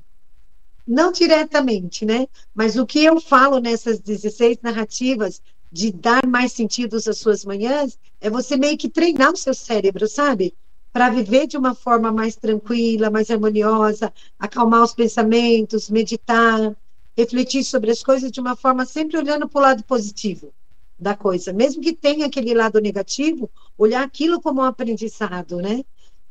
não 0.87 1.11
diretamente, 1.11 2.05
né, 2.05 2.27
mas 2.53 2.75
o 2.75 2.85
que 2.85 3.03
eu 3.03 3.19
falo 3.19 3.59
nessas 3.59 3.99
16 3.99 4.59
narrativas 4.61 5.41
de 5.71 5.91
dar 5.91 6.25
mais 6.25 6.53
sentidos 6.53 7.07
às 7.07 7.17
suas 7.17 7.43
manhãs, 7.43 7.99
é 8.21 8.29
você 8.29 8.55
meio 8.55 8.77
que 8.77 8.87
treinar 8.87 9.33
o 9.33 9.37
seu 9.37 9.53
cérebro, 9.53 10.07
sabe? 10.07 10.53
Para 10.93 11.09
viver 11.09 11.47
de 11.47 11.57
uma 11.57 11.75
forma 11.75 12.13
mais 12.13 12.37
tranquila, 12.37 13.09
mais 13.09 13.29
harmoniosa, 13.29 14.13
acalmar 14.39 14.83
os 14.83 14.93
pensamentos, 14.93 15.89
meditar, 15.89 16.73
refletir 17.17 17.63
sobre 17.65 17.91
as 17.91 18.01
coisas 18.01 18.31
de 18.31 18.39
uma 18.39 18.55
forma 18.55 18.85
sempre 18.85 19.17
olhando 19.17 19.49
para 19.49 19.59
o 19.59 19.61
lado 19.61 19.83
positivo 19.83 20.53
da 20.97 21.13
coisa, 21.13 21.51
mesmo 21.51 21.81
que 21.81 21.91
tenha 21.91 22.25
aquele 22.25 22.53
lado 22.53 22.79
negativo, 22.79 23.49
olhar 23.77 24.03
aquilo 24.03 24.41
como 24.41 24.61
um 24.61 24.65
aprendizado, 24.65 25.57
né? 25.57 25.83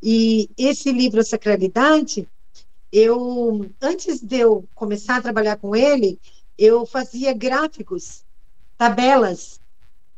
E 0.02 0.48
esse 0.56 0.90
livro, 0.90 1.20
A 1.20 1.24
Sacralidade, 1.24 2.26
eu, 2.94 3.68
antes 3.82 4.20
de 4.22 4.38
eu 4.38 4.68
começar 4.72 5.16
a 5.16 5.20
trabalhar 5.20 5.56
com 5.56 5.74
ele, 5.74 6.16
eu 6.56 6.86
fazia 6.86 7.32
gráficos 7.32 8.22
tabelas 8.78 9.60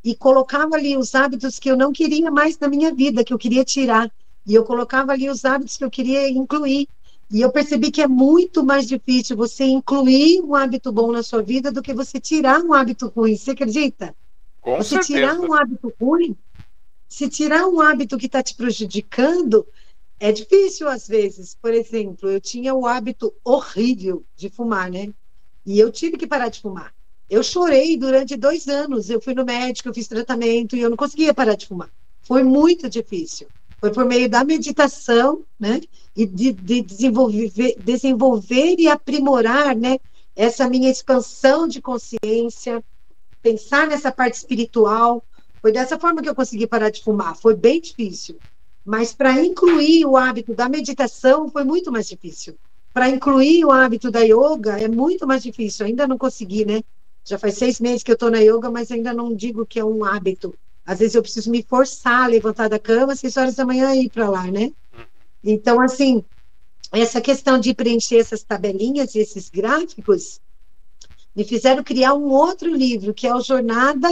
e 0.04 0.14
colocava 0.14 0.76
ali 0.76 0.94
os 0.94 1.14
hábitos 1.14 1.58
que 1.58 1.70
eu 1.70 1.76
não 1.76 1.90
queria 1.90 2.30
mais 2.30 2.58
na 2.58 2.68
minha 2.68 2.92
vida, 2.94 3.24
que 3.24 3.32
eu 3.32 3.38
queria 3.38 3.64
tirar. 3.64 4.12
E 4.46 4.54
eu 4.54 4.62
colocava 4.62 5.12
ali 5.12 5.30
os 5.30 5.46
hábitos 5.46 5.78
que 5.78 5.84
eu 5.84 5.90
queria 5.90 6.28
incluir. 6.28 6.86
E 7.30 7.40
eu 7.40 7.50
percebi 7.50 7.90
que 7.90 8.02
é 8.02 8.06
muito 8.06 8.62
mais 8.62 8.86
difícil 8.86 9.38
você 9.38 9.64
incluir 9.64 10.42
um 10.42 10.54
hábito 10.54 10.92
bom 10.92 11.10
na 11.10 11.22
sua 11.22 11.42
vida 11.42 11.72
do 11.72 11.80
que 11.80 11.94
você 11.94 12.20
tirar 12.20 12.60
um 12.60 12.74
hábito 12.74 13.08
ruim. 13.08 13.36
Você 13.36 13.52
acredita? 13.52 14.14
Com 14.60 14.76
você 14.76 14.96
certeza. 14.96 15.06
tirar 15.06 15.40
um 15.40 15.54
hábito 15.54 15.92
ruim, 15.98 16.36
se 17.08 17.26
tirar 17.28 17.66
um 17.66 17.80
hábito 17.80 18.18
que 18.18 18.26
está 18.26 18.42
te 18.42 18.54
prejudicando, 18.54 19.66
é 20.18 20.32
difícil 20.32 20.88
às 20.88 21.06
vezes. 21.06 21.56
Por 21.60 21.72
exemplo, 21.72 22.30
eu 22.30 22.40
tinha 22.40 22.74
o 22.74 22.86
hábito 22.86 23.34
horrível 23.44 24.24
de 24.34 24.48
fumar, 24.48 24.90
né? 24.90 25.12
E 25.64 25.78
eu 25.78 25.90
tive 25.90 26.16
que 26.16 26.26
parar 26.26 26.48
de 26.48 26.60
fumar. 26.60 26.94
Eu 27.28 27.42
chorei 27.42 27.96
durante 27.96 28.36
dois 28.36 28.68
anos. 28.68 29.10
Eu 29.10 29.20
fui 29.20 29.34
no 29.34 29.44
médico, 29.44 29.88
eu 29.88 29.94
fiz 29.94 30.06
tratamento 30.06 30.76
e 30.76 30.80
eu 30.80 30.90
não 30.90 30.96
conseguia 30.96 31.34
parar 31.34 31.56
de 31.56 31.66
fumar. 31.66 31.90
Foi 32.22 32.42
muito 32.42 32.88
difícil. 32.88 33.48
Foi 33.80 33.92
por 33.92 34.04
meio 34.04 34.28
da 34.28 34.42
meditação, 34.44 35.44
né? 35.58 35.80
E 36.14 36.24
de, 36.26 36.52
de 36.52 36.82
desenvolver, 36.82 37.76
desenvolver 37.78 38.76
e 38.78 38.88
aprimorar, 38.88 39.76
né? 39.76 39.98
Essa 40.34 40.68
minha 40.68 40.90
expansão 40.90 41.66
de 41.68 41.80
consciência, 41.80 42.82
pensar 43.42 43.86
nessa 43.86 44.10
parte 44.10 44.34
espiritual. 44.34 45.24
Foi 45.60 45.72
dessa 45.72 45.98
forma 45.98 46.22
que 46.22 46.28
eu 46.28 46.34
consegui 46.34 46.66
parar 46.66 46.90
de 46.90 47.02
fumar. 47.02 47.36
Foi 47.36 47.54
bem 47.54 47.80
difícil. 47.80 48.40
Mas 48.86 49.12
para 49.12 49.44
incluir 49.44 50.06
o 50.06 50.16
hábito 50.16 50.54
da 50.54 50.68
meditação 50.68 51.50
foi 51.50 51.64
muito 51.64 51.90
mais 51.90 52.06
difícil. 52.06 52.56
Para 52.94 53.08
incluir 53.10 53.64
o 53.64 53.72
hábito 53.72 54.12
da 54.12 54.20
yoga 54.20 54.80
é 54.80 54.86
muito 54.86 55.26
mais 55.26 55.42
difícil. 55.42 55.84
Ainda 55.84 56.06
não 56.06 56.16
consegui, 56.16 56.64
né? 56.64 56.82
Já 57.24 57.36
faz 57.36 57.54
seis 57.54 57.80
meses 57.80 58.04
que 58.04 58.12
eu 58.12 58.14
estou 58.14 58.30
na 58.30 58.38
yoga, 58.38 58.70
mas 58.70 58.92
ainda 58.92 59.12
não 59.12 59.34
digo 59.34 59.66
que 59.66 59.80
é 59.80 59.84
um 59.84 60.04
hábito. 60.04 60.54
Às 60.86 61.00
vezes 61.00 61.16
eu 61.16 61.22
preciso 61.22 61.50
me 61.50 61.64
forçar 61.64 62.22
a 62.22 62.26
levantar 62.28 62.68
da 62.68 62.78
cama 62.78 63.12
às 63.12 63.18
seis 63.18 63.36
horas 63.36 63.56
da 63.56 63.66
manhã 63.66 63.92
e 63.92 64.04
ir 64.04 64.08
para 64.08 64.30
lá, 64.30 64.48
né? 64.48 64.70
Então, 65.42 65.80
assim, 65.80 66.24
essa 66.92 67.20
questão 67.20 67.58
de 67.58 67.74
preencher 67.74 68.18
essas 68.18 68.44
tabelinhas 68.44 69.16
e 69.16 69.18
esses 69.18 69.50
gráficos 69.50 70.40
me 71.34 71.44
fizeram 71.44 71.82
criar 71.82 72.14
um 72.14 72.30
outro 72.30 72.72
livro, 72.72 73.12
que 73.12 73.26
é 73.26 73.34
o 73.34 73.40
Jornada, 73.40 74.08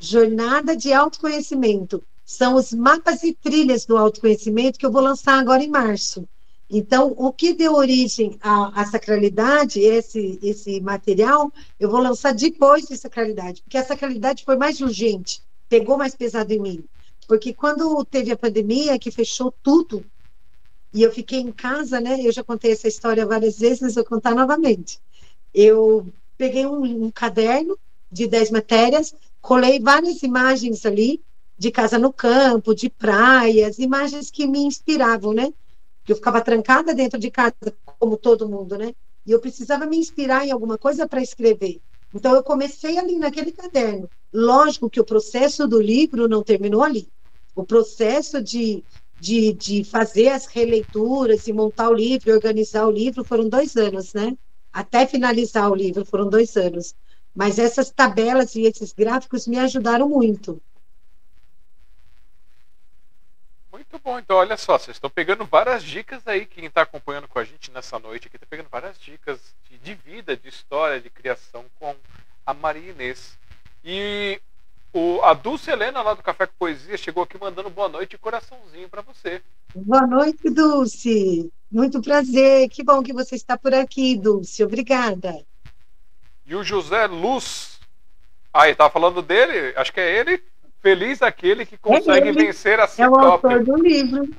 Jornada 0.00 0.74
de 0.74 0.94
Autoconhecimento. 0.94 2.02
São 2.30 2.54
os 2.54 2.72
mapas 2.72 3.24
e 3.24 3.34
trilhas 3.34 3.84
do 3.84 3.96
autoconhecimento 3.96 4.78
que 4.78 4.86
eu 4.86 4.92
vou 4.92 5.02
lançar 5.02 5.36
agora 5.36 5.64
em 5.64 5.68
março. 5.68 6.28
Então, 6.70 7.12
o 7.18 7.32
que 7.32 7.52
deu 7.52 7.74
origem 7.74 8.38
à, 8.40 8.82
à, 8.82 8.86
sacralidade, 8.86 9.80
esse, 9.80 10.38
esse 10.40 10.80
material, 10.80 11.52
eu 11.78 11.90
vou 11.90 11.98
lançar 11.98 12.32
depois 12.32 12.86
de 12.86 12.96
sacralidade, 12.96 13.62
porque 13.62 13.76
a 13.76 13.84
sacralidade 13.84 14.44
foi 14.44 14.56
mais 14.56 14.80
urgente, 14.80 15.42
pegou 15.68 15.98
mais 15.98 16.14
pesado 16.14 16.52
em 16.52 16.60
mim. 16.60 16.84
Porque 17.26 17.52
quando 17.52 18.04
teve 18.04 18.30
a 18.30 18.36
pandemia, 18.36 18.96
que 18.96 19.10
fechou 19.10 19.52
tudo, 19.60 20.06
e 20.94 21.02
eu 21.02 21.10
fiquei 21.10 21.40
em 21.40 21.50
casa, 21.50 22.00
né? 22.00 22.20
Eu 22.20 22.30
já 22.30 22.44
contei 22.44 22.70
essa 22.70 22.86
história 22.86 23.26
várias 23.26 23.58
vezes, 23.58 23.80
mas 23.80 23.96
vou 23.96 24.04
contar 24.04 24.36
novamente. 24.36 25.00
Eu 25.52 26.06
peguei 26.38 26.64
um, 26.64 27.06
um 27.06 27.10
caderno 27.10 27.76
de 28.10 28.28
10 28.28 28.52
matérias, 28.52 29.12
colei 29.42 29.80
várias 29.80 30.22
imagens 30.22 30.86
ali, 30.86 31.20
de 31.60 31.70
casa 31.70 31.98
no 31.98 32.10
campo, 32.10 32.74
de 32.74 32.88
praias, 32.88 33.78
imagens 33.78 34.30
que 34.30 34.46
me 34.46 34.60
inspiravam, 34.60 35.34
né? 35.34 35.52
Eu 36.08 36.16
ficava 36.16 36.40
trancada 36.40 36.94
dentro 36.94 37.20
de 37.20 37.30
casa, 37.30 37.54
como 37.98 38.16
todo 38.16 38.48
mundo, 38.48 38.78
né? 38.78 38.94
E 39.26 39.30
eu 39.30 39.38
precisava 39.38 39.84
me 39.84 39.98
inspirar 39.98 40.46
em 40.46 40.52
alguma 40.52 40.78
coisa 40.78 41.06
para 41.06 41.20
escrever. 41.20 41.82
Então, 42.14 42.34
eu 42.34 42.42
comecei 42.42 42.96
ali 42.96 43.18
naquele 43.18 43.52
caderno. 43.52 44.10
Lógico 44.32 44.88
que 44.88 44.98
o 44.98 45.04
processo 45.04 45.68
do 45.68 45.78
livro 45.78 46.26
não 46.26 46.42
terminou 46.42 46.82
ali. 46.82 47.08
O 47.54 47.62
processo 47.62 48.40
de, 48.42 48.82
de, 49.18 49.52
de 49.52 49.84
fazer 49.84 50.28
as 50.28 50.46
releituras 50.46 51.46
e 51.46 51.52
montar 51.52 51.90
o 51.90 51.94
livro, 51.94 52.32
organizar 52.32 52.86
o 52.86 52.90
livro, 52.90 53.22
foram 53.22 53.46
dois 53.46 53.76
anos, 53.76 54.14
né? 54.14 54.34
Até 54.72 55.06
finalizar 55.06 55.70
o 55.70 55.74
livro, 55.74 56.06
foram 56.06 56.26
dois 56.30 56.56
anos. 56.56 56.94
Mas 57.34 57.58
essas 57.58 57.90
tabelas 57.90 58.54
e 58.54 58.62
esses 58.62 58.94
gráficos 58.94 59.46
me 59.46 59.58
ajudaram 59.58 60.08
muito. 60.08 60.58
Muito 63.90 64.04
bom. 64.04 64.18
Então, 64.20 64.36
olha 64.36 64.56
só, 64.56 64.78
vocês 64.78 64.96
estão 64.96 65.10
pegando 65.10 65.44
várias 65.44 65.82
dicas 65.82 66.22
aí. 66.24 66.46
Quem 66.46 66.66
está 66.66 66.82
acompanhando 66.82 67.26
com 67.26 67.40
a 67.40 67.44
gente 67.44 67.72
nessa 67.72 67.98
noite 67.98 68.28
aqui 68.28 68.36
está 68.36 68.46
pegando 68.48 68.68
várias 68.68 68.96
dicas 68.98 69.40
de, 69.68 69.78
de, 69.78 69.94
vida, 69.94 70.36
de 70.36 70.48
história, 70.48 71.00
de 71.00 71.10
criação 71.10 71.64
com 71.78 71.96
a 72.46 72.54
Maria 72.54 72.92
Inês. 72.92 73.36
E 73.84 74.40
o, 74.92 75.20
a 75.22 75.34
Dulce 75.34 75.72
Helena, 75.72 76.02
lá 76.02 76.14
do 76.14 76.22
Café 76.22 76.46
com 76.46 76.52
Poesia, 76.56 76.96
chegou 76.96 77.24
aqui 77.24 77.36
mandando 77.36 77.68
boa 77.68 77.88
noite 77.88 78.14
e 78.14 78.18
coraçãozinho 78.18 78.88
para 78.88 79.02
você. 79.02 79.42
Boa 79.74 80.06
noite, 80.06 80.48
Dulce. 80.50 81.50
Muito 81.70 82.00
prazer. 82.00 82.68
Que 82.68 82.84
bom 82.84 83.02
que 83.02 83.12
você 83.12 83.34
está 83.34 83.58
por 83.58 83.74
aqui, 83.74 84.16
Dulce. 84.16 84.62
Obrigada. 84.62 85.44
E 86.46 86.54
o 86.54 86.62
José 86.62 87.06
Luz. 87.06 87.80
Ah, 88.52 88.68
estava 88.68 88.90
falando 88.90 89.20
dele, 89.20 89.72
acho 89.76 89.92
que 89.92 90.00
é 90.00 90.16
ele. 90.16 90.42
Feliz 90.80 91.20
aquele 91.22 91.66
que 91.66 91.76
consegue 91.76 92.28
é 92.28 92.32
vencer 92.32 92.80
a 92.80 92.86
si 92.86 93.02
É 93.02 93.08
o 93.08 93.12
próprio. 93.12 93.58
autor 93.58 93.64
do 93.64 93.82
livro. 93.82 94.30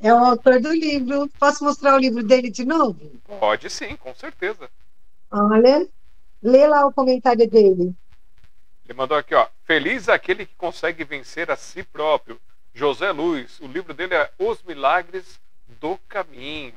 É 0.00 0.12
o 0.12 0.18
autor 0.18 0.60
do 0.60 0.70
livro. 0.72 1.28
Posso 1.40 1.64
mostrar 1.64 1.94
o 1.94 1.98
livro 1.98 2.22
dele 2.22 2.50
de 2.50 2.64
novo? 2.64 3.00
Pode 3.40 3.70
sim, 3.70 3.96
com 3.96 4.14
certeza. 4.14 4.68
Olha, 5.30 5.88
lê 6.42 6.66
lá 6.66 6.86
o 6.86 6.92
comentário 6.92 7.48
dele. 7.48 7.94
Ele 8.84 8.94
mandou 8.94 9.16
aqui, 9.16 9.34
ó. 9.34 9.46
Feliz 9.64 10.08
aquele 10.10 10.44
que 10.44 10.54
consegue 10.56 11.02
vencer 11.04 11.50
a 11.50 11.56
si 11.56 11.82
próprio. 11.82 12.38
José 12.74 13.10
Luiz. 13.12 13.58
O 13.60 13.66
livro 13.66 13.94
dele 13.94 14.14
é 14.14 14.30
Os 14.38 14.62
Milagres 14.62 15.40
do 15.80 15.96
Caminho. 16.06 16.74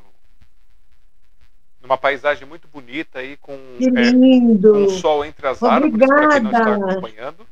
Numa 1.81 1.97
paisagem 1.97 2.47
muito 2.47 2.67
bonita 2.67 3.19
aí, 3.19 3.35
com, 3.37 3.57
Que 3.77 3.89
lindo. 3.89 4.75
é, 4.75 4.79
um 4.79 4.89
sol 4.89 5.23
entre 5.25 5.45
as 5.47 5.61
árvores, 5.61 5.97
para 6.07 6.29
quem 6.29 6.39
não 6.41 6.51
está 6.51 6.61
Obrigada. 6.61 6.91
acompanhando 6.91 7.47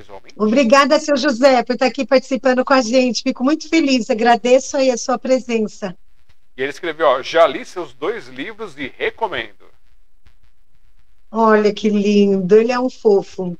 visualmente. 0.00 0.34
Obrigada, 0.36 0.98
seu 0.98 1.16
José, 1.16 1.62
por 1.62 1.74
estar 1.74 1.86
aqui 1.86 2.06
participando 2.06 2.64
com 2.64 2.72
a 2.72 2.80
gente. 2.80 3.22
Fico 3.22 3.44
muito 3.44 3.68
feliz. 3.68 4.10
Agradeço 4.10 4.76
aí 4.76 4.90
a 4.90 4.96
sua 4.96 5.18
presença. 5.18 5.96
E 6.56 6.62
ele 6.62 6.70
escreveu, 6.70 7.06
ó, 7.06 7.22
já 7.22 7.46
li 7.46 7.64
seus 7.64 7.92
dois 7.92 8.28
livros 8.28 8.76
e 8.76 8.92
recomendo. 8.96 9.70
Olha 11.30 11.72
que 11.72 11.88
lindo. 11.88 12.56
Ele 12.56 12.72
é 12.72 12.80
um 12.80 12.90
fofo. 12.90 13.56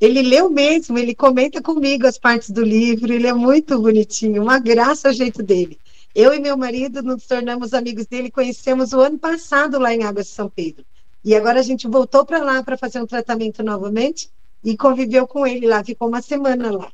Ele 0.00 0.22
leu 0.22 0.48
mesmo, 0.48 0.96
ele 0.96 1.14
comenta 1.14 1.60
comigo 1.60 2.06
as 2.06 2.18
partes 2.18 2.50
do 2.50 2.62
livro. 2.62 3.12
Ele 3.12 3.26
é 3.26 3.32
muito 3.32 3.80
bonitinho. 3.80 4.42
Uma 4.42 4.58
graça 4.58 5.10
o 5.10 5.12
jeito 5.12 5.42
dele. 5.42 5.78
Eu 6.14 6.32
e 6.32 6.40
meu 6.40 6.56
marido 6.56 7.02
nos 7.02 7.26
tornamos 7.26 7.74
amigos 7.74 8.06
dele, 8.06 8.30
conhecemos 8.30 8.92
o 8.92 9.00
ano 9.00 9.18
passado 9.18 9.78
lá 9.78 9.94
em 9.94 10.04
Águas 10.04 10.26
de 10.26 10.32
São 10.32 10.48
Pedro. 10.48 10.84
E 11.24 11.34
agora 11.34 11.60
a 11.60 11.62
gente 11.62 11.86
voltou 11.86 12.24
para 12.24 12.38
lá 12.38 12.62
para 12.62 12.76
fazer 12.76 13.00
um 13.00 13.06
tratamento 13.06 13.62
novamente 13.62 14.30
e 14.62 14.76
conviveu 14.76 15.26
com 15.26 15.46
ele 15.46 15.66
lá, 15.66 15.84
ficou 15.84 16.08
uma 16.08 16.22
semana 16.22 16.70
lá. 16.70 16.92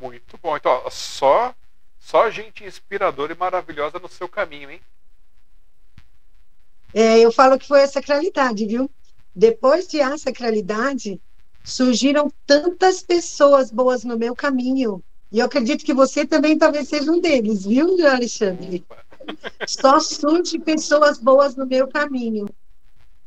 Muito 0.00 0.38
bom. 0.42 0.56
Então, 0.56 0.72
ó, 0.84 0.90
só, 0.90 1.54
só 1.98 2.30
gente 2.30 2.64
inspiradora 2.64 3.32
e 3.32 3.36
maravilhosa 3.36 3.98
no 3.98 4.08
seu 4.08 4.28
caminho, 4.28 4.70
hein? 4.70 4.80
É, 6.94 7.18
eu 7.18 7.30
falo 7.30 7.58
que 7.58 7.66
foi 7.66 7.82
a 7.82 7.88
sacralidade, 7.88 8.66
viu? 8.66 8.90
Depois 9.34 9.86
de 9.86 10.00
a 10.00 10.16
sacralidade, 10.16 11.20
surgiram 11.62 12.32
tantas 12.46 13.02
pessoas 13.02 13.70
boas 13.70 14.04
no 14.04 14.18
meu 14.18 14.34
caminho. 14.34 15.02
E 15.30 15.40
eu 15.40 15.46
acredito 15.46 15.84
que 15.84 15.92
você 15.92 16.24
também 16.26 16.56
talvez 16.56 16.88
seja 16.88 17.10
um 17.12 17.20
deles, 17.20 17.66
viu, 17.66 18.06
Alexandre? 18.06 18.84
Opa. 18.88 19.04
Só 19.66 20.00
surge 20.00 20.58
pessoas 20.58 21.18
boas 21.18 21.54
no 21.54 21.66
meu 21.66 21.86
caminho. 21.88 22.48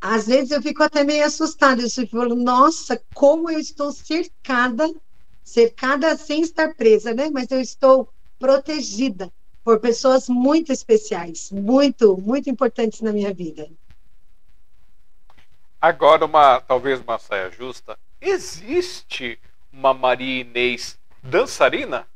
Às 0.02 0.26
vezes 0.26 0.50
eu 0.50 0.62
fico 0.64 0.82
até 0.82 1.04
meio 1.04 1.24
assustada. 1.24 1.84
Eu 1.84 2.08
falando, 2.08 2.36
nossa, 2.36 3.00
como 3.14 3.52
eu 3.52 3.60
estou 3.60 3.92
cercada, 3.92 4.92
cercada 5.44 6.18
sem 6.18 6.42
estar 6.42 6.74
presa, 6.74 7.14
né? 7.14 7.30
Mas 7.30 7.52
eu 7.52 7.62
estou 7.62 8.10
protegida 8.40 9.32
por 9.64 9.80
pessoas 9.80 10.28
muito 10.28 10.72
especiais, 10.72 11.52
muito, 11.52 12.18
muito 12.18 12.50
importantes 12.50 13.02
na 13.02 13.14
minha 13.14 13.32
vida. 13.32 13.70
Agora, 15.80 16.26
uma, 16.26 16.60
talvez 16.60 17.00
uma 17.00 17.20
saia 17.20 17.52
justa. 17.52 17.96
Existe 18.20 19.38
uma 19.72 19.94
Maria 19.94 20.42
Inês 20.42 20.98
dançarina? 21.22 22.08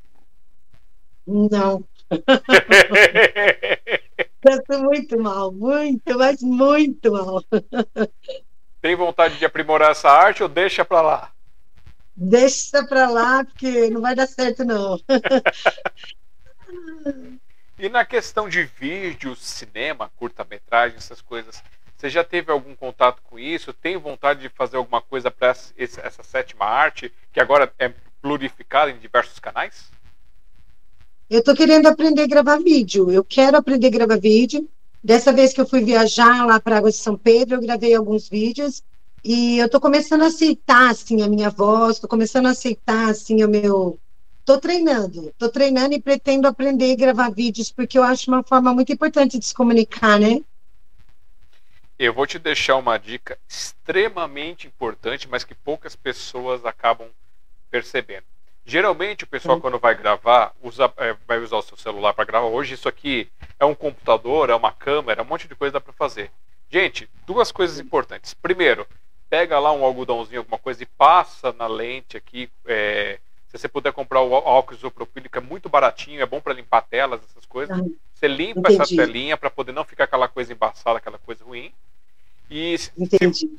Não, 1.27 1.83
canto 4.45 4.83
muito 4.83 5.19
mal, 5.19 5.51
muito, 5.51 6.17
mas 6.17 6.41
muito 6.41 7.11
mal. 7.11 7.43
Tem 8.79 8.95
vontade 8.95 9.39
de 9.39 9.45
aprimorar 9.45 9.91
essa 9.91 10.09
arte 10.09 10.43
ou 10.43 10.49
deixa 10.49 10.85
pra 10.85 11.01
lá? 11.01 11.31
Deixa 12.15 12.85
pra 12.85 13.09
lá, 13.09 13.43
porque 13.43 13.89
não 13.89 14.01
vai 14.01 14.13
dar 14.13 14.27
certo, 14.27 14.63
não. 14.63 14.99
E 17.77 17.89
na 17.89 18.05
questão 18.05 18.47
de 18.47 18.63
vídeo, 18.63 19.35
cinema, 19.35 20.09
curta-metragem, 20.15 20.97
essas 20.97 21.21
coisas, 21.21 21.61
você 21.97 22.09
já 22.09 22.23
teve 22.23 22.49
algum 22.49 22.73
contato 22.73 23.21
com 23.21 23.37
isso? 23.37 23.73
Tem 23.73 23.97
vontade 23.97 24.39
de 24.39 24.47
fazer 24.47 24.77
alguma 24.77 25.01
coisa 25.01 25.29
para 25.29 25.49
essa 25.49 26.23
sétima 26.23 26.65
arte, 26.65 27.13
que 27.33 27.39
agora 27.39 27.71
é 27.77 27.89
plurificada 28.21 28.91
em 28.91 28.97
diversos 28.97 29.39
canais? 29.39 29.91
Eu 31.29 31.43
tô 31.43 31.55
querendo 31.55 31.87
aprender 31.87 32.23
a 32.23 32.27
gravar 32.27 32.57
vídeo. 32.57 33.09
Eu 33.11 33.23
quero 33.23 33.57
aprender 33.57 33.87
a 33.87 33.91
gravar 33.91 34.19
vídeo. 34.19 34.69
Dessa 35.03 35.31
vez 35.31 35.53
que 35.53 35.61
eu 35.61 35.67
fui 35.67 35.83
viajar 35.83 36.45
lá 36.45 36.59
para 36.59 36.77
Água 36.77 36.89
de 36.89 36.97
São 36.97 37.17
Pedro, 37.17 37.55
eu 37.55 37.61
gravei 37.61 37.93
alguns 37.93 38.27
vídeos 38.27 38.83
e 39.23 39.57
eu 39.57 39.69
tô 39.69 39.79
começando 39.79 40.23
a 40.23 40.27
aceitar 40.27 40.89
assim 40.89 41.21
a 41.21 41.27
minha 41.27 41.49
voz, 41.49 41.99
tô 41.99 42.07
começando 42.07 42.47
a 42.47 42.51
aceitar 42.51 43.09
assim 43.09 43.43
o 43.43 43.49
meu 43.49 43.99
Tô 44.45 44.59
treinando, 44.59 45.33
tô 45.39 45.49
treinando 45.49 45.95
e 45.95 46.01
pretendo 46.01 46.47
aprender 46.47 46.91
a 46.91 46.95
gravar 46.95 47.31
vídeos 47.31 47.71
porque 47.71 47.97
eu 47.97 48.03
acho 48.03 48.29
uma 48.29 48.43
forma 48.43 48.71
muito 48.71 48.93
importante 48.93 49.39
de 49.39 49.45
se 49.45 49.55
comunicar, 49.55 50.19
né? 50.19 50.43
Eu 51.97 52.13
vou 52.13 52.27
te 52.27 52.37
deixar 52.37 52.75
uma 52.75 52.99
dica 52.99 53.39
extremamente 53.49 54.67
importante, 54.67 55.27
mas 55.27 55.43
que 55.43 55.55
poucas 55.55 55.95
pessoas 55.95 56.63
acabam 56.63 57.07
percebendo. 57.71 58.25
Geralmente 58.65 59.23
o 59.23 59.27
pessoal 59.27 59.61
quando 59.61 59.77
vai 59.77 59.93
gravar 59.93 60.51
usa, 60.61 60.91
é, 60.97 61.15
vai 61.27 61.37
usar 61.37 61.57
o 61.57 61.61
seu 61.61 61.77
celular 61.77 62.13
para 62.13 62.25
gravar. 62.25 62.47
Hoje 62.47 62.73
isso 62.73 62.89
aqui 62.89 63.29
é 63.59 63.65
um 63.65 63.75
computador, 63.75 64.49
é 64.49 64.55
uma 64.55 64.71
câmera, 64.71 65.21
um 65.21 65.25
monte 65.25 65.47
de 65.47 65.55
coisa 65.55 65.73
dá 65.73 65.81
para 65.81 65.93
fazer. 65.93 66.31
Gente, 66.69 67.07
duas 67.27 67.51
coisas 67.51 67.79
importantes. 67.79 68.33
Primeiro, 68.33 68.87
pega 69.29 69.59
lá 69.59 69.71
um 69.71 69.85
algodãozinho, 69.85 70.39
alguma 70.39 70.57
coisa 70.57 70.81
e 70.81 70.87
passa 70.87 71.53
na 71.53 71.67
lente 71.67 72.17
aqui. 72.17 72.49
é, 72.65 73.19
se 73.47 73.59
você 73.59 73.67
puder 73.69 73.93
comprar 73.93 74.21
o 74.21 74.33
álcool 74.35 74.73
isopropílico, 74.73 75.37
é 75.37 75.41
muito 75.41 75.69
baratinho, 75.69 76.21
é 76.21 76.25
bom 76.25 76.41
para 76.41 76.53
limpar 76.53 76.81
telas, 76.81 77.21
essas 77.23 77.45
coisas. 77.45 77.77
Você 78.13 78.27
limpa 78.27 78.69
essa 78.69 78.83
entendi. 78.83 78.95
telinha 78.97 79.37
para 79.37 79.49
poder 79.49 79.71
não 79.71 79.85
ficar 79.85 80.05
aquela 80.05 80.27
coisa 80.27 80.51
embaçada, 80.51 80.97
aquela 80.97 81.19
coisa 81.19 81.43
ruim. 81.45 81.71
E 82.49 82.77
se, 82.77 82.91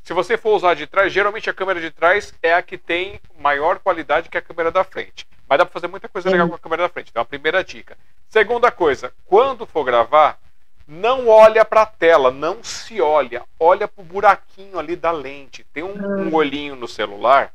se 0.04 0.12
você 0.12 0.36
for 0.36 0.54
usar 0.54 0.74
de 0.74 0.86
trás, 0.86 1.12
geralmente 1.12 1.50
a 1.50 1.54
câmera 1.54 1.80
de 1.80 1.90
trás 1.90 2.32
é 2.42 2.54
a 2.54 2.62
que 2.62 2.78
tem 2.78 3.20
maior 3.38 3.78
qualidade 3.78 4.28
que 4.28 4.38
a 4.38 4.42
câmera 4.42 4.70
da 4.70 4.84
frente. 4.84 5.26
Mas 5.48 5.58
dá 5.58 5.64
para 5.64 5.72
fazer 5.72 5.88
muita 5.88 6.08
coisa 6.08 6.28
Sim. 6.28 6.32
legal 6.32 6.48
com 6.48 6.54
a 6.54 6.58
câmera 6.58 6.82
da 6.84 6.88
frente. 6.88 7.10
Então, 7.10 7.22
a 7.22 7.26
primeira 7.26 7.62
dica. 7.62 7.96
Segunda 8.28 8.70
coisa, 8.70 9.12
quando 9.26 9.66
for 9.66 9.84
gravar, 9.84 10.38
não 10.86 11.28
olha 11.28 11.64
para 11.64 11.82
a 11.82 11.86
tela, 11.86 12.30
não 12.30 12.62
se 12.62 13.00
olha, 13.00 13.42
olha 13.58 13.88
para 13.88 14.02
o 14.02 14.04
buraquinho 14.04 14.78
ali 14.78 14.94
da 14.94 15.10
lente. 15.10 15.64
Tem 15.72 15.82
um, 15.82 16.28
um 16.28 16.34
olhinho 16.34 16.76
no 16.76 16.86
celular 16.86 17.52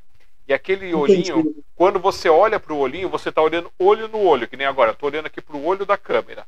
e 0.47 0.53
aquele 0.53 0.93
olhinho, 0.93 1.39
Entendi. 1.39 1.63
quando 1.75 1.99
você 1.99 2.27
olha 2.27 2.59
para 2.59 2.73
o 2.73 2.77
olhinho, 2.77 3.07
você 3.07 3.29
está 3.29 3.41
olhando 3.41 3.71
olho 3.79 4.07
no 4.07 4.19
olho, 4.19 4.47
que 4.47 4.57
nem 4.57 4.67
agora. 4.67 4.93
Tô 4.93 5.05
olhando 5.05 5.27
aqui 5.27 5.41
para 5.41 5.55
o 5.55 5.65
olho 5.65 5.85
da 5.85 5.97
câmera. 5.97 6.45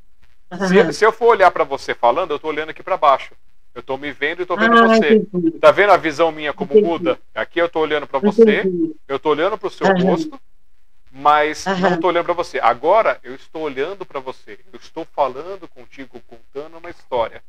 Se, 0.68 0.94
se 0.94 1.06
eu 1.06 1.12
for 1.12 1.28
olhar 1.28 1.50
para 1.52 1.64
você 1.64 1.96
falando, 1.96 2.32
eu 2.32 2.40
tô 2.40 2.48
olhando 2.50 2.70
aqui 2.70 2.84
para 2.84 2.98
baixo. 2.98 3.34
Eu 3.74 3.82
tô 3.82 3.98
me 3.98 4.12
vendo 4.12 4.42
e 4.42 4.46
tô 4.46 4.56
vendo 4.56 4.76
Ah, 4.78 4.88
você. 4.88 5.16
entendi. 5.16 5.60
Tá 5.60 5.72
vendo 5.72 5.92
a 5.92 5.98
visão 5.98 6.32
minha 6.32 6.54
como 6.54 6.74
Entendi. 6.74 6.88
muda? 6.88 7.20
Aqui 7.34 7.60
eu 7.60 7.70
tô 7.70 7.80
olhando 7.80 8.06
para 8.06 8.20
você, 8.20 8.62
Entendi. 8.62 8.96
eu 9.08 9.20
tô 9.20 9.30
olhando 9.30 9.58
para 9.58 9.68
o 9.68 9.72
seu 9.72 9.88
Aham. 9.88 10.04
rosto, 10.04 10.40
mas 11.12 11.66
Aham. 11.66 11.92
não 11.92 11.98
tô 12.00 12.08
olhando 12.08 12.26
para 12.26 12.34
você. 12.34 12.60
Agora 12.60 13.20
eu 13.24 13.34
estou 13.34 13.64
olhando 13.64 14.06
para 14.06 14.20
você. 14.20 14.60
Eu 14.72 14.80
estou 14.80 15.06
falando 15.06 15.68
contigo, 15.68 16.22
contando 16.28 16.78
uma 16.78 16.90
história. 16.90 17.44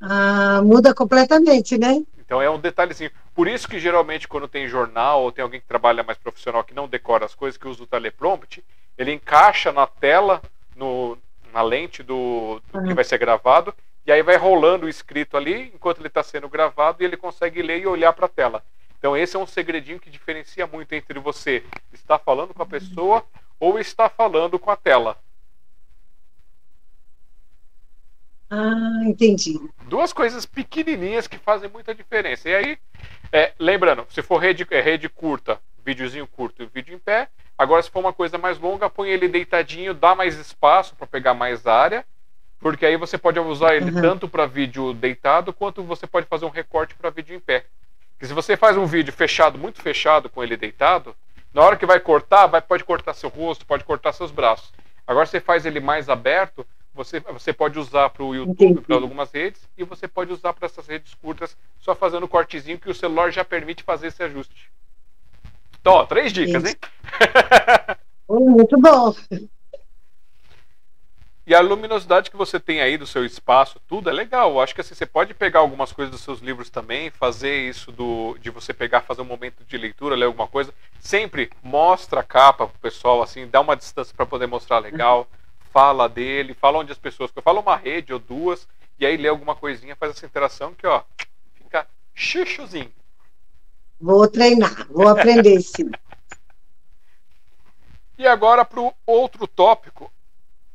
Ah, 0.00 0.62
muda 0.62 0.94
completamente, 0.94 1.76
né? 1.76 2.02
Então 2.18 2.40
é 2.40 2.48
um 2.48 2.58
detalhezinho. 2.58 3.10
Por 3.34 3.48
isso 3.48 3.68
que 3.68 3.78
geralmente 3.78 4.28
quando 4.28 4.46
tem 4.48 4.68
jornal 4.68 5.22
ou 5.22 5.32
tem 5.32 5.42
alguém 5.42 5.60
que 5.60 5.66
trabalha 5.66 6.02
mais 6.02 6.18
profissional 6.18 6.62
que 6.62 6.74
não 6.74 6.88
decora 6.88 7.24
as 7.24 7.34
coisas, 7.34 7.58
que 7.58 7.66
usa 7.66 7.82
o 7.82 7.86
teleprompter, 7.86 8.62
ele 8.96 9.12
encaixa 9.12 9.72
na 9.72 9.86
tela, 9.86 10.42
no, 10.76 11.16
na 11.52 11.62
lente 11.62 12.02
do, 12.02 12.60
do 12.72 12.82
que 12.86 12.94
vai 12.94 13.04
ser 13.04 13.18
gravado, 13.18 13.74
e 14.08 14.12
aí 14.12 14.22
vai 14.22 14.38
rolando 14.38 14.86
o 14.86 14.88
escrito 14.88 15.36
ali 15.36 15.70
enquanto 15.74 15.98
ele 15.98 16.08
está 16.08 16.22
sendo 16.22 16.48
gravado 16.48 17.02
e 17.02 17.04
ele 17.04 17.14
consegue 17.14 17.60
ler 17.60 17.82
e 17.82 17.86
olhar 17.86 18.10
para 18.14 18.24
a 18.24 18.28
tela. 18.28 18.64
Então 18.98 19.14
esse 19.14 19.36
é 19.36 19.38
um 19.38 19.46
segredinho 19.46 20.00
que 20.00 20.08
diferencia 20.08 20.66
muito 20.66 20.90
entre 20.94 21.18
você 21.18 21.62
estar 21.92 22.18
falando 22.18 22.54
com 22.54 22.62
a 22.62 22.66
pessoa 22.66 23.22
ou 23.60 23.78
estar 23.78 24.08
falando 24.08 24.58
com 24.58 24.70
a 24.70 24.76
tela. 24.76 25.18
Ah, 28.48 29.02
entendi. 29.04 29.60
Duas 29.86 30.10
coisas 30.10 30.46
pequenininhas 30.46 31.26
que 31.26 31.36
fazem 31.36 31.68
muita 31.68 31.94
diferença. 31.94 32.48
E 32.48 32.54
aí, 32.54 32.78
é, 33.30 33.52
lembrando, 33.58 34.06
se 34.08 34.22
for 34.22 34.38
rede, 34.38 34.66
é, 34.70 34.80
rede 34.80 35.10
curta, 35.10 35.60
videozinho 35.84 36.26
curto 36.26 36.62
e 36.62 36.66
vídeo 36.66 36.94
em 36.94 36.98
pé. 36.98 37.28
Agora, 37.58 37.82
se 37.82 37.90
for 37.90 38.00
uma 38.00 38.14
coisa 38.14 38.38
mais 38.38 38.58
longa, 38.58 38.88
põe 38.88 39.10
ele 39.10 39.28
deitadinho, 39.28 39.92
dá 39.92 40.14
mais 40.14 40.34
espaço 40.38 40.96
para 40.96 41.06
pegar 41.06 41.34
mais 41.34 41.66
área, 41.66 42.06
porque 42.60 42.84
aí 42.84 42.96
você 42.96 43.16
pode 43.16 43.38
usar 43.38 43.76
ele 43.76 43.90
uhum. 43.90 44.00
tanto 44.00 44.28
para 44.28 44.46
vídeo 44.46 44.92
deitado 44.92 45.52
quanto 45.52 45.82
você 45.82 46.06
pode 46.06 46.26
fazer 46.26 46.44
um 46.44 46.50
recorte 46.50 46.94
para 46.94 47.10
vídeo 47.10 47.36
em 47.36 47.40
pé. 47.40 47.64
Porque 48.12 48.26
se 48.26 48.32
você 48.32 48.56
faz 48.56 48.76
um 48.76 48.86
vídeo 48.86 49.12
fechado, 49.12 49.58
muito 49.58 49.80
fechado, 49.80 50.28
com 50.28 50.42
ele 50.42 50.56
deitado, 50.56 51.14
na 51.54 51.62
hora 51.62 51.76
que 51.76 51.86
vai 51.86 52.00
cortar, 52.00 52.46
vai, 52.46 52.60
pode 52.60 52.84
cortar 52.84 53.14
seu 53.14 53.28
rosto, 53.28 53.64
pode 53.64 53.84
cortar 53.84 54.12
seus 54.12 54.30
braços. 54.30 54.72
Agora, 55.06 55.24
você 55.24 55.40
faz 55.40 55.64
ele 55.64 55.80
mais 55.80 56.08
aberto, 56.08 56.66
você, 56.92 57.20
você 57.20 57.52
pode 57.52 57.78
usar 57.78 58.10
para 58.10 58.24
o 58.24 58.34
YouTube, 58.34 58.80
para 58.80 58.96
algumas 58.96 59.30
redes, 59.30 59.62
e 59.76 59.84
você 59.84 60.08
pode 60.08 60.32
usar 60.32 60.52
para 60.52 60.66
essas 60.66 60.86
redes 60.86 61.14
curtas, 61.14 61.56
só 61.78 61.94
fazendo 61.94 62.24
o 62.24 62.28
cortezinho 62.28 62.78
que 62.78 62.90
o 62.90 62.94
celular 62.94 63.30
já 63.30 63.44
permite 63.44 63.84
fazer 63.84 64.08
esse 64.08 64.22
ajuste. 64.22 64.70
Então, 65.80 65.92
ó, 65.92 66.04
três 66.04 66.32
dicas, 66.32 66.64
hein? 66.64 66.74
Muito 68.28 68.76
bom. 68.78 69.14
E 71.48 71.54
a 71.54 71.60
luminosidade 71.60 72.30
que 72.30 72.36
você 72.36 72.60
tem 72.60 72.80
aí 72.80 72.96
do 72.96 73.06
seu 73.06 73.24
espaço, 73.24 73.80
tudo 73.88 74.10
é 74.10 74.12
legal. 74.12 74.50
Eu 74.50 74.60
acho 74.60 74.74
que 74.74 74.82
assim, 74.82 74.94
você 74.94 75.06
pode 75.06 75.34
pegar 75.34 75.60
algumas 75.60 75.92
coisas 75.92 76.12
dos 76.12 76.20
seus 76.20 76.40
livros 76.40 76.68
também, 76.68 77.10
fazer 77.10 77.68
isso 77.68 77.90
do, 77.90 78.36
de 78.38 78.50
você 78.50 78.72
pegar, 78.72 79.00
fazer 79.00 79.22
um 79.22 79.24
momento 79.24 79.64
de 79.66 79.76
leitura, 79.76 80.14
ler 80.14 80.26
alguma 80.26 80.46
coisa. 80.46 80.72
Sempre 81.00 81.50
mostra 81.62 82.20
a 82.20 82.22
capa 82.22 82.66
pro 82.66 82.78
pessoal, 82.78 83.22
assim, 83.22 83.48
dá 83.48 83.60
uma 83.60 83.74
distância 83.74 84.14
para 84.14 84.26
poder 84.26 84.46
mostrar 84.46 84.78
legal. 84.78 85.20
Uhum 85.20 85.38
fala 85.78 86.08
dele, 86.08 86.54
fala 86.54 86.78
onde 86.78 86.92
as 86.92 86.98
pessoas. 86.98 87.30
Fala 87.42 87.60
uma 87.60 87.76
rede 87.76 88.12
ou 88.12 88.18
duas, 88.18 88.66
e 88.98 89.06
aí 89.06 89.16
lê 89.16 89.28
alguma 89.28 89.54
coisinha, 89.54 89.94
faz 89.94 90.10
essa 90.12 90.26
interação 90.26 90.74
que, 90.74 90.86
ó, 90.86 91.02
fica 91.54 91.86
chuchuzinho. 92.14 92.92
Vou 94.00 94.26
treinar, 94.28 94.86
vou 94.90 95.08
aprender 95.08 95.60
sim. 95.60 95.90
e 98.18 98.26
agora 98.26 98.64
para 98.64 98.80
o 98.80 98.92
outro 99.06 99.46
tópico. 99.46 100.12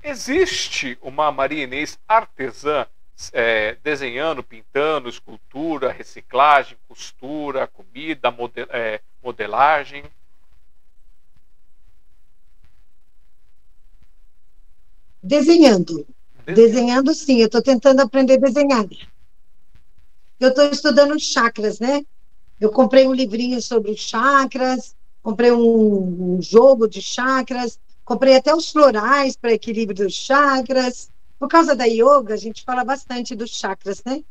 Existe 0.03 0.97
uma 1.01 1.31
Maria 1.31 1.63
Inês 1.63 1.97
artesã 2.05 2.85
é, 3.31 3.77
desenhando, 3.81 4.43
pintando, 4.43 5.07
escultura, 5.07 5.93
reciclagem, 5.93 6.77
costura, 6.89 7.67
comida, 7.67 8.29
model, 8.29 8.67
é, 8.69 8.99
modelagem? 9.23 10.03
Desenhando. 15.21 16.05
Desenhando, 16.45 17.13
sim. 17.13 17.39
Eu 17.39 17.45
estou 17.45 17.61
tentando 17.61 18.01
aprender 18.01 18.33
a 18.33 18.37
desenhar. 18.37 18.85
Eu 20.37 20.49
estou 20.49 20.65
estudando 20.65 21.17
chakras, 21.17 21.79
né? 21.79 22.05
Eu 22.59 22.69
comprei 22.69 23.07
um 23.07 23.13
livrinho 23.13 23.61
sobre 23.61 23.95
chakras, 23.95 24.95
comprei 25.21 25.51
um, 25.51 26.35
um 26.35 26.41
jogo 26.41 26.89
de 26.89 27.01
chakras, 27.01 27.79
comprei 28.05 28.35
até 28.35 28.53
os 28.53 28.69
florais 28.69 29.35
para 29.35 29.53
equilíbrio 29.53 30.05
dos 30.05 30.13
chakras. 30.13 31.09
Por 31.39 31.47
causa 31.47 31.75
da 31.75 31.85
yoga, 31.85 32.33
a 32.33 32.37
gente 32.37 32.63
fala 32.63 32.83
bastante 32.83 33.35
dos 33.35 33.51
chakras, 33.51 34.01
né? 34.05 34.23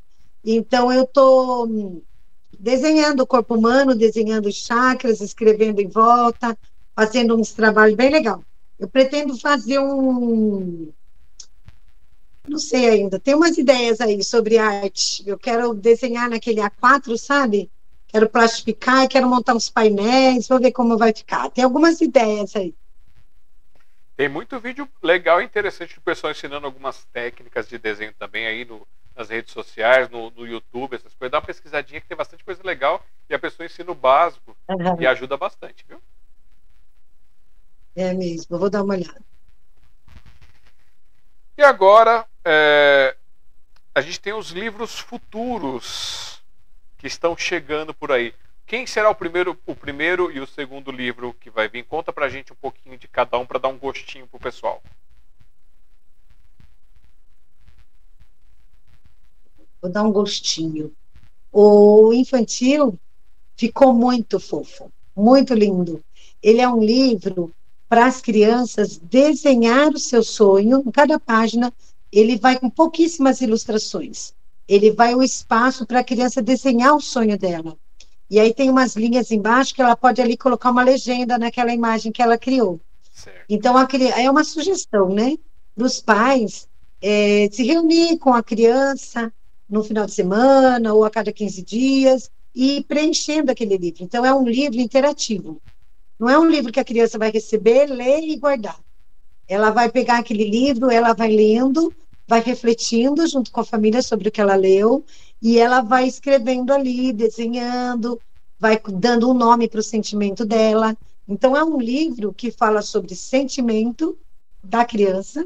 Então, 0.44 0.92
eu 0.92 1.04
estou 1.04 1.66
hum, 1.66 2.02
desenhando 2.58 3.20
o 3.20 3.26
corpo 3.26 3.54
humano, 3.54 3.94
desenhando 3.94 4.46
os 4.46 4.56
chakras, 4.56 5.20
escrevendo 5.20 5.80
em 5.80 5.88
volta, 5.88 6.56
fazendo 6.94 7.36
uns 7.36 7.52
trabalhos 7.52 7.96
bem 7.96 8.10
legal. 8.10 8.44
Eu 8.78 8.88
pretendo 8.88 9.38
fazer 9.38 9.78
um. 9.78 10.92
Não 12.48 12.58
sei 12.58 12.88
ainda, 12.88 13.20
tem 13.20 13.34
umas 13.34 13.56
ideias 13.56 14.00
aí 14.00 14.22
sobre 14.24 14.58
arte. 14.58 15.22
Eu 15.26 15.38
quero 15.38 15.72
desenhar 15.74 16.28
naquele 16.28 16.60
A4, 16.60 17.16
sabe? 17.16 17.70
Quero 18.08 18.28
plastificar, 18.28 19.08
quero 19.08 19.28
montar 19.28 19.54
uns 19.54 19.70
painéis, 19.70 20.48
vou 20.48 20.60
ver 20.60 20.72
como 20.72 20.98
vai 20.98 21.14
ficar. 21.14 21.50
Tem 21.50 21.64
algumas 21.64 22.00
ideias 22.00 22.54
aí. 22.56 22.74
Tem 24.22 24.28
muito 24.28 24.60
vídeo 24.60 24.88
legal 25.02 25.42
e 25.42 25.44
interessante 25.44 25.96
do 25.96 26.00
pessoal 26.00 26.30
ensinando 26.30 26.64
algumas 26.64 27.04
técnicas 27.06 27.66
de 27.66 27.76
desenho 27.76 28.14
também 28.14 28.46
aí 28.46 28.64
no, 28.64 28.86
nas 29.16 29.30
redes 29.30 29.52
sociais, 29.52 30.08
no, 30.08 30.30
no, 30.30 30.46
YouTube, 30.46 30.94
essas 30.94 31.12
coisas. 31.12 31.32
Dá 31.32 31.38
uma 31.38 31.44
pesquisadinha 31.44 32.00
que 32.00 32.06
tem 32.06 32.16
bastante 32.16 32.44
coisa 32.44 32.62
legal 32.62 33.04
e 33.28 33.34
a 33.34 33.38
pessoa 33.40 33.66
ensina 33.66 33.90
o 33.90 33.96
básico 33.96 34.56
uhum. 34.68 35.00
e 35.00 35.08
ajuda 35.08 35.36
bastante, 35.36 35.84
viu? 35.88 36.00
É 37.96 38.14
mesmo, 38.14 38.54
eu 38.54 38.60
vou 38.60 38.70
dar 38.70 38.84
uma 38.84 38.94
olhada. 38.94 39.20
E 41.58 41.62
agora, 41.64 42.24
é, 42.44 43.16
a 43.92 44.00
gente 44.00 44.20
tem 44.20 44.34
os 44.34 44.50
livros 44.50 45.00
futuros 45.00 46.40
que 46.96 47.08
estão 47.08 47.36
chegando 47.36 47.92
por 47.92 48.12
aí. 48.12 48.32
Quem 48.66 48.86
será 48.86 49.10
o 49.10 49.14
primeiro, 49.14 49.58
o 49.66 49.74
primeiro 49.74 50.30
e 50.30 50.40
o 50.40 50.46
segundo 50.46 50.90
livro 50.90 51.34
que 51.34 51.50
vai 51.50 51.68
vir? 51.68 51.84
Conta 51.84 52.12
pra 52.12 52.28
gente 52.28 52.52
um 52.52 52.56
pouquinho 52.56 52.96
de 52.96 53.06
cada 53.06 53.38
um 53.38 53.46
para 53.46 53.58
dar 53.58 53.68
um 53.68 53.78
gostinho 53.78 54.26
pro 54.26 54.40
pessoal. 54.40 54.82
Vou 59.80 59.90
dar 59.90 60.04
um 60.04 60.12
gostinho. 60.12 60.92
O 61.50 62.12
infantil 62.12 62.98
ficou 63.56 63.92
muito 63.92 64.40
fofo, 64.40 64.90
muito 65.14 65.52
lindo. 65.52 66.00
Ele 66.42 66.60
é 66.60 66.68
um 66.68 66.82
livro 66.82 67.52
para 67.88 68.06
as 68.06 68.22
crianças 68.22 68.96
desenhar 68.96 69.90
o 69.90 69.98
seu 69.98 70.22
sonho. 70.22 70.82
Em 70.86 70.90
cada 70.90 71.20
página, 71.20 71.72
ele 72.10 72.38
vai 72.38 72.58
com 72.58 72.70
pouquíssimas 72.70 73.40
ilustrações. 73.40 74.32
Ele 74.66 74.90
vai 74.92 75.14
o 75.14 75.22
espaço 75.22 75.84
para 75.86 76.00
a 76.00 76.04
criança 76.04 76.40
desenhar 76.40 76.94
o 76.94 77.00
sonho 77.00 77.36
dela. 77.36 77.76
E 78.32 78.40
aí 78.40 78.54
tem 78.54 78.70
umas 78.70 78.96
linhas 78.96 79.30
embaixo 79.30 79.74
que 79.74 79.82
ela 79.82 79.94
pode 79.94 80.22
ali 80.22 80.38
colocar 80.38 80.70
uma 80.70 80.82
legenda 80.82 81.36
naquela 81.36 81.70
imagem 81.70 82.10
que 82.10 82.22
ela 82.22 82.38
criou. 82.38 82.80
Certo. 83.12 83.44
Então, 83.46 83.76
a, 83.76 83.86
é 84.16 84.30
uma 84.30 84.42
sugestão, 84.42 85.10
né? 85.10 85.36
Dos 85.76 86.00
pais 86.00 86.66
é, 87.02 87.46
se 87.52 87.62
reunir 87.62 88.16
com 88.16 88.32
a 88.32 88.42
criança 88.42 89.30
no 89.68 89.84
final 89.84 90.06
de 90.06 90.12
semana 90.12 90.94
ou 90.94 91.04
a 91.04 91.10
cada 91.10 91.30
15 91.30 91.62
dias 91.62 92.30
e 92.54 92.82
preenchendo 92.84 93.52
aquele 93.52 93.76
livro. 93.76 94.02
Então, 94.02 94.24
é 94.24 94.32
um 94.32 94.48
livro 94.48 94.80
interativo. 94.80 95.60
Não 96.18 96.30
é 96.30 96.38
um 96.38 96.46
livro 96.46 96.72
que 96.72 96.80
a 96.80 96.84
criança 96.84 97.18
vai 97.18 97.30
receber, 97.30 97.84
ler 97.84 98.22
e 98.22 98.38
guardar. 98.38 98.80
Ela 99.46 99.68
vai 99.68 99.90
pegar 99.90 100.20
aquele 100.20 100.48
livro, 100.48 100.90
ela 100.90 101.12
vai 101.12 101.30
lendo, 101.30 101.92
vai 102.26 102.40
refletindo 102.40 103.26
junto 103.26 103.52
com 103.52 103.60
a 103.60 103.64
família 103.64 104.00
sobre 104.00 104.28
o 104.28 104.32
que 104.32 104.40
ela 104.40 104.54
leu 104.54 105.04
e 105.42 105.58
ela 105.58 105.80
vai 105.80 106.06
escrevendo 106.06 106.72
ali, 106.72 107.12
desenhando, 107.12 108.20
vai 108.60 108.80
dando 108.80 109.28
um 109.28 109.34
nome 109.34 109.68
para 109.68 109.80
o 109.80 109.82
sentimento 109.82 110.46
dela. 110.46 110.96
Então, 111.26 111.56
é 111.56 111.64
um 111.64 111.80
livro 111.80 112.32
que 112.32 112.52
fala 112.52 112.80
sobre 112.80 113.16
sentimento 113.16 114.16
da 114.62 114.84
criança 114.84 115.44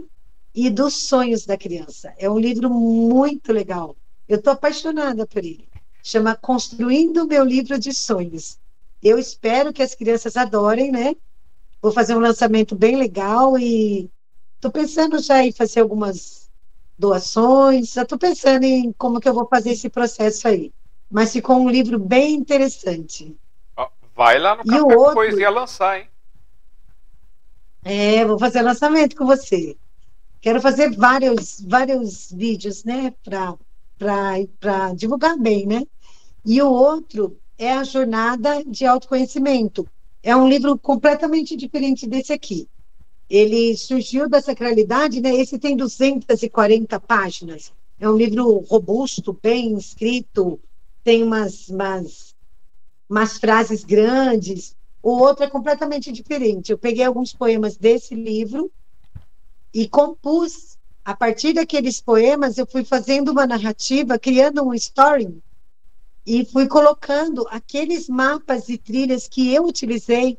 e 0.54 0.68
dos 0.68 0.92
sonhos 0.94 1.46
da 1.46 1.56
criança. 1.56 2.12
É 2.18 2.28
um 2.28 2.38
livro 2.38 2.68
muito 2.68 3.54
legal. 3.54 3.96
Eu 4.28 4.36
estou 4.36 4.52
apaixonada 4.52 5.26
por 5.26 5.38
ele. 5.38 5.66
Chama 6.02 6.36
Construindo 6.36 7.26
Meu 7.26 7.42
Livro 7.42 7.78
de 7.78 7.94
Sonhos. 7.94 8.58
Eu 9.02 9.18
espero 9.18 9.72
que 9.72 9.82
as 9.82 9.94
crianças 9.94 10.36
adorem, 10.36 10.92
né? 10.92 11.16
Vou 11.80 11.90
fazer 11.90 12.14
um 12.14 12.20
lançamento 12.20 12.74
bem 12.74 12.96
legal 12.96 13.58
e 13.58 14.10
estou 14.56 14.70
pensando 14.70 15.18
já 15.20 15.42
em 15.42 15.52
fazer 15.52 15.80
algumas 15.80 16.45
doações. 16.98 17.92
Já 17.92 18.02
estou 18.02 18.18
pensando 18.18 18.64
em 18.64 18.92
como 18.92 19.20
que 19.20 19.28
eu 19.28 19.34
vou 19.34 19.46
fazer 19.46 19.70
esse 19.70 19.88
processo 19.88 20.48
aí. 20.48 20.72
Mas 21.10 21.32
ficou 21.32 21.56
um 21.56 21.70
livro 21.70 21.98
bem 21.98 22.34
interessante. 22.34 23.36
Vai 24.14 24.38
lá 24.38 24.56
no 24.56 24.62
e 24.62 24.66
Café 24.66 24.82
o 24.82 24.98
outro... 24.98 25.14
Poesia 25.14 25.50
lançar, 25.50 26.00
hein? 26.00 26.08
É, 27.84 28.24
vou 28.24 28.38
fazer 28.38 28.62
lançamento 28.62 29.14
com 29.14 29.26
você. 29.26 29.76
Quero 30.40 30.60
fazer 30.60 30.90
vários, 30.96 31.60
vários 31.60 32.32
vídeos, 32.32 32.82
né, 32.82 33.14
para 33.22 34.92
divulgar 34.94 35.36
bem, 35.36 35.66
né? 35.66 35.82
E 36.44 36.60
o 36.62 36.70
outro 36.70 37.38
é 37.58 37.72
a 37.72 37.84
Jornada 37.84 38.64
de 38.64 38.86
Autoconhecimento. 38.86 39.86
É 40.22 40.34
um 40.34 40.48
livro 40.48 40.76
completamente 40.78 41.56
diferente 41.56 42.06
desse 42.06 42.32
aqui. 42.32 42.68
Ele 43.28 43.76
surgiu 43.76 44.28
da 44.28 44.40
sacralidade, 44.40 45.20
né? 45.20 45.34
Esse 45.34 45.58
tem 45.58 45.76
240 45.76 47.00
páginas. 47.00 47.72
É 47.98 48.08
um 48.08 48.16
livro 48.16 48.58
robusto, 48.60 49.38
bem 49.42 49.76
escrito, 49.76 50.60
tem 51.02 51.22
umas, 51.22 51.68
umas, 51.68 52.34
umas 53.08 53.38
frases 53.38 53.84
grandes, 53.84 54.76
o 55.02 55.10
outro 55.10 55.44
é 55.44 55.48
completamente 55.48 56.10
diferente. 56.10 56.72
Eu 56.72 56.78
peguei 56.78 57.04
alguns 57.04 57.32
poemas 57.32 57.76
desse 57.76 58.14
livro 58.14 58.70
e 59.72 59.88
compus. 59.88 60.76
A 61.04 61.14
partir 61.14 61.52
daqueles 61.52 62.00
poemas, 62.00 62.58
eu 62.58 62.66
fui 62.66 62.84
fazendo 62.84 63.30
uma 63.30 63.46
narrativa, 63.46 64.18
criando 64.18 64.64
um 64.64 64.74
story 64.74 65.38
e 66.26 66.44
fui 66.44 66.66
colocando 66.66 67.46
aqueles 67.50 68.08
mapas 68.08 68.68
e 68.68 68.76
trilhas 68.76 69.28
que 69.28 69.54
eu 69.54 69.64
utilizei 69.64 70.36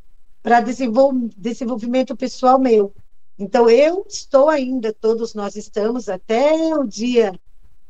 para 0.48 0.62
desenvolvimento 0.62 2.16
pessoal 2.16 2.58
meu. 2.58 2.94
Então, 3.38 3.70
eu 3.70 4.06
estou 4.08 4.48
ainda, 4.48 4.94
todos 4.94 5.34
nós 5.34 5.58
estamos, 5.58 6.08
até 6.08 6.74
o 6.74 6.88
dia 6.88 7.38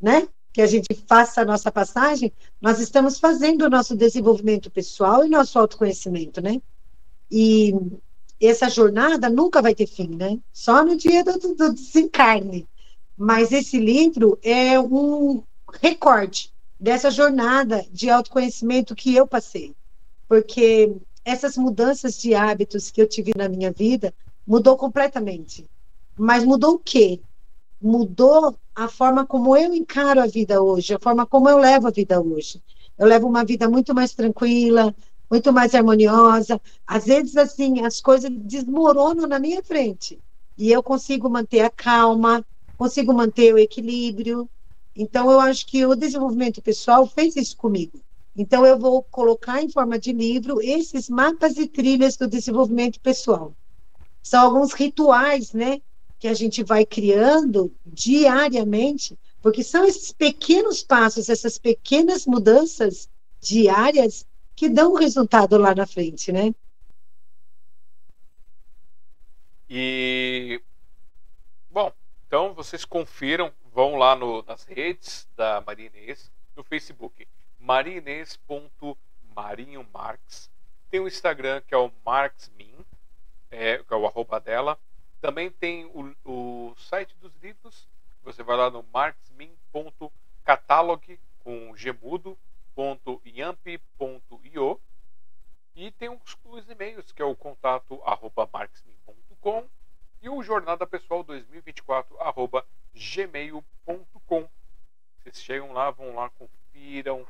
né, 0.01 0.27
que 0.51 0.63
a 0.63 0.65
gente 0.65 0.87
faça 1.05 1.41
a 1.41 1.45
nossa 1.45 1.71
passagem, 1.71 2.33
nós 2.59 2.79
estamos 2.79 3.19
fazendo 3.19 3.61
o 3.61 3.69
nosso 3.69 3.95
desenvolvimento 3.95 4.71
pessoal 4.71 5.23
e 5.23 5.29
nosso 5.29 5.59
autoconhecimento, 5.59 6.41
né? 6.41 6.59
E 7.29 7.75
essa 8.41 8.67
jornada 8.71 9.29
nunca 9.29 9.61
vai 9.61 9.75
ter 9.75 9.85
fim, 9.85 10.15
né? 10.15 10.39
Só 10.51 10.83
no 10.83 10.97
dia 10.97 11.23
do, 11.23 11.37
do 11.37 11.73
desencarne. 11.73 12.67
Mas 13.15 13.51
esse 13.51 13.77
livro 13.77 14.39
é 14.41 14.79
um 14.79 15.43
recorte 15.79 16.51
dessa 16.79 17.11
jornada 17.11 17.85
de 17.91 18.09
autoconhecimento 18.09 18.95
que 18.95 19.15
eu 19.15 19.27
passei. 19.27 19.75
Porque 20.27 20.97
essas 21.27 21.57
mudanças 21.57 22.17
de 22.17 22.33
hábitos 22.33 22.89
que 22.89 23.01
eu 23.01 23.07
tive 23.07 23.33
na 23.35 23.49
minha 23.49 23.69
vida 23.69 24.13
mudou 24.47 24.77
completamente. 24.77 25.69
Mas 26.17 26.45
mudou 26.45 26.75
o 26.75 26.79
quê? 26.79 27.19
Mudou 27.81 28.57
a 28.73 28.87
forma 28.87 29.25
como 29.25 29.55
eu 29.57 29.73
encaro 29.73 30.21
a 30.21 30.25
vida 30.25 30.61
hoje, 30.61 30.93
a 30.93 30.99
forma 30.99 31.25
como 31.25 31.49
eu 31.49 31.57
levo 31.57 31.87
a 31.87 31.91
vida 31.91 32.21
hoje. 32.21 32.63
Eu 32.97 33.05
levo 33.05 33.27
uma 33.27 33.43
vida 33.43 33.69
muito 33.69 33.93
mais 33.93 34.13
tranquila, 34.13 34.95
muito 35.29 35.51
mais 35.51 35.75
harmoniosa. 35.75 36.61
Às 36.87 37.05
vezes, 37.05 37.35
assim, 37.35 37.85
as 37.85 37.99
coisas 37.99 38.31
desmoronam 38.31 39.27
na 39.27 39.37
minha 39.37 39.61
frente. 39.61 40.17
E 40.57 40.71
eu 40.71 40.81
consigo 40.81 41.29
manter 41.29 41.59
a 41.59 41.69
calma, 41.69 42.43
consigo 42.77 43.13
manter 43.13 43.53
o 43.53 43.59
equilíbrio. 43.59 44.49
Então, 44.95 45.29
eu 45.29 45.41
acho 45.41 45.67
que 45.67 45.85
o 45.85 45.93
desenvolvimento 45.93 46.61
pessoal 46.61 47.05
fez 47.05 47.35
isso 47.35 47.57
comigo. 47.57 48.01
Então, 48.37 48.63
eu 48.63 48.77
vou 48.77 49.01
colocar 49.01 49.63
em 49.63 49.69
forma 49.69 49.97
de 49.97 50.13
livro 50.13 50.61
esses 50.61 51.09
mapas 51.09 51.57
e 51.57 51.67
trilhas 51.67 52.15
do 52.15 52.27
desenvolvimento 52.27 52.99
pessoal. 52.99 53.55
São 54.21 54.45
alguns 54.45 54.73
rituais, 54.73 55.53
né, 55.53 55.81
que 56.19 56.27
a 56.27 56.33
gente 56.35 56.63
vai 56.63 56.85
criando 56.85 57.73
diariamente, 57.83 59.17
porque 59.41 59.63
são 59.63 59.85
esses 59.85 60.11
pequenos 60.11 60.83
passos, 60.83 61.29
essas 61.29 61.57
pequenas 61.57 62.27
mudanças 62.27 63.09
diárias 63.41 64.25
que 64.55 64.69
dão 64.69 64.93
resultado 64.93 65.57
lá 65.57 65.73
na 65.73 65.87
frente, 65.87 66.31
né? 66.31 66.53
E 69.69 70.61
bom, 71.69 71.91
então 72.25 72.53
vocês 72.53 72.85
confiram, 72.85 73.51
vão 73.73 73.95
lá 73.95 74.15
no, 74.15 74.43
nas 74.43 74.63
redes 74.63 75.27
da 75.35 75.61
Maria 75.65 75.87
Inês, 75.87 76.31
no 76.55 76.63
Facebook, 76.63 77.27
mariinês.marinhomarx. 77.67 80.49
Tem 80.89 81.01
o 81.01 81.07
Instagram 81.07 81.61
que 81.61 81.75
é 81.75 81.77
o 81.77 81.91
marxmin, 82.05 82.85
é, 83.51 83.79
que 83.79 83.93
é 83.93 83.97
o 83.97 84.07
arroba 84.07 84.39
dela. 84.39 84.79
Também 85.19 85.51
tem 85.51 85.83
o, 85.85 86.15
o 86.23 86.73
site 86.77 87.13
dos 87.17 87.35
livros, 87.41 87.85
você 88.23 88.41
vai 88.41 88.55
lá 88.55 88.69
no 88.69 88.85
marxmin.catalog 88.93 91.19
com 91.43 91.75
gemudo 91.75 92.37
www.yamp.io 92.77 94.79
e 95.75 95.91
tem 95.91 96.09
os, 96.09 96.37
os 96.45 96.69
e-mails 96.69 97.11
que 97.11 97.21
é 97.21 97.25
o 97.25 97.35
contato 97.35 98.01
arroba 98.05 98.47
marxmin.com 98.51 99.67
e 100.21 100.29
o 100.29 100.43
jornada 100.43 100.85
pessoal 100.85 101.23
2024 101.23 102.19
arroba 102.21 102.63
gmail.com 102.93 104.47
vocês 105.19 105.41
chegam 105.41 105.73
lá, 105.73 105.91
vão 105.91 106.15
lá, 106.15 106.29
confiram 106.29 107.27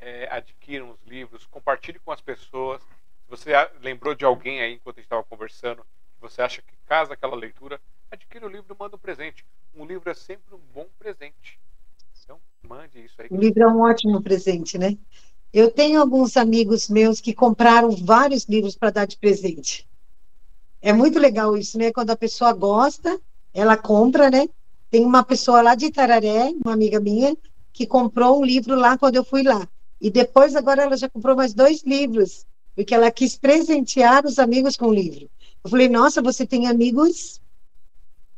é, 0.00 0.28
adquiram 0.30 0.90
os 0.90 1.02
livros, 1.06 1.46
compartilhe 1.46 1.98
com 1.98 2.12
as 2.12 2.20
pessoas 2.20 2.80
se 2.82 3.28
você 3.28 3.52
lembrou 3.80 4.14
de 4.14 4.24
alguém 4.24 4.60
aí 4.60 4.74
enquanto 4.74 4.96
a 4.96 5.00
gente 5.00 5.06
estava 5.06 5.24
conversando 5.24 5.82
que 5.82 6.20
você 6.20 6.40
acha 6.40 6.62
que 6.62 6.74
casa 6.86 7.14
aquela 7.14 7.36
leitura 7.36 7.80
adquira 8.10 8.46
o 8.46 8.48
livro 8.48 8.74
e 8.74 8.78
manda 8.78 8.96
um 8.96 8.98
presente 8.98 9.44
um 9.74 9.84
livro 9.84 10.10
é 10.10 10.14
sempre 10.14 10.54
um 10.54 10.58
bom 10.72 10.86
presente 10.98 11.58
então, 12.28 12.38
mande 12.62 13.02
isso 13.02 13.14
aí. 13.18 13.28
O 13.30 13.38
livro 13.38 13.62
é 13.62 13.66
um 13.66 13.80
ótimo 13.80 14.20
presente, 14.22 14.76
né? 14.76 14.98
Eu 15.50 15.70
tenho 15.70 15.98
alguns 15.98 16.36
amigos 16.36 16.90
meus 16.90 17.22
que 17.22 17.32
compraram 17.32 17.90
vários 17.90 18.44
livros 18.44 18.76
para 18.76 18.90
dar 18.90 19.06
de 19.06 19.16
presente. 19.16 19.88
É 20.82 20.92
muito 20.92 21.18
legal 21.18 21.56
isso, 21.56 21.78
né? 21.78 21.90
Quando 21.90 22.10
a 22.10 22.16
pessoa 22.16 22.52
gosta, 22.52 23.18
ela 23.54 23.78
compra, 23.78 24.30
né? 24.30 24.46
Tem 24.90 25.06
uma 25.06 25.24
pessoa 25.24 25.62
lá 25.62 25.74
de 25.74 25.86
Itararé, 25.86 26.52
uma 26.62 26.74
amiga 26.74 27.00
minha, 27.00 27.34
que 27.72 27.86
comprou 27.86 28.40
um 28.40 28.44
livro 28.44 28.74
lá 28.74 28.98
quando 28.98 29.16
eu 29.16 29.24
fui 29.24 29.42
lá. 29.42 29.66
E 30.00 30.10
depois, 30.10 30.54
agora, 30.54 30.82
ela 30.82 30.96
já 30.96 31.08
comprou 31.08 31.36
mais 31.36 31.52
dois 31.52 31.82
livros, 31.82 32.46
porque 32.74 32.94
ela 32.94 33.10
quis 33.10 33.36
presentear 33.36 34.24
os 34.24 34.38
amigos 34.38 34.76
com 34.76 34.86
o 34.86 34.94
livro. 34.94 35.28
Eu 35.64 35.70
falei, 35.70 35.88
nossa, 35.88 36.22
você 36.22 36.46
tem 36.46 36.68
amigos, 36.68 37.40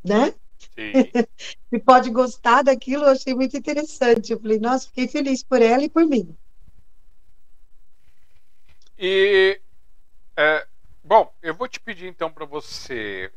né? 0.02 0.34
Se 0.58 1.78
pode 1.84 2.10
gostar 2.10 2.62
daquilo, 2.62 3.04
eu 3.04 3.10
achei 3.10 3.34
muito 3.34 3.56
interessante. 3.56 4.32
Eu 4.32 4.40
falei, 4.40 4.58
nossa, 4.58 4.86
fiquei 4.86 5.08
feliz 5.08 5.42
por 5.42 5.60
ela 5.60 5.84
e 5.84 5.88
por 5.88 6.06
mim. 6.06 6.34
E, 8.98 9.60
é, 10.36 10.66
bom, 11.02 11.32
eu 11.42 11.54
vou 11.54 11.68
te 11.68 11.80
pedir 11.80 12.06
então 12.06 12.30
para 12.30 12.44
você 12.44 13.32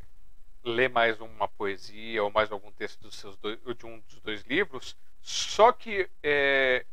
ler 0.63 0.89
mais 0.89 1.19
uma 1.19 1.47
poesia 1.47 2.23
ou 2.23 2.31
mais 2.31 2.51
algum 2.51 2.71
texto 2.71 3.01
dos 3.01 3.15
seus 3.15 3.37
dois, 3.37 3.59
de 3.77 3.85
um 3.85 3.99
dos 3.99 4.21
dois 4.21 4.41
livros. 4.43 4.95
Só 5.21 5.71
que 5.71 6.09
é, 6.21 6.85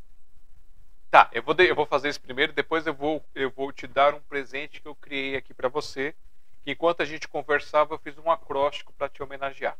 Tá, 1.11 1.29
eu 1.33 1.43
vou, 1.43 1.53
eu 1.55 1.75
vou 1.75 1.85
fazer 1.85 2.07
isso 2.07 2.21
primeiro, 2.21 2.53
depois 2.53 2.87
eu 2.87 2.93
vou, 2.93 3.21
eu 3.35 3.51
vou 3.51 3.69
te 3.73 3.85
dar 3.85 4.13
um 4.15 4.21
presente 4.21 4.79
que 4.79 4.87
eu 4.87 4.95
criei 4.95 5.35
aqui 5.35 5.53
para 5.53 5.67
você. 5.67 6.15
Que 6.63 6.71
enquanto 6.71 7.01
a 7.01 7.05
gente 7.05 7.27
conversava, 7.27 7.93
eu 7.93 7.99
fiz 7.99 8.17
um 8.17 8.31
acróstico 8.31 8.93
para 8.93 9.09
te 9.09 9.21
homenagear. 9.21 9.77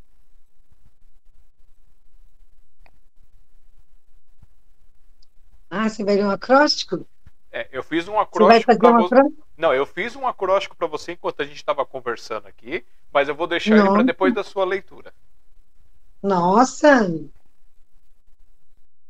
Ah, 5.69 5.87
você 5.87 6.03
vai 6.03 6.17
ler 6.17 6.25
um 6.25 6.31
acróstico? 6.31 7.07
É, 7.49 7.69
eu 7.71 7.81
fiz 7.81 8.09
um 8.09 8.19
acróstico 8.19 8.77
para 8.77 8.91
você. 8.91 9.15
Não, 9.55 9.73
eu 9.73 9.85
fiz 9.85 10.17
um 10.17 10.27
acróstico 10.27 10.75
para 10.75 10.87
você 10.87 11.13
enquanto 11.13 11.41
a 11.41 11.45
gente 11.45 11.55
estava 11.55 11.85
conversando 11.85 12.47
aqui, 12.47 12.85
mas 13.13 13.29
eu 13.29 13.35
vou 13.35 13.47
deixar 13.47 13.77
Nossa. 13.77 13.83
ele 13.83 13.93
para 13.93 14.03
depois 14.03 14.33
da 14.33 14.43
sua 14.43 14.65
leitura. 14.65 15.13
Nossa! 16.21 17.07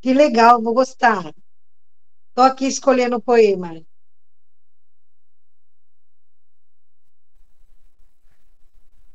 Que 0.02 0.14
legal, 0.14 0.62
vou 0.62 0.76
gostar. 0.76 1.34
Estou 2.32 2.46
aqui 2.46 2.66
escolhendo 2.66 3.18
o 3.18 3.22
poema. 3.22 3.84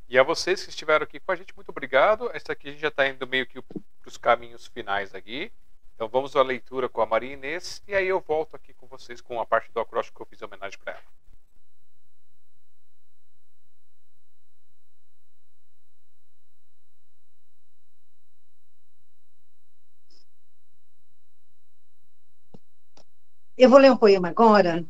E 0.06 0.18
a 0.18 0.22
vocês 0.22 0.62
que 0.62 0.68
estiveram 0.68 1.04
aqui 1.04 1.18
com 1.18 1.32
a 1.32 1.36
gente, 1.36 1.56
muito 1.56 1.70
obrigado. 1.70 2.30
Essa 2.34 2.52
aqui 2.52 2.68
a 2.68 2.72
gente 2.72 2.80
já 2.80 2.88
está 2.88 3.08
indo 3.08 3.26
meio 3.26 3.46
que 3.46 3.60
para 3.62 3.80
os 4.06 4.18
caminhos 4.18 4.66
finais 4.66 5.14
aqui. 5.14 5.50
Então 5.94 6.08
vamos 6.08 6.36
à 6.36 6.42
leitura 6.42 6.90
com 6.90 7.00
a 7.00 7.06
Maria 7.06 7.32
Inês 7.32 7.82
e 7.88 7.94
aí 7.94 8.06
eu 8.06 8.20
volto 8.20 8.54
aqui 8.54 8.74
com 8.74 8.86
vocês 8.86 9.22
com 9.22 9.40
a 9.40 9.46
parte 9.46 9.72
do 9.72 9.80
acróstico 9.80 10.18
que 10.18 10.22
eu 10.22 10.26
fiz 10.26 10.42
homenagem 10.42 10.78
para 10.78 10.92
ela. 10.92 11.25
Eu 23.56 23.70
vou 23.70 23.78
ler 23.78 23.90
um 23.90 23.96
poema 23.96 24.28
agora, 24.28 24.84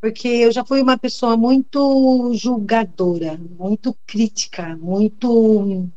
porque 0.00 0.28
eu 0.28 0.52
já 0.52 0.64
fui 0.64 0.82
uma 0.82 0.98
pessoa 0.98 1.36
muito 1.36 2.32
julgadora, 2.34 3.38
muito 3.38 3.96
crítica, 4.06 4.76
muito 4.76 5.90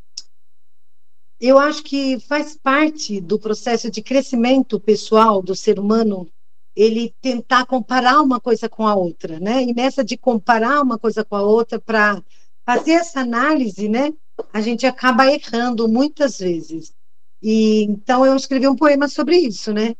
eu 1.38 1.58
acho 1.58 1.82
que 1.82 2.20
faz 2.20 2.56
parte 2.56 3.20
do 3.20 3.36
processo 3.38 3.90
de 3.90 4.00
crescimento 4.00 4.78
pessoal 4.78 5.42
do 5.42 5.56
ser 5.56 5.78
humano 5.78 6.30
ele 6.74 7.14
tentar 7.20 7.66
comparar 7.66 8.22
uma 8.22 8.40
coisa 8.40 8.68
com 8.68 8.86
a 8.86 8.94
outra, 8.94 9.40
né? 9.40 9.62
E 9.62 9.74
nessa 9.74 10.04
de 10.04 10.16
comparar 10.16 10.80
uma 10.80 10.98
coisa 10.98 11.24
com 11.24 11.34
a 11.36 11.42
outra 11.42 11.80
para 11.80 12.22
fazer 12.64 12.92
essa 12.92 13.20
análise, 13.20 13.88
né? 13.88 14.12
A 14.52 14.60
gente 14.60 14.86
acaba 14.86 15.26
errando 15.30 15.88
muitas 15.88 16.38
vezes. 16.38 16.94
E 17.42 17.82
então 17.82 18.24
eu 18.24 18.36
escrevi 18.36 18.68
um 18.68 18.76
poema 18.76 19.08
sobre 19.08 19.36
isso, 19.36 19.72
né? 19.72 19.96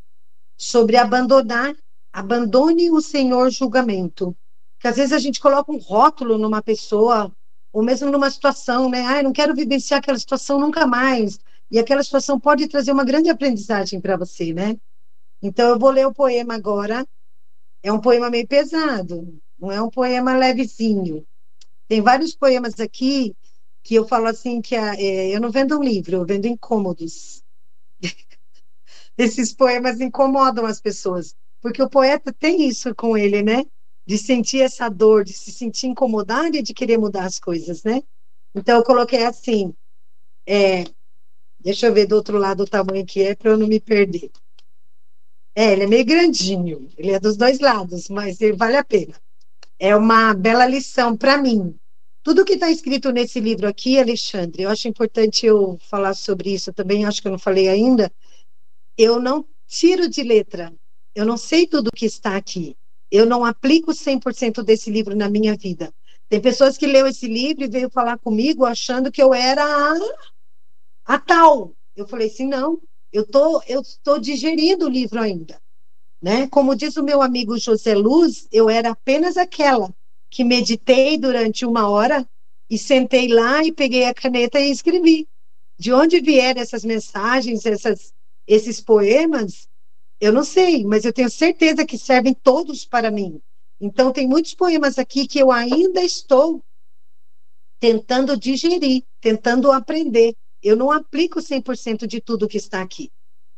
Sobre 0.64 0.97
abandonar, 0.97 1.74
abandone 2.12 2.89
o 2.89 3.01
Senhor 3.01 3.51
julgamento. 3.51 4.36
Que 4.78 4.86
às 4.86 4.94
vezes 4.94 5.12
a 5.12 5.18
gente 5.18 5.40
coloca 5.40 5.72
um 5.72 5.76
rótulo 5.76 6.39
numa 6.39 6.62
pessoa 6.62 7.34
ou 7.72 7.82
mesmo 7.82 8.12
numa 8.12 8.30
situação, 8.30 8.89
né? 8.89 9.05
Ah, 9.05 9.24
não 9.24 9.32
quero 9.32 9.56
vivenciar 9.56 9.98
aquela 9.98 10.16
situação 10.16 10.60
nunca 10.60 10.86
mais. 10.86 11.40
E 11.68 11.80
aquela 11.80 12.01
situação 12.05 12.39
pode 12.39 12.68
trazer 12.68 12.93
uma 12.93 13.05
grande 13.05 13.28
aprendizagem 13.28 14.01
para 14.01 14.16
você, 14.16 14.52
né? 14.52 14.76
Então 15.43 15.68
eu 15.68 15.80
vou 15.80 15.90
ler 15.90 16.06
o 16.06 16.14
poema 16.14 16.55
agora. 16.55 17.05
É 17.82 17.93
um 17.93 18.01
poema 18.01 18.30
meio 18.30 18.47
pesado, 18.47 19.36
não 19.59 19.72
é 19.72 19.82
um 19.82 19.90
poema 19.90 20.36
levezinho. 20.36 21.26
Tem 21.89 22.01
vários 22.01 22.36
poemas 22.36 22.78
aqui 22.78 23.34
que 23.82 23.97
eu 23.97 24.06
falo 24.06 24.28
assim 24.28 24.60
que 24.60 24.76
a, 24.76 24.94
é, 24.94 25.34
eu 25.34 25.40
não 25.40 25.51
vendo 25.51 25.76
um 25.76 25.82
livro, 25.82 26.18
eu 26.18 26.24
vendo 26.24 26.47
incômodos. 26.47 27.41
Esses 29.16 29.55
poemas 29.55 30.01
incomodam 30.01 30.64
as 30.64 30.80
pessoas, 30.80 31.34
porque 31.60 31.82
o 31.82 31.89
poeta 31.89 32.32
tem 32.32 32.66
isso 32.66 32.94
com 32.94 33.16
ele, 33.16 33.43
né? 33.43 33.64
De 34.06 34.18
sentir 34.18 34.60
essa 34.60 34.89
dor, 34.89 35.24
de 35.24 35.32
se 35.32 35.52
sentir 35.52 35.86
incomodado 35.86 36.56
e 36.56 36.62
de 36.62 36.74
querer 36.74 36.98
mudar 36.98 37.24
as 37.24 37.39
coisas, 37.39 37.82
né? 37.84 38.02
Então 38.55 38.78
eu 38.78 38.84
coloquei 38.84 39.24
assim, 39.24 39.74
é, 40.47 40.84
deixa 41.60 41.86
eu 41.86 41.94
ver 41.94 42.06
do 42.06 42.16
outro 42.16 42.39
lado 42.39 42.62
o 42.64 42.68
tamanho 42.68 43.06
que 43.06 43.22
é 43.22 43.34
para 43.34 43.52
eu 43.52 43.59
não 43.59 43.66
me 43.66 43.80
perder. 43.80 44.30
É, 45.55 45.72
ele 45.72 45.84
é 45.84 45.86
meio 45.86 46.05
grandinho, 46.05 46.89
ele 46.97 47.12
é 47.12 47.20
dos 47.20 47.36
dois 47.36 47.60
lados, 47.60 48.09
mas 48.09 48.40
ele 48.40 48.56
vale 48.56 48.76
a 48.76 48.84
pena. 48.84 49.14
É 49.78 49.94
uma 49.94 50.34
bela 50.34 50.66
lição 50.66 51.16
para 51.16 51.36
mim. 51.39 51.76
Tudo 52.22 52.44
que 52.44 52.55
está 52.55 52.70
escrito 52.70 53.10
nesse 53.12 53.40
livro 53.40 53.68
aqui, 53.68 53.98
Alexandre, 53.98 54.62
eu 54.62 54.70
acho 54.70 54.89
importante 54.89 55.44
eu 55.44 55.76
falar 55.80 56.14
sobre 56.14 56.55
isso 56.55 56.72
também, 56.72 57.05
acho 57.05 57.20
que 57.20 57.28
eu 57.28 57.32
não 57.32 57.39
falei 57.39 57.68
ainda. 57.68 58.10
Eu 58.97 59.20
não 59.20 59.47
tiro 59.66 60.09
de 60.09 60.23
letra, 60.23 60.73
eu 61.14 61.24
não 61.24 61.36
sei 61.36 61.66
tudo 61.66 61.90
que 61.94 62.06
está 62.06 62.36
aqui. 62.36 62.77
Eu 63.10 63.27
não 63.27 63.44
aplico 63.44 63.93
100% 63.93 64.62
desse 64.62 64.90
livro 64.90 65.14
na 65.14 65.28
minha 65.28 65.55
vida. 65.56 65.93
Tem 66.28 66.40
pessoas 66.40 66.78
que 66.78 66.86
leu 66.86 67.06
esse 67.06 67.28
livro 67.28 67.64
e 67.64 67.69
veio 67.69 67.90
falar 67.90 68.19
comigo 68.19 68.64
achando 68.64 69.12
que 69.12 69.23
eu 69.23 69.35
era 69.35 69.62
a, 69.62 69.94
a 71.05 71.19
tal. 71.19 71.74
Eu 71.94 72.09
falei 72.09 72.28
assim, 72.28 72.47
não, 72.47 72.81
eu 73.12 73.27
tô, 73.27 73.62
eu 73.69 73.82
estou 73.82 74.19
digerindo 74.19 74.86
o 74.86 74.89
livro 74.89 75.20
ainda. 75.20 75.60
Né? 76.23 76.47
Como 76.48 76.74
diz 76.74 76.97
o 76.97 77.02
meu 77.02 77.20
amigo 77.20 77.59
José 77.59 77.94
Luz, 77.94 78.48
eu 78.51 78.70
era 78.70 78.90
apenas 78.93 79.36
aquela 79.36 79.94
que 80.31 80.43
meditei 80.43 81.19
durante 81.19 81.66
uma 81.66 81.90
hora 81.90 82.27
e 82.70 82.78
sentei 82.78 83.28
lá 83.28 83.62
e 83.62 83.70
peguei 83.70 84.05
a 84.05 84.14
caneta 84.14 84.59
e 84.59 84.70
escrevi. 84.70 85.28
De 85.77 85.93
onde 85.93 86.20
vieram 86.20 86.62
essas 86.62 86.85
mensagens, 86.85 87.66
essas, 87.66 88.14
esses 88.47 88.81
poemas, 88.81 89.69
eu 90.20 90.32
não 90.32 90.44
sei, 90.44 90.85
mas 90.85 91.05
eu 91.05 91.12
tenho 91.12 91.31
certeza 91.31 91.85
que 91.85 91.98
servem 91.98 92.35
todos 92.35 92.85
para 92.85 93.10
mim. 93.10 93.40
Então, 93.81 94.12
tem 94.12 94.27
muitos 94.28 94.55
poemas 94.55 94.98
aqui 94.98 95.27
que 95.27 95.39
eu 95.39 95.51
ainda 95.51 96.02
estou 96.02 96.62
tentando 97.81 98.36
digerir, 98.36 99.02
tentando 99.20 99.73
aprender. 99.73 100.36
Eu 100.62 100.77
não 100.77 100.93
aplico 100.93 101.40
100% 101.40 102.06
de 102.06 102.20
tudo 102.20 102.47
que 102.47 102.56
está 102.56 102.81
aqui. 102.81 103.10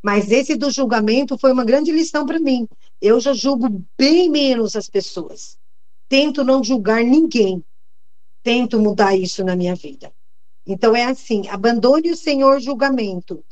Mas 0.02 0.30
esse 0.30 0.56
do 0.56 0.70
julgamento 0.70 1.36
foi 1.36 1.52
uma 1.52 1.64
grande 1.64 1.92
lição 1.92 2.24
para 2.24 2.38
mim. 2.38 2.66
Eu 3.00 3.20
já 3.20 3.34
julgo 3.34 3.84
bem 3.98 4.30
menos 4.30 4.76
as 4.76 4.88
pessoas. 4.88 5.58
Tento 6.08 6.42
não 6.42 6.64
julgar 6.64 7.04
ninguém. 7.04 7.62
Tento 8.42 8.80
mudar 8.80 9.14
isso 9.14 9.44
na 9.44 9.54
minha 9.54 9.74
vida. 9.74 10.10
Então 10.66 10.96
é 10.96 11.04
assim: 11.04 11.48
abandone 11.48 12.10
o 12.10 12.16
Senhor 12.16 12.60
julgamento. 12.60 13.44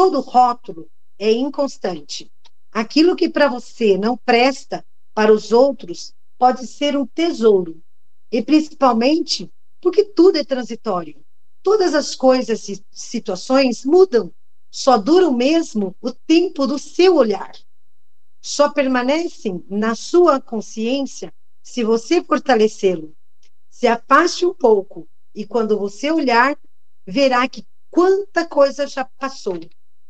Todo 0.00 0.20
rótulo 0.20 0.88
é 1.18 1.32
inconstante. 1.32 2.30
Aquilo 2.70 3.16
que 3.16 3.28
para 3.28 3.48
você 3.48 3.98
não 3.98 4.16
presta, 4.16 4.86
para 5.12 5.32
os 5.32 5.50
outros 5.50 6.14
pode 6.38 6.68
ser 6.68 6.96
um 6.96 7.04
tesouro. 7.04 7.82
E 8.30 8.40
principalmente 8.40 9.52
porque 9.80 10.04
tudo 10.04 10.38
é 10.38 10.44
transitório. 10.44 11.20
Todas 11.64 11.96
as 11.96 12.14
coisas 12.14 12.68
e 12.68 12.80
situações 12.92 13.84
mudam. 13.84 14.32
Só 14.70 14.96
duram 14.98 15.32
mesmo 15.32 15.96
o 16.00 16.12
tempo 16.12 16.64
do 16.64 16.78
seu 16.78 17.16
olhar. 17.16 17.50
Só 18.40 18.70
permanecem 18.70 19.64
na 19.68 19.96
sua 19.96 20.40
consciência 20.40 21.34
se 21.60 21.82
você 21.82 22.22
fortalecê-lo. 22.22 23.16
Se 23.68 23.88
afaste 23.88 24.46
um 24.46 24.54
pouco 24.54 25.08
e 25.34 25.44
quando 25.44 25.76
você 25.76 26.08
olhar, 26.08 26.56
verá 27.04 27.48
que 27.48 27.66
quanta 27.90 28.46
coisa 28.46 28.86
já 28.86 29.04
passou. 29.04 29.58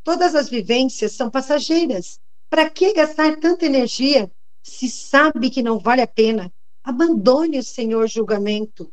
Todas 0.08 0.34
as 0.34 0.48
vivências 0.48 1.12
são 1.12 1.28
passageiras. 1.28 2.18
Para 2.48 2.70
que 2.70 2.94
gastar 2.94 3.38
tanta 3.38 3.66
energia 3.66 4.32
se 4.62 4.88
sabe 4.88 5.50
que 5.50 5.62
não 5.62 5.78
vale 5.78 6.00
a 6.00 6.06
pena, 6.06 6.50
abandone 6.82 7.58
o 7.58 7.62
Senhor 7.62 8.08
julgamento. 8.08 8.90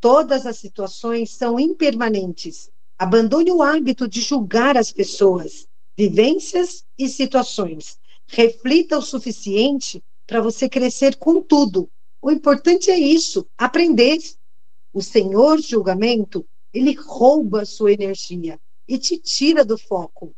Todas 0.00 0.46
as 0.46 0.58
situações 0.58 1.30
são 1.30 1.60
impermanentes. 1.60 2.68
Abandone 2.98 3.52
o 3.52 3.62
hábito 3.62 4.08
de 4.08 4.20
julgar 4.20 4.76
as 4.76 4.90
pessoas, 4.90 5.68
vivências 5.96 6.84
e 6.98 7.08
situações. 7.08 7.96
Reflita 8.26 8.98
o 8.98 9.02
suficiente 9.02 10.02
para 10.26 10.40
você 10.40 10.68
crescer 10.68 11.14
com 11.14 11.40
tudo. 11.40 11.88
O 12.20 12.28
importante 12.28 12.90
é 12.90 12.98
isso, 12.98 13.46
aprender. 13.56 14.18
O 14.92 15.00
Senhor 15.00 15.60
julgamento, 15.60 16.44
ele 16.74 16.92
rouba 16.94 17.62
a 17.62 17.66
sua 17.66 17.92
energia 17.92 18.58
e 18.88 18.98
te 18.98 19.16
tira 19.16 19.64
do 19.64 19.78
foco 19.78 20.34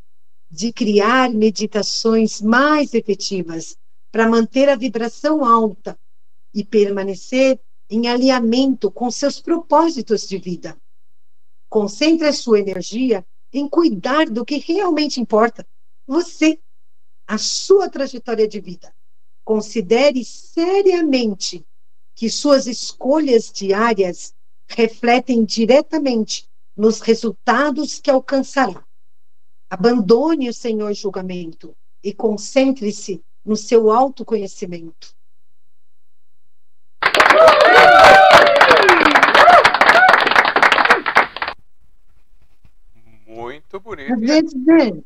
de 0.53 0.71
criar 0.71 1.31
meditações 1.31 2.43
mais 2.43 2.93
efetivas, 2.93 3.75
para 4.11 4.29
manter 4.29 4.69
a 4.69 4.77
vibração 4.77 5.43
alta 5.43 5.99
e 6.53 6.63
permanecer 6.63 7.59
em 7.89 8.07
alinhamento 8.07 8.91
com 8.91 9.11
seus 9.11 9.41
propósitos 9.41 10.29
de 10.29 10.37
vida. 10.37 10.77
Concentre 11.71 12.29
a 12.29 12.35
sua 12.35 12.61
energia 12.61 13.27
em 13.51 13.67
cuidar 13.67 14.29
do 14.29 14.45
que 14.45 14.59
realmente 14.59 15.19
importa, 15.19 15.67
você, 16.07 16.61
a 17.27 17.39
sua 17.39 17.89
trajetória 17.89 18.47
de 18.47 18.61
vida. 18.61 18.95
Considere 19.43 20.23
seriamente 20.23 21.67
que 22.15 22.29
suas 22.29 22.67
escolhas 22.67 23.51
diárias 23.51 24.35
refletem 24.69 25.47
diretamente 25.47 26.47
nos 26.77 27.01
resultados 27.01 27.99
que 27.99 28.11
alcançará. 28.11 28.87
Abandone 29.73 30.51
o 30.51 30.53
Senhor 30.53 30.93
julgamento 30.93 31.75
e 32.05 32.13
concentre-se 32.13 33.25
no 33.43 33.57
seu 33.57 33.91
autoconhecimento. 33.91 35.15
Muito 43.27 43.81
bonito. 43.81 44.13
Às 44.13 44.21
vezes, 44.21 44.53
né? 44.53 45.03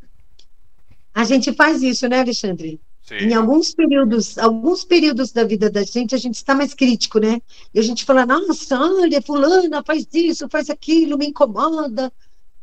A 1.15 1.23
gente 1.23 1.53
faz 1.53 1.81
isso, 1.85 2.09
né, 2.09 2.19
Alexandre? 2.19 2.81
Sim. 3.03 3.15
Em 3.19 3.35
alguns 3.35 3.73
períodos, 3.73 4.37
alguns 4.37 4.83
períodos 4.83 5.31
da 5.31 5.45
vida 5.45 5.71
da 5.71 5.85
gente, 5.85 6.13
a 6.13 6.19
gente 6.19 6.35
está 6.35 6.57
mais 6.57 6.75
crítico, 6.75 7.21
né? 7.21 7.41
E 7.73 7.79
a 7.79 7.83
gente 7.83 8.05
fala, 8.05 8.27
nossa, 8.27 8.77
olha, 8.81 9.23
fulana 9.23 9.81
faz 9.85 10.09
isso, 10.13 10.49
faz 10.49 10.69
aquilo, 10.69 11.17
me 11.17 11.29
incomoda. 11.29 12.13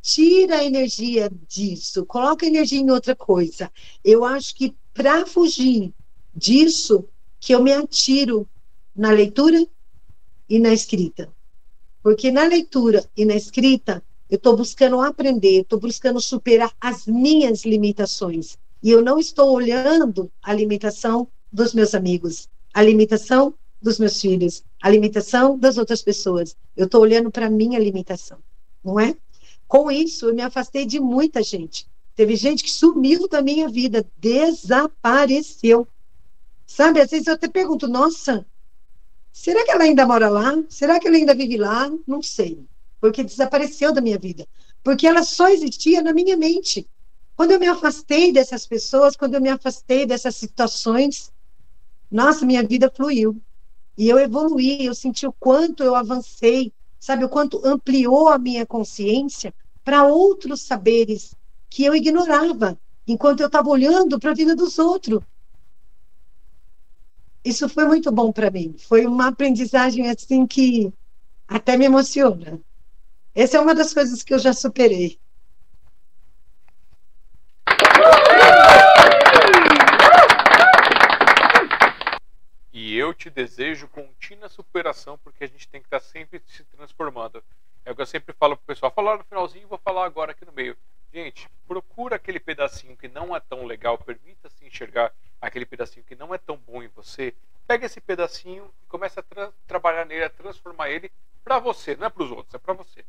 Tira 0.04 0.58
a 0.58 0.66
energia 0.66 1.32
disso, 1.48 2.06
coloca 2.06 2.46
a 2.46 2.50
energia 2.50 2.78
em 2.78 2.92
outra 2.92 3.16
coisa. 3.16 3.72
Eu 4.04 4.26
acho 4.26 4.54
que 4.54 4.76
para 4.94 5.26
fugir 5.26 5.94
disso 6.36 7.06
que 7.40 7.56
eu 7.56 7.64
me 7.64 7.72
atiro 7.72 8.46
na 8.94 9.12
leitura 9.12 9.66
e 10.50 10.60
na 10.60 10.74
escrita. 10.74 11.34
Porque 12.04 12.32
na 12.32 12.44
leitura 12.44 13.10
e 13.16 13.24
na 13.24 13.34
escrita, 13.34 14.04
eu 14.30 14.36
estou 14.36 14.58
buscando 14.58 15.00
aprender, 15.00 15.62
estou 15.62 15.80
buscando 15.80 16.20
superar 16.20 16.74
as 16.82 17.08
minhas 17.08 17.64
limitações. 17.64 18.58
E 18.84 18.90
eu 18.90 19.02
não 19.02 19.18
estou 19.18 19.54
olhando 19.54 20.30
a 20.42 20.54
limitação 20.54 21.30
dos 21.50 21.74
meus 21.74 21.96
amigos, 21.96 22.50
a 22.74 22.84
limitação 22.84 23.54
dos 23.82 24.00
meus 24.00 24.20
filhos, 24.20 24.66
a 24.82 24.90
limitação 24.90 25.58
das 25.58 25.78
outras 25.78 26.02
pessoas. 26.02 26.58
Eu 26.76 26.88
estou 26.88 27.00
olhando 27.02 27.32
para 27.32 27.46
a 27.46 27.50
minha 27.50 27.80
limitação, 27.80 28.40
não 28.84 29.00
é? 29.00 29.16
Com 29.74 29.90
isso, 29.90 30.28
eu 30.28 30.36
me 30.36 30.44
afastei 30.44 30.86
de 30.86 31.00
muita 31.00 31.42
gente. 31.42 31.88
Teve 32.16 32.36
gente 32.36 32.64
que 32.64 32.70
sumiu 32.70 33.28
da 33.28 33.42
minha 33.42 33.68
vida, 33.68 34.08
desapareceu. 34.18 35.88
Sabe, 36.64 37.02
às 37.02 37.10
vezes 37.10 37.26
eu 37.26 37.34
até 37.34 37.48
pergunto, 37.48 37.88
nossa, 37.88 38.46
será 39.32 39.66
que 39.66 39.72
ela 39.72 39.86
ainda 39.86 40.06
mora 40.06 40.30
lá? 40.30 40.64
Será 40.70 41.00
que 41.00 41.08
ela 41.08 41.18
ainda 41.18 41.34
vive 41.34 41.58
lá? 41.58 41.92
Não 42.06 42.22
sei. 42.22 42.64
Porque 43.02 43.24
desapareceu 43.24 43.92
da 43.92 44.00
minha 44.00 44.20
vida. 44.20 44.48
Porque 44.84 45.08
ela 45.08 45.24
só 45.24 45.50
existia 45.50 46.04
na 46.04 46.14
minha 46.14 46.38
mente. 46.38 46.88
Quando 47.36 47.50
eu 47.50 47.60
me 47.60 47.66
afastei 47.66 48.32
dessas 48.32 48.68
pessoas, 48.68 49.16
quando 49.16 49.34
eu 49.34 49.42
me 49.42 49.50
afastei 49.50 50.06
dessas 50.06 50.36
situações, 50.36 51.34
nossa, 52.12 52.46
minha 52.46 52.62
vida 52.62 52.94
fluiu. 52.96 53.42
E 53.98 54.08
eu 54.08 54.20
evoluí, 54.20 54.86
eu 54.86 54.94
senti 54.94 55.26
o 55.26 55.34
quanto 55.34 55.84
eu 55.84 55.96
avancei, 55.96 56.72
sabe, 57.00 57.26
o 57.26 57.30
quanto 57.30 57.60
ampliou 57.66 58.28
a 58.28 58.38
minha 58.38 58.68
consciência 58.68 59.52
para 59.84 60.04
outros 60.06 60.62
saberes 60.62 61.36
que 61.70 61.84
eu 61.84 61.96
ignorava, 61.96 62.78
enquanto 63.08 63.42
eu 63.42 63.48
estava 63.48 63.70
olhando 63.70 64.20
para 64.20 64.32
a 64.32 64.36
vida 64.36 64.56
dos 64.56 64.80
outros. 64.80 65.22
Isso 67.44 67.68
foi 67.68 67.86
muito 67.86 68.12
bom 68.12 68.32
para 68.32 68.50
mim. 68.50 68.76
Foi 68.78 69.06
uma 69.06 69.28
aprendizagem 69.28 70.10
assim 70.10 70.48
que 70.48 70.94
até 71.48 71.76
me 71.76 71.86
emociona. 71.86 72.60
Essa 73.36 73.58
é 73.58 73.60
uma 73.60 73.76
das 73.76 73.94
coisas 73.94 74.24
que 74.24 74.34
eu 74.34 74.40
já 74.40 74.54
superei. 74.54 75.20
E 82.72 82.96
eu 82.96 83.14
te 83.14 83.30
desejo 83.30 83.88
contínua 83.88 84.48
superação, 84.48 85.18
porque 85.24 85.44
a 85.44 85.48
gente 85.48 85.68
tem 85.68 85.82
que 85.82 85.88
estar 85.88 86.00
sempre 86.00 86.42
se 86.46 86.64
transformando. 86.66 87.44
É 87.86 87.92
o 87.92 87.96
que 87.96 88.02
eu 88.02 88.06
sempre 88.06 88.34
falo 88.34 88.56
pro 88.56 88.66
pessoal. 88.66 88.92
Falar 88.92 89.18
no 89.18 89.24
finalzinho, 89.24 89.68
vou 89.68 89.78
falar 89.78 90.06
agora 90.06 90.32
aqui 90.32 90.46
no 90.46 90.52
meio. 90.52 90.78
Gente, 91.14 91.50
procura 91.68 92.16
aquele 92.16 92.40
pedacinho 92.40 92.98
que 92.98 93.08
não 93.08 93.36
é 93.36 93.40
tão 93.40 93.66
legal, 93.66 93.98
permita-se 93.98 94.66
enxergar 94.66 95.14
aquele 95.40 95.66
pedacinho 95.66 96.06
que 96.06 96.16
não 96.16 96.34
é 96.34 96.38
tão 96.38 96.58
bom 96.58 96.82
em 96.82 96.88
você. 96.88 97.36
Pega 97.68 97.86
esse 97.86 98.02
pedacinho 98.02 98.72
e 98.84 98.88
começa 98.88 99.20
a 99.20 99.24
tra 99.24 99.52
trabalhar 99.68 100.06
nele, 100.06 100.24
a 100.24 100.30
transformar 100.30 100.90
ele 100.90 101.12
para 101.44 101.60
você, 101.60 101.96
não 101.96 102.08
é 102.08 102.10
para 102.10 102.24
os 102.24 102.32
outros, 102.32 102.56
é 102.56 102.58
para 102.58 102.74
você. 102.74 103.06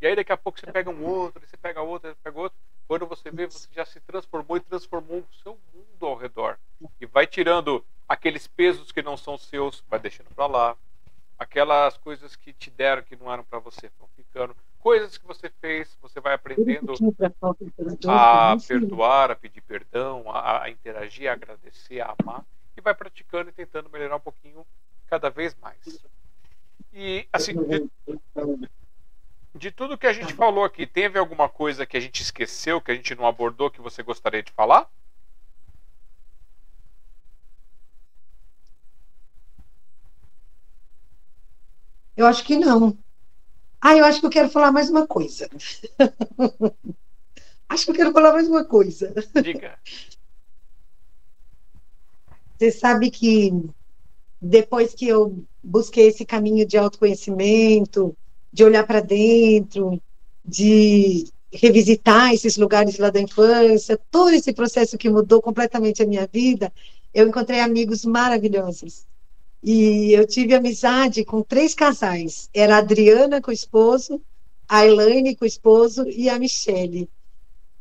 E 0.00 0.06
aí 0.06 0.14
daqui 0.14 0.32
a 0.32 0.36
pouco 0.36 0.60
você 0.60 0.70
pega 0.70 0.90
um 0.90 1.04
outro, 1.04 1.44
você 1.46 1.56
pega 1.56 1.80
outro, 1.80 2.10
você 2.10 2.16
pega 2.22 2.38
outro. 2.38 2.58
Quando 2.86 3.06
você 3.06 3.30
vê, 3.30 3.46
você 3.46 3.68
já 3.72 3.84
se 3.84 4.00
transformou 4.00 4.56
e 4.56 4.60
transformou 4.60 5.18
o 5.20 5.34
seu 5.42 5.58
mundo 5.72 6.06
ao 6.06 6.16
redor. 6.16 6.58
E 7.00 7.06
vai 7.06 7.26
tirando 7.26 7.84
aqueles 8.08 8.46
pesos 8.46 8.92
que 8.92 9.02
não 9.02 9.16
são 9.16 9.38
seus, 9.38 9.82
vai 9.88 9.98
deixando 9.98 10.28
para 10.34 10.46
lá. 10.46 10.76
Aquelas 11.38 11.96
coisas 11.98 12.36
que 12.36 12.52
te 12.52 12.70
deram 12.70 13.02
que 13.02 13.16
não 13.16 13.32
eram 13.32 13.44
para 13.44 13.58
você 13.58 13.90
vão 13.98 14.08
ficando. 14.16 14.56
Coisas 14.78 15.16
que 15.16 15.26
você 15.26 15.50
fez, 15.60 15.96
você 16.00 16.20
vai 16.20 16.34
aprendendo 16.34 16.92
a 18.08 18.56
perdoar, 18.66 19.30
a 19.30 19.36
pedir 19.36 19.60
perdão, 19.60 20.30
a, 20.30 20.64
a 20.64 20.70
interagir, 20.70 21.28
a 21.28 21.34
agradecer, 21.34 22.00
a 22.00 22.14
amar. 22.18 22.44
E 22.76 22.80
vai 22.80 22.94
praticando 22.94 23.50
e 23.50 23.52
tentando 23.52 23.90
melhorar 23.90 24.16
um 24.16 24.20
pouquinho 24.20 24.66
cada 25.06 25.30
vez 25.30 25.54
mais. 25.60 26.04
E 26.92 27.26
assim, 27.32 27.54
de, 27.54 27.90
de 29.54 29.70
tudo 29.70 29.98
que 29.98 30.06
a 30.06 30.12
gente 30.12 30.34
falou 30.34 30.64
aqui, 30.64 30.86
teve 30.86 31.18
alguma 31.18 31.48
coisa 31.48 31.86
que 31.86 31.96
a 31.96 32.00
gente 32.00 32.22
esqueceu, 32.22 32.80
que 32.80 32.90
a 32.90 32.94
gente 32.94 33.14
não 33.14 33.26
abordou, 33.26 33.70
que 33.70 33.80
você 33.80 34.02
gostaria 34.02 34.42
de 34.42 34.52
falar? 34.52 34.88
Eu 42.16 42.26
acho 42.26 42.44
que 42.44 42.56
não. 42.56 42.96
Ah, 43.80 43.96
eu 43.96 44.04
acho 44.04 44.20
que 44.20 44.26
eu 44.26 44.30
quero 44.30 44.48
falar 44.48 44.70
mais 44.70 44.88
uma 44.90 45.06
coisa. 45.06 45.48
acho 47.68 47.84
que 47.84 47.90
eu 47.90 47.94
quero 47.94 48.12
falar 48.12 48.32
mais 48.32 48.48
uma 48.48 48.64
coisa. 48.64 49.12
Diga. 49.42 49.78
Você 52.58 52.70
sabe 52.70 53.10
que 53.10 53.50
depois 54.40 54.94
que 54.94 55.08
eu 55.08 55.44
busquei 55.62 56.06
esse 56.08 56.24
caminho 56.24 56.64
de 56.64 56.78
autoconhecimento, 56.78 58.16
de 58.52 58.62
olhar 58.62 58.86
para 58.86 59.00
dentro, 59.00 60.00
de 60.44 61.24
revisitar 61.52 62.32
esses 62.32 62.56
lugares 62.56 62.98
lá 62.98 63.10
da 63.10 63.20
infância, 63.20 64.00
todo 64.10 64.30
esse 64.30 64.52
processo 64.52 64.96
que 64.96 65.10
mudou 65.10 65.42
completamente 65.42 66.02
a 66.02 66.06
minha 66.06 66.28
vida, 66.32 66.72
eu 67.12 67.26
encontrei 67.26 67.60
amigos 67.60 68.04
maravilhosos. 68.04 69.06
E 69.62 70.12
eu 70.12 70.26
tive 70.26 70.54
amizade 70.54 71.24
com 71.24 71.42
três 71.42 71.74
casais. 71.74 72.48
Era 72.52 72.76
a 72.76 72.78
Adriana 72.78 73.40
com 73.40 73.50
o 73.50 73.54
esposo, 73.54 74.20
a 74.68 74.86
Elaine 74.86 75.36
com 75.36 75.44
o 75.44 75.48
esposo 75.48 76.08
e 76.08 76.28
a 76.28 76.38
Michele. 76.38 77.08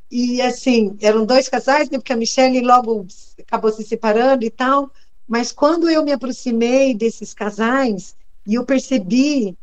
E 0.10 0.41
assim, 0.41 0.95
eram 1.02 1.26
dois 1.26 1.48
casais, 1.48 1.90
né, 1.90 1.98
porque 1.98 2.14
a 2.14 2.18
Michele 2.18 2.62
logo 2.62 3.08
acabou 3.40 3.72
se 3.72 3.84
separando 3.84 4.44
e 4.44 4.49
tal. 4.49 4.91
Mas 5.28 5.52
quando 5.52 5.90
eu 5.90 6.03
me 6.03 6.12
aproximei 6.12 6.94
desses 6.94 7.34
casais 7.34 8.16
e 8.45 8.56
eu 8.56 8.66
percebi 8.66 9.58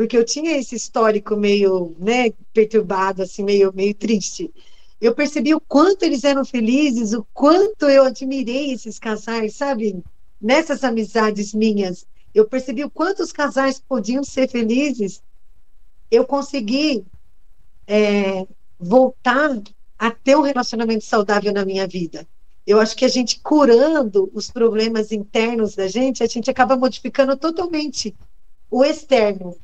porque 0.00 0.16
eu 0.16 0.24
tinha 0.24 0.56
esse 0.56 0.74
histórico 0.74 1.36
meio, 1.36 1.94
né, 1.98 2.30
perturbado, 2.54 3.22
assim, 3.22 3.42
meio, 3.42 3.70
meio 3.74 3.94
triste. 3.94 4.50
Eu 4.98 5.14
percebi 5.14 5.54
o 5.54 5.60
quanto 5.60 6.04
eles 6.04 6.24
eram 6.24 6.42
felizes, 6.42 7.12
o 7.12 7.22
quanto 7.34 7.86
eu 7.86 8.04
admirei 8.04 8.72
esses 8.72 8.98
casais, 8.98 9.56
sabe? 9.56 10.02
Nessas 10.40 10.82
amizades 10.84 11.52
minhas, 11.52 12.06
eu 12.34 12.48
percebi 12.48 12.82
o 12.84 12.90
quanto 12.90 13.22
os 13.22 13.32
casais 13.32 13.78
podiam 13.78 14.24
ser 14.24 14.48
felizes. 14.48 15.22
Eu 16.10 16.24
consegui 16.24 17.04
é, 17.86 18.46
voltar 18.78 19.60
a 19.98 20.10
ter 20.10 20.36
um 20.36 20.42
relacionamento 20.42 21.04
saudável 21.04 21.52
na 21.52 21.64
minha 21.64 21.86
vida. 21.86 22.26
Eu 22.66 22.80
acho 22.80 22.96
que 22.96 23.04
a 23.04 23.08
gente 23.08 23.40
curando 23.40 24.30
os 24.32 24.50
problemas 24.50 25.12
internos 25.12 25.74
da 25.74 25.88
gente, 25.88 26.22
a 26.22 26.26
gente 26.26 26.50
acaba 26.50 26.76
modificando 26.76 27.36
totalmente 27.36 28.16
o 28.70 28.84
externo. 28.84 29.56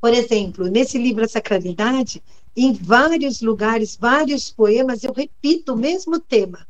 Por 0.00 0.12
exemplo, 0.12 0.66
nesse 0.68 0.98
livro 0.98 1.24
A 1.24 1.28
Sacralidade, 1.28 2.22
em 2.56 2.72
vários 2.72 3.40
lugares, 3.40 3.96
vários 3.96 4.50
poemas, 4.50 5.04
eu 5.04 5.12
repito 5.12 5.74
o 5.74 5.76
mesmo 5.76 6.18
tema. 6.18 6.66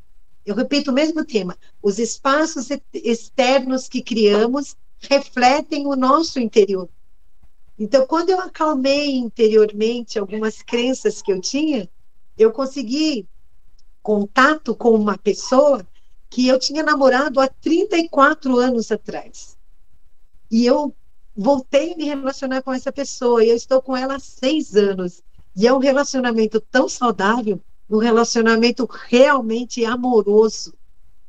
Eu 0.48 0.54
repito 0.54 0.90
o 0.90 0.94
mesmo 0.94 1.22
tema. 1.26 1.58
Os 1.82 1.98
espaços 1.98 2.68
externos 2.94 3.86
que 3.86 4.00
criamos 4.00 4.74
refletem 4.98 5.86
o 5.86 5.94
nosso 5.94 6.40
interior. 6.40 6.88
Então, 7.78 8.06
quando 8.06 8.30
eu 8.30 8.40
acalmei 8.40 9.14
interiormente 9.14 10.18
algumas 10.18 10.62
crenças 10.62 11.20
que 11.20 11.30
eu 11.30 11.38
tinha, 11.38 11.86
eu 12.38 12.50
consegui 12.50 13.28
contato 14.02 14.74
com 14.74 14.92
uma 14.92 15.18
pessoa 15.18 15.86
que 16.30 16.48
eu 16.48 16.58
tinha 16.58 16.82
namorado 16.82 17.40
há 17.40 17.46
34 17.46 18.56
anos 18.56 18.90
atrás. 18.90 19.54
E 20.50 20.64
eu 20.64 20.96
voltei 21.36 21.92
a 21.92 21.96
me 21.98 22.04
relacionar 22.04 22.62
com 22.62 22.72
essa 22.72 22.90
pessoa 22.90 23.44
e 23.44 23.50
eu 23.50 23.56
estou 23.56 23.82
com 23.82 23.94
ela 23.94 24.14
há 24.14 24.18
seis 24.18 24.74
anos. 24.74 25.22
E 25.54 25.66
é 25.66 25.72
um 25.74 25.78
relacionamento 25.78 26.58
tão 26.58 26.88
saudável, 26.88 27.60
um 27.88 27.98
relacionamento 27.98 28.88
realmente 29.08 29.84
amoroso. 29.84 30.74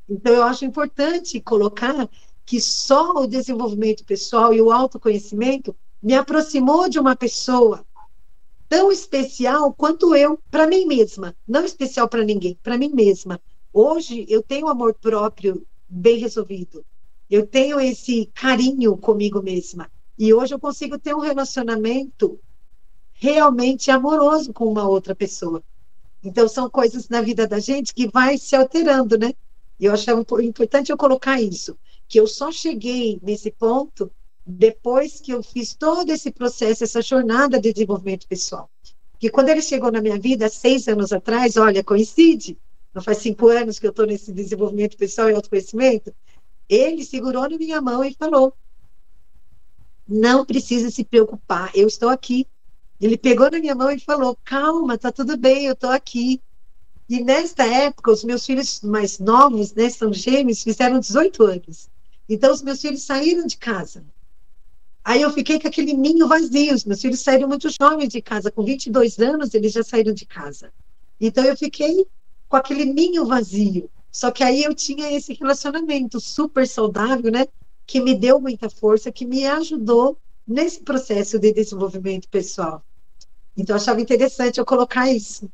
Então, 0.10 0.34
eu 0.34 0.44
acho 0.44 0.65
importante 0.65 1.40
colocar 1.40 2.10
que 2.45 2.60
só 2.60 3.11
o 3.14 3.27
desenvolvimento 3.27 4.03
pessoal 4.03 4.53
e 4.53 4.61
o 4.61 4.72
autoconhecimento 4.72 5.76
me 6.02 6.15
aproximou 6.15 6.90
de 6.90 6.99
uma 6.99 7.15
pessoa 7.15 7.86
tão 8.68 8.91
especial 8.91 9.73
quanto 9.73 10.15
eu 10.15 10.40
para 10.49 10.68
mim 10.68 10.86
mesma, 10.86 11.36
não 11.48 11.64
especial 11.65 12.07
para 12.07 12.23
ninguém, 12.23 12.57
para 12.61 12.77
mim 12.77 12.90
mesma. 12.94 13.40
Hoje 13.73 14.26
eu 14.30 14.41
tenho 14.41 14.68
amor 14.68 14.95
próprio 14.95 15.65
bem 15.88 16.18
resolvido. 16.18 16.86
Eu 17.30 17.45
tenho 17.45 17.80
esse 17.80 18.31
carinho 18.34 18.98
comigo 18.98 19.41
mesma. 19.41 19.90
E 20.18 20.34
hoje 20.34 20.53
eu 20.53 20.60
consigo 20.60 20.98
ter 20.98 21.15
um 21.15 21.19
relacionamento 21.19 22.40
realmente 23.14 23.91
amoroso 23.91 24.52
com 24.53 24.65
uma 24.65 24.88
outra 24.88 25.15
pessoa. 25.15 25.64
Então 26.23 26.47
são 26.47 26.69
coisas 26.69 27.07
na 27.07 27.21
vida 27.21 27.47
da 27.47 27.59
gente 27.59 27.93
que 27.93 28.07
vai 28.07 28.37
se 28.37 28.55
alterando, 28.55 29.17
né? 29.17 29.33
E 29.79 29.85
eu 29.85 29.93
acho 29.93 30.11
importante 30.41 30.91
eu 30.91 30.97
colocar 30.97 31.41
isso, 31.41 31.77
que 32.07 32.19
eu 32.19 32.27
só 32.27 32.51
cheguei 32.51 33.19
nesse 33.23 33.49
ponto 33.51 34.11
depois 34.45 35.21
que 35.21 35.31
eu 35.31 35.43
fiz 35.43 35.75
todo 35.75 36.11
esse 36.11 36.31
processo, 36.31 36.83
essa 36.83 37.01
jornada 37.01 37.59
de 37.59 37.71
desenvolvimento 37.71 38.27
pessoal. 38.27 38.69
Que 39.19 39.29
quando 39.29 39.49
ele 39.49 39.61
chegou 39.61 39.91
na 39.91 40.01
minha 40.01 40.19
vida, 40.19 40.49
seis 40.49 40.87
anos 40.87 41.13
atrás, 41.13 41.55
olha, 41.55 41.83
coincide, 41.83 42.57
não 42.93 43.01
faz 43.01 43.19
cinco 43.19 43.47
anos 43.47 43.77
que 43.77 43.85
eu 43.85 43.91
estou 43.91 44.05
nesse 44.05 44.33
desenvolvimento 44.33 44.97
pessoal 44.97 45.29
e 45.29 45.33
autoconhecimento, 45.33 46.13
ele 46.67 47.05
segurou 47.05 47.49
na 47.49 47.57
minha 47.57 47.81
mão 47.81 48.03
e 48.03 48.13
falou: 48.13 48.53
não 50.07 50.43
precisa 50.43 50.89
se 50.89 51.03
preocupar, 51.03 51.71
eu 51.75 51.87
estou 51.87 52.09
aqui. 52.09 52.47
Ele 52.99 53.17
pegou 53.17 53.49
na 53.49 53.59
minha 53.59 53.76
mão 53.76 53.91
e 53.91 53.99
falou: 53.99 54.38
calma, 54.43 54.97
tá 54.97 55.11
tudo 55.11 55.38
bem, 55.38 55.65
eu 55.65 55.73
estou 55.73 55.89
aqui. 55.89 56.41
E 57.07 57.23
nesta 57.23 57.65
época, 57.65 58.11
os 58.11 58.23
meus 58.23 58.45
filhos 58.45 58.81
mais 58.81 59.19
novos, 59.19 59.73
né, 59.73 59.89
são 59.89 60.13
gêmeos, 60.13 60.63
fizeram 60.63 60.99
18 60.99 61.43
anos. 61.43 61.89
Então, 62.27 62.53
os 62.53 62.61
meus 62.61 62.81
filhos 62.81 63.03
saíram 63.03 63.47
de 63.47 63.57
casa. 63.57 64.03
Aí 65.03 65.21
eu 65.21 65.31
fiquei 65.31 65.59
com 65.59 65.67
aquele 65.67 65.93
ninho 65.93 66.27
vazio. 66.27 66.76
Os 66.76 66.85
meus 66.85 67.01
filhos 67.01 67.21
saíram 67.21 67.47
muito 67.47 67.67
jovens 67.81 68.09
de 68.09 68.21
casa, 68.21 68.51
com 68.51 68.63
22 68.63 69.17
anos, 69.17 69.53
eles 69.55 69.71
já 69.71 69.84
saíram 69.84 70.13
de 70.13 70.26
casa. 70.26 70.71
Então, 71.19 71.43
eu 71.43 71.57
fiquei 71.57 72.05
com 72.47 72.57
aquele 72.57 72.85
ninho 72.85 73.26
vazio. 73.26 73.89
Só 74.11 74.30
que 74.30 74.43
aí 74.43 74.63
eu 74.63 74.76
tinha 74.76 75.11
esse 75.11 75.34
relacionamento 75.34 76.19
super 76.19 76.67
saudável, 76.67 77.31
né? 77.31 77.47
que 77.89 77.99
me 77.99 78.13
deu 78.13 78.39
muita 78.39 78.69
força, 78.69 79.11
que 79.11 79.26
me 79.26 79.47
ajudou 79.47 80.15
nesse 80.47 80.81
processo 80.81 81.39
de 81.39 81.51
desenvolvimento 81.51 82.30
pessoal. 82.30 82.84
Então, 83.60 83.76
achava 83.76 83.99
interessante 83.99 84.57
eu 84.57 84.65
colocar 84.65 85.10
isso. 85.10 85.52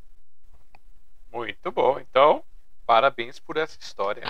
Muito 1.33 1.71
bom. 1.71 1.99
Então, 1.99 2.43
parabéns 2.85 3.39
por 3.39 3.57
essa 3.57 3.77
história. 3.81 4.23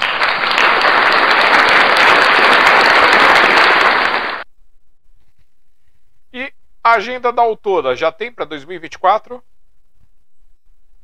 E 6.31 6.53
a 6.81 6.93
agenda 6.93 7.33
da 7.33 7.41
autora 7.41 7.97
já 7.97 8.11
tem 8.13 8.31
para 8.31 8.45
2024? 8.45 9.43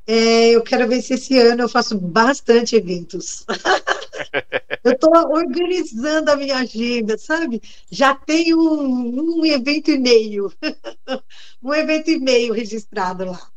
É, 0.08 0.50
eu 0.50 0.64
quero 0.64 0.88
ver 0.88 1.02
se 1.02 1.14
esse 1.14 1.38
ano 1.38 1.64
eu 1.64 1.70
faço 1.70 1.98
bastante 1.98 2.76
eventos. 2.76 3.46
eu 4.84 4.94
estou 4.94 5.12
organizando 5.12 6.32
a 6.32 6.36
minha 6.36 6.58
agenda, 6.58 7.18
sabe? 7.18 7.62
Já 7.90 8.16
tenho 8.16 8.60
um, 8.60 9.40
um 9.40 9.46
evento 9.46 9.92
e 9.92 9.98
meio. 9.98 10.52
um 11.62 11.74
evento 11.74 12.10
e 12.10 12.20
meio 12.20 12.54
registrado 12.54 13.26
lá. 13.26 13.52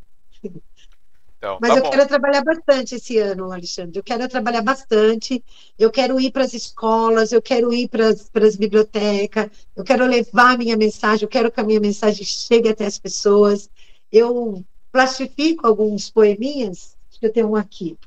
Então, 1.44 1.58
Mas 1.60 1.70
tá 1.70 1.76
eu 1.76 1.82
bom. 1.82 1.90
quero 1.90 2.08
trabalhar 2.08 2.42
bastante 2.42 2.94
esse 2.94 3.18
ano, 3.18 3.52
Alexandre. 3.52 3.98
Eu 3.98 4.02
quero 4.02 4.28
trabalhar 4.28 4.62
bastante. 4.62 5.44
Eu 5.78 5.90
quero 5.90 6.18
ir 6.18 6.30
para 6.30 6.44
as 6.44 6.54
escolas, 6.54 7.32
eu 7.32 7.42
quero 7.42 7.72
ir 7.72 7.88
para 7.88 8.08
as 8.08 8.56
bibliotecas, 8.56 9.50
eu 9.76 9.84
quero 9.84 10.06
levar 10.06 10.54
a 10.54 10.56
minha 10.56 10.76
mensagem, 10.76 11.24
eu 11.24 11.28
quero 11.28 11.50
que 11.50 11.60
a 11.60 11.64
minha 11.64 11.80
mensagem 11.80 12.24
chegue 12.24 12.68
até 12.68 12.86
as 12.86 12.98
pessoas. 12.98 13.68
Eu 14.10 14.64
plastifico 14.94 15.66
alguns 15.66 16.08
poeminhas, 16.08 16.96
acho 17.10 17.18
que 17.18 17.26
eu 17.26 17.32
tenho 17.32 17.50
um 17.50 17.56
aqui. 17.56 17.98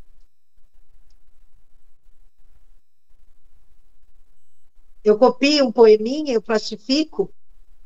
Eu 5.03 5.17
copio 5.17 5.65
um 5.65 5.71
poeminha, 5.71 6.33
eu 6.33 6.41
plastifico, 6.41 7.29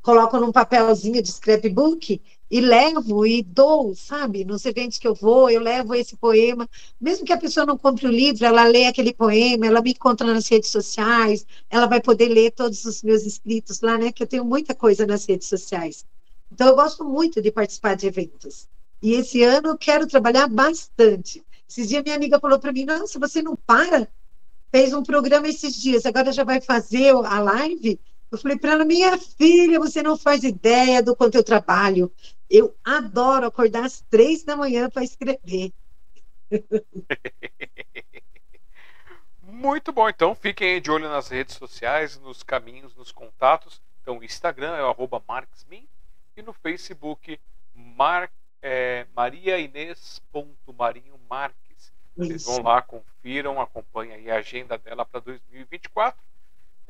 coloco 0.04 0.40
num 0.40 0.52
papelzinho 0.52 1.20
de 1.20 1.32
scrapbook 1.32 2.22
e 2.52 2.62
levo 2.62 3.26
e 3.26 3.42
dou, 3.42 3.96
sabe? 3.96 4.46
Nos 4.46 4.66
eventos 4.66 5.00
que 5.00 5.08
eu 5.08 5.16
vou, 5.16 5.50
eu 5.50 5.62
levo 5.62 5.96
esse 5.96 6.16
poema. 6.16 6.70
Mesmo 7.00 7.26
que 7.26 7.34
a 7.34 7.40
pessoa 7.40 7.66
não 7.66 7.80
compre 7.80 8.06
o 8.06 8.12
livro, 8.12 8.46
ela 8.46 8.66
lê 8.66 8.86
aquele 8.86 9.16
poema, 9.16 9.66
ela 9.66 9.82
me 9.82 9.94
encontra 9.94 10.32
nas 10.32 10.48
redes 10.48 10.70
sociais, 10.70 11.44
ela 11.72 11.88
vai 11.88 12.02
poder 12.02 12.30
ler 12.30 12.52
todos 12.52 12.86
os 12.86 13.02
meus 13.02 13.24
escritos 13.26 13.82
lá, 13.82 13.98
né? 13.98 14.12
Que 14.12 14.22
eu 14.22 14.28
tenho 14.28 14.46
muita 14.46 14.76
coisa 14.76 15.08
nas 15.08 15.26
redes 15.26 15.48
sociais. 15.48 16.06
Então, 16.52 16.68
eu 16.68 16.76
gosto 16.76 17.04
muito 17.04 17.42
de 17.42 17.52
participar 17.52 17.96
de 17.96 18.06
eventos. 18.06 18.70
E 19.02 19.14
esse 19.14 19.44
ano 19.44 19.70
eu 19.70 19.78
quero 19.78 20.08
trabalhar 20.08 20.48
bastante. 20.48 21.44
Esses 21.68 21.90
dias 21.90 22.04
minha 22.04 22.16
amiga 22.16 22.40
falou 22.40 22.60
para 22.60 22.72
mim: 22.72 22.86
Nossa, 22.86 23.18
você 23.20 23.42
não 23.42 23.56
para? 23.56 24.08
Fez 24.72 24.94
um 24.94 25.04
programa 25.04 25.48
esses 25.48 25.76
dias, 25.76 26.06
agora 26.06 26.32
já 26.32 26.44
vai 26.44 26.62
fazer 26.62 27.10
a 27.10 27.40
live? 27.40 28.00
Eu 28.32 28.38
falei 28.38 28.58
para 28.58 28.72
ela, 28.72 28.86
minha 28.86 29.18
filha, 29.18 29.78
você 29.78 30.02
não 30.02 30.18
faz 30.18 30.44
ideia 30.44 31.04
do 31.04 31.14
quanto 31.14 31.36
eu 31.36 31.44
trabalho. 31.44 32.10
Eu 32.50 32.74
adoro 32.82 33.46
acordar 33.46 33.84
às 33.84 34.00
três 34.10 34.44
da 34.44 34.56
manhã 34.56 34.90
para 34.90 35.04
escrever. 35.04 35.74
Muito 39.42 39.92
bom, 39.92 40.08
então 40.08 40.34
fiquem 40.34 40.82
de 40.82 40.90
olho 40.90 41.10
nas 41.10 41.28
redes 41.28 41.56
sociais, 41.56 42.18
nos 42.20 42.42
caminhos, 42.42 42.96
nos 42.96 43.12
contatos. 43.12 43.82
Então, 44.02 44.24
Instagram 44.24 44.76
é 44.76 44.84
o 44.84 45.22
marxmin 45.28 45.88
e 46.36 46.42
no 46.42 46.54
Facebook 46.54 47.38
Mar, 47.74 48.32
é, 48.62 49.08
mariainês.marinhomarques. 49.16 51.94
Vocês 52.16 52.46
vão 52.46 52.62
lá, 52.62 52.82
confiram, 52.82 53.62
acompanhem 53.62 54.30
a 54.30 54.36
agenda 54.36 54.78
dela 54.78 55.06
para 55.06 55.22
2024 55.22 56.22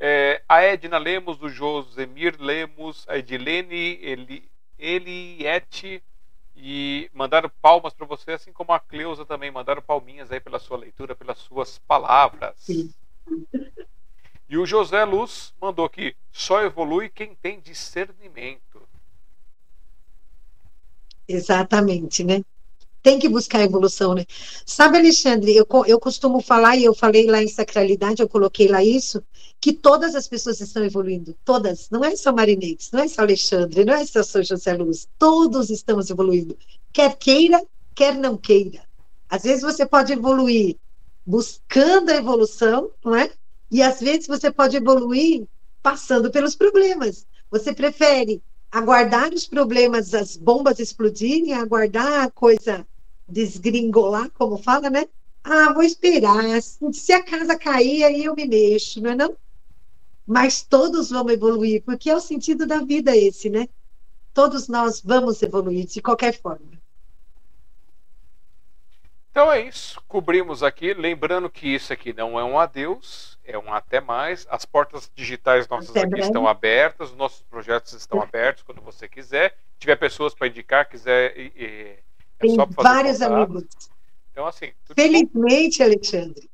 é, 0.04 0.42
a 0.48 0.60
Edna 0.60 0.98
Lemos, 0.98 1.40
o 1.40 1.48
Josemir 1.48 2.34
Lemos, 2.40 3.06
a 3.08 3.18
Edilene 3.18 4.00
Eli, 4.02 4.50
Eliette 4.76 6.02
e 6.56 7.08
mandaram 7.14 7.48
palmas 7.62 7.94
para 7.94 8.04
você, 8.04 8.32
assim 8.32 8.52
como 8.52 8.72
a 8.72 8.80
Cleusa 8.80 9.24
também 9.24 9.52
mandaram 9.52 9.80
palminhas 9.80 10.32
aí 10.32 10.40
pela 10.40 10.58
sua 10.58 10.76
leitura, 10.76 11.14
pelas 11.14 11.38
suas 11.38 11.78
palavras. 11.78 12.66
E 14.48 14.58
o 14.58 14.66
José 14.66 15.04
Luz 15.04 15.54
mandou 15.60 15.84
aqui: 15.84 16.16
só 16.32 16.62
evolui 16.62 17.08
quem 17.08 17.36
tem 17.36 17.60
discernimento. 17.60 18.82
Exatamente, 21.28 22.24
né? 22.24 22.42
tem 23.02 23.18
que 23.18 23.28
buscar 23.28 23.60
evolução, 23.60 24.14
né? 24.14 24.24
Sabe, 24.64 24.98
Alexandre, 24.98 25.54
eu, 25.54 25.66
eu 25.86 25.98
costumo 25.98 26.40
falar, 26.40 26.76
e 26.76 26.84
eu 26.84 26.94
falei 26.94 27.26
lá 27.26 27.42
em 27.42 27.48
Sacralidade, 27.48 28.22
eu 28.22 28.28
coloquei 28.28 28.68
lá 28.68 28.82
isso, 28.82 29.22
que 29.60 29.72
todas 29.72 30.14
as 30.14 30.28
pessoas 30.28 30.60
estão 30.60 30.84
evoluindo, 30.84 31.36
todas, 31.44 31.88
não 31.90 32.04
é 32.04 32.14
só 32.14 32.32
Marinex, 32.32 32.90
não 32.92 33.00
é 33.00 33.08
só 33.08 33.22
Alexandre, 33.22 33.84
não 33.84 33.94
é 33.94 34.06
só 34.06 34.22
José 34.42 34.74
Luz, 34.74 35.08
todos 35.18 35.68
estamos 35.68 36.10
evoluindo, 36.10 36.56
quer 36.92 37.16
queira, 37.16 37.60
quer 37.94 38.14
não 38.14 38.36
queira. 38.36 38.82
Às 39.28 39.42
vezes 39.42 39.62
você 39.62 39.84
pode 39.84 40.12
evoluir 40.12 40.76
buscando 41.26 42.10
a 42.10 42.16
evolução, 42.16 42.90
não 43.04 43.16
é? 43.16 43.30
E 43.70 43.82
às 43.82 44.00
vezes 44.00 44.26
você 44.26 44.50
pode 44.50 44.76
evoluir 44.76 45.44
passando 45.82 46.30
pelos 46.30 46.54
problemas. 46.54 47.26
Você 47.50 47.72
prefere 47.72 48.42
aguardar 48.72 49.34
os 49.34 49.46
problemas, 49.46 50.14
as 50.14 50.34
bombas 50.34 50.78
explodirem, 50.78 51.52
aguardar 51.52 52.24
a 52.24 52.30
coisa 52.30 52.86
desgringolar, 53.28 54.30
como 54.30 54.56
fala, 54.56 54.88
né? 54.88 55.06
Ah, 55.44 55.72
vou 55.74 55.82
esperar. 55.82 56.42
Se 56.92 57.12
a 57.12 57.22
casa 57.22 57.58
cair, 57.58 58.02
aí 58.02 58.24
eu 58.24 58.34
me 58.34 58.46
mexo, 58.46 59.00
não 59.02 59.10
é 59.10 59.14
não? 59.14 59.36
Mas 60.26 60.62
todos 60.62 61.10
vão 61.10 61.28
evoluir, 61.28 61.82
porque 61.82 62.08
é 62.08 62.16
o 62.16 62.20
sentido 62.20 62.66
da 62.66 62.78
vida 62.78 63.14
esse, 63.14 63.50
né? 63.50 63.68
Todos 64.32 64.68
nós 64.68 65.02
vamos 65.02 65.42
evoluir 65.42 65.86
de 65.86 66.00
qualquer 66.00 66.40
forma. 66.40 66.80
Então 69.30 69.50
é 69.52 69.66
isso, 69.66 70.00
cobrimos 70.08 70.62
aqui. 70.62 70.94
Lembrando 70.94 71.50
que 71.50 71.68
isso 71.68 71.92
aqui 71.92 72.12
não 72.12 72.38
é 72.38 72.44
um 72.44 72.58
adeus, 72.58 73.31
é 73.44 73.58
um 73.58 73.72
até 73.72 74.00
mais. 74.00 74.46
As 74.50 74.64
portas 74.64 75.10
digitais 75.14 75.68
nossas 75.68 75.90
até 75.90 76.06
aqui 76.06 76.20
estão 76.20 76.46
abertas, 76.46 77.10
os 77.10 77.16
nossos 77.16 77.42
projetos 77.42 77.92
estão 77.92 78.20
abertos 78.20 78.62
quando 78.62 78.80
você 78.80 79.08
quiser. 79.08 79.56
Se 79.74 79.80
tiver 79.80 79.96
pessoas 79.96 80.34
para 80.34 80.48
indicar, 80.48 80.88
quiser 80.88 81.32
é 81.36 81.98
tem 82.42 82.56
vários 82.56 83.18
contato. 83.18 83.32
amigos. 83.32 83.64
Então, 84.30 84.46
assim. 84.46 84.72
Felizmente, 84.94 85.78
bom. 85.78 85.84
Alexandre. 85.84 86.50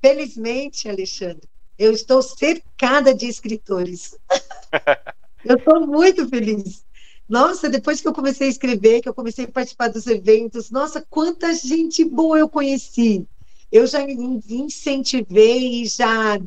Felizmente, 0.00 0.88
Alexandre. 0.88 1.48
Eu 1.78 1.92
estou 1.92 2.20
cercada 2.22 3.14
de 3.14 3.26
escritores. 3.26 4.18
eu 5.44 5.56
estou 5.56 5.86
muito 5.86 6.28
feliz. 6.28 6.84
Nossa, 7.28 7.70
depois 7.70 8.00
que 8.00 8.08
eu 8.08 8.12
comecei 8.12 8.48
a 8.48 8.50
escrever, 8.50 9.00
que 9.00 9.08
eu 9.08 9.14
comecei 9.14 9.44
a 9.44 9.48
participar 9.48 9.88
dos 9.88 10.06
eventos, 10.06 10.70
nossa, 10.70 11.04
quanta 11.08 11.54
gente 11.54 12.04
boa 12.04 12.38
eu 12.38 12.48
conheci. 12.48 13.26
Eu 13.70 13.86
já 13.86 14.00
incentivei, 14.02 15.84
já 15.86 16.38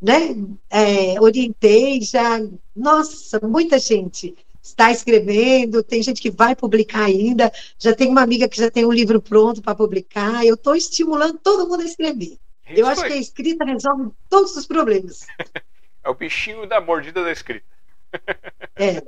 né, 0.00 0.36
é, 0.70 1.20
orientei, 1.20 2.00
já. 2.02 2.40
Nossa, 2.74 3.40
muita 3.42 3.78
gente 3.78 4.34
está 4.62 4.90
escrevendo, 4.90 5.82
tem 5.82 6.02
gente 6.02 6.20
que 6.20 6.30
vai 6.30 6.54
publicar 6.54 7.04
ainda, 7.04 7.50
já 7.78 7.94
tem 7.94 8.08
uma 8.08 8.22
amiga 8.22 8.48
que 8.48 8.58
já 8.58 8.70
tem 8.70 8.84
um 8.84 8.92
livro 8.92 9.20
pronto 9.20 9.62
para 9.62 9.74
publicar. 9.74 10.44
Eu 10.44 10.54
estou 10.54 10.76
estimulando 10.76 11.38
todo 11.38 11.68
mundo 11.68 11.82
a 11.82 11.86
escrever. 11.86 12.38
Isso 12.68 12.80
eu 12.80 12.86
acho 12.86 13.02
que 13.02 13.12
a 13.12 13.16
escrita 13.16 13.64
resolve 13.64 14.10
todos 14.28 14.54
os 14.56 14.66
problemas. 14.66 15.26
é 16.04 16.10
o 16.10 16.14
bichinho 16.14 16.66
da 16.66 16.80
mordida 16.80 17.24
da 17.24 17.32
escrita. 17.32 17.66
é. 18.76 19.02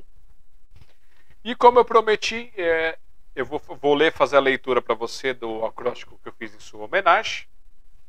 E 1.44 1.54
como 1.54 1.78
eu 1.78 1.84
prometi, 1.84 2.50
é, 2.56 2.98
eu 3.34 3.44
vou, 3.44 3.60
vou 3.80 3.94
ler, 3.94 4.12
fazer 4.12 4.36
a 4.36 4.40
leitura 4.40 4.80
para 4.80 4.94
você 4.94 5.32
do 5.32 5.64
acróstico 5.64 6.18
que 6.22 6.28
eu 6.28 6.32
fiz 6.32 6.54
em 6.54 6.60
sua 6.60 6.84
homenagem. 6.84 7.46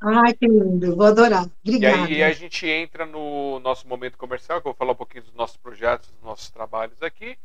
Ai, 0.04 0.34
que 0.34 0.48
lindo, 0.48 0.96
vou 0.96 1.06
adorar. 1.06 1.46
Obrigada. 1.64 2.10
E 2.10 2.16
aí 2.16 2.24
a 2.24 2.34
gente 2.34 2.68
entra 2.68 3.06
no 3.06 3.60
nosso 3.60 3.88
momento 3.88 4.18
comercial, 4.18 4.60
que 4.60 4.68
eu 4.68 4.72
vou 4.72 4.78
falar 4.78 4.94
um 4.94 4.96
pouquinho 4.96 5.24
dos 5.24 5.34
nossos 5.36 5.58
projetos, 5.58 6.10
dos 6.10 6.24
nossos 6.24 6.50
trabalhos 6.50 7.02
aqui. 7.04 7.38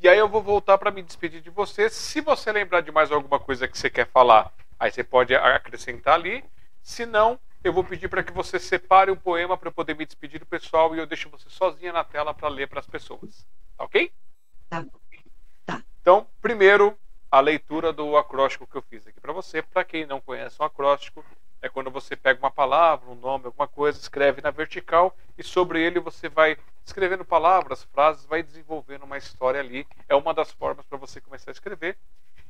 E 0.00 0.08
aí 0.08 0.18
eu 0.18 0.28
vou 0.28 0.40
voltar 0.40 0.78
para 0.78 0.92
me 0.92 1.02
despedir 1.02 1.40
de 1.40 1.50
você. 1.50 1.90
Se 1.90 2.20
você 2.20 2.52
lembrar 2.52 2.82
de 2.82 2.92
mais 2.92 3.10
alguma 3.10 3.40
coisa 3.40 3.66
que 3.66 3.76
você 3.76 3.90
quer 3.90 4.06
falar, 4.06 4.52
aí 4.78 4.92
você 4.92 5.02
pode 5.02 5.34
acrescentar 5.34 6.14
ali. 6.14 6.44
Se 6.80 7.04
não, 7.04 7.36
eu 7.64 7.72
vou 7.72 7.82
pedir 7.82 8.08
para 8.08 8.22
que 8.22 8.32
você 8.32 8.60
separe 8.60 9.10
um 9.10 9.16
poema 9.16 9.56
para 9.56 9.68
eu 9.68 9.72
poder 9.72 9.96
me 9.96 10.06
despedir 10.06 10.38
do 10.38 10.46
pessoal 10.46 10.94
e 10.94 10.98
eu 10.98 11.06
deixo 11.06 11.28
você 11.30 11.48
sozinha 11.48 11.92
na 11.92 12.04
tela 12.04 12.32
para 12.32 12.48
ler 12.48 12.68
para 12.68 12.78
as 12.78 12.86
pessoas. 12.86 13.44
Tá 13.76 13.84
ok? 13.84 14.12
Tá. 14.68 14.84
tá. 15.66 15.82
Então, 16.00 16.28
primeiro, 16.40 16.96
a 17.28 17.40
leitura 17.40 17.92
do 17.92 18.16
acróstico 18.16 18.68
que 18.68 18.76
eu 18.76 18.82
fiz 18.82 19.04
aqui 19.04 19.20
para 19.20 19.32
você. 19.32 19.62
Para 19.62 19.82
quem 19.82 20.06
não 20.06 20.20
conhece 20.20 20.62
um 20.62 20.64
acróstico, 20.64 21.24
é 21.64 21.68
quando 21.70 21.90
você 21.90 22.14
pega 22.14 22.38
uma 22.38 22.50
palavra, 22.50 23.08
um 23.08 23.14
nome, 23.14 23.46
alguma 23.46 23.66
coisa, 23.66 23.98
escreve 23.98 24.42
na 24.42 24.50
vertical 24.50 25.16
e 25.38 25.42
sobre 25.42 25.82
ele 25.82 25.98
você 25.98 26.28
vai 26.28 26.58
escrevendo 26.84 27.24
palavras, 27.24 27.84
frases, 27.84 28.26
vai 28.26 28.42
desenvolvendo 28.42 29.04
uma 29.04 29.16
história 29.16 29.60
ali. 29.60 29.86
É 30.06 30.14
uma 30.14 30.34
das 30.34 30.52
formas 30.52 30.84
para 30.84 30.98
você 30.98 31.22
começar 31.22 31.50
a 31.50 31.52
escrever. 31.52 31.96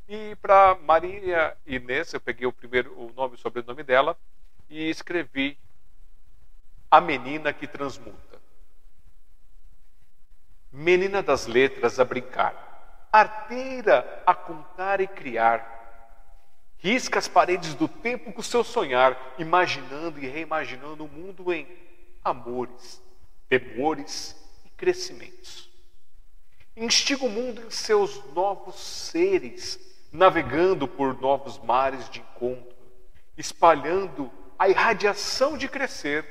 E 0.08 0.34
para 0.42 0.76
Maria 0.82 1.56
Inês, 1.64 2.12
eu 2.12 2.20
peguei 2.20 2.44
o 2.44 2.52
primeiro 2.52 2.92
o 2.98 3.12
nome 3.14 3.36
sobre 3.36 3.60
o 3.60 3.64
nome 3.64 3.84
dela 3.84 4.18
e 4.68 4.90
escrevi 4.90 5.56
A 6.90 7.00
Menina 7.00 7.52
que 7.52 7.68
Transmuta. 7.68 8.40
Menina 10.72 11.22
das 11.22 11.46
letras 11.46 12.00
a 12.00 12.04
brincar, 12.04 13.08
arteira 13.12 14.24
a 14.26 14.34
contar 14.34 15.00
e 15.00 15.06
criar 15.06 15.83
Risca 16.84 17.18
as 17.18 17.26
paredes 17.26 17.72
do 17.72 17.88
tempo 17.88 18.30
com 18.30 18.42
seu 18.42 18.62
sonhar, 18.62 19.18
imaginando 19.38 20.20
e 20.20 20.26
reimaginando 20.26 21.06
o 21.06 21.08
mundo 21.08 21.50
em 21.50 21.66
amores, 22.22 23.02
temores 23.48 24.36
e 24.66 24.68
crescimentos. 24.68 25.70
Instiga 26.76 27.24
o 27.24 27.30
mundo 27.30 27.62
em 27.62 27.70
seus 27.70 28.22
novos 28.34 28.74
seres, 28.78 29.80
navegando 30.12 30.86
por 30.86 31.18
novos 31.18 31.58
mares 31.58 32.10
de 32.10 32.20
encontro, 32.20 32.76
espalhando 33.34 34.30
a 34.58 34.68
irradiação 34.68 35.56
de 35.56 35.66
crescer, 35.66 36.26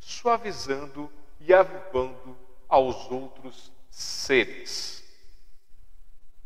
suavizando 0.00 1.12
e 1.38 1.52
avivando 1.52 2.34
aos 2.66 3.10
outros 3.10 3.70
seres. 3.90 5.04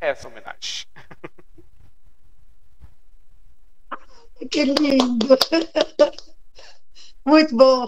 Essa 0.00 0.26
é 0.26 0.28
homenagem. 0.28 0.86
Que 4.50 4.64
lindo! 4.64 5.38
Muito 7.24 7.56
bom! 7.56 7.86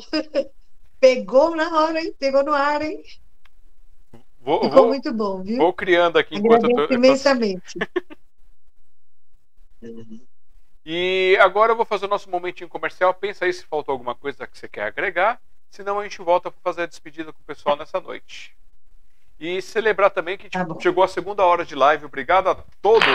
Pegou 0.98 1.54
na 1.56 1.68
hora, 1.80 2.00
hein? 2.00 2.14
Pegou 2.18 2.42
no 2.44 2.52
ar, 2.52 2.82
hein? 2.82 3.02
Vou, 4.40 4.62
Ficou 4.64 4.76
vou, 4.78 4.88
muito 4.88 5.12
bom, 5.12 5.42
viu? 5.42 5.58
vou 5.58 5.72
criando 5.72 6.18
aqui 6.18 6.34
enquanto 6.36 6.64
eu 6.64 6.70
tô, 6.70 6.80
Agradeço 6.82 6.82
eu 6.82 6.88
tô- 6.88 6.94
imensamente. 6.94 7.78
E 10.84 11.36
agora 11.40 11.72
eu 11.72 11.76
vou 11.76 11.84
fazer 11.86 12.06
o 12.06 12.08
nosso 12.08 12.28
momentinho 12.30 12.68
comercial. 12.68 13.12
Pensa 13.14 13.44
aí 13.44 13.52
se 13.52 13.64
faltou 13.64 13.92
alguma 13.92 14.14
coisa 14.14 14.46
que 14.46 14.58
você 14.58 14.66
quer 14.68 14.84
agregar. 14.84 15.40
Senão 15.70 15.98
a 16.00 16.02
gente 16.02 16.20
volta 16.20 16.50
para 16.50 16.60
fazer 16.62 16.82
a 16.82 16.86
despedida 16.86 17.32
com 17.32 17.38
o 17.40 17.44
pessoal 17.44 17.76
nessa 17.76 18.00
noite. 18.00 18.56
E 19.38 19.62
celebrar 19.62 20.10
também 20.10 20.36
que 20.36 20.50
Tá 20.50 20.60
tipo, 20.60 20.74
bom. 20.74 20.80
chegou 20.80 21.04
a 21.04 21.08
segunda 21.08 21.44
hora 21.44 21.64
de 21.64 21.74
live. 21.74 22.06
Obrigado 22.06 22.48
a 22.48 22.54
todos. 22.82 23.06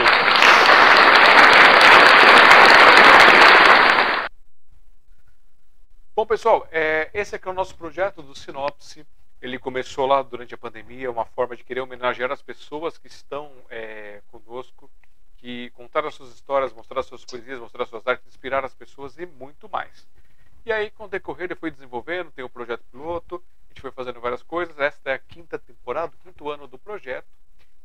Bom, 6.15 6.25
pessoal, 6.25 6.65
é, 6.71 7.09
esse 7.13 7.35
aqui 7.35 7.45
é 7.45 7.51
o 7.51 7.53
nosso 7.53 7.75
projeto 7.75 8.21
do 8.21 8.33
Sinopse. 8.33 9.05
Ele 9.41 9.59
começou 9.59 10.05
lá 10.05 10.21
durante 10.21 10.55
a 10.55 10.57
pandemia, 10.57 11.11
uma 11.11 11.25
forma 11.25 11.57
de 11.57 11.63
querer 11.65 11.81
homenagear 11.81 12.31
as 12.31 12.41
pessoas 12.41 12.97
que 12.97 13.07
estão 13.07 13.51
é, 13.69 14.21
conosco, 14.31 14.89
que 15.35 15.71
contaram 15.71 16.07
as 16.07 16.15
suas 16.15 16.33
histórias, 16.33 16.71
mostrar 16.71 17.01
as 17.01 17.05
suas 17.05 17.25
poesias, 17.25 17.59
mostrar 17.59 17.83
as 17.83 17.89
suas 17.89 18.07
artes, 18.07 18.25
inspirar 18.27 18.63
as 18.63 18.73
pessoas 18.73 19.17
e 19.17 19.25
muito 19.25 19.67
mais. 19.67 20.07
E 20.65 20.71
aí, 20.71 20.89
com 20.89 21.03
o 21.03 21.09
decorrer, 21.09 21.47
ele 21.47 21.55
foi 21.55 21.69
desenvolvendo, 21.69 22.31
tem 22.31 22.45
o 22.45 22.49
projeto 22.49 22.85
piloto, 22.89 23.43
a 23.65 23.67
gente 23.73 23.81
foi 23.81 23.91
fazendo 23.91 24.21
várias 24.21 24.41
coisas. 24.41 24.79
Esta 24.79 25.09
é 25.09 25.13
a 25.15 25.19
quinta 25.19 25.59
temporada, 25.59 26.15
o 26.15 26.23
quinto 26.23 26.49
ano 26.49 26.65
do 26.65 26.77
projeto. 26.77 27.27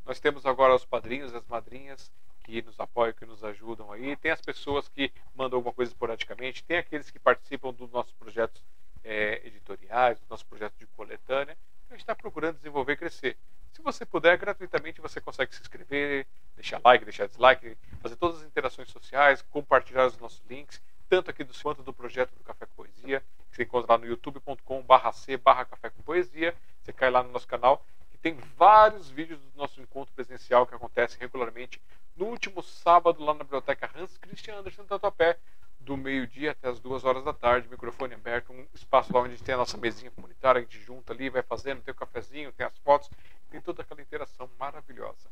Nós 0.07 0.21
temos 0.21 0.47
agora 0.47 0.73
os 0.73 0.85
padrinhos 0.85 1.35
as 1.35 1.45
madrinhas 1.49 2.13
que 2.51 2.63
nos 2.63 2.79
apoiam, 2.81 3.13
que 3.13 3.25
nos 3.25 3.45
ajudam 3.45 3.93
aí. 3.93 4.17
Tem 4.17 4.31
as 4.31 4.41
pessoas 4.41 4.89
que 4.89 5.13
mandam 5.35 5.59
alguma 5.59 5.73
coisa 5.73 5.93
esporadicamente, 5.93 6.65
tem 6.65 6.79
aqueles 6.79 7.11
que 7.11 7.19
participam 7.19 7.73
dos 7.73 7.91
nossos 7.91 8.13
projetos 8.13 8.63
eh, 9.05 9.41
editoriais, 9.45 10.19
dos 10.19 10.29
nossos 10.29 10.45
projetos 10.45 10.79
de 10.79 10.87
coletânea. 10.87 11.57
A 11.89 11.95
gente 11.95 12.01
está 12.01 12.15
procurando 12.15 12.57
desenvolver 12.57 12.95
e 12.95 12.97
crescer. 12.97 13.37
Se 13.73 13.81
você 13.83 14.05
puder, 14.05 14.37
gratuitamente 14.37 15.01
você 15.01 15.21
consegue 15.21 15.55
se 15.55 15.61
inscrever, 15.61 16.27
deixar 16.57 16.81
like, 16.85 17.05
deixar 17.05 17.29
dislike, 17.29 17.77
fazer 18.03 18.17
todas 18.17 18.41
as 18.41 18.47
interações 18.47 18.91
sociais, 18.91 19.43
compartilhar 19.43 20.07
os 20.07 20.19
nossos 20.19 20.43
links, 20.49 20.83
tanto 21.09 21.31
aqui 21.31 21.45
do 21.45 21.55
quanto 21.55 21.83
do 21.83 21.93
projeto 21.93 22.35
do 22.37 22.45
Café 22.45 22.67
com 22.67 22.75
Poesia, 22.75 23.21
que 23.51 23.57
você 23.57 23.63
encontra 23.63 23.93
lá 23.93 23.99
no 23.99 24.07
youtube.com/barra 24.07 25.13
c 25.13 25.37
barra 25.37 25.65
Café 25.65 25.91
com 25.91 26.03
Poesia. 26.03 26.55
Você 26.83 26.93
cai 26.93 27.11
lá 27.11 27.23
no 27.23 27.31
nosso 27.31 27.47
canal, 27.47 27.85
tem 28.23 28.35
vários 28.57 29.11
vídeos 29.11 29.41
do 29.41 29.59
nosso 29.59 29.81
encontro 29.81 30.15
presencial 30.15 30.67
que 30.67 30.75
acontece 30.75 31.19
regularmente 31.19 31.81
no 32.17 32.27
último 32.27 32.63
sábado 32.63 33.25
lá 33.25 33.33
na 33.33 33.45
biblioteca 33.45 33.91
Hans 33.95 34.19
Christian 34.19 34.59
Andersen 34.59 34.85
Tatuapé, 34.85 35.39
do 35.79 35.97
meio-dia 35.97 36.51
até 36.51 36.69
as 36.69 36.79
duas 36.79 37.05
horas 37.05 37.25
da 37.25 37.33
tarde, 37.33 37.69
microfone 37.69 38.15
aberto, 38.15 38.53
um 38.53 38.67
espaço 38.75 39.13
lá 39.13 39.21
onde 39.21 39.33
a 39.33 39.37
gente 39.37 39.45
tem 39.45 39.55
a 39.55 39.59
nossa 39.59 39.79
mesinha 39.79 40.11
comunitária, 40.11 40.59
a 40.59 40.63
gente 40.63 40.79
junta 40.81 41.15
ali, 41.15 41.31
vai 41.31 41.43
fazendo, 41.43 41.83
tem 41.83 41.93
o 41.93 41.97
cafezinho, 41.97 42.53
tem 42.53 42.67
as 42.67 42.77
fotos, 42.79 43.09
tem 43.51 43.61
toda 43.61 43.81
aquela 43.81 44.03
interação 44.03 44.51
maravilhosa. 44.59 45.31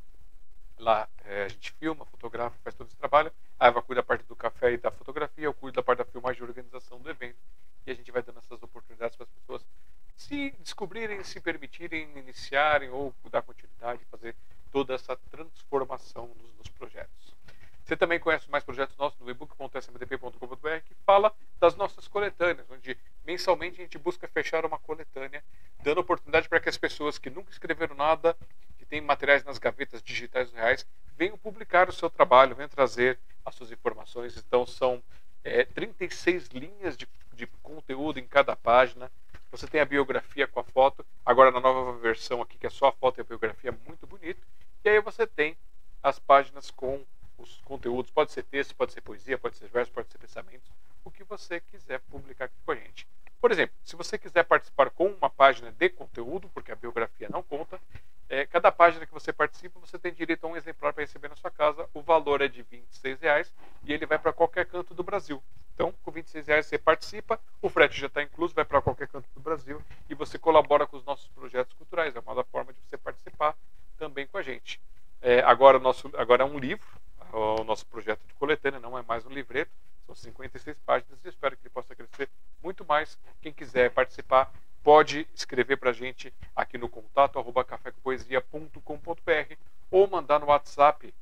Lá 0.78 1.06
é, 1.24 1.44
a 1.44 1.48
gente 1.48 1.72
filma, 1.72 2.06
fotografa, 2.06 2.56
faz 2.64 2.74
todo 2.74 2.86
esse 2.86 2.96
trabalho. 2.96 3.30
A 3.58 3.66
Eva 3.66 3.82
cuida 3.82 4.00
da 4.00 4.06
parte 4.06 4.24
do 4.24 4.36
café 4.36 4.72
e 4.72 4.78
da 4.78 4.90
fotografia, 4.90 5.44
eu 5.44 5.52
cuido 5.52 5.76
da 5.76 5.82
parte 5.82 5.98
da 5.98 6.04
filmagem 6.06 6.40
e 6.40 6.44
organização 6.44 7.00
do 7.00 7.10
evento. 7.10 7.36
E 7.86 7.90
a 7.90 7.94
gente 7.94 8.10
vai 8.10 8.22
dando 8.22 8.38
essas 8.38 8.62
oportunidades 8.62 9.16
para 9.16 9.24
as 9.24 9.30
pessoas 9.30 9.66
se 10.18 10.50
descobrirem, 10.58 11.22
se 11.22 11.40
permitirem 11.40 12.10
iniciarem 12.18 12.90
ou 12.90 13.14
dar 13.30 13.40
continuidade, 13.40 14.04
fazer 14.10 14.34
toda 14.72 14.92
essa 14.92 15.16
transformação 15.30 16.26
nos, 16.36 16.54
nos 16.58 16.68
projetos. 16.68 17.34
Você 17.84 17.96
também 17.96 18.20
conhece 18.20 18.50
mais 18.50 18.62
projetos 18.62 18.94
nossos 18.98 19.18
no 19.18 19.30
ebook.smdp.com.br 19.30 20.80
que 20.84 20.94
fala 21.06 21.34
das 21.58 21.74
nossas 21.76 22.06
coletâneas, 22.06 22.70
onde 22.70 22.98
mensalmente 23.24 23.80
a 23.80 23.84
gente 23.84 23.96
busca 23.96 24.28
fechar 24.28 24.66
uma 24.66 24.78
coletânea, 24.78 25.42
dando 25.82 26.00
oportunidade 26.00 26.48
para 26.48 26.60
que 26.60 26.68
as 26.68 26.76
pessoas 26.76 27.16
que 27.16 27.30
nunca 27.30 27.50
escreveram 27.50 27.94
nada, 27.94 28.36
que 28.76 28.84
têm 28.84 29.00
materiais 29.00 29.42
nas 29.44 29.56
gavetas 29.56 30.02
digitais 30.02 30.52
reais, 30.52 30.84
venham 31.16 31.38
publicar 31.38 31.88
o 31.88 31.92
seu 31.92 32.10
trabalho, 32.10 32.54
venham 32.54 32.68
trazer 32.68 33.18
as 33.46 33.54
suas 33.54 33.72
informações. 33.72 34.36
Então 34.36 34.66
são 34.66 35.02
é, 35.42 35.64
36 35.64 36.48
linhas 36.48 36.96
de, 36.96 37.08
de 37.32 37.46
conteúdo 37.62 38.18
em 38.18 38.26
cada 38.26 38.54
página. 38.54 39.10
Você 39.50 39.66
tem 39.66 39.80
a 39.80 39.86
biografia 39.86 40.46
com 40.46 40.60
a 40.60 40.64
foto, 40.64 41.04
agora 41.24 41.50
na 41.50 41.60
nova 41.60 41.98
versão 41.98 42.42
aqui, 42.42 42.58
que 42.58 42.66
é 42.66 42.70
só 42.70 42.88
a 42.88 42.92
foto 42.92 43.18
e 43.18 43.22
a 43.22 43.24
biografia, 43.24 43.72
muito 43.86 44.06
bonito. 44.06 44.46
E 44.84 44.88
aí 44.88 45.00
você 45.00 45.26
tem 45.26 45.56
as 46.02 46.18
páginas 46.18 46.70
com 46.70 47.04
os 47.38 47.60
conteúdos, 47.62 48.10
pode 48.10 48.32
ser 48.32 48.42
texto, 48.42 48.74
pode 48.74 48.92
ser 48.92 49.00
poesia, 49.00 49.38
pode 49.38 49.56
ser 49.56 49.68
verso, 49.68 49.92
pode 49.92 50.10
ser 50.10 50.18
pensamentos, 50.18 50.70
o 51.04 51.10
que 51.10 51.24
você 51.24 51.60
quiser 51.60 52.00
publicar 52.10 52.46
aqui 52.46 52.56
com 52.64 52.72
a 52.72 52.74
gente. 52.74 53.06
Por 53.40 53.52
exemplo, 53.52 53.74
se 53.84 53.94
você 53.94 54.18
quiser 54.18 54.44
participar 54.44 54.90
com 54.90 55.06
uma 55.06 55.30
página 55.30 55.70
de 55.70 55.88
conteúdo, 55.88 56.48
porque 56.52 56.72
a 56.72 56.76
biografia 56.76 57.28
não 57.30 57.42
conta, 57.42 57.80
é, 58.28 58.44
cada 58.44 58.70
página 58.70 59.06
que 59.06 59.12
você 59.12 59.32
participa, 59.32 59.80
você 59.80 59.98
tem 59.98 60.12
direito 60.12 60.44
a 60.44 60.48
um 60.48 60.56
exemplar 60.56 60.92
para 60.92 61.02
receber 61.02 61.28
na 61.28 61.36
sua 61.36 61.50
casa. 61.50 61.88
O 61.94 62.02
valor 62.02 62.42
é 62.42 62.48
de 62.48 62.62
26 62.62 63.20
reais 63.20 63.52
e 63.84 63.92
ele 63.92 64.06
vai 64.06 64.18
para 64.18 64.32
qualquer 64.32 64.66
canto 64.66 64.92
do 64.92 65.02
Brasil. 65.02 65.42
Então, 65.74 65.94
com 66.02 66.10
26 66.10 66.48
reais 66.48 66.66
você 66.66 66.76
participa, 66.76 67.40
o 67.62 67.68
frete 67.68 68.00
já 68.00 68.08
está 68.08 68.22
incluso, 68.22 68.52
vai 68.52 68.64
para 68.64 68.82
qualquer 68.82 69.06
canto 69.06 69.28
do 69.32 69.40
Brasil 69.40 69.80
e 70.10 70.14
você 70.14 70.36
colabora 70.36 70.86
com 70.86 70.96
os 70.96 71.04
nossos 71.04 71.28
projetos 71.28 71.72
culturais. 71.74 72.14
É 72.16 72.20
uma 72.20 72.44
forma 72.44 72.72
de 72.72 72.80
você 72.80 72.98
participar 72.98 73.56
também 73.96 74.26
com 74.26 74.36
a 74.36 74.42
gente. 74.42 74.80
É, 75.22 75.40
agora, 75.40 75.78
nosso, 75.78 76.10
agora 76.16 76.42
é 76.42 76.46
um 76.46 76.58
livro, 76.58 76.86
o 77.32 77.64
nosso 77.64 77.86
projeto 77.86 78.20
de 78.26 78.34
coletânea, 78.34 78.80
não 78.80 78.98
é 78.98 79.02
mais 79.02 79.24
um 79.24 79.30
livreto, 79.30 79.70
são 80.08 80.14
56 80.14 80.78
páginas 80.78 81.18
e 81.24 81.28
espero 81.28 81.56
que 81.56 81.64
ele 81.64 81.74
possa 81.74 81.94
crescer 81.94 82.30
muito 82.62 82.84
mais. 82.84 83.18
Quem 83.42 83.52
quiser 83.52 83.90
participar, 83.90 84.50
pode 84.82 85.28
escrever 85.34 85.76
para 85.76 85.90
a 85.90 85.92
gente 85.92 86.32
aqui 86.56 86.78
no 86.78 86.88
contato 86.88 87.38
arroba 87.38 87.64
cafécompoesia.com.br 87.64 89.54
ou 89.90 90.08
mandar 90.08 90.38
no 90.38 90.46
WhatsApp, 90.46 91.12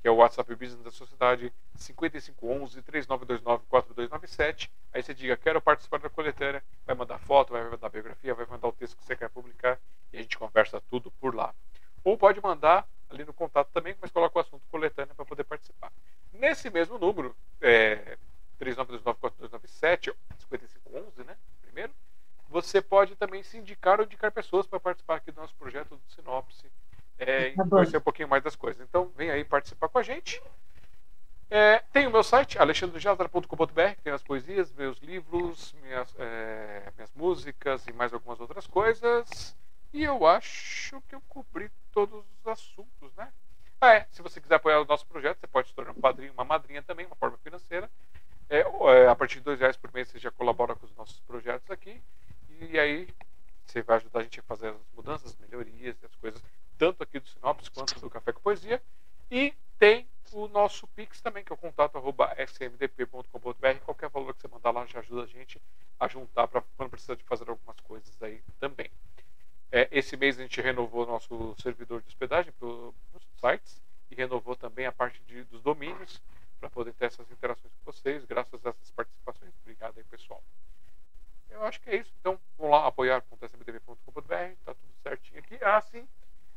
que 0.00 0.08
é 0.08 0.10
o 0.10 0.16
WhatsApp 0.16 0.54
Business 0.54 0.82
da 0.82 0.90
Sociedade, 0.92 1.52
5511 1.74 2.82
3929 2.82 3.64
4297. 3.68 4.70
Aí 4.92 5.02
você 5.02 5.12
diga, 5.12 5.36
quero 5.36 5.60
participar 5.60 5.98
da 5.98 6.08
coletânea, 6.08 6.62
vai 6.84 6.94
mandar 6.94 7.18
foto, 7.18 7.52
vai 7.52 7.68
mandar 7.68 7.88
biografia, 7.88 8.34
vai 8.34 8.46
mandar 8.46 8.68
o 8.68 8.72
texto 8.72 8.96
que 8.96 9.04
você 9.04 9.16
quer 9.16 9.28
publicar 9.28 9.78
e 10.12 10.18
a 10.18 10.22
gente 10.22 10.38
conversa 10.38 10.80
tudo 10.88 11.10
por 11.10 11.34
lá. 11.34 11.52
Ou 12.04 12.16
pode 12.16 12.40
mandar 12.40 12.86
ali 13.10 13.24
no 13.24 13.32
contato 13.32 13.70
também, 13.72 13.96
mas 14.00 14.10
coloca 14.10 14.38
o 14.38 14.40
assunto 14.40 14.62
coletânea 14.70 15.14
para 15.14 15.24
poder 15.24 15.44
participar. 15.44 15.92
Nesse 16.32 16.70
mesmo 16.70 16.98
número, 16.98 17.34
é, 17.60 18.16
39294297, 18.60 20.14
5511, 20.38 21.24
né? 21.24 21.36
Primeiro, 21.62 21.92
você 22.48 22.80
pode 22.80 23.16
também 23.16 23.42
se 23.42 23.58
indicar 23.58 24.00
ou 24.00 24.06
indicar 24.06 24.32
pessoas 24.32 24.66
para 24.66 24.80
participar 24.80 25.16
aqui 25.16 25.30
do 25.30 25.40
nosso 25.40 25.54
projeto 25.54 25.90
do 25.96 26.00
Sinopse 26.08 26.70
é, 27.18 27.50
Tá 27.50 27.64
conhecer 27.64 27.96
um 27.96 28.02
pouquinho 28.02 28.28
mais 28.28 28.42
das 28.42 28.56
coisas. 28.56 28.86
Então, 28.86 29.10
vem 29.16 29.30
aí 29.30 29.44
participar 29.44 29.88
com 29.88 29.98
a 29.98 30.02
gente. 30.02 30.42
É, 31.48 31.78
tem 31.92 32.06
o 32.06 32.10
meu 32.10 32.24
site, 32.24 32.58
alexandrejazara.com.br, 32.58 33.94
que 33.96 34.02
tem 34.02 34.12
as 34.12 34.22
poesias, 34.22 34.72
meus 34.72 34.98
livros, 34.98 35.74
minhas, 35.80 36.14
é, 36.18 36.92
minhas 36.96 37.12
músicas 37.14 37.86
e 37.86 37.92
mais 37.92 38.12
algumas 38.12 38.40
outras 38.40 38.66
coisas. 38.66 39.56
E 39.92 40.02
eu 40.02 40.26
acho 40.26 41.00
que 41.08 41.14
eu 41.14 41.22
cobri 41.28 41.70
todos 41.92 42.24
os 42.40 42.46
assuntos, 42.48 43.14
né? 43.16 43.32
Ah, 43.80 43.94
é. 43.94 44.06
Se 44.10 44.22
você 44.22 44.40
quiser 44.40 44.56
apoiar 44.56 44.80
o 44.80 44.84
nosso 44.84 45.06
projeto, 45.06 45.38
você 45.38 45.46
pode 45.46 45.68
se 45.68 45.74
tornar 45.74 45.92
um 45.92 46.00
padrinho, 46.00 46.32
uma 46.32 46.44
madrinha 46.44 46.82
também, 46.82 47.06
uma 47.06 47.16
forma 47.16 47.38
financeira. 47.38 47.88
É, 48.48 48.60
é, 48.60 49.08
a 49.08 49.14
partir 49.14 49.36
de 49.36 49.44
dois 49.44 49.58
reais 49.58 49.76
por 49.76 49.92
mês 49.92 50.08
você 50.08 50.18
já 50.18 50.30
colabora 50.30 50.74
com 50.74 50.86
os 50.86 50.94
nossos 50.94 51.20
projetos 51.20 51.70
aqui. 51.70 52.00
E 52.60 52.78
aí 52.78 53.08
você 53.66 53.82
vai 53.82 53.96
ajudar 53.96 54.20
a 54.20 54.22
gente 54.22 54.40
a 54.40 54.42
fazer 54.44 54.68
as 54.68 54.76
mudanças, 54.94 55.32
as 55.32 55.36
melhorias, 55.38 55.96
as 56.04 56.14
coisas, 56.16 56.42
tanto 56.78 57.02
aqui 57.02 57.18
do 57.18 57.28
Sinopse 57.28 57.70
quanto 57.70 57.98
do 57.98 58.08
Café 58.08 58.32
com 58.32 58.40
Poesia. 58.40 58.80
E 59.30 59.52
tem 59.78 60.06
o 60.32 60.48
nosso 60.48 60.86
Pix 60.88 61.20
também, 61.20 61.44
que 61.44 61.52
é 61.52 61.54
o 61.54 61.58
contato 61.58 61.96
arroba 61.96 62.34
smdp.com.br. 62.38 63.78
Qualquer 63.84 64.08
valor 64.08 64.34
que 64.34 64.42
você 64.42 64.48
mandar 64.48 64.70
lá 64.70 64.86
já 64.86 65.00
ajuda 65.00 65.24
a 65.24 65.26
gente 65.26 65.60
a 65.98 66.08
juntar 66.08 66.46
para 66.46 66.62
quando 66.76 66.90
precisa 66.90 67.16
de 67.16 67.24
fazer 67.24 67.48
algumas 67.48 67.78
coisas 67.80 68.22
aí 68.22 68.40
também. 68.60 68.90
É, 69.72 69.88
esse 69.90 70.16
mês 70.16 70.38
a 70.38 70.42
gente 70.42 70.60
renovou 70.60 71.06
nosso 71.06 71.54
servidor 71.60 72.00
de 72.00 72.08
hospedagem 72.08 72.52
para 72.52 72.68
os 72.68 72.94
sites 73.40 73.82
e 74.10 74.14
renovou 74.14 74.54
também 74.54 74.86
a 74.86 74.92
parte 74.92 75.20
de, 75.24 75.42
dos 75.44 75.60
domínios 75.60 76.20
para 76.58 76.70
poder 76.70 76.92
ter 76.94 77.06
essas 77.06 77.30
interações 77.30 77.72
com 77.74 77.92
vocês, 77.92 78.24
graças 78.24 78.64
a 78.64 78.70
essas 78.70 78.90
participações. 78.90 79.52
Obrigado 79.62 79.98
aí, 79.98 80.04
pessoal. 80.04 80.42
Eu 81.50 81.64
acho 81.64 81.80
que 81.80 81.90
é 81.90 81.96
isso. 81.96 82.12
Então, 82.20 82.38
vamos 82.58 82.72
lá, 82.72 82.86
apoiar.smtv.com.br, 82.86 84.56
tá 84.64 84.74
tudo 84.74 84.92
certinho 85.02 85.38
aqui. 85.38 85.58
Ah, 85.62 85.80
sim. 85.80 86.06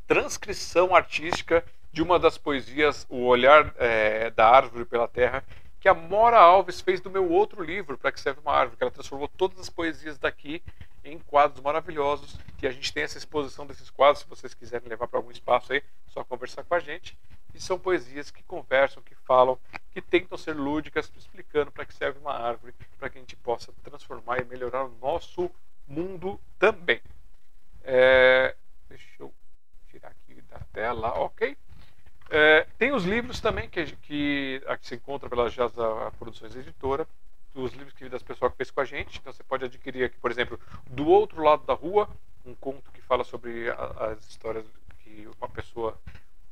transcrição 0.08 0.96
artística 0.96 1.64
de 1.92 2.02
uma 2.02 2.18
das 2.18 2.38
poesias, 2.38 3.06
O 3.10 3.26
Olhar 3.26 3.74
é, 3.78 4.30
da 4.30 4.48
Árvore 4.48 4.86
pela 4.86 5.08
Terra, 5.08 5.44
que 5.80 5.88
a 5.88 5.94
Mora 5.94 6.38
Alves 6.38 6.82
fez 6.82 7.02
do 7.02 7.10
meu 7.10 7.30
outro 7.30 7.64
livro, 7.64 7.98
Para 7.98 8.12
que 8.12 8.20
serve 8.20 8.40
uma 8.42 8.54
árvore, 8.54 8.78
que 8.78 8.84
ela 8.84 8.92
transformou 8.92 9.28
todas 9.28 9.60
as 9.60 9.70
poesias 9.70 10.18
daqui 10.18 10.62
em 11.12 11.20
quadros 11.20 11.62
maravilhosos. 11.62 12.38
E 12.62 12.68
a 12.68 12.72
gente 12.72 12.94
tem 12.94 13.04
essa 13.04 13.18
exposição 13.18 13.66
desses 13.66 13.90
quadros, 13.90 14.24
se 14.24 14.30
vocês 14.30 14.54
quiserem 14.54 14.88
levar 14.88 15.08
para 15.08 15.20
algum 15.20 15.32
espaço 15.32 15.74
aí, 15.74 15.84
só 16.08 16.24
conversar 16.24 16.64
com 16.64 16.76
a 16.76 16.80
gente. 16.80 17.18
E 17.54 17.60
são 17.60 17.80
poesias 17.80 18.30
que 18.30 18.44
conversam, 18.44 19.02
que 19.02 19.16
falam, 19.16 19.58
que 19.92 20.02
tentam 20.02 20.38
ser 20.38 20.56
lúdicas, 20.56 21.12
explicando 21.18 21.72
para 21.72 21.86
que 21.86 21.94
serve 21.94 22.20
uma 22.20 22.34
árvore, 22.34 22.74
para 23.00 23.10
que 23.10 23.18
a 23.18 23.22
gente 23.22 23.36
possa 23.36 23.72
transformar 23.84 24.40
e 24.40 24.46
melhorar 24.46 24.86
o 24.86 24.96
nosso 25.02 25.50
mundo 25.88 26.40
também. 26.60 27.02
É, 27.84 28.56
deixa 28.90 29.08
eu 29.20 29.34
tirar 29.90 30.10
aqui 30.10 30.42
da 30.42 30.60
tela, 30.74 31.14
ok? 31.20 31.58
É, 32.30 32.68
tem 32.78 32.92
os 32.92 33.06
livros 33.06 33.40
também 33.40 33.70
que, 33.70 33.86
que, 33.86 34.62
que 34.82 34.88
se 34.88 34.96
encontra 34.96 35.30
pela 35.30 35.50
Jaza 35.50 36.12
Produções 36.20 36.56
Editora, 36.56 37.08
os 37.64 37.74
livros 37.74 37.94
que 37.94 38.08
das 38.10 38.24
pessoas 38.24 38.52
que 38.52 38.58
fez 38.58 38.72
com 38.72 38.82
a 38.82 38.86
gente. 38.86 39.20
Então 39.20 39.34
você 39.34 39.44
pode 39.44 39.66
adquirir 39.66 40.06
aqui, 40.06 40.18
por 40.18 40.32
exemplo, 40.32 40.60
Do 40.86 41.08
Outro 41.08 41.42
Lado 41.44 41.64
da 41.66 41.74
Rua, 41.74 42.10
um 42.46 42.56
conto 42.56 42.92
que 42.92 43.02
fala 43.02 43.24
sobre 43.24 43.70
a, 43.70 44.12
as 44.12 44.28
histórias 44.30 44.66
que 45.00 45.28
uma 45.40 45.50
pessoa 45.50 46.00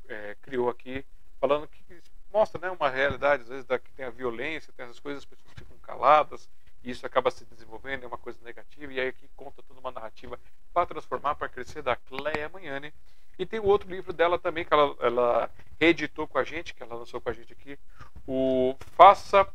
é, 0.07 0.35
criou 0.41 0.69
aqui, 0.69 1.05
falando 1.39 1.67
que 1.67 1.83
mostra 2.31 2.59
né, 2.59 2.69
uma 2.69 2.89
realidade, 2.89 3.43
às 3.43 3.49
vezes, 3.49 3.65
da, 3.65 3.79
que 3.79 3.91
tem 3.91 4.05
a 4.05 4.09
violência, 4.09 4.73
tem 4.75 4.85
essas 4.85 4.99
coisas, 4.99 5.23
as 5.23 5.25
pessoas 5.25 5.53
ficam 5.53 5.77
caladas, 5.77 6.49
e 6.83 6.91
isso 6.91 7.05
acaba 7.05 7.31
se 7.31 7.45
desenvolvendo, 7.45 8.03
é 8.03 8.07
uma 8.07 8.17
coisa 8.17 8.37
negativa, 8.43 8.91
e 8.91 8.99
aí 8.99 9.07
aqui 9.07 9.29
conta 9.35 9.63
toda 9.63 9.79
uma 9.79 9.91
narrativa 9.91 10.39
para 10.73 10.85
transformar, 10.85 11.35
para 11.35 11.47
crescer, 11.47 11.81
da 11.81 11.95
Cleia 11.95 12.49
Manhane. 12.49 12.93
E 13.39 13.45
tem 13.45 13.59
o 13.59 13.65
outro 13.65 13.89
livro 13.89 14.13
dela 14.13 14.37
também, 14.37 14.65
que 14.65 14.73
ela, 14.73 14.95
ela 14.99 15.49
reeditou 15.79 16.27
com 16.27 16.37
a 16.37 16.43
gente, 16.43 16.73
que 16.73 16.83
ela 16.83 16.95
lançou 16.95 17.19
com 17.21 17.29
a 17.29 17.33
gente 17.33 17.53
aqui, 17.53 17.79
o 18.27 18.75
Faça, 18.95 19.47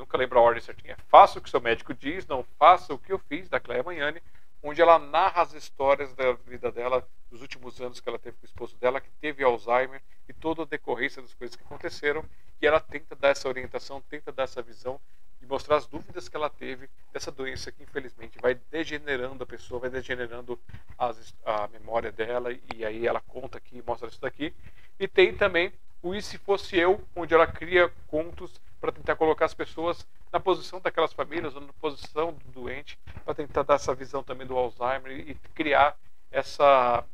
nunca 0.00 0.16
lembro 0.16 0.38
a 0.38 0.42
ordem 0.42 0.62
certinha, 0.62 0.96
Faça 1.08 1.38
o 1.38 1.42
que 1.42 1.50
seu 1.50 1.60
médico 1.60 1.94
diz, 1.94 2.26
não 2.26 2.44
faça 2.58 2.92
o 2.92 2.98
que 2.98 3.12
eu 3.12 3.18
fiz, 3.18 3.48
da 3.48 3.60
Cleia 3.60 3.82
Manhane, 3.82 4.22
onde 4.62 4.80
ela 4.80 4.98
narra 4.98 5.42
as 5.42 5.52
histórias 5.52 6.12
da 6.14 6.32
vida 6.32 6.72
dela, 6.72 7.06
dos 7.30 7.40
últimos 7.40 7.80
anos 7.80 8.00
que 8.00 8.08
ela 8.08 8.18
teve 8.18 8.36
com 8.36 8.42
o 8.42 8.46
esposo 8.46 8.76
dela, 8.76 9.00
que 9.00 9.10
teve 9.20 9.44
Alzheimer, 9.44 10.02
e 10.28 10.32
toda 10.32 10.62
a 10.62 10.66
decorrência 10.66 11.22
das 11.22 11.34
coisas 11.34 11.56
que 11.56 11.62
aconteceram, 11.62 12.24
e 12.60 12.66
ela 12.66 12.80
tenta 12.80 13.14
dar 13.14 13.28
essa 13.28 13.48
orientação, 13.48 14.02
tenta 14.08 14.32
dar 14.32 14.44
essa 14.44 14.60
visão 14.60 15.00
e 15.40 15.46
mostrar 15.46 15.76
as 15.76 15.86
dúvidas 15.86 16.28
que 16.28 16.36
ela 16.36 16.50
teve 16.50 16.88
dessa 17.12 17.30
doença 17.30 17.72
que 17.72 17.82
infelizmente 17.82 18.38
vai 18.40 18.54
degenerando 18.70 19.42
a 19.42 19.46
pessoa, 19.46 19.80
vai 19.80 19.90
degenerando 19.90 20.58
as, 20.98 21.34
a 21.44 21.66
memória 21.68 22.12
dela 22.12 22.52
e 22.74 22.84
aí 22.84 23.06
ela 23.06 23.20
conta 23.20 23.56
aqui, 23.56 23.82
mostra 23.86 24.08
isso 24.08 24.20
daqui. 24.20 24.52
E 24.98 25.08
tem 25.08 25.34
também 25.34 25.72
o 26.02 26.14
E 26.14 26.20
se 26.20 26.36
fosse 26.36 26.76
eu, 26.76 27.02
onde 27.16 27.32
ela 27.32 27.46
cria 27.46 27.90
contos 28.06 28.60
para 28.80 28.92
tentar 28.92 29.16
colocar 29.16 29.44
as 29.44 29.54
pessoas 29.54 30.06
na 30.32 30.40
posição 30.40 30.80
daquelas 30.80 31.12
famílias 31.12 31.54
ou 31.54 31.60
na 31.60 31.72
posição 31.74 32.32
do 32.32 32.52
doente, 32.52 32.98
para 33.24 33.34
tentar 33.34 33.62
dar 33.62 33.74
essa 33.74 33.94
visão 33.94 34.22
também 34.22 34.46
do 34.46 34.56
Alzheimer 34.56 35.12
e 35.12 35.34
criar 35.54 35.96
essa, 36.30 37.04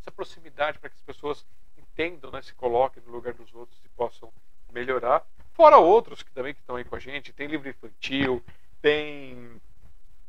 essa 0.00 0.10
proximidade 0.10 0.78
para 0.78 0.90
que 0.90 0.96
as 0.96 1.02
pessoas 1.02 1.46
entendam, 1.78 2.30
né, 2.30 2.42
se 2.42 2.54
coloquem 2.54 3.02
no 3.06 3.12
lugar 3.12 3.34
dos 3.34 3.54
outros 3.54 3.78
e 3.84 3.88
possam 3.90 4.32
melhorar. 4.72 5.24
Fora 5.52 5.76
outros 5.76 6.22
que 6.22 6.30
também 6.32 6.54
que 6.54 6.60
estão 6.60 6.76
aí 6.76 6.84
com 6.84 6.96
a 6.96 6.98
gente, 6.98 7.32
tem 7.32 7.46
livro 7.46 7.68
infantil, 7.68 8.42
tem 8.80 9.60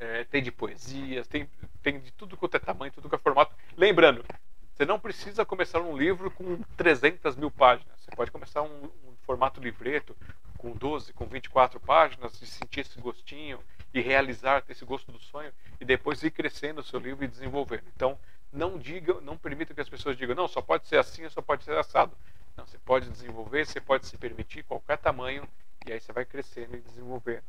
é, 0.03 0.25
tem 0.25 0.43
de 0.43 0.51
poesias, 0.51 1.27
tem, 1.27 1.49
tem 1.81 1.99
de 1.99 2.11
tudo 2.11 2.35
quanto 2.35 2.57
é 2.57 2.59
tamanho, 2.59 2.91
tudo 2.91 3.07
que 3.07 3.15
é 3.15 3.17
formato. 3.17 3.55
Lembrando, 3.77 4.25
você 4.73 4.85
não 4.85 4.99
precisa 4.99 5.45
começar 5.45 5.79
um 5.79 5.97
livro 5.97 6.29
com 6.29 6.61
300 6.75 7.35
mil 7.37 7.49
páginas. 7.49 7.93
Você 7.99 8.11
pode 8.15 8.31
começar 8.31 8.61
um, 8.63 8.85
um 8.85 9.15
formato 9.25 9.61
livreto 9.61 10.15
com 10.63 10.71
12, 10.71 11.11
com 11.11 11.25
24 11.25 11.77
páginas 11.77 12.41
e 12.41 12.47
sentir 12.47 12.79
esse 12.79 12.97
gostinho 13.01 13.59
e 13.93 13.99
realizar, 13.99 14.61
ter 14.61 14.71
esse 14.71 14.85
gosto 14.85 15.11
do 15.11 15.19
sonho 15.19 15.51
e 15.79 15.83
depois 15.83 16.23
ir 16.23 16.31
crescendo 16.31 16.79
o 16.79 16.83
seu 16.83 17.01
livro 17.01 17.25
e 17.25 17.27
desenvolvendo. 17.27 17.83
Então, 17.93 18.17
não 18.49 18.79
diga, 18.79 19.19
não 19.19 19.37
permita 19.37 19.73
que 19.73 19.81
as 19.81 19.89
pessoas 19.89 20.15
digam, 20.15 20.33
não, 20.33 20.47
só 20.47 20.61
pode 20.61 20.87
ser 20.87 20.97
assim, 20.97 21.27
só 21.27 21.41
pode 21.41 21.65
ser 21.65 21.77
assado. 21.77 22.15
Não, 22.55 22.65
você 22.65 22.77
pode 22.77 23.09
desenvolver, 23.09 23.65
você 23.65 23.81
pode 23.81 24.05
se 24.05 24.17
permitir 24.17 24.63
qualquer 24.63 24.97
tamanho 24.97 25.45
e 25.85 25.91
aí 25.91 25.99
você 25.99 26.13
vai 26.13 26.23
crescendo 26.23 26.77
e 26.77 26.79
desenvolvendo. 26.79 27.43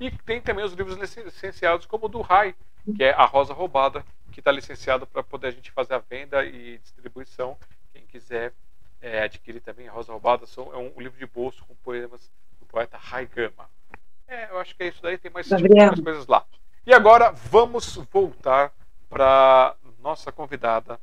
E 0.00 0.10
tem 0.10 0.40
também 0.40 0.64
os 0.64 0.72
livros 0.72 0.96
licenciados, 0.96 1.86
como 1.86 2.06
o 2.06 2.08
do 2.08 2.20
Rai, 2.20 2.56
que 2.96 3.04
é 3.04 3.12
A 3.12 3.24
Rosa 3.24 3.54
Roubada, 3.54 4.04
que 4.32 4.40
está 4.40 4.50
licenciado 4.50 5.06
para 5.06 5.22
poder 5.22 5.48
a 5.48 5.52
gente 5.52 5.70
fazer 5.70 5.94
a 5.94 5.98
venda 5.98 6.44
e 6.44 6.78
distribuição. 6.78 7.56
Quem 7.92 8.04
quiser 8.06 8.52
é, 9.00 9.22
adquirir 9.22 9.60
também 9.60 9.86
A 9.86 9.92
Rosa 9.92 10.12
Roubada, 10.12 10.44
é 10.44 10.76
um, 10.76 11.00
livro 11.00 11.18
de 11.18 11.26
bolso 11.26 11.64
com 11.64 11.74
poemas 11.76 12.30
poeta 12.68 12.96
Rai 12.96 13.26
Gama. 13.26 13.68
É, 14.26 14.50
eu 14.50 14.58
acho 14.58 14.76
que 14.76 14.82
é 14.82 14.88
isso 14.88 15.02
daí, 15.02 15.16
tem 15.16 15.30
mais 15.30 15.46
tipo, 15.46 16.02
coisas 16.02 16.26
lá. 16.26 16.44
E 16.86 16.92
agora 16.92 17.32
vamos 17.32 17.96
voltar 18.12 18.72
para 19.08 19.74
nossa 20.02 20.30
convidada, 20.30 21.00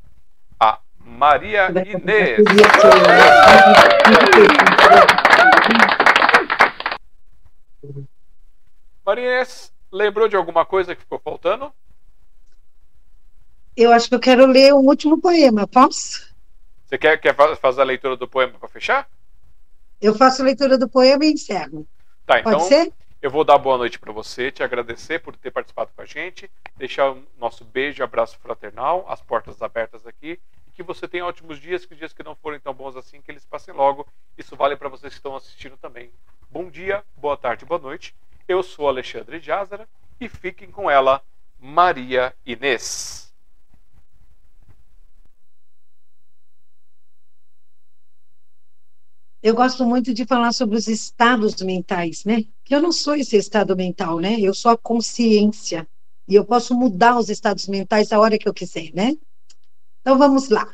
a 0.59 0.79
Maria 0.97 1.67
Inês. 1.85 2.43
Maria 9.05 9.23
Inês, 9.23 9.73
lembrou 9.91 10.27
de 10.27 10.35
alguma 10.35 10.65
coisa 10.65 10.95
que 10.95 11.01
ficou 11.01 11.19
faltando? 11.19 11.71
Eu 13.75 13.91
acho 13.91 14.07
que 14.07 14.15
eu 14.15 14.19
quero 14.19 14.45
ler 14.45 14.73
o 14.73 14.77
último 14.77 15.19
poema, 15.19 15.67
posso? 15.67 16.33
Você 16.85 16.97
quer, 16.97 17.17
quer 17.19 17.35
fazer 17.57 17.81
a 17.81 17.85
leitura 17.85 18.15
do 18.15 18.27
poema 18.27 18.53
para 18.57 18.69
fechar? 18.69 19.09
Eu 20.01 20.15
faço 20.15 20.41
a 20.41 20.45
leitura 20.45 20.77
do 20.77 20.89
poema 20.89 21.25
e 21.25 21.33
encerro. 21.33 21.87
Tá, 22.25 22.39
então. 22.39 22.53
Pode 22.53 22.65
ser? 22.65 22.93
Eu 23.21 23.31
vou 23.31 23.43
dar 23.43 23.57
boa 23.57 23.77
noite 23.77 23.97
para 23.97 24.11
você, 24.11 24.51
te 24.51 24.61
agradecer 24.61 25.19
por 25.19 25.35
ter 25.35 25.49
participado 25.49 25.89
com 25.95 26.01
a 26.01 26.05
gente, 26.05 26.49
deixar 26.77 27.11
o 27.11 27.23
nosso 27.39 27.65
beijo 27.65 28.01
e 28.01 28.03
abraço 28.03 28.37
fraternal, 28.37 29.03
as 29.09 29.19
portas 29.19 29.61
abertas 29.63 30.05
aqui, 30.05 30.39
e 30.67 30.71
que 30.71 30.83
você 30.83 31.07
tenha 31.07 31.25
ótimos 31.25 31.59
dias, 31.59 31.85
que 31.85 31.93
os 31.93 31.97
dias 31.97 32.13
que 32.13 32.21
não 32.21 32.35
forem 32.35 32.59
tão 32.59 32.73
bons 32.73 32.95
assim, 32.95 33.21
que 33.21 33.31
eles 33.31 33.43
passem 33.43 33.73
logo. 33.73 34.05
Isso 34.37 34.55
vale 34.55 34.75
para 34.75 34.89
vocês 34.89 35.13
que 35.13 35.19
estão 35.19 35.35
assistindo 35.35 35.75
também. 35.77 36.11
Bom 36.51 36.69
dia, 36.69 37.03
boa 37.17 37.35
tarde, 37.35 37.65
boa 37.65 37.81
noite. 37.81 38.13
Eu 38.47 38.61
sou 38.61 38.87
Alexandre 38.87 39.39
Jázara 39.39 39.87
e 40.21 40.29
fiquem 40.29 40.69
com 40.69 40.89
ela, 40.91 41.19
Maria 41.59 42.31
Inês. 42.45 43.24
Eu 49.45 49.53
gosto 49.53 49.85
muito 49.85 50.11
de 50.11 50.25
falar 50.25 50.51
sobre 50.53 50.75
os 50.75 50.87
estados 50.87 51.61
mentais, 51.61 52.25
né? 52.25 52.45
Que 52.63 52.73
eu 52.73 52.81
não 52.81 52.91
sou 52.91 53.13
esse 53.13 53.37
estado 53.37 53.77
mental, 53.77 54.17
né? 54.17 54.39
Eu 54.39 54.55
sou 54.55 54.71
a 54.71 54.77
consciência. 54.77 55.87
E 56.27 56.33
eu 56.33 56.43
posso 56.43 56.73
mudar 56.73 57.15
os 57.15 57.29
estados 57.29 57.67
mentais 57.67 58.11
a 58.11 58.19
hora 58.19 58.39
que 58.39 58.49
eu 58.49 58.53
quiser, 58.55 58.91
né? 58.91 59.15
Então 60.01 60.17
vamos 60.17 60.49
lá. 60.49 60.67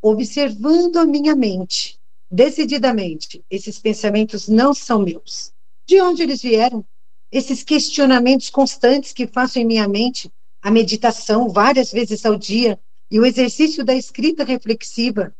Observando 0.00 0.96
a 0.96 1.04
minha 1.04 1.36
mente, 1.36 2.00
decididamente, 2.30 3.44
esses 3.50 3.78
pensamentos 3.78 4.48
não 4.48 4.72
são 4.72 5.00
meus. 5.00 5.52
De 5.86 6.00
onde 6.00 6.22
eles 6.22 6.40
vieram? 6.40 6.82
Esses 7.30 7.62
questionamentos 7.62 8.48
constantes 8.48 9.12
que 9.12 9.26
faço 9.26 9.58
em 9.58 9.66
minha 9.66 9.86
mente, 9.86 10.32
a 10.62 10.70
meditação 10.70 11.50
várias 11.50 11.92
vezes 11.92 12.24
ao 12.24 12.38
dia 12.38 12.80
e 13.10 13.20
o 13.20 13.26
exercício 13.26 13.84
da 13.84 13.94
escrita 13.94 14.44
reflexiva, 14.44 15.36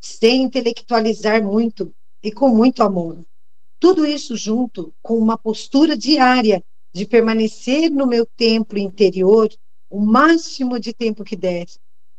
sem 0.00 0.44
intelectualizar 0.44 1.42
muito, 1.42 1.92
e 2.22 2.30
com 2.30 2.48
muito 2.48 2.82
amor. 2.82 3.24
Tudo 3.80 4.06
isso 4.06 4.36
junto 4.36 4.94
com 5.02 5.18
uma 5.18 5.36
postura 5.36 5.96
diária 5.96 6.62
de 6.92 7.06
permanecer 7.06 7.90
no 7.90 8.06
meu 8.06 8.24
templo 8.24 8.78
interior 8.78 9.50
o 9.90 10.00
máximo 10.00 10.78
de 10.78 10.92
tempo 10.92 11.24
que 11.24 11.36
der, 11.36 11.66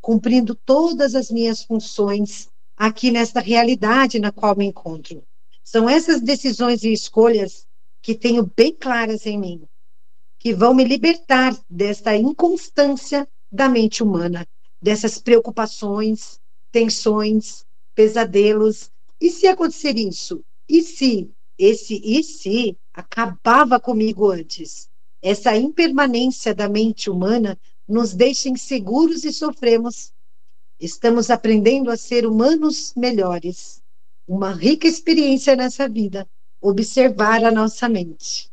cumprindo 0.00 0.54
todas 0.54 1.14
as 1.14 1.30
minhas 1.30 1.64
funções 1.64 2.48
aqui 2.76 3.10
nesta 3.10 3.40
realidade 3.40 4.18
na 4.18 4.30
qual 4.30 4.54
me 4.56 4.66
encontro. 4.66 5.22
São 5.62 5.88
essas 5.88 6.20
decisões 6.20 6.84
e 6.84 6.92
escolhas 6.92 7.66
que 8.02 8.14
tenho 8.14 8.50
bem 8.54 8.72
claras 8.72 9.24
em 9.24 9.38
mim, 9.38 9.62
que 10.38 10.52
vão 10.52 10.74
me 10.74 10.84
libertar 10.84 11.58
desta 11.70 12.14
inconstância 12.14 13.26
da 13.50 13.68
mente 13.68 14.02
humana, 14.02 14.46
dessas 14.82 15.18
preocupações, 15.18 16.38
tensões, 16.70 17.64
pesadelos 17.94 18.90
e 19.24 19.30
se 19.30 19.46
acontecer 19.46 19.96
isso? 19.96 20.44
E 20.68 20.82
se? 20.82 21.30
Esse 21.56 21.98
e 22.04 22.22
se 22.22 22.76
acabava 22.92 23.80
comigo 23.80 24.30
antes. 24.30 24.86
Essa 25.22 25.56
impermanência 25.56 26.54
da 26.54 26.68
mente 26.68 27.08
humana 27.08 27.58
nos 27.88 28.12
deixa 28.12 28.50
inseguros 28.50 29.24
e 29.24 29.32
sofremos. 29.32 30.12
Estamos 30.78 31.30
aprendendo 31.30 31.90
a 31.90 31.96
ser 31.96 32.26
humanos 32.26 32.92
melhores. 32.94 33.82
Uma 34.28 34.52
rica 34.52 34.86
experiência 34.86 35.56
nessa 35.56 35.88
vida, 35.88 36.28
observar 36.60 37.44
a 37.44 37.50
nossa 37.50 37.88
mente. 37.88 38.50